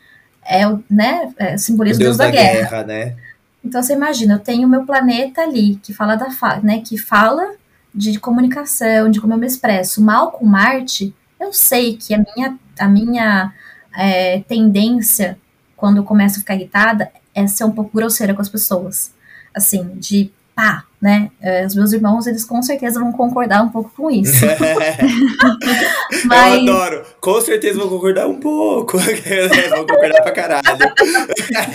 é 0.43 0.67
o, 0.67 0.81
né, 0.89 1.31
é, 1.37 1.57
simboliza 1.57 1.97
o 1.97 2.03
Deus, 2.03 2.17
Deus 2.17 2.17
da, 2.17 2.25
da 2.25 2.31
guerra. 2.31 2.69
guerra. 2.69 2.83
né? 2.83 3.15
Então 3.63 3.83
você 3.83 3.93
imagina, 3.93 4.35
eu 4.35 4.39
tenho 4.39 4.67
o 4.67 4.71
meu 4.71 4.85
planeta 4.85 5.41
ali 5.41 5.75
que 5.75 5.93
fala 5.93 6.15
da 6.15 6.27
né, 6.63 6.81
que 6.83 6.97
fala 6.97 7.55
de 7.93 8.17
comunicação, 8.19 9.11
de 9.11 9.19
como 9.19 9.33
eu 9.33 9.37
me 9.37 9.45
expresso. 9.45 10.01
Mal 10.01 10.31
com 10.31 10.45
Marte, 10.45 11.13
eu 11.39 11.51
sei 11.51 11.97
que 11.97 12.13
a 12.13 12.17
minha, 12.17 12.57
a 12.79 12.87
minha 12.87 13.53
é, 13.95 14.39
tendência 14.41 15.37
quando 15.75 15.97
eu 15.97 16.03
começo 16.03 16.37
a 16.37 16.39
ficar 16.39 16.55
irritada 16.55 17.11
é 17.33 17.47
ser 17.47 17.63
um 17.63 17.71
pouco 17.71 17.95
grosseira 17.95 18.33
com 18.33 18.41
as 18.41 18.49
pessoas. 18.49 19.13
Assim, 19.53 19.95
de 19.95 20.31
pá, 20.55 20.83
né? 21.01 21.31
É, 21.41 21.65
os 21.65 21.75
meus 21.75 21.91
irmãos, 21.91 22.27
eles 22.27 22.45
com 22.45 22.61
certeza 22.61 22.99
vão 22.99 23.11
concordar 23.11 23.63
um 23.63 23.69
pouco 23.69 23.91
com 23.95 24.11
isso. 24.11 24.45
Mas... 26.25 26.67
Eu 26.67 26.73
adoro. 26.73 27.05
Com 27.19 27.41
certeza 27.41 27.79
vão 27.79 27.89
concordar 27.89 28.27
um 28.27 28.39
pouco. 28.39 28.97
vão 29.69 29.85
concordar 29.85 30.21
pra 30.21 30.31
caralho. 30.31 30.63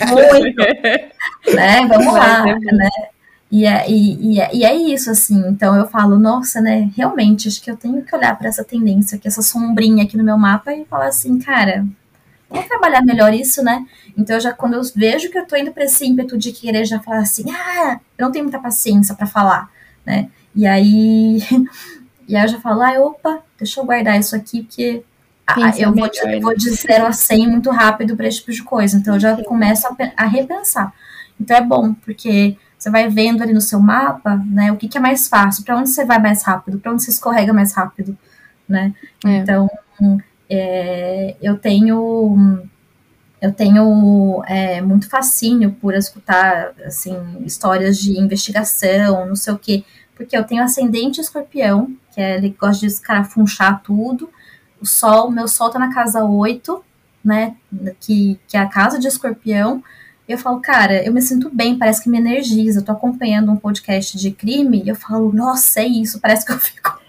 Muito. 0.09 1.55
né? 1.55 1.85
Vamos 1.87 2.13
lá, 2.13 2.45
né? 2.45 2.89
E 3.49 3.65
é, 3.65 3.89
e, 3.89 4.33
e, 4.33 4.41
é, 4.41 4.49
e 4.53 4.65
é 4.65 4.75
isso, 4.75 5.09
assim. 5.09 5.41
Então 5.47 5.75
eu 5.75 5.87
falo, 5.87 6.19
nossa, 6.19 6.59
né? 6.59 6.89
Realmente, 6.95 7.47
acho 7.47 7.61
que 7.61 7.71
eu 7.71 7.77
tenho 7.77 8.01
que 8.03 8.15
olhar 8.15 8.37
para 8.37 8.49
essa 8.49 8.63
tendência 8.63 9.17
aqui, 9.17 9.27
essa 9.27 9.41
sombrinha 9.41 10.03
aqui 10.03 10.17
no 10.17 10.23
meu 10.23 10.37
mapa 10.37 10.73
e 10.73 10.85
falar 10.85 11.07
assim, 11.07 11.39
cara, 11.39 11.85
vamos 12.49 12.67
trabalhar 12.67 13.01
melhor 13.03 13.33
isso, 13.33 13.63
né? 13.63 13.85
Então, 14.17 14.35
eu 14.35 14.39
já, 14.39 14.53
quando 14.53 14.75
eu 14.75 14.81
vejo 14.95 15.29
que 15.29 15.37
eu 15.37 15.45
tô 15.45 15.55
indo 15.55 15.71
para 15.71 15.83
esse 15.83 16.05
ímpeto 16.05 16.37
de 16.37 16.51
querer 16.51 16.85
já 16.85 16.99
falar 16.99 17.19
assim, 17.19 17.45
ah, 17.51 17.99
eu 18.17 18.25
não 18.25 18.31
tenho 18.31 18.45
muita 18.45 18.59
paciência 18.59 19.15
para 19.15 19.27
falar, 19.27 19.69
né? 20.05 20.29
E 20.55 20.65
aí, 20.65 21.39
e 22.27 22.35
aí 22.35 22.43
eu 22.43 22.47
já 22.47 22.59
falo, 22.59 22.81
ah, 22.81 22.99
opa, 22.99 23.41
deixa 23.57 23.79
eu 23.79 23.85
guardar 23.85 24.19
isso 24.19 24.35
aqui, 24.35 24.63
porque 24.63 25.03
ah, 25.45 25.71
eu, 25.77 25.93
vou 25.93 26.09
de, 26.09 26.19
eu 26.19 26.41
vou 26.41 26.55
de 26.55 26.69
0 26.69 27.05
a 27.05 27.11
100 27.11 27.47
muito 27.49 27.69
rápido 27.69 28.15
para 28.15 28.27
esse 28.27 28.39
tipo 28.39 28.51
de 28.51 28.63
coisa. 28.63 28.97
Então, 28.97 29.13
eu 29.15 29.19
já 29.19 29.41
começo 29.43 29.87
a, 29.87 29.95
a 30.17 30.25
repensar. 30.25 30.93
Então, 31.39 31.55
é 31.55 31.61
bom, 31.61 31.93
porque 31.93 32.57
você 32.77 32.89
vai 32.89 33.09
vendo 33.09 33.41
ali 33.41 33.53
no 33.53 33.61
seu 33.61 33.79
mapa, 33.79 34.35
né, 34.45 34.71
o 34.71 34.77
que, 34.77 34.87
que 34.87 34.97
é 34.97 35.01
mais 35.01 35.27
fácil, 35.27 35.63
para 35.63 35.77
onde 35.77 35.89
você 35.89 36.05
vai 36.05 36.19
mais 36.19 36.43
rápido, 36.43 36.79
para 36.79 36.91
onde 36.91 37.03
você 37.03 37.11
escorrega 37.11 37.53
mais 37.53 37.73
rápido, 37.73 38.17
né? 38.67 38.93
É. 39.25 39.37
Então, 39.37 39.69
é, 40.49 41.35
eu 41.41 41.57
tenho 41.57 42.67
eu 43.39 43.53
tenho 43.53 44.43
é, 44.47 44.81
muito 44.81 45.07
fascínio 45.07 45.71
por 45.79 45.93
escutar 45.93 46.73
assim 46.85 47.15
histórias 47.45 47.99
de 47.99 48.19
investigação, 48.19 49.27
não 49.27 49.35
sei 49.35 49.53
o 49.53 49.59
quê, 49.59 49.83
porque 50.15 50.35
eu 50.35 50.43
tenho 50.43 50.63
ascendente 50.63 51.21
escorpião, 51.21 51.95
que 52.13 52.19
é, 52.19 52.37
ele 52.37 52.55
gosta 52.59 52.79
de 52.79 52.87
escarafunchar 52.87 53.81
tudo. 53.83 54.29
O 54.81 54.85
sol, 54.85 55.29
meu 55.29 55.47
sol 55.47 55.69
tá 55.69 55.77
na 55.77 55.93
casa 55.93 56.23
8, 56.23 56.83
né, 57.23 57.55
que, 57.99 58.39
que 58.47 58.57
é 58.57 58.59
a 58.59 58.67
casa 58.67 58.97
de 58.97 59.07
escorpião. 59.07 59.83
Eu 60.27 60.37
falo, 60.37 60.59
cara, 60.59 61.03
eu 61.05 61.13
me 61.13 61.21
sinto 61.21 61.49
bem, 61.53 61.77
parece 61.77 62.03
que 62.03 62.09
me 62.09 62.17
energiza. 62.17 62.79
Eu 62.79 62.85
tô 62.85 62.91
acompanhando 62.91 63.51
um 63.51 63.55
podcast 63.55 64.17
de 64.17 64.31
crime 64.31 64.81
e 64.83 64.89
eu 64.89 64.95
falo, 64.95 65.31
nossa, 65.31 65.79
é 65.79 65.85
isso, 65.85 66.19
parece 66.19 66.45
que 66.45 66.51
eu 66.51 66.57
fico 66.59 66.99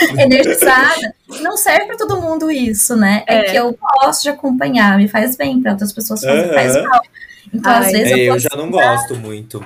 energizada. 0.18 1.14
Não 1.40 1.56
serve 1.56 1.86
para 1.86 1.96
todo 1.96 2.20
mundo 2.20 2.50
isso, 2.50 2.96
né? 2.96 3.24
É. 3.26 3.36
é. 3.36 3.42
que 3.44 3.56
eu 3.56 3.76
gosto 4.00 4.22
de 4.22 4.30
acompanhar, 4.30 4.96
me 4.96 5.08
faz 5.08 5.36
bem, 5.36 5.60
para 5.60 5.72
outras 5.72 5.92
pessoas 5.92 6.22
uhum. 6.22 6.52
faz 6.52 6.74
mal. 6.82 7.00
Então, 7.52 7.72
Ai, 7.72 7.78
às 7.78 7.92
vezes. 7.92 8.12
É, 8.12 8.18
eu, 8.20 8.34
eu 8.34 8.38
já 8.38 8.50
não 8.56 8.70
gosto 8.70 9.16
muito. 9.16 9.64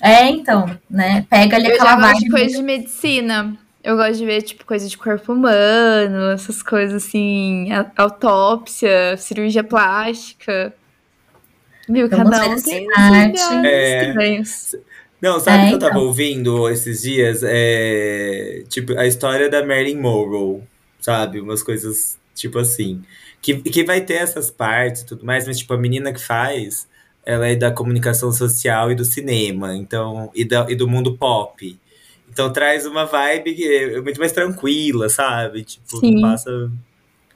É, 0.00 0.28
então, 0.28 0.78
né? 0.88 1.26
Pega 1.28 1.56
ali 1.56 1.68
eu 1.68 1.74
aquela 1.74 1.90
já 1.90 2.08
gosto 2.08 2.24
de 2.24 2.30
coisa 2.30 2.56
de 2.56 2.62
medicina. 2.62 3.56
Eu 3.82 3.96
gosto 3.96 4.18
de 4.18 4.26
ver, 4.26 4.42
tipo, 4.42 4.64
coisa 4.64 4.88
de 4.88 4.98
corpo 4.98 5.32
humano, 5.32 6.30
essas 6.32 6.62
coisas 6.62 7.04
assim, 7.04 7.68
autópsia, 7.96 9.16
cirurgia 9.16 9.64
plástica. 9.64 10.74
Viu, 11.88 12.08
cada 12.10 12.48
um 12.48 12.60
tem 12.60 12.86
é... 12.98 14.42
Não, 15.20 15.40
sabe 15.40 15.64
o 15.64 15.66
é, 15.66 15.68
que 15.68 15.74
eu 15.74 15.78
tava 15.78 15.94
então. 15.94 16.06
ouvindo 16.06 16.68
esses 16.68 17.02
dias? 17.02 17.42
É, 17.44 18.62
tipo, 18.68 18.96
a 18.98 19.06
história 19.06 19.48
da 19.50 19.64
Marilyn 19.64 20.00
Monroe, 20.00 20.62
sabe? 21.00 21.40
Umas 21.40 21.62
coisas 21.62 22.18
tipo 22.38 22.58
assim. 22.58 23.02
Que, 23.40 23.56
que 23.56 23.84
vai 23.84 24.00
ter 24.00 24.14
essas 24.14 24.50
partes 24.50 25.02
e 25.02 25.06
tudo 25.06 25.24
mais, 25.24 25.46
mas 25.46 25.58
tipo, 25.58 25.72
a 25.74 25.78
menina 25.78 26.12
que 26.12 26.20
faz, 26.20 26.88
ela 27.24 27.46
é 27.46 27.54
da 27.54 27.70
comunicação 27.70 28.32
social 28.32 28.90
e 28.90 28.94
do 28.94 29.04
cinema, 29.04 29.76
então, 29.76 30.30
e, 30.34 30.44
da, 30.44 30.66
e 30.68 30.74
do 30.74 30.88
mundo 30.88 31.16
pop. 31.16 31.78
Então 32.28 32.52
traz 32.52 32.84
uma 32.86 33.04
vibe 33.04 33.64
é 33.64 34.00
muito 34.00 34.18
mais 34.18 34.32
tranquila, 34.32 35.08
sabe? 35.08 35.64
Tipo, 35.64 35.98
Sim. 35.98 36.14
não 36.14 36.22
passa 36.22 36.70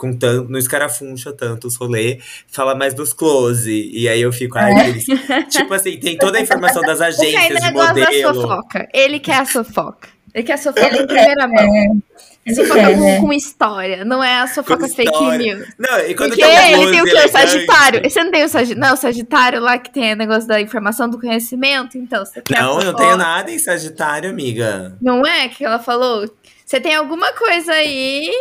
com 0.02 0.12
tanto, 0.12 0.50
não 0.50 0.58
escarafuncha 0.58 1.32
tanto 1.32 1.68
os 1.68 1.76
rolê, 1.76 2.18
fala 2.48 2.74
mais 2.74 2.92
dos 2.92 3.12
close. 3.12 3.88
E 3.92 4.08
aí 4.08 4.20
eu 4.20 4.32
fico, 4.32 4.58
ai, 4.58 4.72
é. 4.72 5.42
tipo 5.44 5.72
assim, 5.72 5.96
tem 5.96 6.18
toda 6.18 6.38
a 6.38 6.40
informação 6.40 6.82
das 6.82 6.98
agências 7.00 7.62
de 7.62 7.72
modelo. 7.72 8.34
Da 8.34 8.34
fofoca. 8.34 8.88
Ele 8.92 9.20
quer 9.20 9.36
a 9.36 9.46
fofoca. 9.46 10.08
Ele 10.34 10.42
quer 10.42 10.54
a 10.54 10.58
fofoca 10.58 10.96
em 10.96 11.06
primeira 11.06 11.46
mão. 11.46 12.02
É. 12.44 12.52
Fofoca 12.52 12.82
com, 12.82 13.00
né? 13.00 13.20
com, 13.20 13.32
história, 13.32 14.04
não 14.04 14.24
é 14.24 14.40
a 14.40 14.48
fofoca 14.48 14.88
fake 14.88 15.38
news. 15.38 15.68
Não, 15.78 16.00
e 16.00 16.16
quando 16.16 16.30
Porque 16.30 16.42
ele 16.42 16.90
tem 16.90 17.00
o 17.00 17.04
que? 17.04 17.14
O 17.14 17.28
Sagitário. 17.28 18.10
Você 18.10 18.24
não 18.24 18.30
tem 18.32 18.44
o 18.44 18.48
Sagitário? 18.48 18.80
Não, 18.82 18.94
o 18.94 18.96
Sagitário 18.96 19.60
lá 19.60 19.78
que 19.78 19.92
tem 19.92 20.14
o 20.14 20.16
negócio 20.16 20.48
da 20.48 20.60
informação 20.60 21.08
do 21.08 21.20
conhecimento, 21.20 21.96
então 21.96 22.24
você 22.24 22.40
quer 22.40 22.60
Não, 22.60 22.80
eu 22.80 22.86
não 22.86 22.96
tenho 22.96 23.16
nada 23.16 23.52
em 23.52 23.58
Sagitário, 23.60 24.28
amiga. 24.28 24.96
Não 25.00 25.24
é 25.24 25.46
que 25.46 25.64
ela 25.64 25.78
falou? 25.78 26.28
Você 26.66 26.80
tem 26.80 26.96
alguma 26.96 27.32
coisa 27.34 27.70
aí 27.70 28.32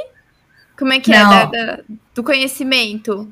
como 0.81 0.93
é 0.93 0.99
que 0.99 1.13
é? 1.13 1.19
Da, 1.19 1.45
da, 1.45 1.79
do 2.15 2.23
conhecimento? 2.23 3.31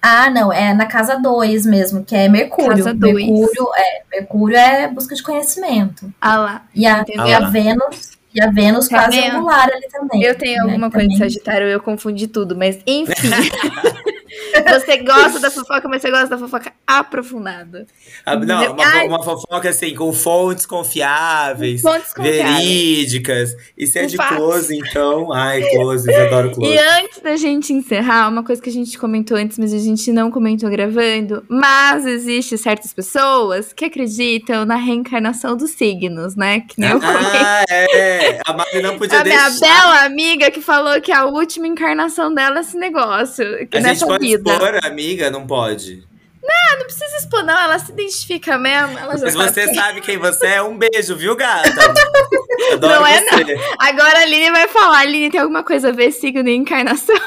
Ah, 0.00 0.30
não, 0.30 0.52
é 0.52 0.72
na 0.72 0.86
casa 0.86 1.16
2 1.16 1.66
mesmo, 1.66 2.04
que 2.04 2.14
é 2.14 2.28
Mercúrio. 2.28 2.70
Casa 2.70 2.94
dois. 2.94 3.14
Mercúrio 3.14 3.68
é, 3.74 4.02
Mercúrio 4.12 4.56
é 4.56 4.86
busca 4.86 5.12
de 5.12 5.22
conhecimento. 5.24 6.14
Ah 6.20 6.36
lá. 6.36 6.62
E 6.72 6.86
a, 6.86 7.04
e 7.08 7.32
a 7.32 7.40
Vênus, 7.48 8.12
e 8.32 8.40
a 8.40 8.48
Vênus 8.48 8.86
tá 8.86 9.02
quase 9.02 9.18
angular 9.18 9.68
ali 9.68 9.88
também. 9.88 10.22
Eu 10.22 10.38
tenho 10.38 10.58
né, 10.58 10.70
alguma 10.70 10.88
coisa 10.88 11.08
também. 11.08 11.08
de 11.08 11.18
Sagitário, 11.18 11.66
eu 11.66 11.80
confundi 11.80 12.28
tudo, 12.28 12.54
mas 12.56 12.78
enfim. 12.86 13.12
Você 14.68 14.98
gosta 14.98 15.40
da 15.40 15.50
fofoca, 15.50 15.88
mas 15.88 16.02
você 16.02 16.10
gosta 16.10 16.28
da 16.28 16.38
fofoca 16.38 16.72
aprofundada. 16.86 17.86
Ah, 18.24 18.36
não, 18.36 18.72
uma, 18.72 19.04
uma, 19.04 19.22
fofoca 19.22 19.68
assim, 19.68 19.94
com 19.94 20.12
fontes 20.12 20.66
confiáveis, 20.66 21.82
fontes 21.82 22.12
confiáveis. 22.12 22.44
verídicas. 22.44 23.56
E 23.76 23.86
se 23.86 23.98
é 23.98 24.06
de 24.06 24.16
close, 24.16 24.76
então. 24.76 25.32
Ai, 25.32 25.62
close, 25.70 26.10
eu 26.10 26.26
adoro 26.26 26.50
close. 26.54 26.72
E 26.72 26.78
antes 26.78 27.20
da 27.20 27.36
gente 27.36 27.72
encerrar, 27.72 28.28
uma 28.28 28.44
coisa 28.44 28.60
que 28.60 28.70
a 28.70 28.72
gente 28.72 28.98
comentou 28.98 29.36
antes, 29.36 29.58
mas 29.58 29.72
a 29.72 29.78
gente 29.78 30.12
não 30.12 30.30
comentou 30.30 30.70
gravando. 30.70 31.44
Mas 31.48 32.06
existe 32.06 32.56
certas 32.58 32.92
pessoas 32.92 33.72
que 33.72 33.84
acreditam 33.84 34.64
na 34.64 34.76
reencarnação 34.76 35.56
dos 35.56 35.70
signos, 35.70 36.36
né? 36.36 36.60
Que 36.60 36.80
nem 36.80 36.90
eu 36.90 37.00
Ah, 37.02 37.64
é. 37.70 38.40
A 38.44 38.52
Mari 38.52 38.82
não 38.82 38.98
podia 38.98 39.20
a 39.20 39.22
deixar. 39.22 39.46
A 39.46 39.50
minha 39.50 39.60
bela 39.60 40.04
amiga 40.04 40.50
que 40.50 40.60
falou 40.60 41.00
que 41.00 41.12
a 41.12 41.24
última 41.24 41.66
encarnação 41.66 42.32
dela 42.32 42.58
é 42.58 42.60
esse 42.60 42.76
negócio. 42.76 43.44
Que 43.68 43.78
a 43.78 43.80
nessa 43.80 44.06
gente 44.06 44.21
vida 44.22 44.52
expor, 44.52 44.80
amiga, 44.84 45.30
não 45.30 45.46
pode. 45.46 46.04
Não, 46.42 46.78
não 46.78 46.84
precisa 46.84 47.16
expor, 47.18 47.44
não. 47.44 47.56
Ela 47.56 47.78
se 47.78 47.92
identifica 47.92 48.58
mesmo. 48.58 48.98
Ela 48.98 49.12
Mas 49.12 49.34
você 49.34 49.64
quem... 49.64 49.74
sabe 49.74 50.00
quem 50.00 50.18
você 50.18 50.46
é. 50.46 50.62
Um 50.62 50.76
beijo, 50.76 51.14
viu, 51.14 51.36
gata? 51.36 51.70
Adoro 52.72 52.94
não 52.94 53.06
é, 53.06 53.22
você. 53.22 53.54
não. 53.54 53.62
Agora 53.78 54.18
a 54.18 54.22
Aline 54.22 54.50
vai 54.50 54.68
falar. 54.68 54.98
Aline, 55.00 55.30
tem 55.30 55.40
alguma 55.40 55.62
coisa 55.62 55.90
a 55.90 55.92
ver 55.92 56.10
signo 56.10 56.48
e 56.48 56.56
encarnação? 56.56 57.14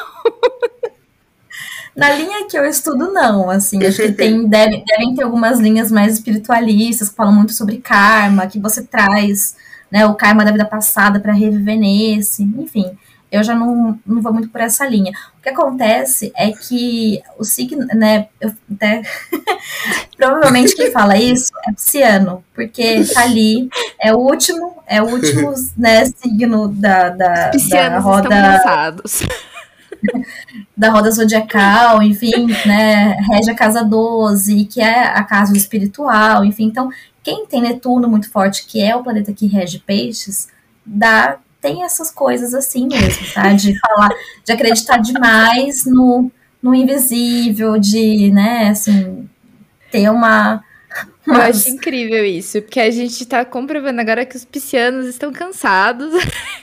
Na 1.95 2.11
linha 2.11 2.45
que 2.45 2.57
eu 2.57 2.65
estudo, 2.65 3.13
não. 3.13 3.49
Assim, 3.49 3.81
acho 3.85 4.01
que 4.01 4.11
tem, 4.11 4.43
deve, 4.49 4.83
devem 4.85 5.15
ter 5.15 5.23
algumas 5.23 5.59
linhas 5.59 5.89
mais 5.89 6.15
espiritualistas 6.15 7.07
que 7.09 7.15
falam 7.15 7.33
muito 7.33 7.53
sobre 7.53 7.77
karma, 7.77 8.47
que 8.47 8.59
você 8.59 8.83
traz 8.83 9.55
né, 9.89 10.05
o 10.05 10.13
karma 10.13 10.43
da 10.43 10.51
vida 10.51 10.65
passada 10.65 11.21
para 11.21 11.31
reviver 11.31 11.77
nesse. 11.77 12.43
Enfim 12.43 12.97
eu 13.35 13.43
já 13.43 13.53
não, 13.53 13.99
não 14.05 14.21
vou 14.21 14.33
muito 14.33 14.49
por 14.49 14.61
essa 14.61 14.87
linha. 14.87 15.11
O 15.37 15.41
que 15.41 15.49
acontece 15.49 16.31
é 16.35 16.51
que 16.51 17.21
o 17.37 17.43
signo, 17.43 17.85
né, 17.87 18.27
eu 18.39 18.53
até, 18.73 19.01
provavelmente 20.17 20.75
quem 20.75 20.91
fala 20.91 21.17
isso 21.17 21.51
é 21.67 21.73
pisciano, 21.73 22.43
porque 22.53 23.03
tá 23.13 23.23
ali, 23.23 23.69
é 24.01 24.13
o 24.13 24.17
último, 24.17 24.77
é 24.87 25.01
o 25.01 25.05
último, 25.05 25.53
né, 25.77 26.05
signo 26.05 26.69
da, 26.69 27.09
da, 27.09 27.51
da 27.51 27.99
roda... 27.99 28.29
da 30.77 30.89
roda 30.91 31.09
zodiacal, 31.09 32.01
enfim, 32.01 32.47
né, 32.65 33.15
rege 33.31 33.49
a 33.49 33.55
casa 33.55 33.83
12, 33.83 34.65
que 34.65 34.79
é 34.79 35.07
a 35.07 35.23
casa 35.23 35.55
espiritual, 35.55 36.45
enfim, 36.45 36.65
então, 36.65 36.89
quem 37.23 37.45
tem 37.47 37.61
Netuno 37.61 38.07
muito 38.07 38.29
forte, 38.29 38.65
que 38.67 38.81
é 38.81 38.95
o 38.95 39.03
planeta 39.03 39.33
que 39.33 39.47
rege 39.47 39.79
peixes, 39.79 40.47
dá 40.85 41.39
tem 41.65 41.83
essas 41.83 42.11
coisas 42.11 42.53
assim 42.53 42.87
mesmo, 42.87 43.25
tá? 43.33 43.51
De 43.53 43.77
falar, 43.79 44.09
de 44.43 44.51
acreditar 44.51 44.97
demais 44.97 45.83
no, 45.85 46.31
no 46.61 46.75
invisível, 46.75 47.79
de, 47.79 48.31
né, 48.31 48.69
assim, 48.69 49.27
ter 49.91 50.07
uma. 50.11 50.63
Eu 51.25 51.33
acho 51.33 51.69
incrível 51.69 52.23
isso, 52.23 52.61
porque 52.61 52.79
a 52.79 52.91
gente 52.91 53.25
tá 53.25 53.43
comprovando 53.43 53.99
agora 53.99 54.27
que 54.27 54.37
os 54.37 54.45
piscianos 54.45 55.07
estão 55.07 55.33
cansados. 55.33 56.13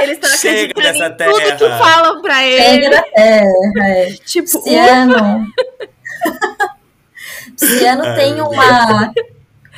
eles 0.00 0.18
estão 0.22 0.32
acreditando 0.32 1.04
em 1.04 1.16
terra. 1.16 1.32
tudo 1.32 1.58
que 1.58 1.78
falam 1.78 2.22
pra 2.22 2.44
eles. 2.44 2.84
Chega 2.84 2.90
da 2.90 3.02
terra, 3.02 3.46
é. 3.78 4.12
Tipo, 4.24 4.62
Pisciano. 4.62 5.46
Pisciano 7.58 8.14
tem 8.14 8.40
uma 8.40 9.12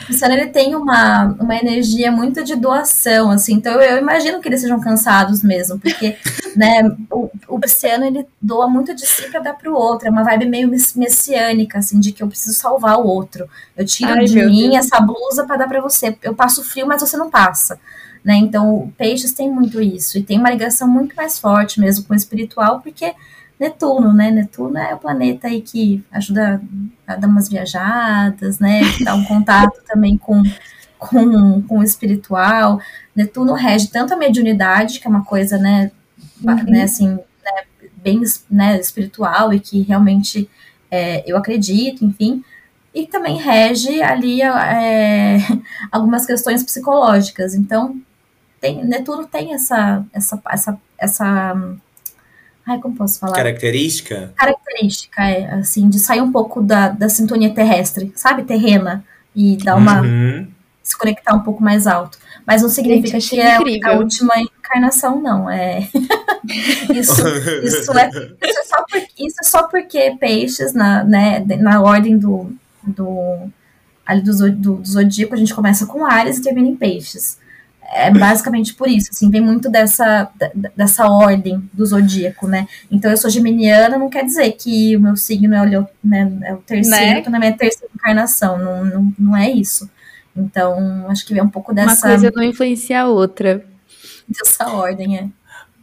o 0.07 0.09
Pisciano 0.09 0.35
ele 0.35 0.47
tem 0.47 0.77
uma, 0.77 1.37
uma 1.41 1.57
energia 1.57 2.13
muito 2.13 2.45
de 2.45 2.55
doação, 2.55 3.31
assim, 3.31 3.55
então 3.55 3.73
eu, 3.75 3.81
eu 3.81 3.99
imagino 3.99 4.41
que 4.41 4.49
eles 4.49 4.61
sejam 4.61 4.81
cansados 4.81 5.43
mesmo, 5.43 5.81
porque 5.81 6.17
né, 6.55 6.89
o, 7.11 7.29
o 7.49 7.59
Pisciano 7.59 8.05
ele 8.05 8.25
doa 8.41 8.69
muito 8.69 8.95
de 8.95 9.05
si 9.05 9.29
para 9.29 9.41
dar 9.41 9.55
para 9.55 9.69
o 9.69 9.75
outro, 9.75 10.07
é 10.07 10.11
uma 10.11 10.23
vibe 10.23 10.47
meio 10.47 10.69
messiânica, 10.69 11.79
assim, 11.79 11.99
de 11.99 12.13
que 12.13 12.23
eu 12.23 12.29
preciso 12.29 12.55
salvar 12.55 12.99
o 12.99 13.07
outro. 13.07 13.49
Eu 13.77 13.85
tiro 13.85 14.13
Ai, 14.13 14.25
de 14.25 14.37
mim 14.47 14.71
Deus. 14.71 14.87
essa 14.87 15.01
blusa 15.01 15.45
para 15.45 15.57
dar 15.57 15.69
para 15.69 15.81
você. 15.81 16.17
Eu 16.23 16.35
passo 16.35 16.63
frio, 16.63 16.87
mas 16.87 17.01
você 17.01 17.17
não 17.17 17.29
passa. 17.29 17.79
Né? 18.25 18.37
Então, 18.37 18.93
peixes 18.97 19.33
tem 19.33 19.51
muito 19.51 19.81
isso, 19.81 20.19
e 20.19 20.23
tem 20.23 20.39
uma 20.39 20.51
ligação 20.51 20.87
muito 20.87 21.17
mais 21.17 21.39
forte 21.39 21.81
mesmo 21.81 22.05
com 22.05 22.13
o 22.13 22.17
espiritual, 22.17 22.81
porque 22.81 23.13
Netuno, 23.59 24.13
né? 24.13 24.31
Netuno 24.31 24.77
é 24.79 24.95
o 24.95 24.99
planeta 24.99 25.49
aí 25.49 25.63
que 25.63 26.05
ajuda 26.11 26.61
a 27.07 27.17
dar 27.17 27.27
umas 27.27 27.49
viajadas, 27.49 28.59
né? 28.59 28.81
Dá 29.03 29.15
um 29.15 29.25
contato 29.25 29.81
também 29.89 30.19
com, 30.19 30.43
com, 30.99 31.63
com 31.63 31.79
o 31.79 31.83
espiritual. 31.83 32.81
Netuno 33.15 33.55
rege 33.55 33.89
tanto 33.89 34.13
a 34.13 34.17
mediunidade, 34.17 35.01
que 35.01 35.07
é 35.07 35.11
uma 35.11 35.25
coisa, 35.25 35.57
né? 35.59 35.91
Uhum. 36.43 36.65
né 36.65 36.83
assim, 36.83 37.09
né, 37.09 37.63
bem 37.97 38.21
né, 38.51 38.79
espiritual 38.79 39.55
e 39.55 39.61
que 39.61 39.81
realmente 39.83 40.51
é, 40.91 41.23
eu 41.31 41.37
acredito, 41.37 42.05
enfim. 42.05 42.45
E 42.95 43.07
também 43.07 43.39
rege 43.39 44.03
ali 44.03 44.43
é, 44.43 45.39
algumas 45.91 46.27
questões 46.27 46.63
psicológicas. 46.63 47.55
Então, 47.55 48.01
tem, 48.61 48.85
Netuno 48.85 49.27
tem 49.27 49.55
essa, 49.55 50.05
essa, 50.13 50.43
essa, 50.51 50.79
essa 50.99 51.77
Ai, 52.67 52.79
como 52.81 52.97
posso 52.97 53.21
falar? 53.21 53.37
Característica? 53.37 54.33
Característica, 54.35 55.23
é, 55.23 55.55
assim, 55.55 55.89
de 55.89 56.01
sair 56.01 56.21
um 56.21 56.33
pouco 56.33 56.61
da, 56.61 56.89
da 56.89 57.09
sintonia 57.09 57.55
terrestre, 57.55 58.13
sabe? 58.17 58.43
Terrena. 58.43 59.05
E 59.35 59.57
dar 59.57 59.77
uma. 59.77 60.01
Uhum. 60.01 60.49
se 60.83 60.97
conectar 60.99 61.35
um 61.35 61.41
pouco 61.41 61.63
mais 61.63 61.87
alto. 61.87 62.19
Mas 62.47 62.63
não 62.63 62.69
significa 62.69 63.21
Gente, 63.21 63.31
que 63.31 63.41
é 63.41 63.57
incrível. 63.57 63.91
a 63.91 63.97
última 63.97 64.33
encarnação, 64.41 65.21
não. 65.21 65.49
É. 65.49 65.89
isso, 66.95 67.23
isso, 67.63 67.93
é, 67.99 68.09
isso, 68.09 68.59
é 68.59 68.65
só 68.65 68.85
porque, 68.89 69.09
isso 69.19 69.37
é 69.41 69.45
só 69.45 69.69
porque 69.69 70.17
peixes, 70.19 70.73
na, 70.73 71.05
né, 71.05 71.45
na 71.59 71.83
ordem 71.83 72.17
do, 72.17 72.51
do, 72.83 73.49
ali 74.05 74.23
do, 74.23 74.33
do, 74.33 74.77
do 74.77 74.85
zodíaco, 74.85 75.35
a 75.35 75.39
gente 75.39 75.55
começa 75.55 75.87
com 75.87 76.05
Ares 76.05 76.39
e 76.39 76.43
termina 76.43 76.69
em 76.69 76.77
peixes 76.77 77.39
é 77.93 78.11
basicamente 78.11 78.75
por 78.75 78.89
isso, 78.89 79.11
assim, 79.11 79.31
vem 79.31 79.41
muito 79.41 79.71
dessa, 79.71 80.31
dessa 80.75 81.09
ordem 81.09 81.69
do 81.73 81.85
zodíaco, 81.85 82.47
né? 82.47 82.67
Então 82.91 83.11
eu 83.11 83.17
sou 83.17 83.31
geminiana, 83.31 83.99
não 83.99 84.11
quer 84.11 84.25
dizer 84.25 84.53
que 84.53 84.97
o 84.97 85.01
meu 85.01 85.17
signo 85.17 85.55
é 85.55 85.79
o, 85.79 85.87
né, 86.03 86.39
é 86.45 86.55
o 86.55 86.59
terceiro, 86.59 87.23
né? 87.23 87.29
na 87.29 87.39
minha 87.39 87.57
terceira 87.57 87.93
encarnação, 87.95 88.59
não, 88.59 88.85
não, 88.85 89.15
não 89.19 89.37
é 89.37 89.51
isso. 89.51 89.91
Então, 90.37 91.07
acho 91.09 91.27
que 91.27 91.33
vem 91.33 91.43
um 91.43 91.49
pouco 91.49 91.73
dessa... 91.73 92.07
Uma 92.07 92.17
coisa 92.17 92.33
não 92.35 92.43
influencia 92.43 93.03
a 93.03 93.09
outra. 93.09 93.65
Dessa 94.29 94.69
ordem, 94.71 95.19
é. 95.19 95.29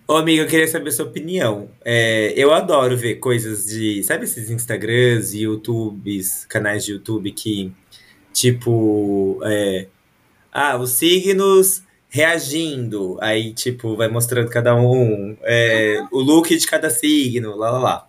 Ô, 0.07 0.17
amiga, 0.17 0.43
eu 0.43 0.47
queria 0.47 0.67
saber 0.67 0.89
a 0.89 0.91
sua 0.91 1.05
opinião. 1.05 1.69
É, 1.83 2.33
eu 2.35 2.53
adoro 2.53 2.95
ver 2.95 3.15
coisas 3.15 3.65
de. 3.65 4.03
Sabe 4.03 4.25
esses 4.25 4.49
Instagrams, 4.49 5.33
YouTubes, 5.33 6.45
canais 6.45 6.83
de 6.83 6.91
YouTube 6.91 7.31
que, 7.31 7.71
tipo. 8.33 9.39
É, 9.45 9.87
ah, 10.51 10.77
os 10.77 10.91
signos 10.91 11.83
reagindo. 12.13 13.17
Aí, 13.19 13.51
tipo, 13.53 13.97
vai 13.97 14.07
mostrando 14.07 14.47
cada 14.47 14.75
um, 14.75 15.35
é, 15.41 15.97
uhum. 15.99 16.19
o 16.19 16.21
look 16.21 16.55
de 16.55 16.67
cada 16.67 16.91
signo, 16.91 17.55
lá, 17.57 17.71
lá, 17.71 17.79
lá. 17.79 18.07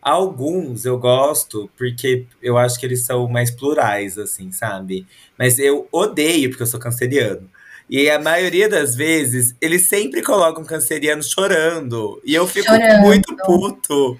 Alguns 0.00 0.86
eu 0.86 0.98
gosto 0.98 1.70
porque 1.76 2.24
eu 2.40 2.56
acho 2.56 2.80
que 2.80 2.86
eles 2.86 3.02
são 3.04 3.28
mais 3.28 3.50
plurais, 3.50 4.16
assim, 4.16 4.50
sabe? 4.52 5.06
Mas 5.38 5.58
eu 5.58 5.86
odeio 5.92 6.48
porque 6.48 6.62
eu 6.62 6.66
sou 6.66 6.80
canceriano. 6.80 7.50
E 7.90 8.08
a 8.08 8.18
maioria 8.18 8.70
das 8.70 8.96
vezes, 8.96 9.54
eles 9.60 9.86
sempre 9.86 10.22
colocam 10.22 10.64
canceriano 10.64 11.22
chorando. 11.22 12.20
E 12.24 12.34
eu 12.34 12.46
fico 12.46 12.66
chorando. 12.72 13.02
muito 13.02 13.36
puto. 13.44 14.18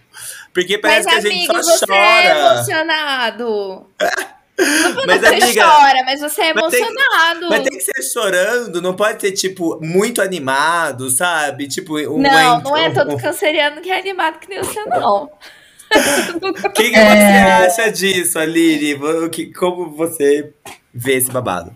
Porque 0.53 0.77
parece 0.77 1.07
mas, 1.07 1.23
que 1.23 1.29
a 1.29 1.31
gente 1.31 1.51
amigo, 1.51 1.65
só 1.65 1.77
você 1.79 1.87
chora. 1.87 2.01
É 2.01 2.53
emocionado. 2.53 3.87
mas, 5.07 5.21
você 5.21 5.27
amiga, 5.27 5.65
chora, 5.65 6.03
mas 6.05 6.21
você 6.21 6.43
é 6.43 6.51
emocionado. 6.51 6.91
Mas 6.91 7.39
tem, 7.39 7.49
mas 7.49 7.63
tem, 7.65 7.79
que 7.79 7.81
ser 7.81 8.03
chorando, 8.03 8.81
não 8.81 8.95
pode 8.95 9.21
ser, 9.21 9.33
tipo, 9.33 9.79
muito 9.83 10.23
animado, 10.23 11.11
sabe? 11.11 11.69
Tipo, 11.69 11.99
um 11.99 12.19
Não, 12.19 12.61
não 12.61 12.77
é 12.77 12.91
todo 12.91 13.17
canceriano 13.19 13.81
que 13.83 13.91
é 13.91 13.99
animado 13.99 14.39
que 14.39 14.49
nem 14.49 14.59
você, 14.59 14.83
não. 14.85 15.31
O 15.89 16.71
que, 16.73 16.91
que 16.91 16.97
é... 16.97 17.71
você 17.71 17.83
acha 17.83 17.93
disso, 17.93 18.39
Aline? 18.41 18.99
Como 19.57 19.91
você 19.91 20.53
vê 20.93 21.15
esse 21.15 21.31
babado? 21.31 21.73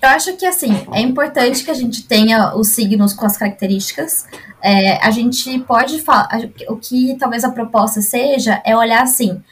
Eu 0.00 0.08
acho 0.10 0.36
que, 0.36 0.46
assim, 0.46 0.86
é 0.92 1.00
importante 1.00 1.64
que 1.64 1.70
a 1.70 1.74
gente 1.74 2.06
tenha 2.06 2.54
os 2.54 2.68
signos 2.68 3.12
com 3.14 3.26
as 3.26 3.36
características. 3.36 4.26
É, 4.62 5.04
a 5.04 5.10
gente 5.10 5.58
pode 5.60 6.00
falar. 6.00 6.28
O 6.68 6.76
que 6.76 7.16
talvez 7.18 7.42
a 7.42 7.50
proposta 7.50 8.00
seja 8.00 8.62
é 8.64 8.76
olhar 8.76 9.02
assim 9.02 9.42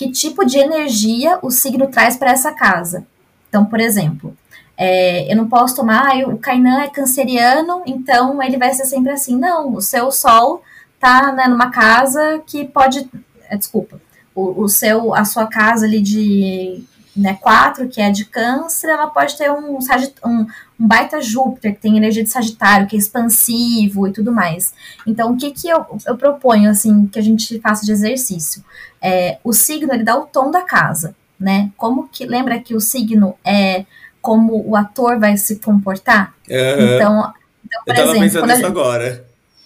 que 0.00 0.10
tipo 0.10 0.46
de 0.46 0.56
energia 0.56 1.38
o 1.42 1.50
signo 1.50 1.86
traz 1.86 2.16
para 2.16 2.30
essa 2.30 2.52
casa. 2.52 3.06
Então, 3.46 3.66
por 3.66 3.78
exemplo, 3.78 4.34
é, 4.74 5.30
eu 5.30 5.36
não 5.36 5.46
posso 5.46 5.76
tomar, 5.76 6.06
ah, 6.06 6.26
o 6.26 6.38
Kainan 6.38 6.80
é 6.80 6.88
canceriano, 6.88 7.82
então 7.84 8.42
ele 8.42 8.56
vai 8.56 8.72
ser 8.72 8.86
sempre 8.86 9.12
assim. 9.12 9.36
Não, 9.36 9.74
o 9.74 9.82
seu 9.82 10.10
sol 10.10 10.62
tá 10.98 11.32
né, 11.32 11.46
numa 11.46 11.70
casa 11.70 12.42
que 12.46 12.64
pode. 12.64 13.10
É, 13.50 13.58
desculpa. 13.58 14.00
O, 14.34 14.62
o, 14.62 14.68
seu, 14.70 15.14
a 15.14 15.22
sua 15.26 15.46
casa 15.46 15.84
ali 15.84 16.00
de 16.00 16.82
né, 17.14 17.34
4, 17.34 17.86
que 17.86 18.00
é 18.00 18.10
de 18.10 18.24
câncer, 18.24 18.88
ela 18.88 19.08
pode 19.08 19.36
ter 19.36 19.50
um, 19.50 19.76
um, 19.76 20.46
um 20.80 20.88
baita 20.88 21.20
Júpiter, 21.20 21.74
que 21.74 21.80
tem 21.82 21.98
energia 21.98 22.24
de 22.24 22.30
Sagitário, 22.30 22.86
que 22.86 22.96
é 22.96 22.98
expansivo 22.98 24.08
e 24.08 24.12
tudo 24.12 24.32
mais. 24.32 24.72
Então, 25.06 25.32
o 25.32 25.36
que, 25.36 25.50
que 25.50 25.68
eu, 25.68 25.84
eu 26.06 26.16
proponho, 26.16 26.70
assim, 26.70 27.06
que 27.06 27.18
a 27.18 27.22
gente 27.22 27.60
faça 27.60 27.84
de 27.84 27.92
exercício? 27.92 28.64
É, 29.02 29.38
o 29.42 29.52
signo, 29.52 29.92
ele 29.92 30.04
dá 30.04 30.16
o 30.16 30.26
tom 30.26 30.50
da 30.50 30.62
casa, 30.62 31.14
né? 31.38 31.70
Como 31.76 32.08
que, 32.08 32.26
lembra 32.26 32.60
que 32.60 32.74
o 32.74 32.80
signo 32.80 33.36
é 33.44 33.84
como 34.20 34.62
o 34.68 34.76
ator 34.76 35.18
vai 35.18 35.36
se 35.36 35.56
comportar? 35.56 36.34
Uhum. 36.48 36.96
Então, 36.96 37.32
então, 37.64 37.84
por 37.84 37.92
eu 37.92 37.94
tava 37.94 38.00
exemplo, 38.10 38.20
pensando 38.20 38.46
nisso 38.46 38.66
agora. 38.66 39.24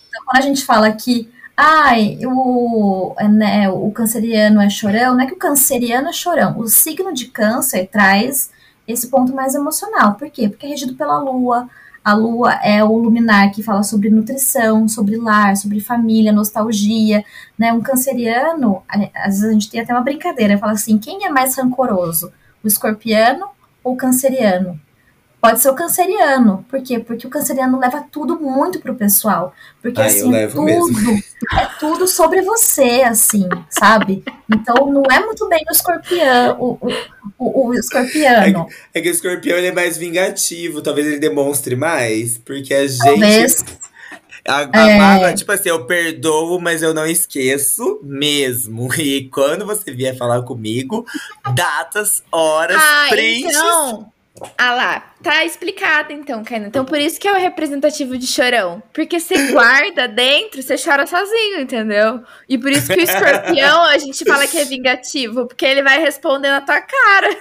Então, 0.08 0.22
quando 0.24 0.42
a 0.42 0.46
gente 0.46 0.64
fala 0.64 0.92
que 0.92 1.32
ai, 1.56 2.18
o, 2.24 3.14
né, 3.30 3.68
o 3.68 3.90
canceriano 3.90 4.60
é 4.60 4.68
chorão, 4.68 5.14
não 5.14 5.20
é 5.20 5.26
que 5.26 5.34
o 5.34 5.38
canceriano 5.38 6.08
é 6.08 6.12
chorão. 6.12 6.58
O 6.58 6.68
signo 6.68 7.12
de 7.12 7.26
câncer 7.26 7.88
traz 7.90 8.50
esse 8.86 9.08
ponto 9.08 9.34
mais 9.34 9.54
emocional. 9.54 10.14
Por 10.14 10.30
quê? 10.30 10.48
Porque 10.48 10.66
é 10.66 10.68
regido 10.68 10.94
pela 10.94 11.18
lua. 11.18 11.68
A 12.04 12.12
lua 12.12 12.52
é 12.62 12.84
o 12.84 12.96
luminar 12.98 13.50
que 13.50 13.62
fala 13.62 13.82
sobre 13.82 14.10
nutrição, 14.10 14.86
sobre 14.86 15.16
lar, 15.16 15.56
sobre 15.56 15.80
família, 15.80 16.32
nostalgia, 16.32 17.24
né? 17.58 17.72
Um 17.72 17.80
canceriano, 17.80 18.82
às 18.88 19.40
vezes 19.40 19.44
a 19.44 19.52
gente 19.52 19.70
tem 19.70 19.80
até 19.80 19.94
uma 19.94 20.02
brincadeira, 20.02 20.58
fala 20.58 20.72
assim, 20.72 20.98
quem 20.98 21.24
é 21.24 21.30
mais 21.30 21.56
rancoroso? 21.56 22.30
O 22.62 22.68
escorpiano 22.68 23.46
ou 23.82 23.94
o 23.94 23.96
canceriano? 23.96 24.78
Pode 25.44 25.60
ser 25.60 25.68
o 25.68 25.74
canceriano. 25.74 26.64
Por 26.70 26.82
quê? 26.82 26.98
Porque 26.98 27.26
o 27.26 27.30
canceriano 27.30 27.78
leva 27.78 28.02
tudo 28.10 28.40
muito 28.40 28.80
pro 28.80 28.94
pessoal. 28.94 29.54
Porque 29.82 30.00
ah, 30.00 30.06
assim, 30.06 30.30
tudo, 30.48 30.90
é 31.52 31.66
tudo 31.78 32.08
sobre 32.08 32.40
você, 32.40 33.02
assim, 33.02 33.46
sabe? 33.68 34.24
Então 34.50 34.90
não 34.90 35.02
é 35.02 35.20
muito 35.20 35.46
bem 35.46 35.62
o 35.68 35.70
escorpião, 35.70 36.56
o, 36.58 36.78
o, 37.36 37.68
o 37.68 37.74
escorpiano. 37.74 38.66
É, 38.94 38.98
é, 38.98 39.02
que 39.02 39.10
o 39.10 39.12
escorpião 39.12 39.58
ele 39.58 39.66
é 39.66 39.72
mais 39.72 39.98
vingativo, 39.98 40.80
talvez 40.80 41.06
ele 41.08 41.18
demonstre 41.18 41.76
mais, 41.76 42.38
porque 42.38 42.72
a 42.72 42.86
gente. 42.86 43.04
Talvez. 43.04 43.64
A, 44.48 44.70
a 44.72 44.90
é... 44.90 44.98
mágoa, 44.98 45.34
tipo 45.34 45.52
assim, 45.52 45.68
eu 45.68 45.84
perdoo, 45.84 46.58
mas 46.58 46.80
eu 46.82 46.94
não 46.94 47.06
esqueço 47.06 48.00
mesmo. 48.02 48.88
E 48.96 49.28
quando 49.28 49.66
você 49.66 49.92
vier 49.92 50.16
falar 50.16 50.40
comigo, 50.40 51.04
datas, 51.54 52.22
horas, 52.32 52.80
ah, 52.80 53.06
prints. 53.10 53.54
Então, 53.54 54.13
ah 54.58 54.74
lá, 54.74 55.14
tá 55.22 55.44
explicado 55.44 56.12
então, 56.12 56.42
Kainan. 56.42 56.66
Então 56.66 56.84
por 56.84 56.98
isso 56.98 57.20
que 57.20 57.28
é 57.28 57.32
o 57.32 57.38
representativo 57.38 58.18
de 58.18 58.26
chorão. 58.26 58.82
Porque 58.92 59.20
você 59.20 59.50
guarda 59.52 60.08
dentro, 60.08 60.60
você 60.62 60.76
chora 60.76 61.06
sozinho, 61.06 61.60
entendeu? 61.60 62.22
E 62.48 62.58
por 62.58 62.70
isso 62.70 62.92
que 62.92 62.98
o 62.98 63.02
escorpião 63.02 63.84
a 63.84 63.98
gente 63.98 64.24
fala 64.24 64.46
que 64.46 64.58
é 64.58 64.64
vingativo, 64.64 65.46
porque 65.46 65.64
ele 65.64 65.82
vai 65.82 66.00
responder 66.00 66.50
na 66.50 66.60
tua 66.60 66.80
cara. 66.80 67.36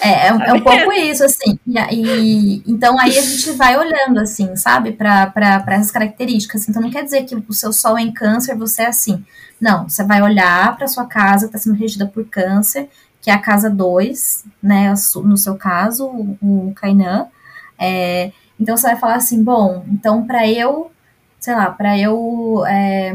É, 0.00 0.26
é, 0.26 0.32
um, 0.32 0.42
é 0.42 0.52
um 0.52 0.60
pouco 0.60 0.92
isso, 0.92 1.24
assim. 1.24 1.58
E, 1.66 1.78
e, 1.78 2.62
então 2.66 2.98
aí 2.98 3.16
a 3.16 3.22
gente 3.22 3.52
vai 3.52 3.76
olhando, 3.76 4.18
assim, 4.18 4.54
sabe, 4.56 4.92
para 4.92 5.64
essas 5.68 5.90
características. 5.90 6.68
Então 6.68 6.82
não 6.82 6.90
quer 6.90 7.04
dizer 7.04 7.24
que 7.24 7.34
o 7.34 7.52
seu 7.52 7.72
sol 7.72 7.96
é 7.96 8.02
em 8.02 8.12
câncer, 8.12 8.56
você 8.56 8.82
é 8.82 8.86
assim. 8.86 9.24
Não, 9.60 9.88
você 9.88 10.04
vai 10.04 10.20
olhar 10.20 10.76
para 10.76 10.88
sua 10.88 11.06
casa, 11.06 11.46
que 11.46 11.56
está 11.56 11.58
sendo 11.58 11.78
regida 11.78 12.06
por 12.06 12.24
câncer, 12.26 12.88
que 13.24 13.30
é 13.30 13.32
a 13.32 13.38
casa 13.38 13.70
2, 13.70 14.44
né, 14.62 14.92
no 15.24 15.36
seu 15.38 15.56
caso, 15.56 16.06
o, 16.06 16.74
Kainan. 16.76 17.26
É, 17.78 18.30
então 18.60 18.76
você 18.76 18.88
vai 18.88 18.96
falar 18.96 19.14
assim, 19.14 19.42
bom, 19.42 19.82
então 19.90 20.26
para 20.26 20.46
eu, 20.46 20.90
sei 21.40 21.54
lá, 21.54 21.70
para 21.70 21.98
eu 21.98 22.62
é, 22.66 23.14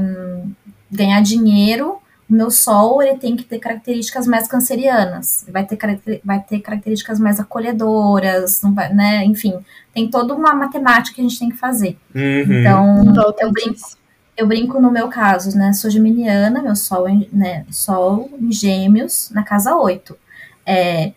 ganhar 0.92 1.22
dinheiro, 1.22 2.00
o 2.28 2.34
meu 2.34 2.50
sol 2.50 3.04
ele 3.04 3.20
tem 3.20 3.36
que 3.36 3.44
ter 3.44 3.60
características 3.60 4.26
mais 4.26 4.48
cancerianas, 4.48 5.46
vai 5.48 5.64
ter, 5.64 5.78
vai 6.26 6.40
ter 6.40 6.60
características 6.60 7.20
mais 7.20 7.40
acolhedoras, 7.40 8.64
não 8.64 8.74
vai, 8.74 8.92
né? 8.92 9.24
Enfim, 9.26 9.54
tem 9.94 10.10
toda 10.10 10.34
uma 10.34 10.56
matemática 10.56 11.16
que 11.16 11.22
a 11.22 11.24
gente 11.24 11.38
tem 11.38 11.50
que 11.50 11.58
fazer. 11.58 11.96
Uhum. 12.16 12.60
Então, 12.60 13.04
eu 13.40 13.52
brinco, 13.52 13.78
eu 14.40 14.48
brinco 14.48 14.80
no 14.80 14.90
meu 14.90 15.10
caso, 15.10 15.56
né? 15.58 15.74
Sou 15.74 15.92
geminiana, 15.92 16.62
meu 16.62 16.76
sol, 16.76 17.06
né, 17.32 17.66
sol 17.70 18.30
em 18.40 18.50
gêmeos 18.52 19.30
na 19.32 19.44
casa 19.44 19.76
8. 19.76 20.16
É, 20.66 21.12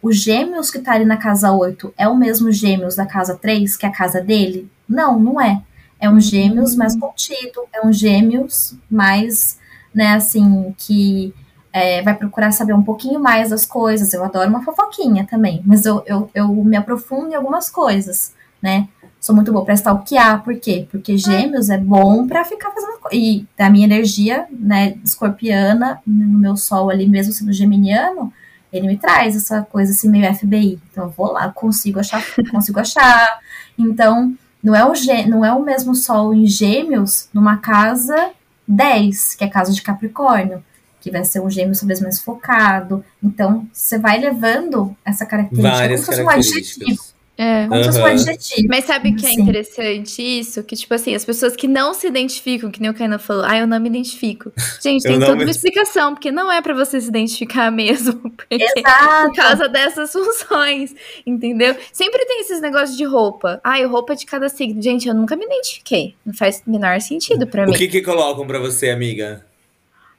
o 0.00 0.12
gêmeos 0.12 0.70
que 0.70 0.78
tá 0.78 0.92
ali 0.92 1.04
na 1.04 1.16
casa 1.16 1.50
8 1.50 1.92
é 1.98 2.06
o 2.06 2.16
mesmo 2.16 2.52
gêmeos 2.52 2.94
da 2.94 3.04
casa 3.04 3.36
3, 3.36 3.76
que 3.76 3.84
é 3.84 3.88
a 3.88 3.92
casa 3.92 4.20
dele? 4.20 4.70
Não, 4.88 5.18
não 5.18 5.40
é. 5.40 5.60
É 5.98 6.08
um 6.08 6.20
gêmeos 6.20 6.76
mais 6.76 6.94
contido, 6.96 7.66
é 7.72 7.84
um 7.84 7.92
gêmeos 7.92 8.76
mais, 8.88 9.58
né, 9.92 10.14
assim, 10.14 10.72
que 10.78 11.34
é, 11.72 12.02
vai 12.02 12.14
procurar 12.14 12.52
saber 12.52 12.72
um 12.72 12.84
pouquinho 12.84 13.18
mais 13.18 13.50
das 13.50 13.66
coisas. 13.66 14.14
Eu 14.14 14.22
adoro 14.22 14.48
uma 14.48 14.62
fofoquinha 14.62 15.26
também, 15.28 15.60
mas 15.66 15.84
eu, 15.84 16.04
eu, 16.06 16.30
eu 16.32 16.48
me 16.48 16.76
aprofundo 16.76 17.32
em 17.32 17.34
algumas 17.34 17.68
coisas, 17.68 18.32
né? 18.62 18.88
Sou 19.20 19.34
muito 19.34 19.52
boa 19.52 19.64
para 19.64 19.74
stalkear, 19.74 20.42
por 20.42 20.56
quê? 20.56 20.88
Porque 20.90 21.18
gêmeos 21.18 21.68
é 21.68 21.76
bom 21.76 22.26
para 22.26 22.42
ficar 22.42 22.70
fazendo 22.70 22.98
coisa. 22.98 23.14
E 23.14 23.46
da 23.56 23.68
minha 23.68 23.84
energia, 23.84 24.46
né, 24.50 24.94
escorpiana, 25.04 26.00
no 26.06 26.38
meu 26.38 26.56
sol 26.56 26.88
ali, 26.88 27.06
mesmo 27.06 27.30
sendo 27.30 27.52
geminiano, 27.52 28.32
ele 28.72 28.86
me 28.86 28.96
traz 28.96 29.36
essa 29.36 29.60
coisa 29.62 29.92
assim, 29.92 30.08
meio 30.08 30.34
FBI. 30.34 30.78
Então 30.90 31.04
eu 31.04 31.10
vou 31.10 31.32
lá, 31.32 31.50
consigo 31.50 32.00
achar, 32.00 32.24
consigo 32.50 32.80
achar. 32.80 33.40
Então, 33.78 34.34
não 34.62 34.74
é, 34.74 34.84
o, 34.84 34.92
não 35.28 35.44
é 35.44 35.52
o 35.52 35.62
mesmo 35.62 35.94
sol 35.94 36.32
em 36.32 36.46
gêmeos 36.46 37.28
numa 37.34 37.58
casa 37.58 38.30
10, 38.66 39.34
que 39.34 39.44
é 39.44 39.46
a 39.46 39.50
casa 39.50 39.72
de 39.72 39.82
Capricórnio 39.82 40.64
que 41.00 41.10
vai 41.10 41.24
ser 41.24 41.40
um 41.40 41.48
gêmeo 41.48 41.74
talvez 41.78 42.00
mais 42.00 42.20
focado. 42.20 43.02
Então, 43.22 43.66
você 43.72 43.98
vai 43.98 44.18
levando 44.18 44.94
essa 45.04 45.24
característica 45.24 45.76
Várias 45.76 46.04
como 46.04 46.16
se 46.16 46.22
fosse 46.22 46.36
um 46.36 46.38
adjetivo. 46.38 47.02
É. 47.42 47.66
Como 47.68 47.80
um 47.80 48.04
adjetivo. 48.04 48.68
Mas 48.68 48.84
sabe 48.84 49.08
o 49.12 49.16
que 49.16 49.24
é 49.24 49.30
Sim. 49.30 49.40
interessante 49.40 50.20
isso? 50.20 50.62
Que, 50.62 50.76
tipo 50.76 50.92
assim, 50.92 51.14
as 51.14 51.24
pessoas 51.24 51.56
que 51.56 51.66
não 51.66 51.94
se 51.94 52.06
identificam, 52.06 52.70
que 52.70 52.82
nem 52.82 52.90
o 52.90 52.94
Kainan 52.94 53.18
falou, 53.18 53.44
ah, 53.46 53.56
eu 53.56 53.66
não 53.66 53.80
me 53.80 53.88
identifico. 53.88 54.52
Gente, 54.82 55.04
tem 55.04 55.18
toda 55.18 55.34
me- 55.34 55.44
uma 55.44 55.50
explicação, 55.50 56.12
porque 56.12 56.30
não 56.30 56.52
é 56.52 56.60
pra 56.60 56.74
você 56.74 57.00
se 57.00 57.08
identificar 57.08 57.70
mesmo. 57.72 58.20
Porque 58.30 58.58
por 58.58 58.78
Exato. 58.78 59.32
causa 59.32 59.68
dessas 59.70 60.12
funções, 60.12 60.94
entendeu? 61.24 61.74
Sempre 61.90 62.26
tem 62.26 62.42
esses 62.42 62.60
negócios 62.60 62.94
de 62.98 63.04
roupa. 63.04 63.58
Ai, 63.64 63.86
roupa 63.86 64.14
de 64.14 64.26
cada 64.26 64.50
signo. 64.50 64.82
Gente, 64.82 65.08
eu 65.08 65.14
nunca 65.14 65.34
me 65.34 65.46
identifiquei. 65.46 66.14
Não 66.26 66.34
faz 66.34 66.62
o 66.66 66.70
menor 66.70 67.00
sentido 67.00 67.46
pra 67.46 67.64
mim. 67.64 67.72
O 67.72 67.74
que 67.74 67.88
que 67.88 68.02
colocam 68.02 68.46
pra 68.46 68.58
você, 68.58 68.90
amiga? 68.90 69.46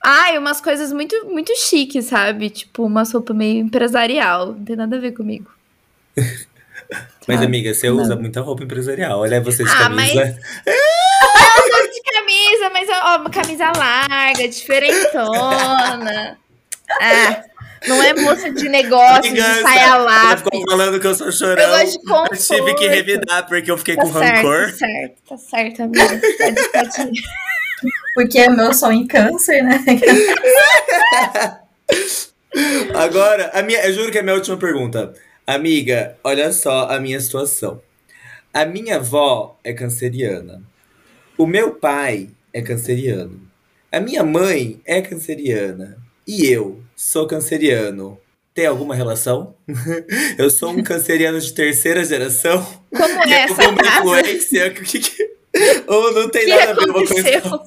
Ai, 0.04 0.40
umas 0.40 0.60
coisas 0.60 0.92
muito, 0.92 1.16
muito 1.28 1.56
chiques, 1.56 2.06
sabe? 2.06 2.50
Tipo, 2.50 2.84
uma 2.84 3.04
roupa 3.04 3.32
meio 3.32 3.60
empresarial. 3.64 4.48
Não 4.48 4.64
tem 4.66 4.76
nada 4.76 4.96
a 4.98 5.00
ver 5.00 5.12
comigo. 5.12 5.52
Mas, 7.28 7.36
Sabe? 7.38 7.46
amiga, 7.46 7.74
você 7.74 7.90
usa 7.90 8.16
muita 8.16 8.42
roupa 8.42 8.64
empresarial. 8.64 9.20
Olha 9.22 9.40
você 9.42 9.64
de 9.64 9.70
Ah, 9.72 9.78
camisa. 9.78 10.26
de 11.94 12.02
camisa, 12.12 12.70
mas 12.74 12.90
ó, 12.90 13.18
uma 13.20 13.30
camisa 13.30 13.72
larga, 13.78 14.48
diferentona. 14.48 16.38
Ah, 17.00 17.44
não 17.88 18.04
é 18.04 18.14
moça 18.14 18.52
de 18.52 18.68
negócio, 18.68 19.24
Vingança. 19.24 19.56
de 19.56 19.62
saia 19.62 19.80
Ela 19.86 19.98
lápis. 20.04 20.44
ficou 20.44 20.66
falando 20.70 21.00
que 21.00 21.08
eu 21.08 21.16
sou 21.16 21.32
chorão. 21.32 21.64
Eu 21.64 21.70
gosto 21.70 21.86
de 21.92 21.98
Eu 21.98 22.02
conforto. 22.16 22.48
tive 22.48 22.74
que 22.76 22.88
revidar 22.90 23.48
porque 23.48 23.72
eu 23.72 23.78
fiquei 23.78 23.96
Tá 23.96 24.02
com 24.04 24.12
certo, 24.14 24.36
rancor. 24.36 24.72
tá 24.72 24.78
certo, 24.78 25.16
tá 25.30 25.38
certo, 25.38 25.84
amiga. 25.84 26.08
Pode, 26.38 26.70
pode. 26.98 27.22
Porque 28.14 28.40
é 28.40 28.50
meu 28.50 28.74
sol 28.74 28.92
em 28.92 29.08
câncer, 29.08 29.64
né? 29.64 29.84
Agora, 32.94 33.50
a 33.54 33.62
minha, 33.62 33.80
eu 33.88 33.94
juro 33.94 34.12
que 34.12 34.18
é 34.18 34.22
a 34.22 34.24
minha 34.24 34.36
última 34.36 34.58
pergunta. 34.58 35.14
Amiga, 35.56 36.16
olha 36.24 36.54
só 36.54 36.90
a 36.90 36.98
minha 36.98 37.20
situação. 37.20 37.82
A 38.54 38.64
minha 38.64 38.96
avó 38.96 39.60
é 39.66 39.74
canceriana. 39.74 40.64
O 41.38 41.46
meu 41.46 41.72
pai 41.76 42.30
é 42.54 42.62
canceriano. 42.62 43.42
A 43.92 44.00
minha 44.00 44.24
mãe 44.24 44.80
é 44.86 45.02
canceriana. 45.02 45.98
E 46.26 46.46
eu 46.46 46.82
sou 46.96 47.28
canceriano. 47.28 48.18
Tem 48.54 48.66
alguma 48.66 48.96
relação? 48.96 49.54
eu 50.38 50.50
sou 50.50 50.70
um 50.72 50.82
canceriano 50.82 51.38
de 51.42 51.54
terceira 51.54 52.02
geração. 52.06 52.66
Como 52.90 53.04
é 53.24 53.42
essa 53.44 53.66
alguma 53.66 53.84
casa? 53.84 54.00
influência? 54.00 54.68
O 54.68 54.72
que 54.74 55.00
que- 55.00 55.32
Ou 55.86 56.14
não 56.14 56.30
tem 56.30 56.46
que 56.46 56.56
nada 56.56 56.72
a 56.72 56.76
ver 56.76 56.86
uma 56.92 56.94
coisa 57.06 57.14
aconteceu? 57.38 57.60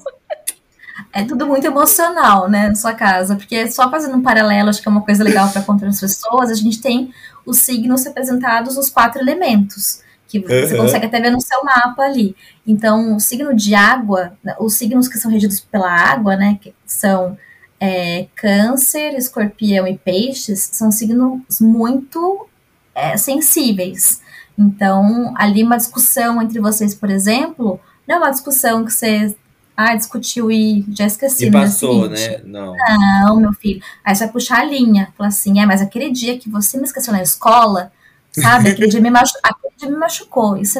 É 1.13 1.23
tudo 1.23 1.45
muito 1.45 1.65
emocional, 1.67 2.49
né, 2.49 2.69
na 2.69 2.75
sua 2.75 2.93
casa. 2.93 3.35
Porque 3.35 3.69
só 3.71 3.91
fazendo 3.91 4.17
um 4.17 4.23
paralelo, 4.23 4.69
acho 4.69 4.81
que 4.81 4.87
é 4.87 4.91
uma 4.91 5.03
coisa 5.05 5.23
legal 5.23 5.51
para 5.51 5.61
contar 5.61 5.85
as 5.87 5.99
pessoas, 5.99 6.49
a 6.49 6.55
gente 6.55 6.81
tem 6.81 7.13
os 7.45 7.59
signos 7.59 8.03
representados 8.05 8.75
nos 8.75 8.89
quatro 8.89 9.21
elementos. 9.21 10.01
Que 10.27 10.39
você 10.39 10.73
Uhum. 10.75 10.83
consegue 10.83 11.05
até 11.05 11.21
ver 11.21 11.29
no 11.29 11.39
seu 11.39 11.63
mapa 11.63 12.03
ali. 12.03 12.35
Então, 12.65 13.15
o 13.15 13.19
signo 13.19 13.55
de 13.55 13.75
água, 13.75 14.33
os 14.59 14.73
signos 14.73 15.07
que 15.07 15.17
são 15.19 15.29
regidos 15.31 15.59
pela 15.59 15.89
água, 15.89 16.35
né, 16.35 16.57
que 16.61 16.73
são 16.85 17.37
é, 17.79 18.27
câncer, 18.35 19.13
escorpião 19.15 19.85
e 19.85 19.97
peixes, 19.97 20.69
são 20.71 20.91
signos 20.91 21.59
muito 21.61 22.47
é, 22.95 23.17
sensíveis. 23.17 24.21
Então, 24.57 25.33
ali 25.37 25.61
uma 25.63 25.77
discussão 25.77 26.41
entre 26.41 26.59
vocês, 26.59 26.95
por 26.95 27.09
exemplo, 27.09 27.79
não 28.07 28.15
é 28.15 28.19
uma 28.19 28.31
discussão 28.31 28.85
que 28.85 28.91
você 28.93 29.35
ah, 29.77 29.95
discutiu 29.95 30.51
e 30.51 30.85
já 30.89 31.05
esqueci. 31.05 31.47
E 31.47 31.49
dia 31.49 31.59
passou, 31.59 32.09
né? 32.09 32.41
Não. 32.45 32.73
Não, 32.75 33.35
meu 33.37 33.53
filho. 33.53 33.81
Aí 34.03 34.15
você 34.15 34.23
vai 34.23 34.33
puxar 34.33 34.59
a 34.59 34.63
linha. 34.63 35.13
Fala 35.17 35.27
assim, 35.27 35.59
é, 35.59 35.65
mas 35.65 35.81
aquele 35.81 36.11
dia 36.11 36.37
que 36.37 36.49
você 36.49 36.77
me 36.77 36.83
esqueceu 36.83 37.11
na 37.11 37.21
escola, 37.21 37.91
sabe? 38.31 38.69
Aquele 38.69 38.87
dia 38.87 39.01
me, 39.01 39.09
machu... 39.09 39.33
aquele 39.43 39.73
dia 39.77 39.89
me 39.89 39.97
machucou. 39.97 40.57
E, 40.57 40.65
você... 40.65 40.79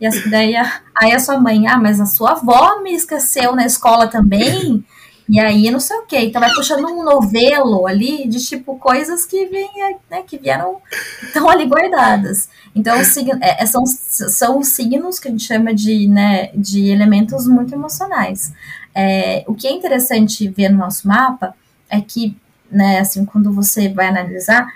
e 0.00 0.06
assim, 0.06 0.28
daí 0.28 0.56
a... 0.56 0.80
aí 0.96 1.12
a 1.12 1.20
sua 1.20 1.38
mãe, 1.38 1.66
ah, 1.68 1.78
mas 1.78 2.00
a 2.00 2.06
sua 2.06 2.32
avó 2.32 2.80
me 2.82 2.92
esqueceu 2.94 3.54
na 3.54 3.64
escola 3.64 4.08
também. 4.08 4.84
E 5.32 5.40
aí, 5.40 5.70
não 5.70 5.80
sei 5.80 5.96
o 5.96 6.02
quê. 6.02 6.18
Então 6.18 6.42
vai 6.42 6.52
puxando 6.52 6.84
um 6.84 7.02
novelo 7.02 7.86
ali 7.86 8.28
de 8.28 8.38
tipo 8.38 8.78
coisas 8.78 9.24
que 9.24 9.46
vêm, 9.46 9.70
né, 10.10 10.22
que 10.26 10.36
vieram, 10.36 10.76
estão 11.22 11.48
ali 11.48 11.64
guardadas. 11.64 12.50
Então, 12.76 12.94
é, 12.94 13.62
é, 13.62 13.64
são, 13.64 13.86
são 13.86 14.62
signos 14.62 15.18
que 15.18 15.28
a 15.28 15.30
gente 15.30 15.44
chama 15.44 15.72
de, 15.72 16.06
né, 16.06 16.50
de 16.54 16.90
elementos 16.90 17.48
muito 17.48 17.74
emocionais. 17.74 18.52
É, 18.94 19.42
o 19.46 19.54
que 19.54 19.66
é 19.66 19.72
interessante 19.72 20.46
ver 20.48 20.68
no 20.68 20.76
nosso 20.76 21.08
mapa 21.08 21.54
é 21.88 21.98
que, 22.02 22.36
né, 22.70 22.98
assim, 22.98 23.24
quando 23.24 23.50
você 23.50 23.88
vai 23.88 24.08
analisar, 24.08 24.70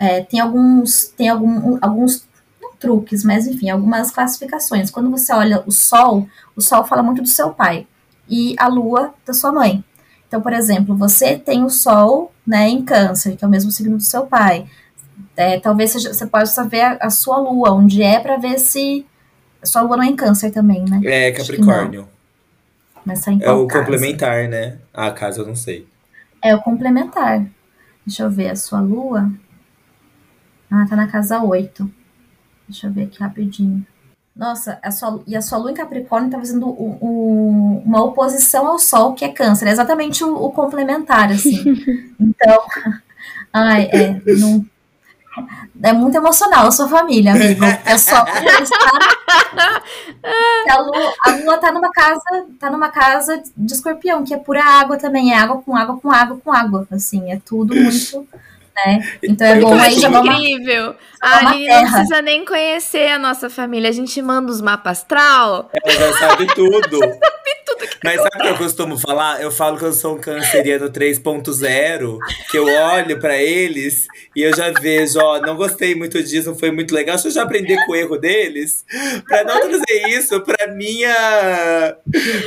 é, 0.00 0.22
tem 0.22 0.40
alguns, 0.40 1.08
tem 1.08 1.28
algum, 1.28 1.76
alguns 1.82 2.26
não 2.62 2.74
truques, 2.76 3.22
mas 3.24 3.46
enfim, 3.46 3.68
algumas 3.68 4.10
classificações. 4.10 4.90
Quando 4.90 5.10
você 5.10 5.34
olha 5.34 5.62
o 5.66 5.70
Sol, 5.70 6.26
o 6.56 6.62
Sol 6.62 6.82
fala 6.82 7.02
muito 7.02 7.20
do 7.20 7.28
seu 7.28 7.50
pai 7.50 7.86
e 8.28 8.54
a 8.58 8.68
Lua 8.68 9.14
da 9.26 9.32
sua 9.32 9.52
mãe. 9.52 9.84
Então, 10.26 10.40
por 10.40 10.52
exemplo, 10.52 10.96
você 10.96 11.36
tem 11.38 11.62
o 11.62 11.68
Sol, 11.68 12.32
né, 12.46 12.68
em 12.68 12.82
Câncer, 12.82 13.36
que 13.36 13.44
é 13.44 13.48
o 13.48 13.50
mesmo 13.50 13.70
signo 13.70 13.96
do 13.96 14.02
seu 14.02 14.26
pai. 14.26 14.66
É, 15.36 15.60
talvez 15.60 15.90
seja, 15.90 16.12
você 16.12 16.26
possa 16.26 16.64
ver 16.64 16.80
a, 16.80 16.92
a 17.02 17.10
sua 17.10 17.38
Lua, 17.38 17.70
onde 17.72 18.02
é 18.02 18.18
para 18.18 18.36
ver 18.38 18.58
se 18.58 19.04
a 19.62 19.66
sua 19.66 19.82
Lua 19.82 19.96
não 19.96 20.04
é 20.04 20.08
em 20.08 20.16
Câncer 20.16 20.50
também, 20.50 20.84
né? 20.88 21.00
É 21.04 21.32
Capricórnio. 21.32 22.08
Mas 23.04 23.24
tá 23.24 23.32
em 23.32 23.42
É 23.42 23.50
o 23.50 23.66
casa? 23.66 23.84
complementar, 23.84 24.48
né? 24.48 24.78
Ah, 24.94 25.10
caso 25.10 25.42
eu 25.42 25.46
não 25.46 25.56
sei. 25.56 25.86
É 26.40 26.54
o 26.54 26.60
complementar. 26.62 27.44
Deixa 28.06 28.22
eu 28.22 28.30
ver 28.30 28.50
a 28.50 28.56
sua 28.56 28.80
lua. 28.80 29.30
Ah, 30.70 30.86
tá 30.88 30.96
na 30.96 31.06
casa 31.08 31.42
8. 31.42 31.88
Deixa 32.68 32.86
eu 32.86 32.92
ver 32.92 33.04
aqui 33.04 33.20
rapidinho. 33.20 33.86
Nossa, 34.34 34.78
a 34.82 34.90
sua, 34.90 35.22
e 35.26 35.36
a 35.36 35.42
sua 35.42 35.58
lua 35.58 35.70
em 35.72 35.74
Capricórnio 35.74 36.30
tá 36.30 36.38
fazendo 36.38 36.66
um- 36.66 36.98
um- 37.02 37.82
uma 37.84 38.02
oposição 38.02 38.66
ao 38.66 38.78
Sol, 38.78 39.12
que 39.14 39.24
é 39.26 39.28
Câncer. 39.28 39.68
É 39.68 39.72
exatamente 39.72 40.24
o, 40.24 40.34
o 40.34 40.50
complementar, 40.50 41.30
assim. 41.30 41.62
então, 42.18 42.58
ai, 43.52 43.88
é, 43.92 44.20
não, 44.38 44.64
é 45.82 45.92
muito 45.92 46.16
emocional 46.16 46.66
a 46.66 46.70
sua 46.70 46.88
família, 46.88 47.32
amigo. 47.32 47.64
É 47.84 47.98
só 47.98 48.24
a 50.70 50.80
lua, 50.80 51.14
a 51.24 51.30
lua 51.36 51.58
tá 51.58 51.72
numa 51.72 51.90
casa, 51.90 52.46
tá 52.58 52.70
numa 52.70 52.88
casa 52.90 53.42
de 53.56 53.72
escorpião, 53.74 54.24
que 54.24 54.34
é 54.34 54.38
pura 54.38 54.62
água 54.64 54.96
também, 54.98 55.32
é 55.32 55.38
água 55.38 55.62
com 55.62 55.76
água 55.76 55.98
com 55.98 56.10
água 56.10 56.38
com 56.42 56.52
água, 56.52 56.86
assim, 56.90 57.30
é 57.32 57.40
tudo 57.44 57.74
muito, 57.74 58.26
né? 58.74 59.18
Então 59.22 59.46
é 59.46 59.60
bom 59.60 59.74
aí 59.74 59.98
já 59.98 60.08
incrível! 60.08 60.94
A 61.20 61.38
Aline 61.38 61.68
não 61.68 61.82
precisa 61.82 62.20
nem 62.20 62.44
conhecer 62.44 63.08
a 63.08 63.18
nossa 63.18 63.48
família. 63.48 63.88
A 63.88 63.92
gente 63.92 64.20
manda 64.20 64.50
os 64.50 64.60
mapas 64.60 64.98
astral. 64.98 65.70
Ela 65.72 65.94
já 65.94 66.18
sabe 66.18 66.46
tudo. 66.54 66.98
tudo 67.64 67.88
que 67.88 67.98
Mas 68.02 68.16
sabe 68.16 68.36
o 68.36 68.40
que 68.40 68.48
eu 68.48 68.58
costumo 68.58 68.98
falar? 68.98 69.40
Eu 69.40 69.50
falo 69.50 69.78
que 69.78 69.84
eu 69.84 69.92
sou 69.92 70.16
um 70.16 70.20
canceriano 70.20 70.90
3.0, 70.90 72.18
que 72.50 72.58
eu 72.58 72.66
olho 72.66 73.20
pra 73.20 73.36
eles 73.36 74.06
e 74.34 74.42
eu 74.42 74.54
já 74.54 74.70
vejo, 74.70 75.18
ó, 75.20 75.40
não 75.40 75.56
gostei 75.56 75.94
muito 75.94 76.22
disso, 76.22 76.50
não 76.50 76.58
foi 76.58 76.70
muito 76.70 76.94
legal. 76.94 77.14
Deixa 77.14 77.28
eu 77.28 77.32
já 77.32 77.42
aprender 77.42 77.76
com 77.86 77.92
o 77.92 77.96
erro 77.96 78.18
deles, 78.18 78.84
pra 79.26 79.44
não 79.44 79.60
trazer 79.60 80.08
isso 80.08 80.40
pra 80.40 80.68
minha. 80.74 81.96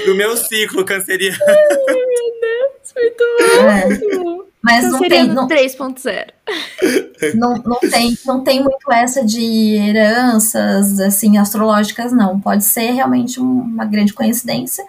pro 0.04 0.16
meu 0.16 0.36
ciclo 0.36 0.84
canceriano. 0.84 1.38
Muito 1.38 2.36
bom, 2.42 2.46
É. 2.46 2.65
muito 2.96 4.24
bom. 4.24 4.42
Mas 4.64 4.84
não 4.92 5.00
tem, 5.00 5.28
não, 5.28 5.48
3.0. 5.48 6.26
não, 7.36 7.56
não, 7.60 7.80
tem, 7.80 8.18
não 8.26 8.44
tem 8.44 8.64
muito 8.64 8.92
essa 8.92 9.24
de 9.24 9.76
heranças, 9.76 11.00
assim, 11.00 11.38
astrológicas, 11.38 12.12
não. 12.12 12.40
Pode 12.40 12.64
ser 12.64 12.92
realmente 12.92 13.40
um- 13.40 13.62
uma 13.62 13.86
grande 13.86 14.12
coincidência, 14.14 14.84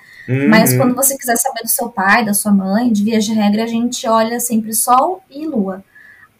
mas 0.48 0.72
Uhum. 0.72 0.78
quando 0.78 0.94
você 0.96 1.16
quiser 1.18 1.36
saber 1.36 1.60
do 1.62 1.68
seu 1.68 1.88
pai, 1.90 2.24
da 2.24 2.32
sua 2.32 2.52
mãe, 2.52 2.90
de 2.90 3.04
via 3.04 3.18
de 3.20 3.32
regra, 3.34 3.64
a 3.64 3.66
gente 3.66 4.06
olha 4.08 4.40
sempre 4.40 4.72
Sol 4.72 5.22
e 5.30 5.46
Lua. 5.46 5.84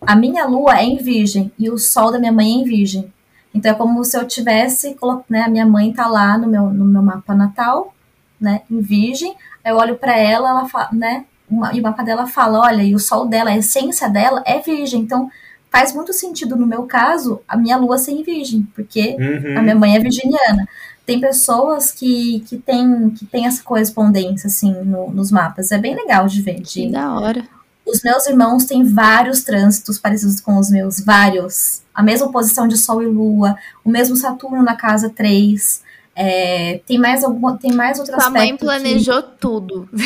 A 0.01 0.17
minha 0.17 0.47
Lua 0.47 0.79
é 0.79 0.85
em 0.85 0.97
Virgem 0.97 1.53
e 1.59 1.69
o 1.71 1.77
Sol 1.79 2.11
da 2.13 2.19
minha 2.19 2.33
mãe 2.33 2.47
é 2.47 2.55
em 2.55 2.65
Virgem. 2.65 3.13
Então 3.55 3.71
é 3.71 3.75
como 3.75 4.03
se 4.05 4.17
eu 4.17 4.25
tivesse, 4.27 4.97
né, 5.29 5.43
a 5.43 5.49
minha 5.49 5.67
mãe 5.67 5.93
tá 5.93 6.07
lá 6.07 6.37
no 6.39 6.47
meu, 6.47 6.65
no 6.71 6.85
meu 6.85 7.03
mapa 7.03 7.35
natal, 7.35 7.95
né, 8.41 8.63
em 8.71 8.81
Virgem. 8.81 9.35
Aí 9.65 9.73
eu 9.73 9.77
olho 9.77 9.97
para 9.97 10.17
ela, 10.19 10.49
ela 10.51 10.69
fala, 10.69 10.89
né, 10.93 11.25
uma- 11.51 11.73
e 11.75 11.81
o 11.81 11.83
mapa 11.83 12.03
dela 12.03 12.27
fala, 12.27 12.61
olha, 12.61 12.83
e 12.83 12.95
o 12.95 12.99
Sol 12.99 13.27
dela, 13.27 13.51
a 13.51 13.57
essência 13.57 14.09
dela 14.09 14.43
é 14.47 14.59
Virgem. 14.61 15.01
Então 15.01 15.31
faz 15.71 15.93
muito 15.95 16.13
sentido 16.13 16.57
no 16.57 16.67
meu 16.67 16.85
caso 16.85 17.41
a 17.47 17.57
minha 17.57 17.77
lua 17.77 17.99
ser 17.99 18.13
em 18.13 18.23
virgem, 18.23 18.67
porque 18.75 19.17
Uhum. 19.19 19.59
a 19.59 19.63
minha 19.63 19.75
mãe 19.75 19.95
é 19.97 20.01
virginiana. 20.01 20.67
Tem 21.05 21.21
pessoas 21.21 21.91
que, 21.93 22.41
que 22.49 22.57
têm 22.57 23.11
que 23.11 23.25
tem 23.27 23.47
essa 23.47 23.63
correspondência, 23.63 24.49
assim, 24.49 24.73
no- 24.85 25.11
nos 25.11 25.31
mapas. 25.31 25.71
É 25.71 25.79
bem 25.79 25.95
legal 25.95 26.27
de 26.27 26.41
ver. 26.43 26.55
Que 26.63 26.87
de- 26.87 26.93
da 26.93 27.13
hora. 27.19 27.45
Os 27.87 28.03
meus 28.03 28.27
irmãos 28.27 28.65
têm 28.65 28.83
vários 28.85 29.45
trânsitos 29.45 29.99
parecidos 29.99 30.41
com 30.41 30.57
os 30.59 30.69
meus, 30.71 30.99
vários. 30.99 31.83
A 31.95 32.03
mesma 32.03 32.29
posição 32.33 32.67
de 32.67 32.77
Sol 32.77 33.01
e 33.03 33.07
Lua, 33.07 33.57
o 33.85 33.89
mesmo 33.91 34.17
Saturno 34.17 34.63
na 34.63 34.75
casa 34.75 35.09
3. 35.09 35.83
É, 36.19 36.81
tem 36.87 36.97
mais 36.99 37.23
alguma, 37.23 37.59
tem 37.59 37.73
mais 37.73 37.99
outro 37.99 38.19
Sua 38.19 38.31
mãe 38.31 38.53
aspecto 38.53 38.59
que 38.61 38.65
planejou 38.65 39.23
tudo. 39.23 39.87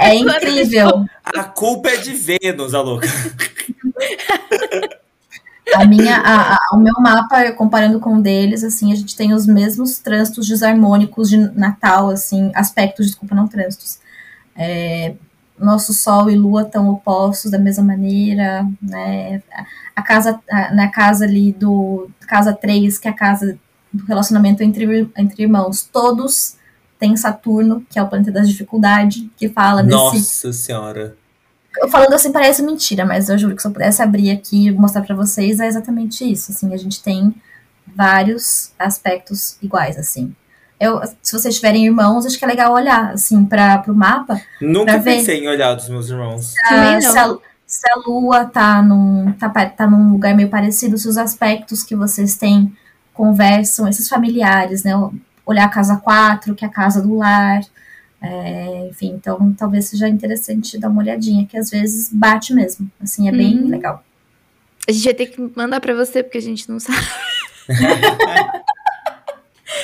é 0.00 0.14
incrível. 0.14 1.04
A 1.22 1.44
culpa 1.44 1.90
é 1.90 1.98
de 1.98 2.12
Vênus, 2.12 2.72
a 2.72 2.80
louca. 2.80 3.06
A 5.74 5.84
minha, 5.84 6.16
a- 6.16 6.54
a- 6.54 6.58
o 6.74 6.78
meu 6.78 6.94
mapa, 7.00 7.52
comparando 7.52 8.00
com 8.00 8.16
o 8.16 8.22
deles, 8.22 8.62
assim, 8.64 8.92
a 8.92 8.96
gente 8.96 9.16
tem 9.16 9.32
os 9.32 9.46
mesmos 9.46 9.98
trânsitos 9.98 10.46
desarmônicos 10.46 11.28
de 11.28 11.36
Natal, 11.36 12.10
assim, 12.10 12.50
aspectos, 12.54 13.06
desculpa, 13.06 13.34
não 13.34 13.48
trânsitos. 13.48 13.98
É, 14.56 15.14
nosso 15.58 15.92
Sol 15.94 16.28
e 16.30 16.36
Lua 16.36 16.62
estão 16.62 16.88
opostos 16.88 17.50
da 17.50 17.58
mesma 17.58 17.84
maneira, 17.84 18.66
né? 18.82 19.42
A- 19.94 20.02
casa, 20.02 20.40
a- 20.50 20.74
na 20.74 20.88
casa 20.88 21.24
ali 21.24 21.52
do 21.52 22.08
casa 22.26 22.52
3, 22.52 22.98
que 22.98 23.06
é 23.06 23.10
a 23.10 23.14
casa 23.14 23.58
do 23.92 24.04
relacionamento 24.04 24.62
entre, 24.62 25.08
entre 25.16 25.42
irmãos, 25.44 25.82
todos 25.92 26.56
têm 26.98 27.16
Saturno, 27.16 27.84
que 27.88 27.98
é 27.98 28.02
o 28.02 28.08
planeta 28.08 28.32
da 28.32 28.40
dificuldade, 28.42 29.30
que 29.36 29.48
fala 29.48 29.82
desse 29.82 29.94
Nossa 29.96 30.52
senhora. 30.52 31.16
eu 31.78 31.88
falando 31.88 32.12
assim 32.14 32.32
parece 32.32 32.62
mentira, 32.62 33.04
mas 33.04 33.28
eu 33.28 33.38
juro 33.38 33.54
que 33.54 33.62
se 33.62 33.68
eu 33.68 33.72
pudesse 33.72 34.02
abrir 34.02 34.30
aqui 34.30 34.66
e 34.66 34.72
mostrar 34.72 35.02
pra 35.02 35.14
vocês, 35.14 35.60
é 35.60 35.66
exatamente 35.68 36.24
isso. 36.30 36.50
Assim, 36.50 36.72
a 36.74 36.76
gente 36.76 37.02
tem 37.02 37.32
vários 37.94 38.72
aspectos 38.78 39.56
iguais, 39.62 39.96
assim. 39.98 40.34
Eu, 40.80 41.00
se 41.22 41.32
vocês 41.32 41.54
tiverem 41.54 41.86
irmãos, 41.86 42.26
acho 42.26 42.38
que 42.38 42.44
é 42.44 42.48
legal 42.48 42.72
olhar, 42.72 43.12
assim, 43.12 43.44
para 43.44 43.78
pro 43.78 43.94
mapa. 43.94 44.40
Nunca 44.60 44.92
Pra 44.92 44.96
ver. 44.98 45.16
pensei 45.18 45.42
em 45.44 45.48
olhar 45.48 45.74
dos 45.74 45.88
meus 45.88 46.08
irmãos. 46.10 46.52
Também 46.68 46.96
ah, 46.96 47.00
não. 47.00 47.12
Se 47.12 47.18
a, 47.18 47.36
se 47.66 47.90
a 47.90 47.96
lua 48.08 48.44
tá 48.44 48.82
num, 48.82 49.32
tá, 49.32 49.48
tá 49.48 49.86
num 49.86 50.12
lugar 50.12 50.34
meio 50.34 50.48
parecido, 50.50 50.98
se 50.98 51.08
os 51.08 51.16
aspectos 51.16 51.82
que 51.82 51.94
vocês 51.96 52.36
têm 52.36 52.76
conversam, 53.12 53.86
esses 53.88 54.08
familiares, 54.08 54.82
né? 54.82 54.92
Olhar 55.46 55.64
a 55.66 55.68
casa 55.68 55.96
4, 55.96 56.54
que 56.54 56.64
é 56.64 56.68
a 56.68 56.70
casa 56.70 57.00
do 57.00 57.14
lar. 57.16 57.60
é, 58.20 58.88
enfim, 58.90 59.12
então 59.14 59.52
talvez 59.52 59.86
seja 59.88 60.08
interessante 60.08 60.78
dar 60.78 60.88
uma 60.88 61.02
olhadinha, 61.02 61.46
que 61.46 61.56
às 61.58 61.70
vezes 61.70 62.10
bate 62.12 62.52
mesmo. 62.54 62.90
Assim, 63.00 63.28
é 63.28 63.32
bem 63.32 63.58
Uhum. 63.62 63.68
legal. 63.68 64.02
A 64.88 64.92
gente 64.92 65.04
vai 65.04 65.14
ter 65.14 65.26
que 65.26 65.52
mandar 65.56 65.80
pra 65.80 65.94
você, 65.94 66.22
porque 66.22 66.38
a 66.38 66.42
gente 66.42 66.68
não 66.68 66.80
sabe. 66.80 66.98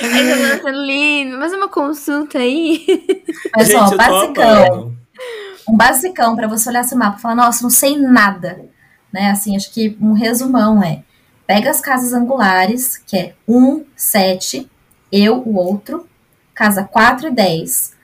Aí 0.02 0.60
tá 0.60 0.70
lindo, 0.70 1.38
mas 1.38 1.52
uma 1.52 1.68
consulta 1.68 2.38
aí. 2.38 2.86
Mas 3.56 3.68
Gente, 3.68 3.96
basicão. 3.96 4.94
um 5.68 5.76
basicão 5.76 6.36
para 6.36 6.46
você 6.46 6.68
olhar 6.68 6.80
esse 6.80 6.94
mapa 6.94 7.18
e 7.18 7.20
falar, 7.20 7.34
nossa, 7.34 7.62
não 7.62 7.70
sei 7.70 7.98
nada. 7.98 8.64
Né? 9.12 9.30
Assim, 9.30 9.56
acho 9.56 9.72
que 9.72 9.96
um 10.00 10.12
resumão 10.12 10.82
é: 10.82 11.02
pega 11.46 11.70
as 11.70 11.80
casas 11.80 12.12
angulares, 12.12 12.96
que 12.96 13.16
é 13.16 13.34
1, 13.46 13.84
7, 13.96 14.70
eu, 15.10 15.38
o 15.38 15.56
outro, 15.56 16.06
casa 16.54 16.84
4 16.84 17.28
e 17.28 17.30
10. 17.30 17.98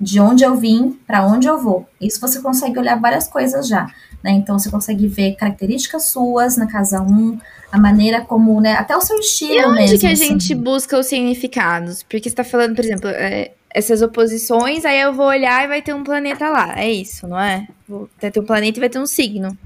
De 0.00 0.20
onde 0.20 0.44
eu 0.44 0.56
vim, 0.56 0.92
para 1.06 1.26
onde 1.26 1.48
eu 1.48 1.58
vou. 1.58 1.88
Isso 2.00 2.20
você 2.20 2.40
consegue 2.40 2.78
olhar 2.78 3.00
várias 3.00 3.26
coisas 3.26 3.66
já. 3.66 3.88
Né? 4.22 4.32
Então 4.32 4.58
você 4.58 4.68
consegue 4.70 5.06
ver 5.06 5.36
características 5.36 6.06
suas 6.06 6.56
na 6.56 6.66
casa 6.66 7.00
1, 7.00 7.38
a 7.70 7.78
maneira 7.78 8.20
como, 8.22 8.60
né? 8.60 8.72
Até 8.74 8.96
o 8.96 9.00
seu 9.00 9.18
estilo 9.18 9.52
E 9.52 9.64
onde 9.64 9.74
mesmo. 9.80 9.98
que 10.00 10.06
a 10.06 10.10
assim. 10.12 10.24
gente 10.24 10.54
busca 10.54 10.98
os 10.98 11.06
significados? 11.06 12.02
Porque 12.02 12.28
você 12.28 12.34
tá 12.34 12.42
falando, 12.42 12.74
por 12.74 12.84
exemplo, 12.84 13.08
é, 13.08 13.52
essas 13.70 14.02
oposições, 14.02 14.84
aí 14.84 15.00
eu 15.00 15.12
vou 15.14 15.26
olhar 15.26 15.64
e 15.64 15.68
vai 15.68 15.80
ter 15.82 15.94
um 15.94 16.02
planeta 16.02 16.48
lá. 16.48 16.74
É 16.76 16.90
isso, 16.90 17.28
não 17.28 17.38
é? 17.38 17.68
Vou- 17.88 18.10
Vai 18.20 18.30
ter 18.30 18.40
um 18.40 18.44
planeta 18.44 18.78
e 18.78 18.80
vai 18.80 18.88
ter 18.88 18.98
um 18.98 19.06
signo. 19.06 19.56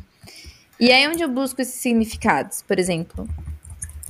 E 0.79 0.91
aí 0.93 1.09
onde 1.09 1.23
eu 1.23 1.29
busco 1.31 1.63
esses 1.63 1.77
significados, 1.81 2.61
por 2.63 2.79
exemplo? 2.79 3.27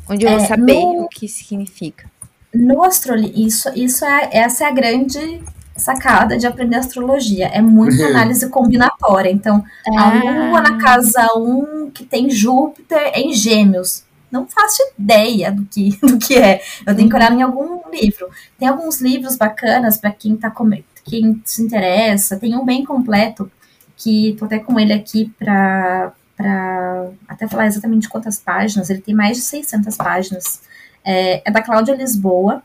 Onde 0.09 0.25
eu 0.27 0.31
vou 0.31 0.41
É, 0.41 0.47
saber 0.47 0.75
no- 0.75 1.03
o 1.05 1.09
que 1.09 1.29
significa? 1.29 2.11
No 2.53 2.83
astroli 2.83 3.33
isso, 3.47 3.69
isso 3.77 4.05
é, 4.05 4.29
essa 4.33 4.65
é 4.65 4.67
a 4.69 4.73
grande 4.73 5.41
sacada 5.77 6.37
de 6.37 6.47
aprender 6.47 6.77
astrologia. 6.77 7.47
É 7.49 7.61
muita 7.61 8.05
análise 8.09 8.49
combinatória. 8.49 9.31
Então, 9.31 9.65
a 9.97 10.11
Lua 10.49 10.61
na 10.61 10.79
casa 10.79 11.27
1, 11.37 11.91
que 11.93 12.05
tem 12.05 12.31
Júpiter 12.31 13.13
em 13.15 13.33
Gêmeos. 13.35 14.05
Não 14.31 14.47
faço 14.47 14.79
ideia 14.99 15.53
do 15.53 15.65
que, 15.67 15.99
do 16.01 16.19
que 16.19 16.37
é. 16.39 16.63
Eu 16.87 16.95
tenho 16.97 17.09
que 17.09 17.15
olhar 17.17 17.33
em 17.33 17.43
algum 17.43 17.81
livro. 17.93 18.29
Tem 18.59 18.67
alguns 18.69 19.01
livros 19.01 19.37
bacanas 19.37 19.97
para 19.99 20.11
quem 20.11 20.37
tá 20.37 20.51
come- 20.51 20.85
quem 21.05 21.41
se 21.45 21.63
interessa. 21.63 22.37
Tem 22.39 22.57
um 22.57 22.65
bem 22.65 22.85
completo 22.85 23.51
que 23.97 24.35
tô 24.39 24.47
até 24.47 24.59
com 24.59 24.79
ele 24.81 24.93
aqui 24.93 25.31
para 25.39 26.13
para 26.35 27.09
até 27.29 27.47
falar 27.47 27.67
exatamente 27.67 28.09
quantas 28.09 28.39
páginas. 28.39 28.89
Ele 28.91 29.01
tem 29.03 29.15
mais 29.15 29.37
de 29.37 29.43
600 29.45 29.97
páginas. 29.97 30.63
É, 31.05 31.43
é 31.49 31.53
da 31.53 31.63
Cláudia 31.63 31.95
Lisboa 31.95 32.63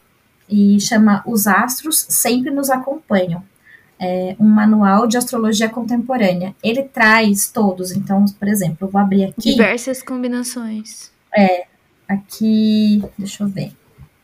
e 0.50 0.80
chama 0.80 1.24
Os 1.26 1.48
Astros 1.48 2.06
Sempre 2.10 2.52
Nos 2.52 2.70
Acompanham. 2.70 3.44
É 4.00 4.36
um 4.40 4.48
manual 4.48 5.08
de 5.08 5.18
astrologia 5.18 5.68
contemporânea. 5.70 6.56
Ele 6.62 6.84
traz 6.84 7.50
todos, 7.50 7.92
então, 7.92 8.26
por 8.26 8.48
exemplo, 8.48 8.78
eu 8.82 8.90
vou 8.90 9.02
abrir 9.02 9.26
aqui. 9.26 9.52
Diversas 9.52 10.04
combinações. 10.04 11.12
Aqui, 12.08 13.04
deixa 13.18 13.44
eu 13.44 13.48
ver. 13.48 13.74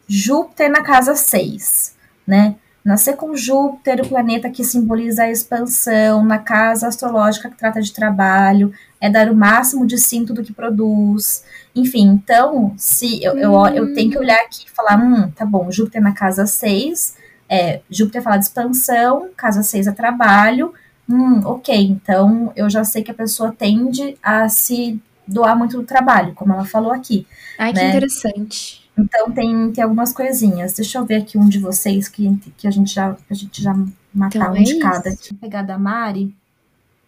Júpiter 0.08 0.70
na 0.70 0.84
casa 0.84 1.16
6, 1.16 1.96
né? 2.26 2.56
Nascer 2.86 3.16
com 3.16 3.36
Júpiter, 3.36 4.02
o 4.02 4.08
planeta 4.08 4.50
que 4.50 4.64
simboliza 4.64 5.24
a 5.24 5.32
expansão, 5.32 6.24
na 6.24 6.38
casa 6.38 6.88
astrológica 6.88 7.50
que 7.50 7.58
trata 7.58 7.82
de 7.82 7.94
trabalho, 7.94 8.74
é 9.04 9.10
dar 9.10 9.30
o 9.30 9.36
máximo 9.36 9.86
de 9.86 9.98
si 9.98 10.16
em 10.16 10.26
tudo 10.26 10.42
que 10.42 10.54
produz. 10.54 11.44
Enfim, 11.76 12.08
então, 12.08 12.74
se 12.78 13.22
eu, 13.22 13.38
eu, 13.38 13.54
eu 13.68 13.94
tenho 13.94 14.10
que 14.10 14.18
olhar 14.18 14.38
aqui 14.38 14.64
e 14.66 14.72
falar, 14.72 14.98
hum, 14.98 15.30
tá 15.32 15.46
bom, 15.46 15.70
Júpiter 15.70 16.02
na 16.02 16.14
casa 16.14 16.46
6, 16.46 17.18
é, 17.50 17.82
Júpiter 17.90 18.22
fala 18.22 18.38
de 18.38 18.46
expansão, 18.46 19.30
casa 19.36 19.62
6 19.62 19.88
é 19.88 19.92
trabalho, 19.92 20.74
hum, 21.10 21.42
ok, 21.44 21.76
então 21.76 22.54
eu 22.56 22.70
já 22.70 22.86
sei 22.86 23.04
que 23.04 23.12
a 23.12 23.14
pessoa 23.14 23.52
tende 23.52 24.18
a 24.24 24.48
se 24.48 24.98
doar 25.28 25.58
muito 25.58 25.76
do 25.76 25.84
trabalho, 25.84 26.34
como 26.34 26.54
ela 26.54 26.64
falou 26.64 26.94
aqui. 26.94 27.28
Ai, 27.60 27.74
que 27.74 27.80
Né? 27.80 27.90
interessante. 27.90 28.90
Então 28.98 29.32
tem, 29.32 29.70
tem 29.74 29.84
algumas 29.84 30.14
coisinhas. 30.14 30.72
Deixa 30.72 30.98
eu 30.98 31.06
ver 31.06 31.16
aqui 31.16 31.38
um 31.38 31.50
de 31.50 31.60
vocês 31.60 32.08
que, 32.08 32.38
que 32.56 32.68
a 32.68 32.72
gente 32.72 32.94
já 32.94 33.18
a 33.30 33.34
gente 33.34 33.62
já 33.62 33.74
matar 34.14 34.38
Então 34.38 34.54
um 34.54 34.56
é 34.56 34.64
de 34.64 34.80
cada. 34.80 35.10
Aqui. 35.10 35.32
Vou 35.32 35.40
pegar 35.40 35.64
da 35.64 35.78
Mari, 35.78 36.34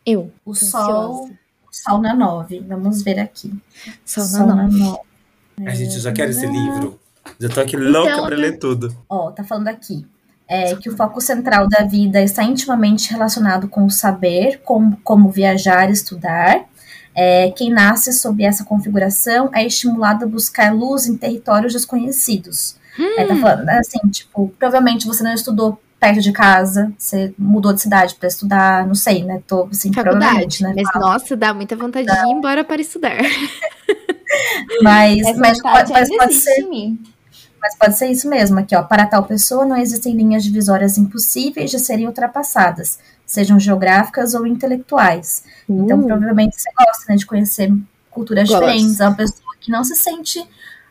Eu. 0.05 0.30
o 0.43 0.53
sol, 0.53 0.81
ansiosa. 0.81 1.44
O 1.84 1.89
sol 1.89 2.02
na 2.02 2.14
9. 2.15 2.65
Vamos 2.68 3.02
ver 3.02 3.19
aqui. 3.19 3.53
Só 4.06 4.22
Sol 4.22 4.47
não, 4.47 4.56
na 4.56 4.64
não. 4.68 4.99
9. 5.57 5.69
A 5.69 5.76
gente 5.76 5.99
já 5.99 6.11
quer 6.11 6.30
esse 6.30 6.45
livro. 6.45 6.99
Já 7.39 7.49
tô 7.49 7.61
aqui 7.61 7.76
louca 7.77 8.11
Então, 8.11 8.26
pra 8.27 8.35
né? 8.35 8.41
ler 8.41 8.60
tudo. 8.60 8.95
Ó, 9.10 9.31
tá 9.31 9.43
falando 9.43 9.68
aqui. 9.68 10.06
É, 10.47 10.76
que 10.76 10.89
o 10.89 10.95
foco 10.95 11.19
central 11.19 11.68
da 11.68 11.84
vida 11.84 12.22
está 12.22 12.43
intimamente 12.43 13.11
relacionado 13.11 13.68
com 13.68 13.85
o 13.85 13.89
saber, 13.89 14.61
com, 14.64 14.91
como 15.03 15.30
viajar 15.30 15.89
e 15.89 15.93
estudar. 15.93 16.65
É, 17.15 17.49
quem 17.52 17.72
nasce 17.72 18.14
sob 18.14 18.43
essa 18.43 18.64
configuração 18.64 19.49
é 19.53 19.65
estimulado 19.65 20.26
a 20.26 20.27
buscar 20.27 20.72
luz 20.73 21.07
em 21.07 21.18
territórios 21.18 21.73
desconhecidos. 21.73 22.76
É, 23.18 23.23
Hum. 23.23 23.27
tá 23.27 23.35
falando, 23.38 23.69
assim, 23.69 23.99
tipo, 24.10 24.53
provavelmente 24.60 25.07
você 25.07 25.23
não 25.23 25.34
estudou 25.34 25.80
perto 26.06 26.22
de 26.22 26.32
casa, 26.32 26.94
você 26.98 27.34
mudou 27.38 27.73
de 27.73 27.82
cidade 27.82 28.14
para 28.15 28.27
estudar, 28.27 28.86
não 28.86 28.94
sei, 28.94 29.23
né? 29.23 29.41
Tô, 29.48 29.68
assim, 29.72 29.91
Faculdade. 29.91 30.61
né? 30.61 30.73
Mas, 30.76 31.02
nossa, 31.02 31.36
dá 31.36 31.52
muita 31.52 31.76
vontade 31.76 32.06
de 32.06 32.14
ir 32.14 32.32
embora 32.32 32.64
para 32.64 32.80
estudar. 32.80 33.18
Mas, 34.82 35.22
mas, 35.38 35.61
pode, 35.61 35.94
mas 35.94 36.10
pode 36.10 36.34
ser. 36.34 36.65
Mas 37.61 37.77
pode 37.77 37.98
ser 37.98 38.07
isso 38.07 38.27
mesmo, 38.27 38.60
aqui, 38.60 38.76
ó. 38.76 38.84
Para 38.84 39.06
tal 39.06 39.23
pessoa 39.23 39.65
não 39.65 39.77
existem 39.77 40.14
linhas 40.14 40.44
divisórias 40.44 40.98
impossíveis 40.98 41.72
de 41.72 41.80
serem 41.80 42.06
ultrapassadas, 42.06 42.99
sejam 43.26 43.57
geográficas 43.57 44.34
ou 44.34 44.45
intelectuais. 44.45 45.44
Então, 45.69 45.99
Uh. 45.99 46.06
provavelmente 46.07 46.60
você 46.60 46.69
gosta, 46.77 47.06
né, 47.07 47.15
de 47.15 47.26
conhecer 47.26 47.72
culturas 48.10 48.49
Gosto. 48.49 48.61
diferentes. 48.61 48.99
É 48.99 49.07
uma 49.07 49.15
pessoa 49.15 49.56
que 49.61 49.72
não 49.72 49.84
se 49.86 49.95
sente, 49.95 50.45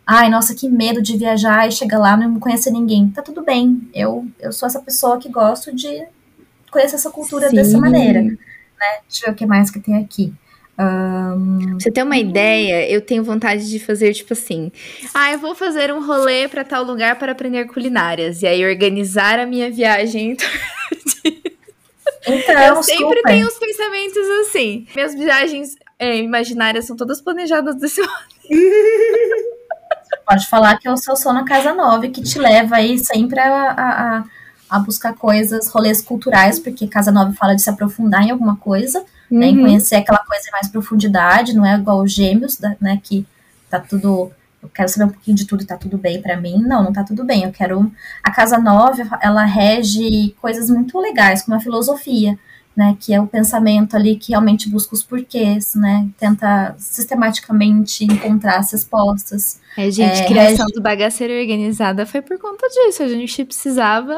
ai, 0.06 0.28
nossa, 0.28 0.54
que 0.54 0.68
medo 0.68 1.00
de 1.02 1.16
viajar 1.16 1.66
e 1.68 1.72
chegar 1.72 1.98
lá 1.98 2.14
e 2.14 2.20
não 2.20 2.38
conhecer 2.38 2.70
ninguém. 2.70 3.10
Tá 3.10 3.22
tudo 3.22 3.42
bem. 3.42 3.88
Eu, 3.94 4.26
eu 4.40 4.52
sou 4.52 4.66
essa 4.66 4.80
pessoa 4.80 5.18
que 5.18 5.28
gosto 5.28 5.74
de 5.74 6.06
conhecer 6.70 6.96
essa 6.96 7.10
cultura 7.10 7.48
Sim. 7.48 7.56
dessa 7.56 7.78
maneira. 7.78 8.22
Né? 8.22 8.36
Deixa 9.08 9.24
eu 9.24 9.28
ver 9.28 9.32
o 9.32 9.34
que 9.34 9.46
mais 9.46 9.70
que 9.70 9.80
tem 9.80 9.96
aqui. 9.96 10.32
Pra 10.76 11.36
você 11.78 11.90
ter 11.90 12.02
uma 12.02 12.18
ideia, 12.18 12.90
eu 12.90 13.00
tenho 13.00 13.22
vontade 13.22 13.70
de 13.70 13.78
fazer, 13.78 14.12
tipo 14.12 14.32
assim, 14.32 14.72
ah, 15.14 15.32
eu 15.32 15.38
vou 15.38 15.54
fazer 15.54 15.92
um 15.92 16.04
rolê 16.04 16.48
pra 16.48 16.64
tal 16.64 16.82
lugar 16.82 17.16
para 17.16 17.30
aprender 17.32 17.66
culinárias. 17.66 18.42
E 18.42 18.46
aí 18.46 18.64
organizar 18.66 19.38
a 19.38 19.46
minha 19.46 19.70
viagem. 19.70 20.36
então, 22.26 22.60
eu 22.60 22.82
sempre 22.82 23.18
super. 23.18 23.22
tenho 23.22 23.46
uns 23.46 23.58
pensamentos 23.58 24.28
assim. 24.42 24.86
Minhas 24.94 25.14
viagens 25.14 25.76
é, 25.96 26.16
imaginárias 26.16 26.86
são 26.86 26.96
todas 26.96 27.20
planejadas 27.20 27.76
desse 27.76 28.00
modo. 28.02 28.12
Pode 30.26 30.46
falar 30.48 30.78
que 30.78 30.88
é 30.88 30.92
o 30.92 30.96
seu 30.96 31.16
sono 31.16 31.40
na 31.40 31.44
casa 31.44 31.74
9, 31.74 32.10
que 32.10 32.22
te 32.22 32.38
leva 32.38 32.76
aí 32.76 32.98
sempre 32.98 33.40
a, 33.40 33.70
a, 33.70 34.24
a 34.70 34.78
buscar 34.78 35.14
coisas, 35.14 35.68
rolês 35.68 36.00
culturais, 36.00 36.58
porque 36.58 36.86
casa 36.86 37.12
9 37.12 37.36
fala 37.36 37.54
de 37.54 37.62
se 37.62 37.70
aprofundar 37.70 38.22
em 38.22 38.30
alguma 38.30 38.56
coisa, 38.56 39.00
uhum. 39.30 39.38
né, 39.38 39.46
em 39.46 39.56
uhum. 39.56 39.64
conhecer 39.64 39.96
aquela 39.96 40.18
coisa 40.18 40.48
em 40.48 40.52
mais 40.52 40.68
profundidade, 40.68 41.54
não 41.54 41.64
é 41.64 41.74
igual 41.74 42.02
os 42.02 42.12
gêmeos, 42.12 42.58
né, 42.80 43.00
que 43.02 43.26
tá 43.70 43.78
tudo 43.80 44.32
eu 44.64 44.70
quero 44.70 44.88
saber 44.88 45.04
um 45.04 45.12
pouquinho 45.12 45.36
de 45.36 45.46
tudo 45.46 45.66
tá 45.66 45.76
tudo 45.76 45.98
bem 45.98 46.22
para 46.22 46.40
mim. 46.40 46.56
Não, 46.62 46.82
não 46.82 46.92
tá 46.92 47.04
tudo 47.04 47.22
bem. 47.22 47.44
Eu 47.44 47.52
quero. 47.52 47.92
A 48.22 48.30
Casa 48.30 48.58
9, 48.58 49.02
ela 49.20 49.44
rege 49.44 50.34
coisas 50.40 50.70
muito 50.70 50.98
legais, 50.98 51.42
como 51.42 51.54
a 51.54 51.60
filosofia, 51.60 52.38
né? 52.76 52.96
Que 53.00 53.14
é 53.14 53.20
o 53.20 53.26
pensamento 53.26 53.96
ali 53.96 54.16
que 54.16 54.32
realmente 54.32 54.68
busca 54.68 54.94
os 54.94 55.02
porquês, 55.02 55.74
né? 55.74 56.08
Tenta 56.18 56.74
sistematicamente 56.78 58.04
encontrar 58.04 58.58
as 58.58 58.72
respostas. 58.72 59.60
É, 59.76 59.90
gente, 59.90 60.20
é, 60.20 60.26
criação 60.26 60.66
rege... 60.66 60.74
do 60.74 60.82
bagaceiro 60.82 61.34
organizada 61.34 62.06
foi 62.06 62.22
por 62.22 62.38
conta 62.38 62.68
disso. 62.68 63.02
A 63.02 63.08
gente 63.08 63.44
precisava 63.44 64.16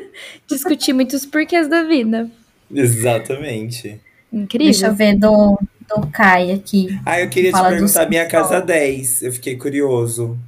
discutir 0.46 0.92
muitos 0.92 1.24
porquês 1.26 1.68
da 1.68 1.82
vida. 1.82 2.30
Exatamente. 2.72 4.00
Incrível. 4.32 4.66
Deixa 4.66 4.86
eu 4.86 4.94
ver 4.94 5.16
do 5.16 5.58
do 5.88 6.06
Kai 6.08 6.52
aqui. 6.52 7.00
Ah, 7.04 7.20
eu 7.20 7.28
queria 7.30 7.50
te 7.50 7.62
perguntar 7.62 8.08
minha 8.08 8.26
casa 8.26 8.60
10. 8.60 9.22
Eu 9.22 9.32
fiquei 9.32 9.56
curioso. 9.56 10.38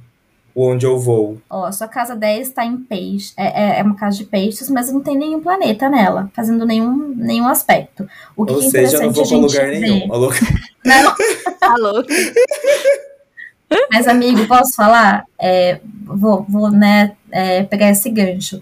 Onde 0.55 0.85
eu 0.85 0.99
vou. 0.99 1.37
Ó, 1.49 1.71
sua 1.71 1.87
casa 1.87 2.15
10 2.15 2.47
está 2.47 2.65
em 2.65 2.77
peixe. 2.77 3.33
É, 3.37 3.77
é, 3.77 3.79
é, 3.79 3.83
uma 3.83 3.95
casa 3.95 4.17
de 4.17 4.25
peixes, 4.25 4.69
mas 4.69 4.91
não 4.91 5.01
tem 5.01 5.17
nenhum 5.17 5.41
planeta 5.41 5.89
nela, 5.89 6.29
fazendo 6.33 6.65
nenhum, 6.65 7.13
nenhum 7.15 7.47
aspecto. 7.47 8.07
O 8.35 8.45
que 8.45 8.53
Ou 8.53 8.59
que 8.59 8.65
é 8.67 8.69
seja, 8.69 8.97
eu 8.97 9.03
não 9.03 9.11
vou 9.11 9.27
pra 9.27 9.37
lugar 9.37 9.67
ver. 9.67 9.79
nenhum. 9.79 10.11
Alô? 10.13 10.31
Não. 10.83 11.15
Alô? 11.61 12.03
Mas, 13.91 14.07
amigo, 14.07 14.45
posso 14.47 14.75
falar? 14.75 15.25
É, 15.39 15.79
vou, 16.03 16.45
vou 16.49 16.69
né, 16.69 17.13
é, 17.31 17.63
pegar 17.63 17.89
esse 17.89 18.09
gancho 18.09 18.61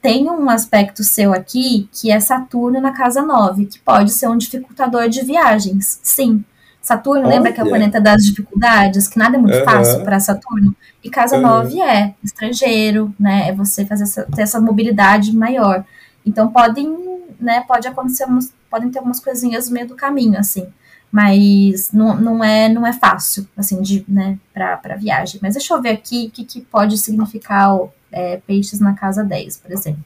tem 0.00 0.28
um 0.30 0.48
aspecto 0.48 1.02
seu 1.02 1.32
aqui 1.32 1.88
que 1.92 2.10
é 2.10 2.20
Saturno 2.20 2.80
na 2.80 2.92
casa 2.92 3.22
9, 3.22 3.66
que 3.66 3.78
pode 3.80 4.12
ser 4.12 4.28
um 4.28 4.36
dificultador 4.36 5.08
de 5.08 5.22
viagens. 5.22 6.00
Sim. 6.02 6.44
Saturno, 6.88 7.26
Olha. 7.26 7.34
lembra 7.34 7.52
que 7.52 7.60
é 7.60 7.62
o 7.62 7.68
planeta 7.68 8.00
das 8.00 8.24
dificuldades, 8.24 9.08
que 9.08 9.18
nada 9.18 9.36
é 9.36 9.38
muito 9.38 9.58
uhum. 9.58 9.64
fácil 9.64 10.02
para 10.02 10.18
Saturno? 10.18 10.74
E 11.04 11.10
casa 11.10 11.36
uhum. 11.36 11.42
9 11.42 11.82
é 11.82 12.14
estrangeiro, 12.24 13.14
né? 13.20 13.50
É 13.50 13.52
você 13.52 13.84
fazer 13.84 14.04
essa, 14.04 14.24
ter 14.24 14.40
essa 14.40 14.58
mobilidade 14.58 15.36
maior. 15.36 15.84
Então 16.24 16.50
podem, 16.50 16.88
né, 17.38 17.62
pode 17.68 17.86
acontecer, 17.86 18.26
podem 18.70 18.90
ter 18.90 19.00
algumas 19.00 19.20
coisinhas 19.20 19.68
no 19.68 19.74
meio 19.74 19.86
do 19.86 19.94
caminho, 19.94 20.38
assim. 20.38 20.66
Mas 21.12 21.92
não, 21.92 22.16
não, 22.18 22.42
é, 22.42 22.70
não 22.70 22.86
é 22.86 22.92
fácil, 22.94 23.46
assim, 23.54 23.82
de, 23.82 24.02
né, 24.08 24.38
para 24.54 24.96
viagem. 24.96 25.38
Mas 25.42 25.56
deixa 25.56 25.74
eu 25.74 25.82
ver 25.82 25.90
aqui 25.90 26.28
o 26.28 26.30
que, 26.30 26.42
que 26.42 26.62
pode 26.62 26.96
significar 26.96 27.78
é, 28.10 28.38
peixes 28.46 28.80
na 28.80 28.94
casa 28.94 29.22
10, 29.22 29.58
por 29.58 29.72
exemplo. 29.72 30.02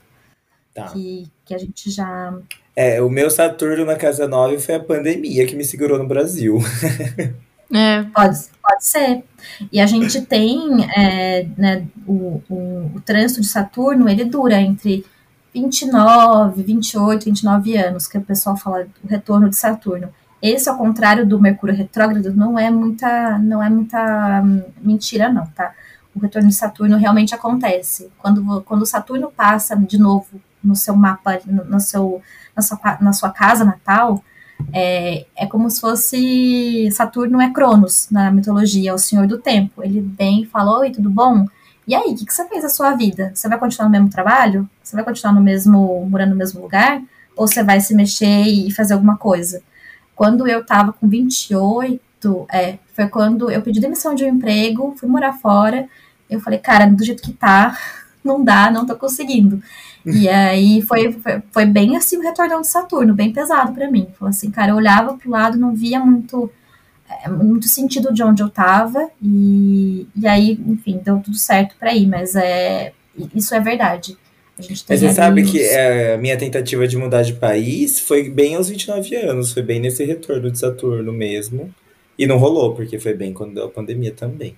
Tá. 0.75 0.87
Que, 0.87 1.31
que 1.45 1.55
a 1.55 1.59
gente 1.59 1.93
já. 1.93 2.35
É, 2.75 3.03
o 3.03 3.09
meu 3.11 3.31
Saturno 3.31 3.85
na 3.85 3.97
casa 3.97 4.27
9 4.27 4.59
foi 4.59 4.77
a 4.77 4.81
pandemia 4.81 5.47
que 5.47 5.55
me 5.55 5.65
segurou 5.65 5.99
no 5.99 6.07
Brasil. 6.07 6.59
É. 7.75 8.03
Pode, 8.03 8.39
pode 8.63 8.85
ser. 8.85 9.25
E 9.73 9.81
a 9.81 9.87
gente 9.87 10.21
tem 10.21 10.85
é, 10.95 11.47
né, 11.57 11.87
o, 12.07 12.43
o, 12.47 12.91
o 12.97 13.01
trânsito 13.01 13.41
de 13.41 13.47
Saturno, 13.47 14.11
ele 14.11 14.27
dura 14.27 14.61
entre 14.61 15.07
29, 15.55 16.63
28, 16.63 17.25
29 17.25 17.77
anos, 17.79 18.07
que 18.07 18.19
o 18.19 18.21
pessoal 18.21 18.59
fala 18.59 18.87
o 19.03 19.09
retorno 19.09 19.49
de 19.49 19.57
Saturno. 19.57 20.11
Esse, 20.43 20.69
ao 20.69 20.77
contrário 20.77 21.27
do 21.27 21.41
Mercúrio 21.41 21.75
retrógrado, 21.75 22.35
não 22.35 22.59
é 22.59 22.71
muita, 22.71 23.39
não 23.39 23.63
é 23.63 23.71
muita 23.71 24.43
hum, 24.45 24.63
mentira, 24.83 25.31
não, 25.31 25.47
tá? 25.47 25.73
o 26.15 26.21
retorno 26.21 26.49
de 26.49 26.55
Saturno 26.55 26.97
realmente 26.97 27.35
acontece. 27.35 28.11
Quando, 28.19 28.63
quando 28.63 28.87
Saturno 28.87 29.33
passa 29.35 29.75
de 29.77 29.99
novo 29.99 30.41
no 30.63 30.77
seu 30.77 30.95
mapa, 30.97 31.41
no, 31.47 31.65
no 31.65 31.81
seu, 31.81 32.23
na, 32.55 32.63
sua, 32.63 32.79
na 33.01 33.13
sua 33.13 33.31
casa 33.31 33.65
natal, 33.65 34.23
é, 34.73 35.27
é 35.37 35.47
como 35.47 35.69
se 35.71 35.81
fosse 35.81 36.91
Saturno 36.93 37.41
é 37.41 37.51
Cronos 37.53 38.09
na 38.11 38.31
mitologia, 38.31 38.91
é 38.91 38.95
o 38.95 38.99
senhor 38.99 39.27
do 39.27 39.39
tempo. 39.39 39.83
Ele 39.83 40.01
vem 40.01 40.43
e 40.43 40.47
fala: 40.47 40.79
Oi, 40.81 40.91
tudo 40.91 41.11
bom? 41.11 41.47
E 41.87 41.95
aí, 41.95 42.13
o 42.13 42.17
que, 42.17 42.25
que 42.25 42.33
você 42.33 42.47
fez 42.47 42.63
da 42.63 42.69
sua 42.69 42.95
vida? 42.95 43.33
Você 43.35 43.49
vai 43.49 43.59
continuar 43.59 43.87
no 43.87 43.93
mesmo 43.93 44.09
trabalho? 44.09 44.69
Você 44.83 44.95
vai 44.95 45.05
continuar 45.05 45.33
no 45.33 45.41
mesmo, 45.41 46.07
morando 46.09 46.31
no 46.31 46.37
mesmo 46.37 46.61
lugar? 46.63 47.03
Ou 47.37 47.49
você 47.49 47.63
vai 47.63 47.81
se 47.81 47.95
mexer 47.95 48.43
e 48.45 48.71
fazer 48.71 48.95
alguma 48.95 49.17
coisa? 49.17 49.63
Quando 50.15 50.47
eu 50.47 50.65
tava 50.65 50.93
com 50.93 51.09
28, 51.09 52.47
é, 52.53 52.79
foi 52.95 53.09
quando 53.09 53.51
eu 53.51 53.61
pedi 53.63 53.81
demissão 53.81 54.15
de 54.15 54.25
um 54.25 54.29
emprego, 54.29 54.95
fui 54.97 55.09
morar 55.09 55.33
fora, 55.33 55.89
eu 56.31 56.41
falei, 56.41 56.59
cara, 56.59 56.87
do 56.87 57.05
jeito 57.05 57.23
que 57.23 57.33
tá, 57.33 57.77
não 58.25 58.43
dá, 58.43 58.71
não 58.71 58.87
tô 58.87 58.97
conseguindo. 58.97 59.63
E 60.05 60.29
aí 60.29 60.83
foi, 60.83 61.13
foi, 61.13 61.43
foi, 61.51 61.67
bem 61.67 61.97
assim 61.97 62.17
o 62.17 62.23
retorno 62.23 62.61
de 62.61 62.67
Saturno, 62.67 63.15
bem 63.15 63.33
pesado 63.33 63.73
para 63.73 63.91
mim. 63.91 64.09
Falou 64.19 64.31
assim, 64.31 64.51
cara, 64.51 64.73
eu 64.73 64.77
olhava 64.77 65.17
pro 65.17 65.31
lado, 65.31 65.57
não 65.57 65.75
via 65.75 66.01
muito, 66.01 66.51
é, 67.25 67.29
muito 67.29 67.69
sentido 67.69 68.13
de 68.13 68.23
onde 68.23 68.43
eu 68.43 68.51
tava, 68.51 69.09
e, 69.23 70.07
e 70.17 70.27
aí, 70.27 70.59
enfim, 70.67 71.01
deu 71.05 71.21
tudo 71.21 71.37
certo 71.37 71.77
para 71.79 71.95
ir, 71.95 72.07
mas 72.07 72.35
é, 72.35 72.93
isso 73.35 73.55
é 73.55 73.61
verdade. 73.61 74.17
Mas 74.59 75.01
você 75.01 75.13
sabe 75.13 75.45
que 75.45 75.61
é, 75.61 76.15
a 76.15 76.19
minha 76.19 76.37
tentativa 76.37 76.87
de 76.87 76.97
mudar 76.97 77.23
de 77.23 77.33
país 77.35 77.99
foi 77.99 78.29
bem 78.29 78.55
aos 78.55 78.69
29 78.69 79.17
anos, 79.17 79.53
foi 79.53 79.63
bem 79.63 79.81
nesse 79.81 80.05
retorno 80.05 80.51
de 80.51 80.59
Saturno 80.59 81.13
mesmo. 81.13 81.75
E 82.19 82.27
não 82.27 82.37
rolou, 82.37 82.75
porque 82.75 82.99
foi 82.99 83.15
bem 83.15 83.33
quando 83.33 83.55
deu 83.55 83.65
a 83.65 83.71
pandemia 83.71 84.13
também. 84.13 84.57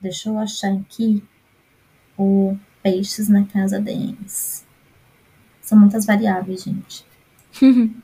Deixa 0.00 0.28
eu 0.28 0.38
achar 0.38 0.72
aqui 0.74 1.22
o 2.16 2.56
peixes 2.82 3.28
na 3.28 3.44
casa 3.44 3.80
10. 3.80 4.64
São 5.60 5.78
muitas 5.78 6.06
variáveis, 6.06 6.62
gente. 6.62 7.04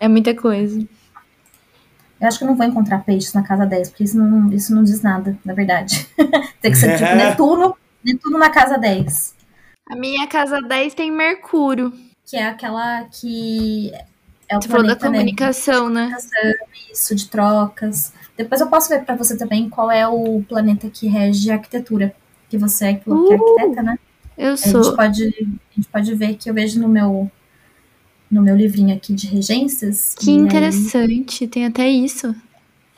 é 0.00 0.08
muita 0.08 0.34
coisa. 0.34 0.80
Eu 2.20 2.26
acho 2.26 2.38
que 2.38 2.44
eu 2.44 2.48
não 2.48 2.56
vou 2.56 2.66
encontrar 2.66 3.04
peixes 3.04 3.32
na 3.32 3.42
casa 3.42 3.64
10, 3.64 3.90
porque 3.90 4.04
isso 4.04 4.18
não, 4.18 4.52
isso 4.52 4.74
não 4.74 4.82
diz 4.82 5.00
nada, 5.02 5.38
na 5.44 5.54
verdade. 5.54 6.08
tem 6.60 6.72
que 6.72 6.76
ser 6.76 6.96
tipo 6.96 7.10
Netuno, 7.14 7.76
Netuno 8.04 8.38
na 8.38 8.50
casa 8.50 8.76
10. 8.76 9.34
A 9.88 9.96
minha 9.96 10.26
casa 10.26 10.60
10 10.60 10.94
tem 10.94 11.10
Mercúrio. 11.10 11.92
Que 12.26 12.36
é 12.36 12.46
aquela 12.46 13.04
que 13.04 13.92
é 14.48 14.56
o 14.56 14.62
você 14.62 14.68
falou 14.68 14.86
da 14.86 14.94
né? 14.94 15.00
comunicação, 15.00 15.88
né? 15.88 16.08
né? 16.08 16.54
Isso, 16.92 17.14
de 17.14 17.28
trocas. 17.28 18.12
Depois 18.36 18.60
eu 18.60 18.68
posso 18.68 18.88
ver 18.88 19.04
para 19.04 19.14
você 19.14 19.36
também 19.36 19.68
qual 19.70 19.90
é 19.90 20.06
o 20.06 20.42
planeta 20.42 20.90
que 20.90 21.06
rege 21.06 21.50
a 21.50 21.54
arquitetura. 21.54 22.14
Que 22.48 22.56
você 22.56 22.86
é, 22.86 22.94
que 22.94 23.08
é 23.08 23.12
uh, 23.12 23.32
arquiteta, 23.32 23.82
né? 23.82 23.98
Eu 24.36 24.56
sou. 24.56 24.80
A 24.80 24.84
gente, 24.84 24.96
pode, 24.96 25.22
a 25.24 25.74
gente 25.74 25.88
pode 25.92 26.14
ver 26.14 26.36
que 26.36 26.48
eu 26.48 26.54
vejo 26.54 26.80
no 26.80 26.88
meu, 26.88 27.30
no 28.30 28.42
meu 28.42 28.56
livrinho 28.56 28.94
aqui 28.94 29.12
de 29.12 29.26
regências. 29.26 30.14
Que 30.18 30.30
interessante, 30.30 31.44
aí... 31.44 31.48
tem 31.48 31.66
até 31.66 31.88
isso. 31.88 32.34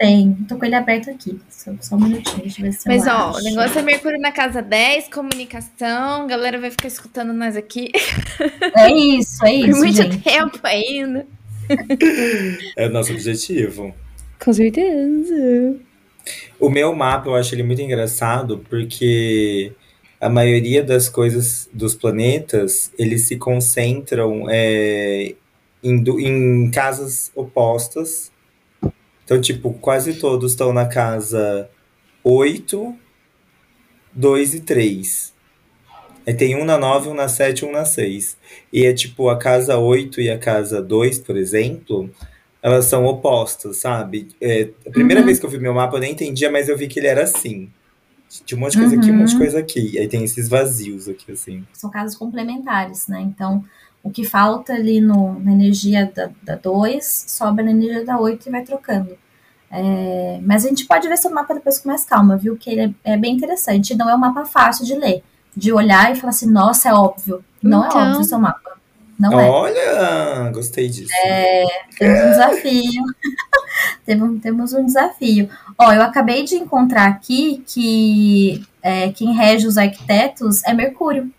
Tem, 0.00 0.32
tô 0.48 0.56
com 0.56 0.64
ele 0.64 0.74
aberto 0.74 1.10
aqui. 1.10 1.38
Só, 1.50 1.72
só 1.80 1.94
um 1.94 2.00
minutinho, 2.00 2.40
deixa 2.40 2.60
eu 2.60 2.64
ver 2.64 2.72
se 2.72 2.88
Mas, 2.88 3.06
eu 3.06 3.12
ó, 3.12 3.30
acho. 3.30 3.40
o 3.40 3.42
negócio 3.42 3.78
é 3.78 3.82
Mercúrio 3.82 4.18
na 4.18 4.32
casa 4.32 4.62
10, 4.62 5.08
comunicação, 5.08 6.22
a 6.22 6.26
galera 6.26 6.58
vai 6.58 6.70
ficar 6.70 6.88
escutando 6.88 7.34
nós 7.34 7.54
aqui. 7.54 7.90
É 8.76 8.90
isso, 8.90 9.44
é 9.44 9.52
isso. 9.56 9.70
Por 9.72 9.76
muito 9.76 9.94
gente. 9.94 10.18
tempo 10.22 10.58
ainda. 10.62 11.26
é 12.78 12.86
o 12.86 12.90
nosso 12.90 13.12
objetivo. 13.12 13.94
Com 14.42 14.52
certeza. 14.54 15.76
O 16.58 16.68
meu 16.68 16.94
mapa, 16.94 17.28
eu 17.28 17.34
acho 17.34 17.54
ele 17.54 17.62
muito 17.62 17.82
engraçado, 17.82 18.58
porque 18.68 19.72
a 20.20 20.28
maioria 20.28 20.82
das 20.82 21.08
coisas 21.08 21.68
dos 21.72 21.94
planetas, 21.94 22.92
eles 22.98 23.22
se 23.22 23.36
concentram 23.36 24.46
é, 24.48 25.34
em, 25.82 26.04
em 26.18 26.70
casas 26.70 27.30
opostas 27.34 28.30
então, 29.30 29.40
tipo, 29.40 29.72
quase 29.74 30.14
todos 30.14 30.50
estão 30.50 30.72
na 30.72 30.86
casa 30.86 31.70
8, 32.24 32.92
2 34.12 34.54
e 34.54 34.60
3. 34.60 35.32
Aí 36.26 36.34
tem 36.34 36.56
um 36.56 36.64
na 36.64 36.76
9, 36.76 37.10
um 37.10 37.14
na 37.14 37.28
7 37.28 37.64
um 37.64 37.70
na 37.70 37.84
6. 37.84 38.36
E 38.72 38.84
é 38.84 38.92
tipo, 38.92 39.28
a 39.28 39.38
casa 39.38 39.78
8 39.78 40.20
e 40.20 40.28
a 40.28 40.36
casa 40.36 40.82
2, 40.82 41.20
por 41.20 41.36
exemplo, 41.36 42.10
elas 42.62 42.84
são 42.86 43.04
opostas, 43.06 43.78
sabe? 43.78 44.28
É, 44.40 44.70
a 44.86 44.90
primeira 44.90 45.20
uhum. 45.20 45.26
vez 45.26 45.38
que 45.38 45.46
eu 45.46 45.50
vi 45.50 45.58
meu 45.58 45.74
mapa 45.74 45.96
eu 45.96 46.00
nem 46.00 46.12
entendia, 46.12 46.50
mas 46.50 46.68
eu 46.68 46.76
vi 46.76 46.88
que 46.88 46.98
ele 46.98 47.06
era 47.06 47.22
assim. 47.22 47.70
Tinha 48.44 48.56
um 48.56 48.60
monte 48.60 48.72
de 48.72 48.78
coisa 48.78 48.94
uhum. 48.94 49.00
aqui, 49.00 49.10
um 49.10 49.14
monte 49.16 49.28
de 49.28 49.34
uhum. 49.34 49.40
coisa 49.40 49.58
aqui. 49.58 49.98
Aí 49.98 50.08
tem 50.08 50.22
esses 50.22 50.48
vazios 50.48 51.08
aqui, 51.08 51.32
assim. 51.32 51.66
São 51.72 51.90
casas 51.90 52.16
complementares, 52.16 53.08
né? 53.08 53.20
Então, 53.20 53.64
o 54.02 54.10
que 54.10 54.24
falta 54.24 54.72
ali 54.72 55.00
no, 55.00 55.38
na 55.40 55.52
energia 55.52 56.10
da 56.42 56.54
2 56.54 57.24
sobe 57.28 57.62
na 57.62 57.70
energia 57.70 58.04
da 58.04 58.20
8 58.20 58.48
e 58.48 58.50
vai 58.50 58.62
trocando. 58.62 59.16
É, 59.70 60.40
mas 60.42 60.64
a 60.64 60.68
gente 60.68 60.86
pode 60.86 61.08
ver 61.08 61.16
seu 61.16 61.30
mapa 61.30 61.54
depois 61.54 61.78
com 61.78 61.88
mais 61.88 62.04
calma, 62.04 62.36
viu? 62.36 62.56
Que 62.56 62.70
ele 62.70 62.96
é, 63.04 63.12
é, 63.12 63.16
bem 63.16 63.34
interessante. 63.34 63.94
Não 63.96 64.08
é 64.08 64.14
um 64.14 64.18
mapa 64.18 64.44
fácil 64.44 64.84
de 64.84 64.94
ler, 64.94 65.22
de 65.56 65.72
olhar 65.72 66.12
e 66.12 66.16
falar 66.16 66.30
assim, 66.30 66.50
nossa, 66.50 66.88
é 66.88 66.92
óbvio. 66.92 67.44
Não 67.62 67.84
é 67.84 67.88
então... 67.88 68.00
é 68.00 68.04
óbvio 68.04 68.20
o 68.20 68.24
seu 68.24 68.38
mapa. 68.38 68.79
Não 69.20 69.38
é. 69.38 69.48
Olha, 69.48 70.50
gostei 70.52 70.88
disso. 70.88 71.12
É, 71.26 71.64
temos 71.98 72.20
um 72.20 72.30
desafio. 72.30 73.02
temos, 74.06 74.40
temos 74.42 74.72
um 74.72 74.86
desafio. 74.86 75.48
Ó, 75.78 75.92
eu 75.92 76.02
acabei 76.02 76.44
de 76.44 76.54
encontrar 76.56 77.06
aqui 77.06 77.62
que 77.66 78.64
é, 78.82 79.10
quem 79.10 79.34
rege 79.34 79.66
os 79.66 79.76
arquitetos 79.76 80.64
é 80.64 80.72
Mercúrio. 80.72 81.30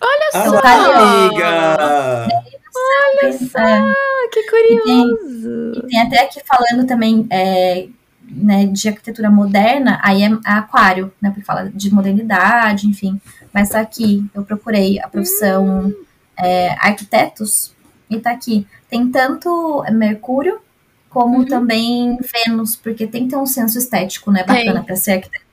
Olha 0.00 0.30
Ah, 0.34 0.44
só! 0.44 0.58
amiga! 0.58 2.28
Olha 2.76 3.32
só! 3.32 3.58
É, 3.58 4.28
Que 4.32 4.42
curioso! 4.50 5.86
tem 5.88 6.00
até 6.00 6.20
aqui 6.24 6.40
falando 6.46 6.86
também 6.86 7.26
é, 7.30 7.86
né, 8.28 8.66
de 8.66 8.88
arquitetura 8.88 9.30
moderna, 9.30 10.00
aí 10.02 10.22
é 10.22 10.30
aquário, 10.44 11.12
né? 11.20 11.30
Porque 11.30 11.44
fala 11.44 11.70
de 11.72 11.92
modernidade, 11.92 12.86
enfim. 12.86 13.20
Mas 13.52 13.70
tá 13.70 13.80
aqui, 13.80 14.24
eu 14.34 14.44
procurei 14.44 15.00
a 15.00 15.08
profissão 15.08 15.92
é, 16.36 16.70
arquitetos 16.78 17.72
e 18.10 18.18
tá 18.18 18.30
aqui. 18.30 18.66
Tem 18.88 19.10
tanto 19.10 19.84
Mercúrio 19.92 20.60
como 21.08 21.38
Uhum. 21.38 21.44
também 21.44 22.18
Vênus, 22.18 22.74
porque 22.76 23.06
tem 23.06 23.24
que 23.24 23.30
ter 23.30 23.36
um 23.36 23.46
senso 23.46 23.78
estético, 23.78 24.30
né? 24.32 24.44
Bacana 24.44 24.82
para 24.82 24.96
ser 24.96 25.12
arquiteto. 25.12 25.44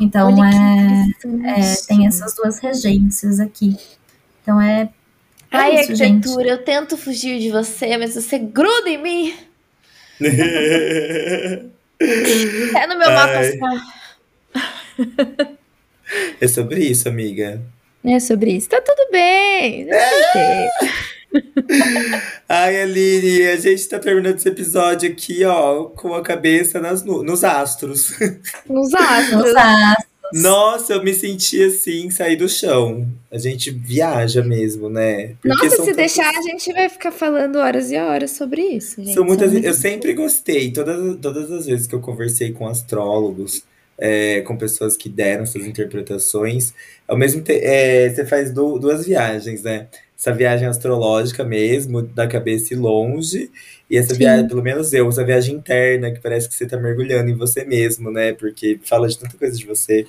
Então 0.00 0.32
Olha 0.32 0.48
é, 1.46 1.60
é, 1.60 1.76
tem 1.86 2.06
essas 2.06 2.34
duas 2.34 2.58
regências 2.58 3.38
aqui. 3.40 3.76
Então 4.42 4.60
é. 4.60 4.82
é 4.82 5.56
Ai, 5.56 5.80
isso, 5.80 5.94
gente. 5.94 6.26
arquitetura, 6.26 6.48
eu 6.48 6.64
tento 6.64 6.96
fugir 6.96 7.38
de 7.38 7.50
você, 7.50 7.98
mas 7.98 8.14
você 8.14 8.38
gruda 8.38 8.88
em 8.88 9.02
mim. 9.02 9.34
É 12.02 12.86
no 12.86 12.98
meu 12.98 13.10
mapa 13.10 13.40
astral. 13.40 13.76
é 16.40 16.48
sobre 16.48 16.82
isso, 16.82 17.06
amiga. 17.10 17.60
É 18.04 18.18
sobre 18.20 18.52
isso. 18.52 18.68
Tá 18.68 18.80
tudo 18.80 19.10
bem. 19.12 19.86
Aceitei. 19.90 20.68
Ai, 22.48 22.82
Aline, 22.82 23.46
a 23.48 23.56
gente 23.56 23.88
tá 23.88 23.98
terminando 23.98 24.36
esse 24.36 24.48
episódio 24.48 25.10
aqui, 25.10 25.44
ó, 25.44 25.84
com 25.84 26.14
a 26.14 26.22
cabeça 26.22 26.80
nas 26.80 27.04
nu- 27.04 27.22
nos 27.22 27.44
astros. 27.44 28.12
Nos 28.68 28.92
astros. 28.94 29.52
Nossa, 30.32 30.92
eu 30.94 31.02
me 31.02 31.12
senti 31.12 31.62
assim, 31.62 32.08
sair 32.10 32.36
do 32.36 32.48
chão. 32.48 33.06
A 33.32 33.38
gente 33.38 33.70
viaja 33.70 34.42
mesmo, 34.44 34.88
né? 34.88 35.34
Porque 35.42 35.48
Nossa, 35.64 35.76
são 35.76 35.84
se 35.84 35.92
tantos- 35.92 35.96
deixar, 35.96 36.28
a 36.30 36.42
gente 36.42 36.72
vai 36.72 36.88
ficar 36.88 37.10
falando 37.10 37.56
horas 37.56 37.90
e 37.90 37.96
horas 37.96 38.30
sobre 38.32 38.62
isso, 38.62 39.02
gente. 39.02 39.14
São 39.14 39.24
muitas, 39.24 39.52
muitas 39.52 39.68
eu 39.76 39.80
sempre 39.80 40.12
gostei, 40.14 40.70
todas, 40.72 41.16
todas 41.20 41.50
as 41.50 41.66
vezes 41.66 41.86
que 41.88 41.94
eu 41.96 42.00
conversei 42.00 42.52
com 42.52 42.68
astrólogos, 42.68 43.62
é, 44.00 44.40
com 44.40 44.56
pessoas 44.56 44.96
que 44.96 45.08
deram 45.08 45.44
suas 45.44 45.66
interpretações, 45.66 46.72
ao 47.06 47.18
mesmo 47.18 47.42
tempo, 47.42 47.60
você 47.62 48.24
faz 48.24 48.52
du- 48.52 48.78
duas 48.78 49.04
viagens, 49.06 49.62
né? 49.62 49.88
Essa 50.18 50.32
viagem 50.32 50.66
astrológica 50.66 51.44
mesmo, 51.44 52.02
da 52.02 52.26
cabeça 52.26 52.74
e 52.74 52.76
longe, 52.76 53.50
e 53.88 53.96
essa 53.96 54.14
Sim. 54.14 54.20
viagem, 54.20 54.48
pelo 54.48 54.62
menos 54.62 54.92
eu, 54.92 55.08
essa 55.08 55.24
viagem 55.24 55.56
interna, 55.56 56.10
que 56.10 56.20
parece 56.20 56.48
que 56.48 56.54
você 56.54 56.66
tá 56.66 56.76
mergulhando 56.78 57.30
em 57.30 57.34
você 57.34 57.64
mesmo, 57.64 58.10
né? 58.10 58.32
Porque 58.32 58.78
fala 58.84 59.08
de 59.08 59.18
tanta 59.18 59.36
coisa 59.36 59.56
de 59.56 59.66
você. 59.66 60.06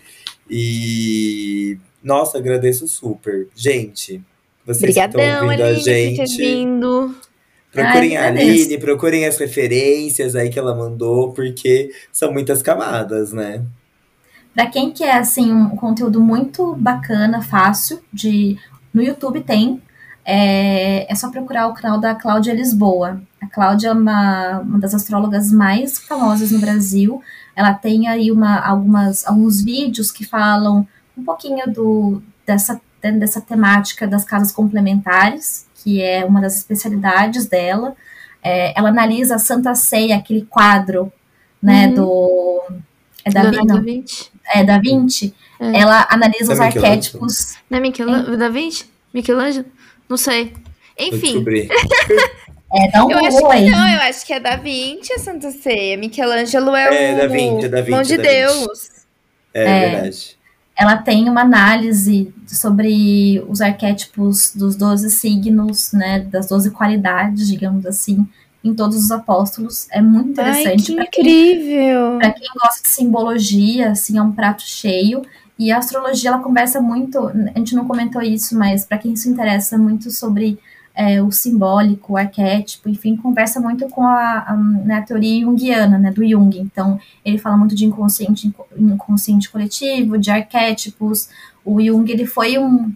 E, 0.50 1.78
nossa, 2.04 2.38
agradeço 2.38 2.88
super. 2.88 3.48
Gente, 3.56 4.22
vocês 4.66 4.94
que 4.94 5.00
estão 5.00 5.22
Obrigadão, 5.22 5.46
ouvindo 5.46 5.64
a 5.64 5.68
Aline, 5.68 5.84
ter 6.18 6.28
gente. 6.28 6.38
vindo. 6.38 7.16
Procurem 7.72 8.18
Ai, 8.18 8.26
a. 8.26 8.28
Aline, 8.28 8.78
procurem 8.78 9.26
as 9.26 9.38
referências 9.38 10.36
aí 10.36 10.50
que 10.50 10.60
ela 10.60 10.76
mandou, 10.76 11.32
porque 11.32 11.90
são 12.12 12.34
muitas 12.34 12.62
camadas, 12.62 13.32
né? 13.32 13.64
Pra 14.53 14.65
quem 14.68 14.91
quer, 14.91 15.18
assim, 15.18 15.52
um 15.52 15.69
conteúdo 15.69 16.19
muito 16.22 16.76
bacana, 16.76 17.41
fácil, 17.41 18.02
de 18.11 18.57
no 18.94 19.02
YouTube 19.02 19.41
tem, 19.41 19.82
é, 20.26 21.11
é 21.11 21.15
só 21.15 21.30
procurar 21.32 21.68
o 21.68 21.73
canal 21.73 21.99
da 21.99 22.14
Cláudia 22.14 22.53
Lisboa. 22.53 23.22
A 23.41 23.48
Cláudia 23.48 23.90
é 23.90 23.94
uma, 23.94 24.60
uma 24.60 24.80
das 24.80 24.94
astrólogas 24.94 25.52
mais 25.52 25.98
famosas 25.99 26.52
no 26.52 26.60
Brasil. 26.60 27.22
Ela 27.56 27.73
tem 27.73 28.07
aí 28.07 28.32
uma, 28.32 28.60
algumas, 28.60 29.26
alguns 29.26 29.61
vídeos 29.61 30.11
que 30.11 30.26
falam 30.26 30.88
um 31.18 31.23
pouquinho 31.23 31.72
do, 31.72 32.22
dessa, 32.45 32.80
dessa 33.02 33.41
temática 33.41 34.07
das 34.07 34.23
casas 34.23 34.52
complementares, 34.52 35.65
que 35.76 36.02
é 36.02 36.23
uma 36.26 36.41
das 36.41 36.57
especialidades 36.57 37.48
dela. 37.48 37.95
É, 38.44 38.78
ela 38.78 38.90
analisa 38.90 39.36
a 39.36 39.40
Santa 39.40 39.73
Ceia, 39.76 40.18
aquele 40.18 40.45
quadro, 40.45 41.11
né, 41.61 41.88
Uhum. 41.88 41.94
do... 41.94 42.64
É 43.23 43.30
da, 43.30 43.44
Leonardo 43.44 43.68
da 43.68 43.80
Vinci. 43.80 44.31
É, 44.53 44.64
da 44.64 44.78
Vinci, 44.80 45.34
É. 45.60 45.80
ela 45.82 46.07
analisa 46.10 46.48
Da 46.48 46.53
os 46.53 46.60
arquétipos. 46.60 47.56
Não 47.69 47.78
é 47.78 47.82
Michelangelo? 47.82 48.38
Da 48.38 48.49
Vinci? 48.49 48.86
Michelangelo? 49.14 49.65
Não 50.10 50.18
sei. 50.18 50.53
Enfim. 50.98 51.44
É, 52.73 52.90
dá 52.90 53.03
um 53.06 53.11
eu 53.11 53.18
acho 53.18 53.38
que 53.38 53.69
não, 53.69 53.90
eu 53.90 53.99
acho 53.99 54.26
que 54.26 54.32
é 54.32 54.40
Da 54.40 54.56
Vinci 54.56 55.11
a 55.11 55.19
Santa 55.19 55.52
Ceia. 55.52 55.98
Michelangelo 55.98 56.73
é, 56.73 57.10
É, 57.10 57.14
o 57.14 57.18
Da 57.18 57.28
Vinci, 57.28 57.65
é 57.65 57.68
Da 57.68 57.78
Vinci, 57.82 57.91
Mão 57.91 58.02
de 58.02 58.14
é. 58.14 58.18
Deus. 58.18 58.90
É, 59.53 59.64
É. 59.64 59.90
verdade. 59.90 60.38
Ela 60.80 60.95
tem 60.95 61.30
uma 61.30 61.41
análise 61.41 62.34
sobre 62.48 63.44
os 63.49 63.60
arquétipos 63.60 64.56
dos 64.56 64.78
12 64.78 65.11
signos, 65.11 65.91
né, 65.91 66.22
das 66.22 66.48
12 66.48 66.72
qualidades, 66.72 67.45
digamos 67.49 67.86
assim, 67.86 68.26
em 68.64 68.74
todos 68.74 68.98
os 68.98 69.12
apóstolos. 69.12 69.88
É 69.92 70.02
muito 70.02 70.40
Ai, 70.40 70.62
interessante 70.62 70.86
que 70.86 70.96
para 70.96 71.08
quem, 71.08 71.24
incrível. 71.24 72.18
pra 72.20 72.32
quem 72.32 72.48
gosta 72.62 72.82
de 72.84 72.90
simbologia, 72.90 73.92
assim, 73.92 74.18
é 74.18 74.22
um 74.22 74.32
prato 74.32 74.64
cheio. 74.64 75.22
E 75.58 75.72
a 75.72 75.78
astrologia, 75.78 76.30
ela 76.32 76.40
conversa 76.40 76.82
muito, 76.82 77.28
a 77.28 77.60
gente 77.60 77.76
não 77.76 77.88
comentou 77.88 78.22
isso, 78.22 78.58
mas 78.58 78.86
para 78.86 78.98
quem 78.98 79.16
se 79.16 79.30
interessa 79.30 79.78
muito 79.78 80.10
sobre 80.10 80.58
é, 80.94 81.22
o 81.22 81.32
simbólico, 81.32 82.14
o 82.14 82.18
arquétipo, 82.18 82.90
enfim, 82.90 83.16
conversa 83.16 83.60
muito 83.60 83.88
com 83.90 84.04
a, 84.04 84.44
a, 84.48 84.56
né, 84.56 84.96
a 84.96 85.02
teoria 85.02 85.42
junguiana, 85.42 85.98
né, 85.98 86.12
do 86.12 86.28
Jung. 86.28 86.58
Então, 86.60 87.00
ele 87.24 87.38
fala 87.38 87.58
muito 87.58 87.76
de 87.76 87.86
inconsciente, 87.86 88.52
inconsciente 88.76 89.50
coletivo, 89.50 90.18
de 90.18 90.32
arquétipos. 90.32 91.30
O 91.64 91.82
Jung, 91.82 92.12
ele 92.12 92.26
foi 92.26 92.58
um, 92.58 92.92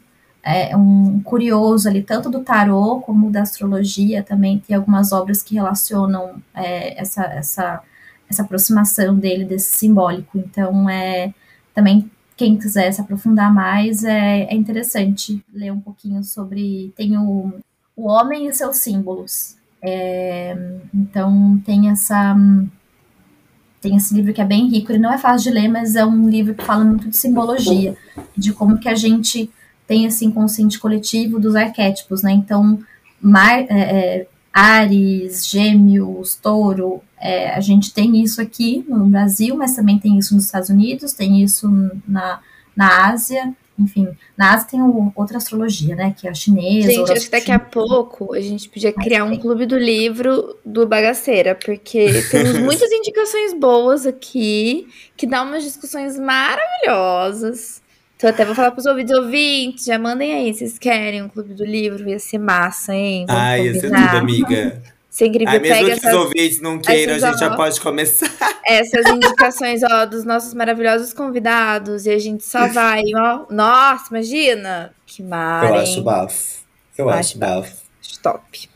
é, 0.46 0.78
um 0.78 1.20
curioso 1.22 1.90
ali, 1.90 2.04
tanto 2.04 2.30
do 2.30 2.42
tarô 2.42 3.02
como 3.02 3.32
da 3.32 3.42
astrologia 3.42 4.22
também. 4.22 4.60
Tem 4.60 4.76
algumas 4.76 5.12
obras 5.12 5.42
que 5.42 5.56
relacionam 5.56 6.36
é, 6.54 7.02
essa, 7.02 7.24
essa, 7.26 7.82
essa 8.30 8.44
aproximação 8.44 9.16
dele 9.16 9.44
desse 9.44 9.76
simbólico. 9.76 10.38
Então, 10.38 10.88
é 10.88 11.34
também 11.74 12.10
quem 12.38 12.58
quiser 12.58 12.92
se 12.92 13.02
aprofundar 13.02 13.52
mais, 13.52 14.04
é, 14.04 14.44
é 14.44 14.54
interessante 14.54 15.44
ler 15.52 15.72
um 15.72 15.80
pouquinho 15.80 16.24
sobre. 16.24 16.94
Tem 16.96 17.18
o, 17.18 17.52
o 17.96 18.08
Homem 18.08 18.48
e 18.48 18.54
seus 18.54 18.78
Símbolos. 18.78 19.58
É, 19.82 20.56
então, 20.94 21.60
tem 21.66 21.90
essa. 21.90 22.36
Tem 23.82 23.96
esse 23.96 24.14
livro 24.14 24.34
que 24.34 24.42
é 24.42 24.46
bem 24.46 24.68
rico, 24.68 24.92
ele 24.92 25.00
não 25.00 25.14
é 25.14 25.18
fácil 25.18 25.52
de 25.52 25.60
ler, 25.60 25.68
mas 25.68 25.96
é 25.96 26.06
um 26.06 26.28
livro 26.28 26.56
que 26.56 26.64
fala 26.64 26.84
muito 26.84 27.08
de 27.08 27.16
simbologia, 27.16 27.96
de 28.36 28.52
como 28.52 28.80
que 28.80 28.90
a 28.90 28.96
gente 28.96 29.52
tem 29.88 30.06
esse 30.06 30.26
inconsciente 30.26 30.80
coletivo 30.80 31.40
dos 31.40 31.56
arquétipos, 31.56 32.22
né? 32.24 32.32
Então, 32.32 32.80
Mar, 33.22 33.60
é, 33.60 33.68
é, 33.70 34.28
Ares, 34.54 35.48
Gêmeos, 35.48 36.36
Touro, 36.36 37.02
é, 37.20 37.50
a 37.50 37.60
gente 37.60 37.94
tem 37.94 38.22
isso 38.22 38.42
aqui 38.42 38.86
no 38.88 39.06
Brasil, 39.08 39.56
mas 39.56 39.76
também 39.76 40.00
tem 40.00 40.18
isso 40.18 40.34
nos 40.34 40.46
Estados 40.46 40.70
Unidos, 40.70 41.14
tem 41.14 41.42
isso 41.42 41.70
na, 42.08 42.40
na 42.76 43.10
Ásia, 43.10 43.54
enfim. 43.78 44.08
Na 44.38 44.54
Ásia 44.54 44.70
tem 44.72 44.82
o, 44.82 45.12
outra 45.16 45.38
astrologia, 45.38 45.96
né? 45.96 46.16
Que 46.18 46.28
é 46.28 46.32
a 46.32 46.34
chinesa. 46.34 46.90
Gente, 46.90 47.12
acho 47.12 47.26
que 47.26 47.32
daqui 47.32 47.52
a 47.52 47.60
pouco 47.60 48.34
a 48.34 48.40
gente 48.40 48.70
podia 48.70 48.94
criar 48.94 49.26
um 49.26 49.38
clube 49.38 49.66
do 49.66 49.78
livro 49.78 50.58
do 50.66 50.88
Bagaceira, 50.88 51.54
porque 51.54 52.24
temos 52.32 52.58
muitas 52.60 52.90
indicações 52.92 53.54
boas 53.54 54.06
aqui, 54.06 54.88
que 55.18 55.28
dá 55.28 55.44
umas 55.44 55.64
discussões 55.64 56.18
maravilhosas. 56.18 57.82
Então, 58.26 58.34
até 58.34 58.44
vou 58.44 58.56
falar 58.56 58.72
pros 58.72 58.88
ouvidos 58.88 59.16
ouvintes, 59.16 59.86
já 59.86 60.00
mandem 60.00 60.34
aí, 60.34 60.52
vocês 60.52 60.80
querem 60.80 61.22
um 61.22 61.30
clube 61.30 61.54
do 61.54 61.64
livro, 61.64 62.10
ia 62.10 62.18
ser 62.18 62.40
massa, 62.40 62.92
hein? 62.92 63.24
Vamos 63.28 63.40
Ai, 63.40 63.68
ia 63.68 63.74
ser 63.76 63.82
combinar. 63.82 64.08
tudo, 64.08 64.18
amiga. 64.18 64.82
Ser 65.12 65.28
incrível, 65.28 65.50
Ai, 65.54 65.60
mesmo 65.60 65.86
pega 65.86 66.00
que 66.00 66.08
os 66.08 66.14
ouvintes 66.16 66.60
não 66.60 66.80
queiram, 66.80 67.14
a 67.14 67.20
gente 67.20 67.38
já 67.40 67.54
ó. 67.54 67.56
pode 67.56 67.80
começar. 67.80 68.28
essas 68.66 69.06
indicações, 69.06 69.82
ó, 69.84 70.08
dos 70.08 70.24
nossos 70.26 70.56
maravilhosos 70.56 71.14
convidados, 71.14 72.08
e 72.08 72.10
a 72.10 72.18
gente 72.18 72.44
só 72.44 72.68
vai, 72.68 73.04
ó. 73.16 73.46
Nossa, 73.52 74.06
imagina! 74.10 74.92
Que 75.06 75.22
mar, 75.22 75.64
Eu 75.70 75.76
acho 75.76 76.02
bafo. 76.02 76.64
Eu 76.98 77.10
Acho 77.12 77.20
acho 77.20 77.38
bafo. 77.38 77.76
Acho 78.04 78.20
top. 78.24 78.70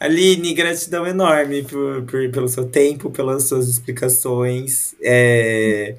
Aline, 0.00 0.54
gratidão 0.54 1.06
enorme 1.06 1.62
por, 1.62 2.02
por- 2.02 2.28
pelo 2.32 2.48
seu 2.48 2.64
tempo, 2.68 3.10
pelas 3.10 3.44
suas 3.44 3.68
explicações. 3.68 4.96
É, 5.00 5.94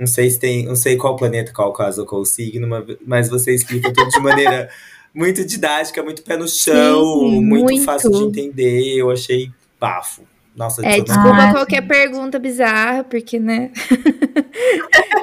não 0.00 0.06
sei 0.06 0.30
se 0.30 0.40
tem, 0.40 0.64
não 0.64 0.74
sei 0.74 0.96
qual 0.96 1.14
planeta, 1.14 1.52
qual 1.52 1.72
caso, 1.72 2.04
qual 2.06 2.24
signo, 2.24 2.66
mas- 3.06 3.28
você 3.28 3.54
explica 3.54 3.92
tudo 3.92 4.08
de 4.08 4.18
maneira 4.20 4.68
muito 5.14 5.44
didática, 5.44 6.02
muito 6.02 6.22
pé 6.22 6.36
no 6.36 6.48
chão, 6.48 7.04
Sim, 7.20 7.44
muito, 7.44 7.64
muito. 7.64 7.84
fácil 7.84 8.10
de 8.10 8.24
entender. 8.24 8.94
Eu 8.96 9.10
achei 9.10 9.50
bafo. 9.78 10.22
Nossa, 10.56 10.84
É, 10.84 11.00
desculpa 11.00 11.36
Ah, 11.36 11.52
qualquer 11.52 11.86
pergunta 11.86 12.38
bizarra, 12.38 13.04
porque, 13.04 13.38
né? 13.38 13.70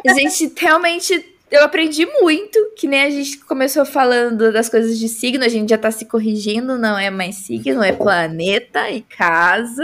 a 0.07 0.13
gente 0.13 0.53
realmente 0.57 1.33
eu 1.49 1.63
aprendi 1.63 2.05
muito, 2.21 2.59
que 2.75 2.87
nem 2.87 3.03
a 3.03 3.09
gente 3.09 3.37
começou 3.39 3.85
falando 3.85 4.51
das 4.51 4.67
coisas 4.67 4.97
de 4.99 5.07
signo, 5.07 5.43
a 5.45 5.47
gente 5.47 5.69
já 5.69 5.77
tá 5.77 5.89
se 5.91 6.05
corrigindo, 6.05 6.77
não 6.77 6.97
é 6.97 7.09
mais 7.09 7.35
signo, 7.37 7.81
é 7.83 7.91
planeta 7.93 8.89
e 8.89 9.01
casa. 9.01 9.83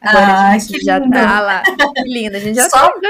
Agora 0.00 0.26
Ah, 0.26 0.48
a 0.52 0.58
gente 0.58 0.78
que 0.78 0.84
já 0.84 0.98
lindo. 0.98 1.12
tá 1.12 1.40
lá. 1.40 1.62
Que 1.62 2.02
linda, 2.04 2.36
a 2.36 2.40
gente 2.40 2.56
já 2.56 2.68
Só- 2.68 2.90
tá 2.90 3.00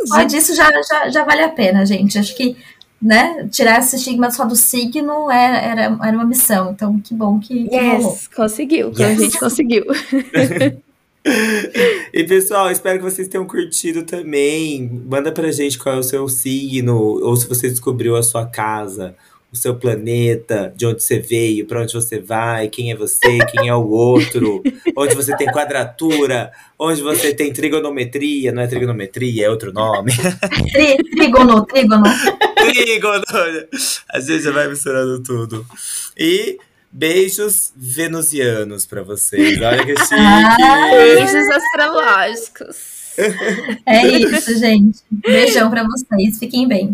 entendi. 0.00 0.08
Só 0.08 0.22
disso 0.24 0.54
já, 0.54 0.70
já, 0.82 1.08
já 1.10 1.24
vale 1.24 1.42
a 1.42 1.48
pena, 1.48 1.84
gente. 1.84 2.18
Acho 2.18 2.34
que 2.36 2.56
né, 3.00 3.48
tirar 3.50 3.80
esse 3.80 3.96
estigma 3.96 4.30
só 4.30 4.44
do 4.44 4.54
signo 4.54 5.30
era, 5.30 5.58
era, 5.58 5.98
era 6.02 6.16
uma 6.16 6.24
missão. 6.24 6.70
Então, 6.70 7.00
que 7.00 7.12
bom 7.14 7.40
que, 7.40 7.68
que 7.68 7.76
rolou. 7.76 8.12
Yes, 8.12 8.28
conseguiu, 8.28 8.88
Yes. 8.90 9.00
a 9.00 9.14
gente 9.14 9.38
conseguiu. 9.38 9.84
E 12.12 12.24
pessoal, 12.24 12.68
espero 12.70 12.98
que 12.98 13.04
vocês 13.04 13.28
tenham 13.28 13.46
curtido 13.46 14.02
também. 14.02 15.02
Manda 15.08 15.30
pra 15.30 15.52
gente 15.52 15.78
qual 15.78 15.94
é 15.94 15.98
o 15.98 16.02
seu 16.02 16.28
signo, 16.28 16.96
ou 16.98 17.36
se 17.36 17.48
você 17.48 17.68
descobriu 17.68 18.16
a 18.16 18.22
sua 18.24 18.44
casa, 18.44 19.14
o 19.52 19.56
seu 19.56 19.74
planeta, 19.74 20.72
de 20.74 20.86
onde 20.86 21.02
você 21.02 21.18
veio, 21.18 21.66
pra 21.66 21.82
onde 21.82 21.92
você 21.92 22.18
vai, 22.18 22.68
quem 22.68 22.90
é 22.90 22.96
você, 22.96 23.38
quem 23.50 23.68
é 23.68 23.74
o 23.74 23.86
outro, 23.86 24.62
onde 24.96 25.14
você 25.14 25.36
tem 25.36 25.46
quadratura, 25.48 26.50
onde 26.78 27.02
você 27.02 27.34
tem 27.34 27.52
trigonometria, 27.52 28.50
não 28.50 28.62
é 28.62 28.66
trigonometria, 28.66 29.46
é 29.46 29.50
outro 29.50 29.70
nome. 29.70 30.12
Tri, 30.72 30.96
trígono, 31.10 31.66
trígono. 31.66 32.04
Trígono! 32.56 33.22
A 34.10 34.20
gente 34.20 34.42
já 34.42 34.50
vai 34.50 34.68
misturando 34.68 35.22
tudo. 35.22 35.66
E 36.16 36.56
beijos 36.90 37.72
venusianos 37.76 38.86
pra 38.86 39.02
vocês. 39.02 39.60
Olha 39.60 39.84
que 39.84 39.96
chique! 39.98 40.14
Beijos 40.90 41.50
astrológicos. 41.50 43.02
É 43.84 44.08
isso, 44.08 44.58
gente. 44.58 45.00
Beijão 45.10 45.70
pra 45.70 45.84
vocês. 45.84 46.38
Fiquem 46.38 46.66
bem. 46.66 46.92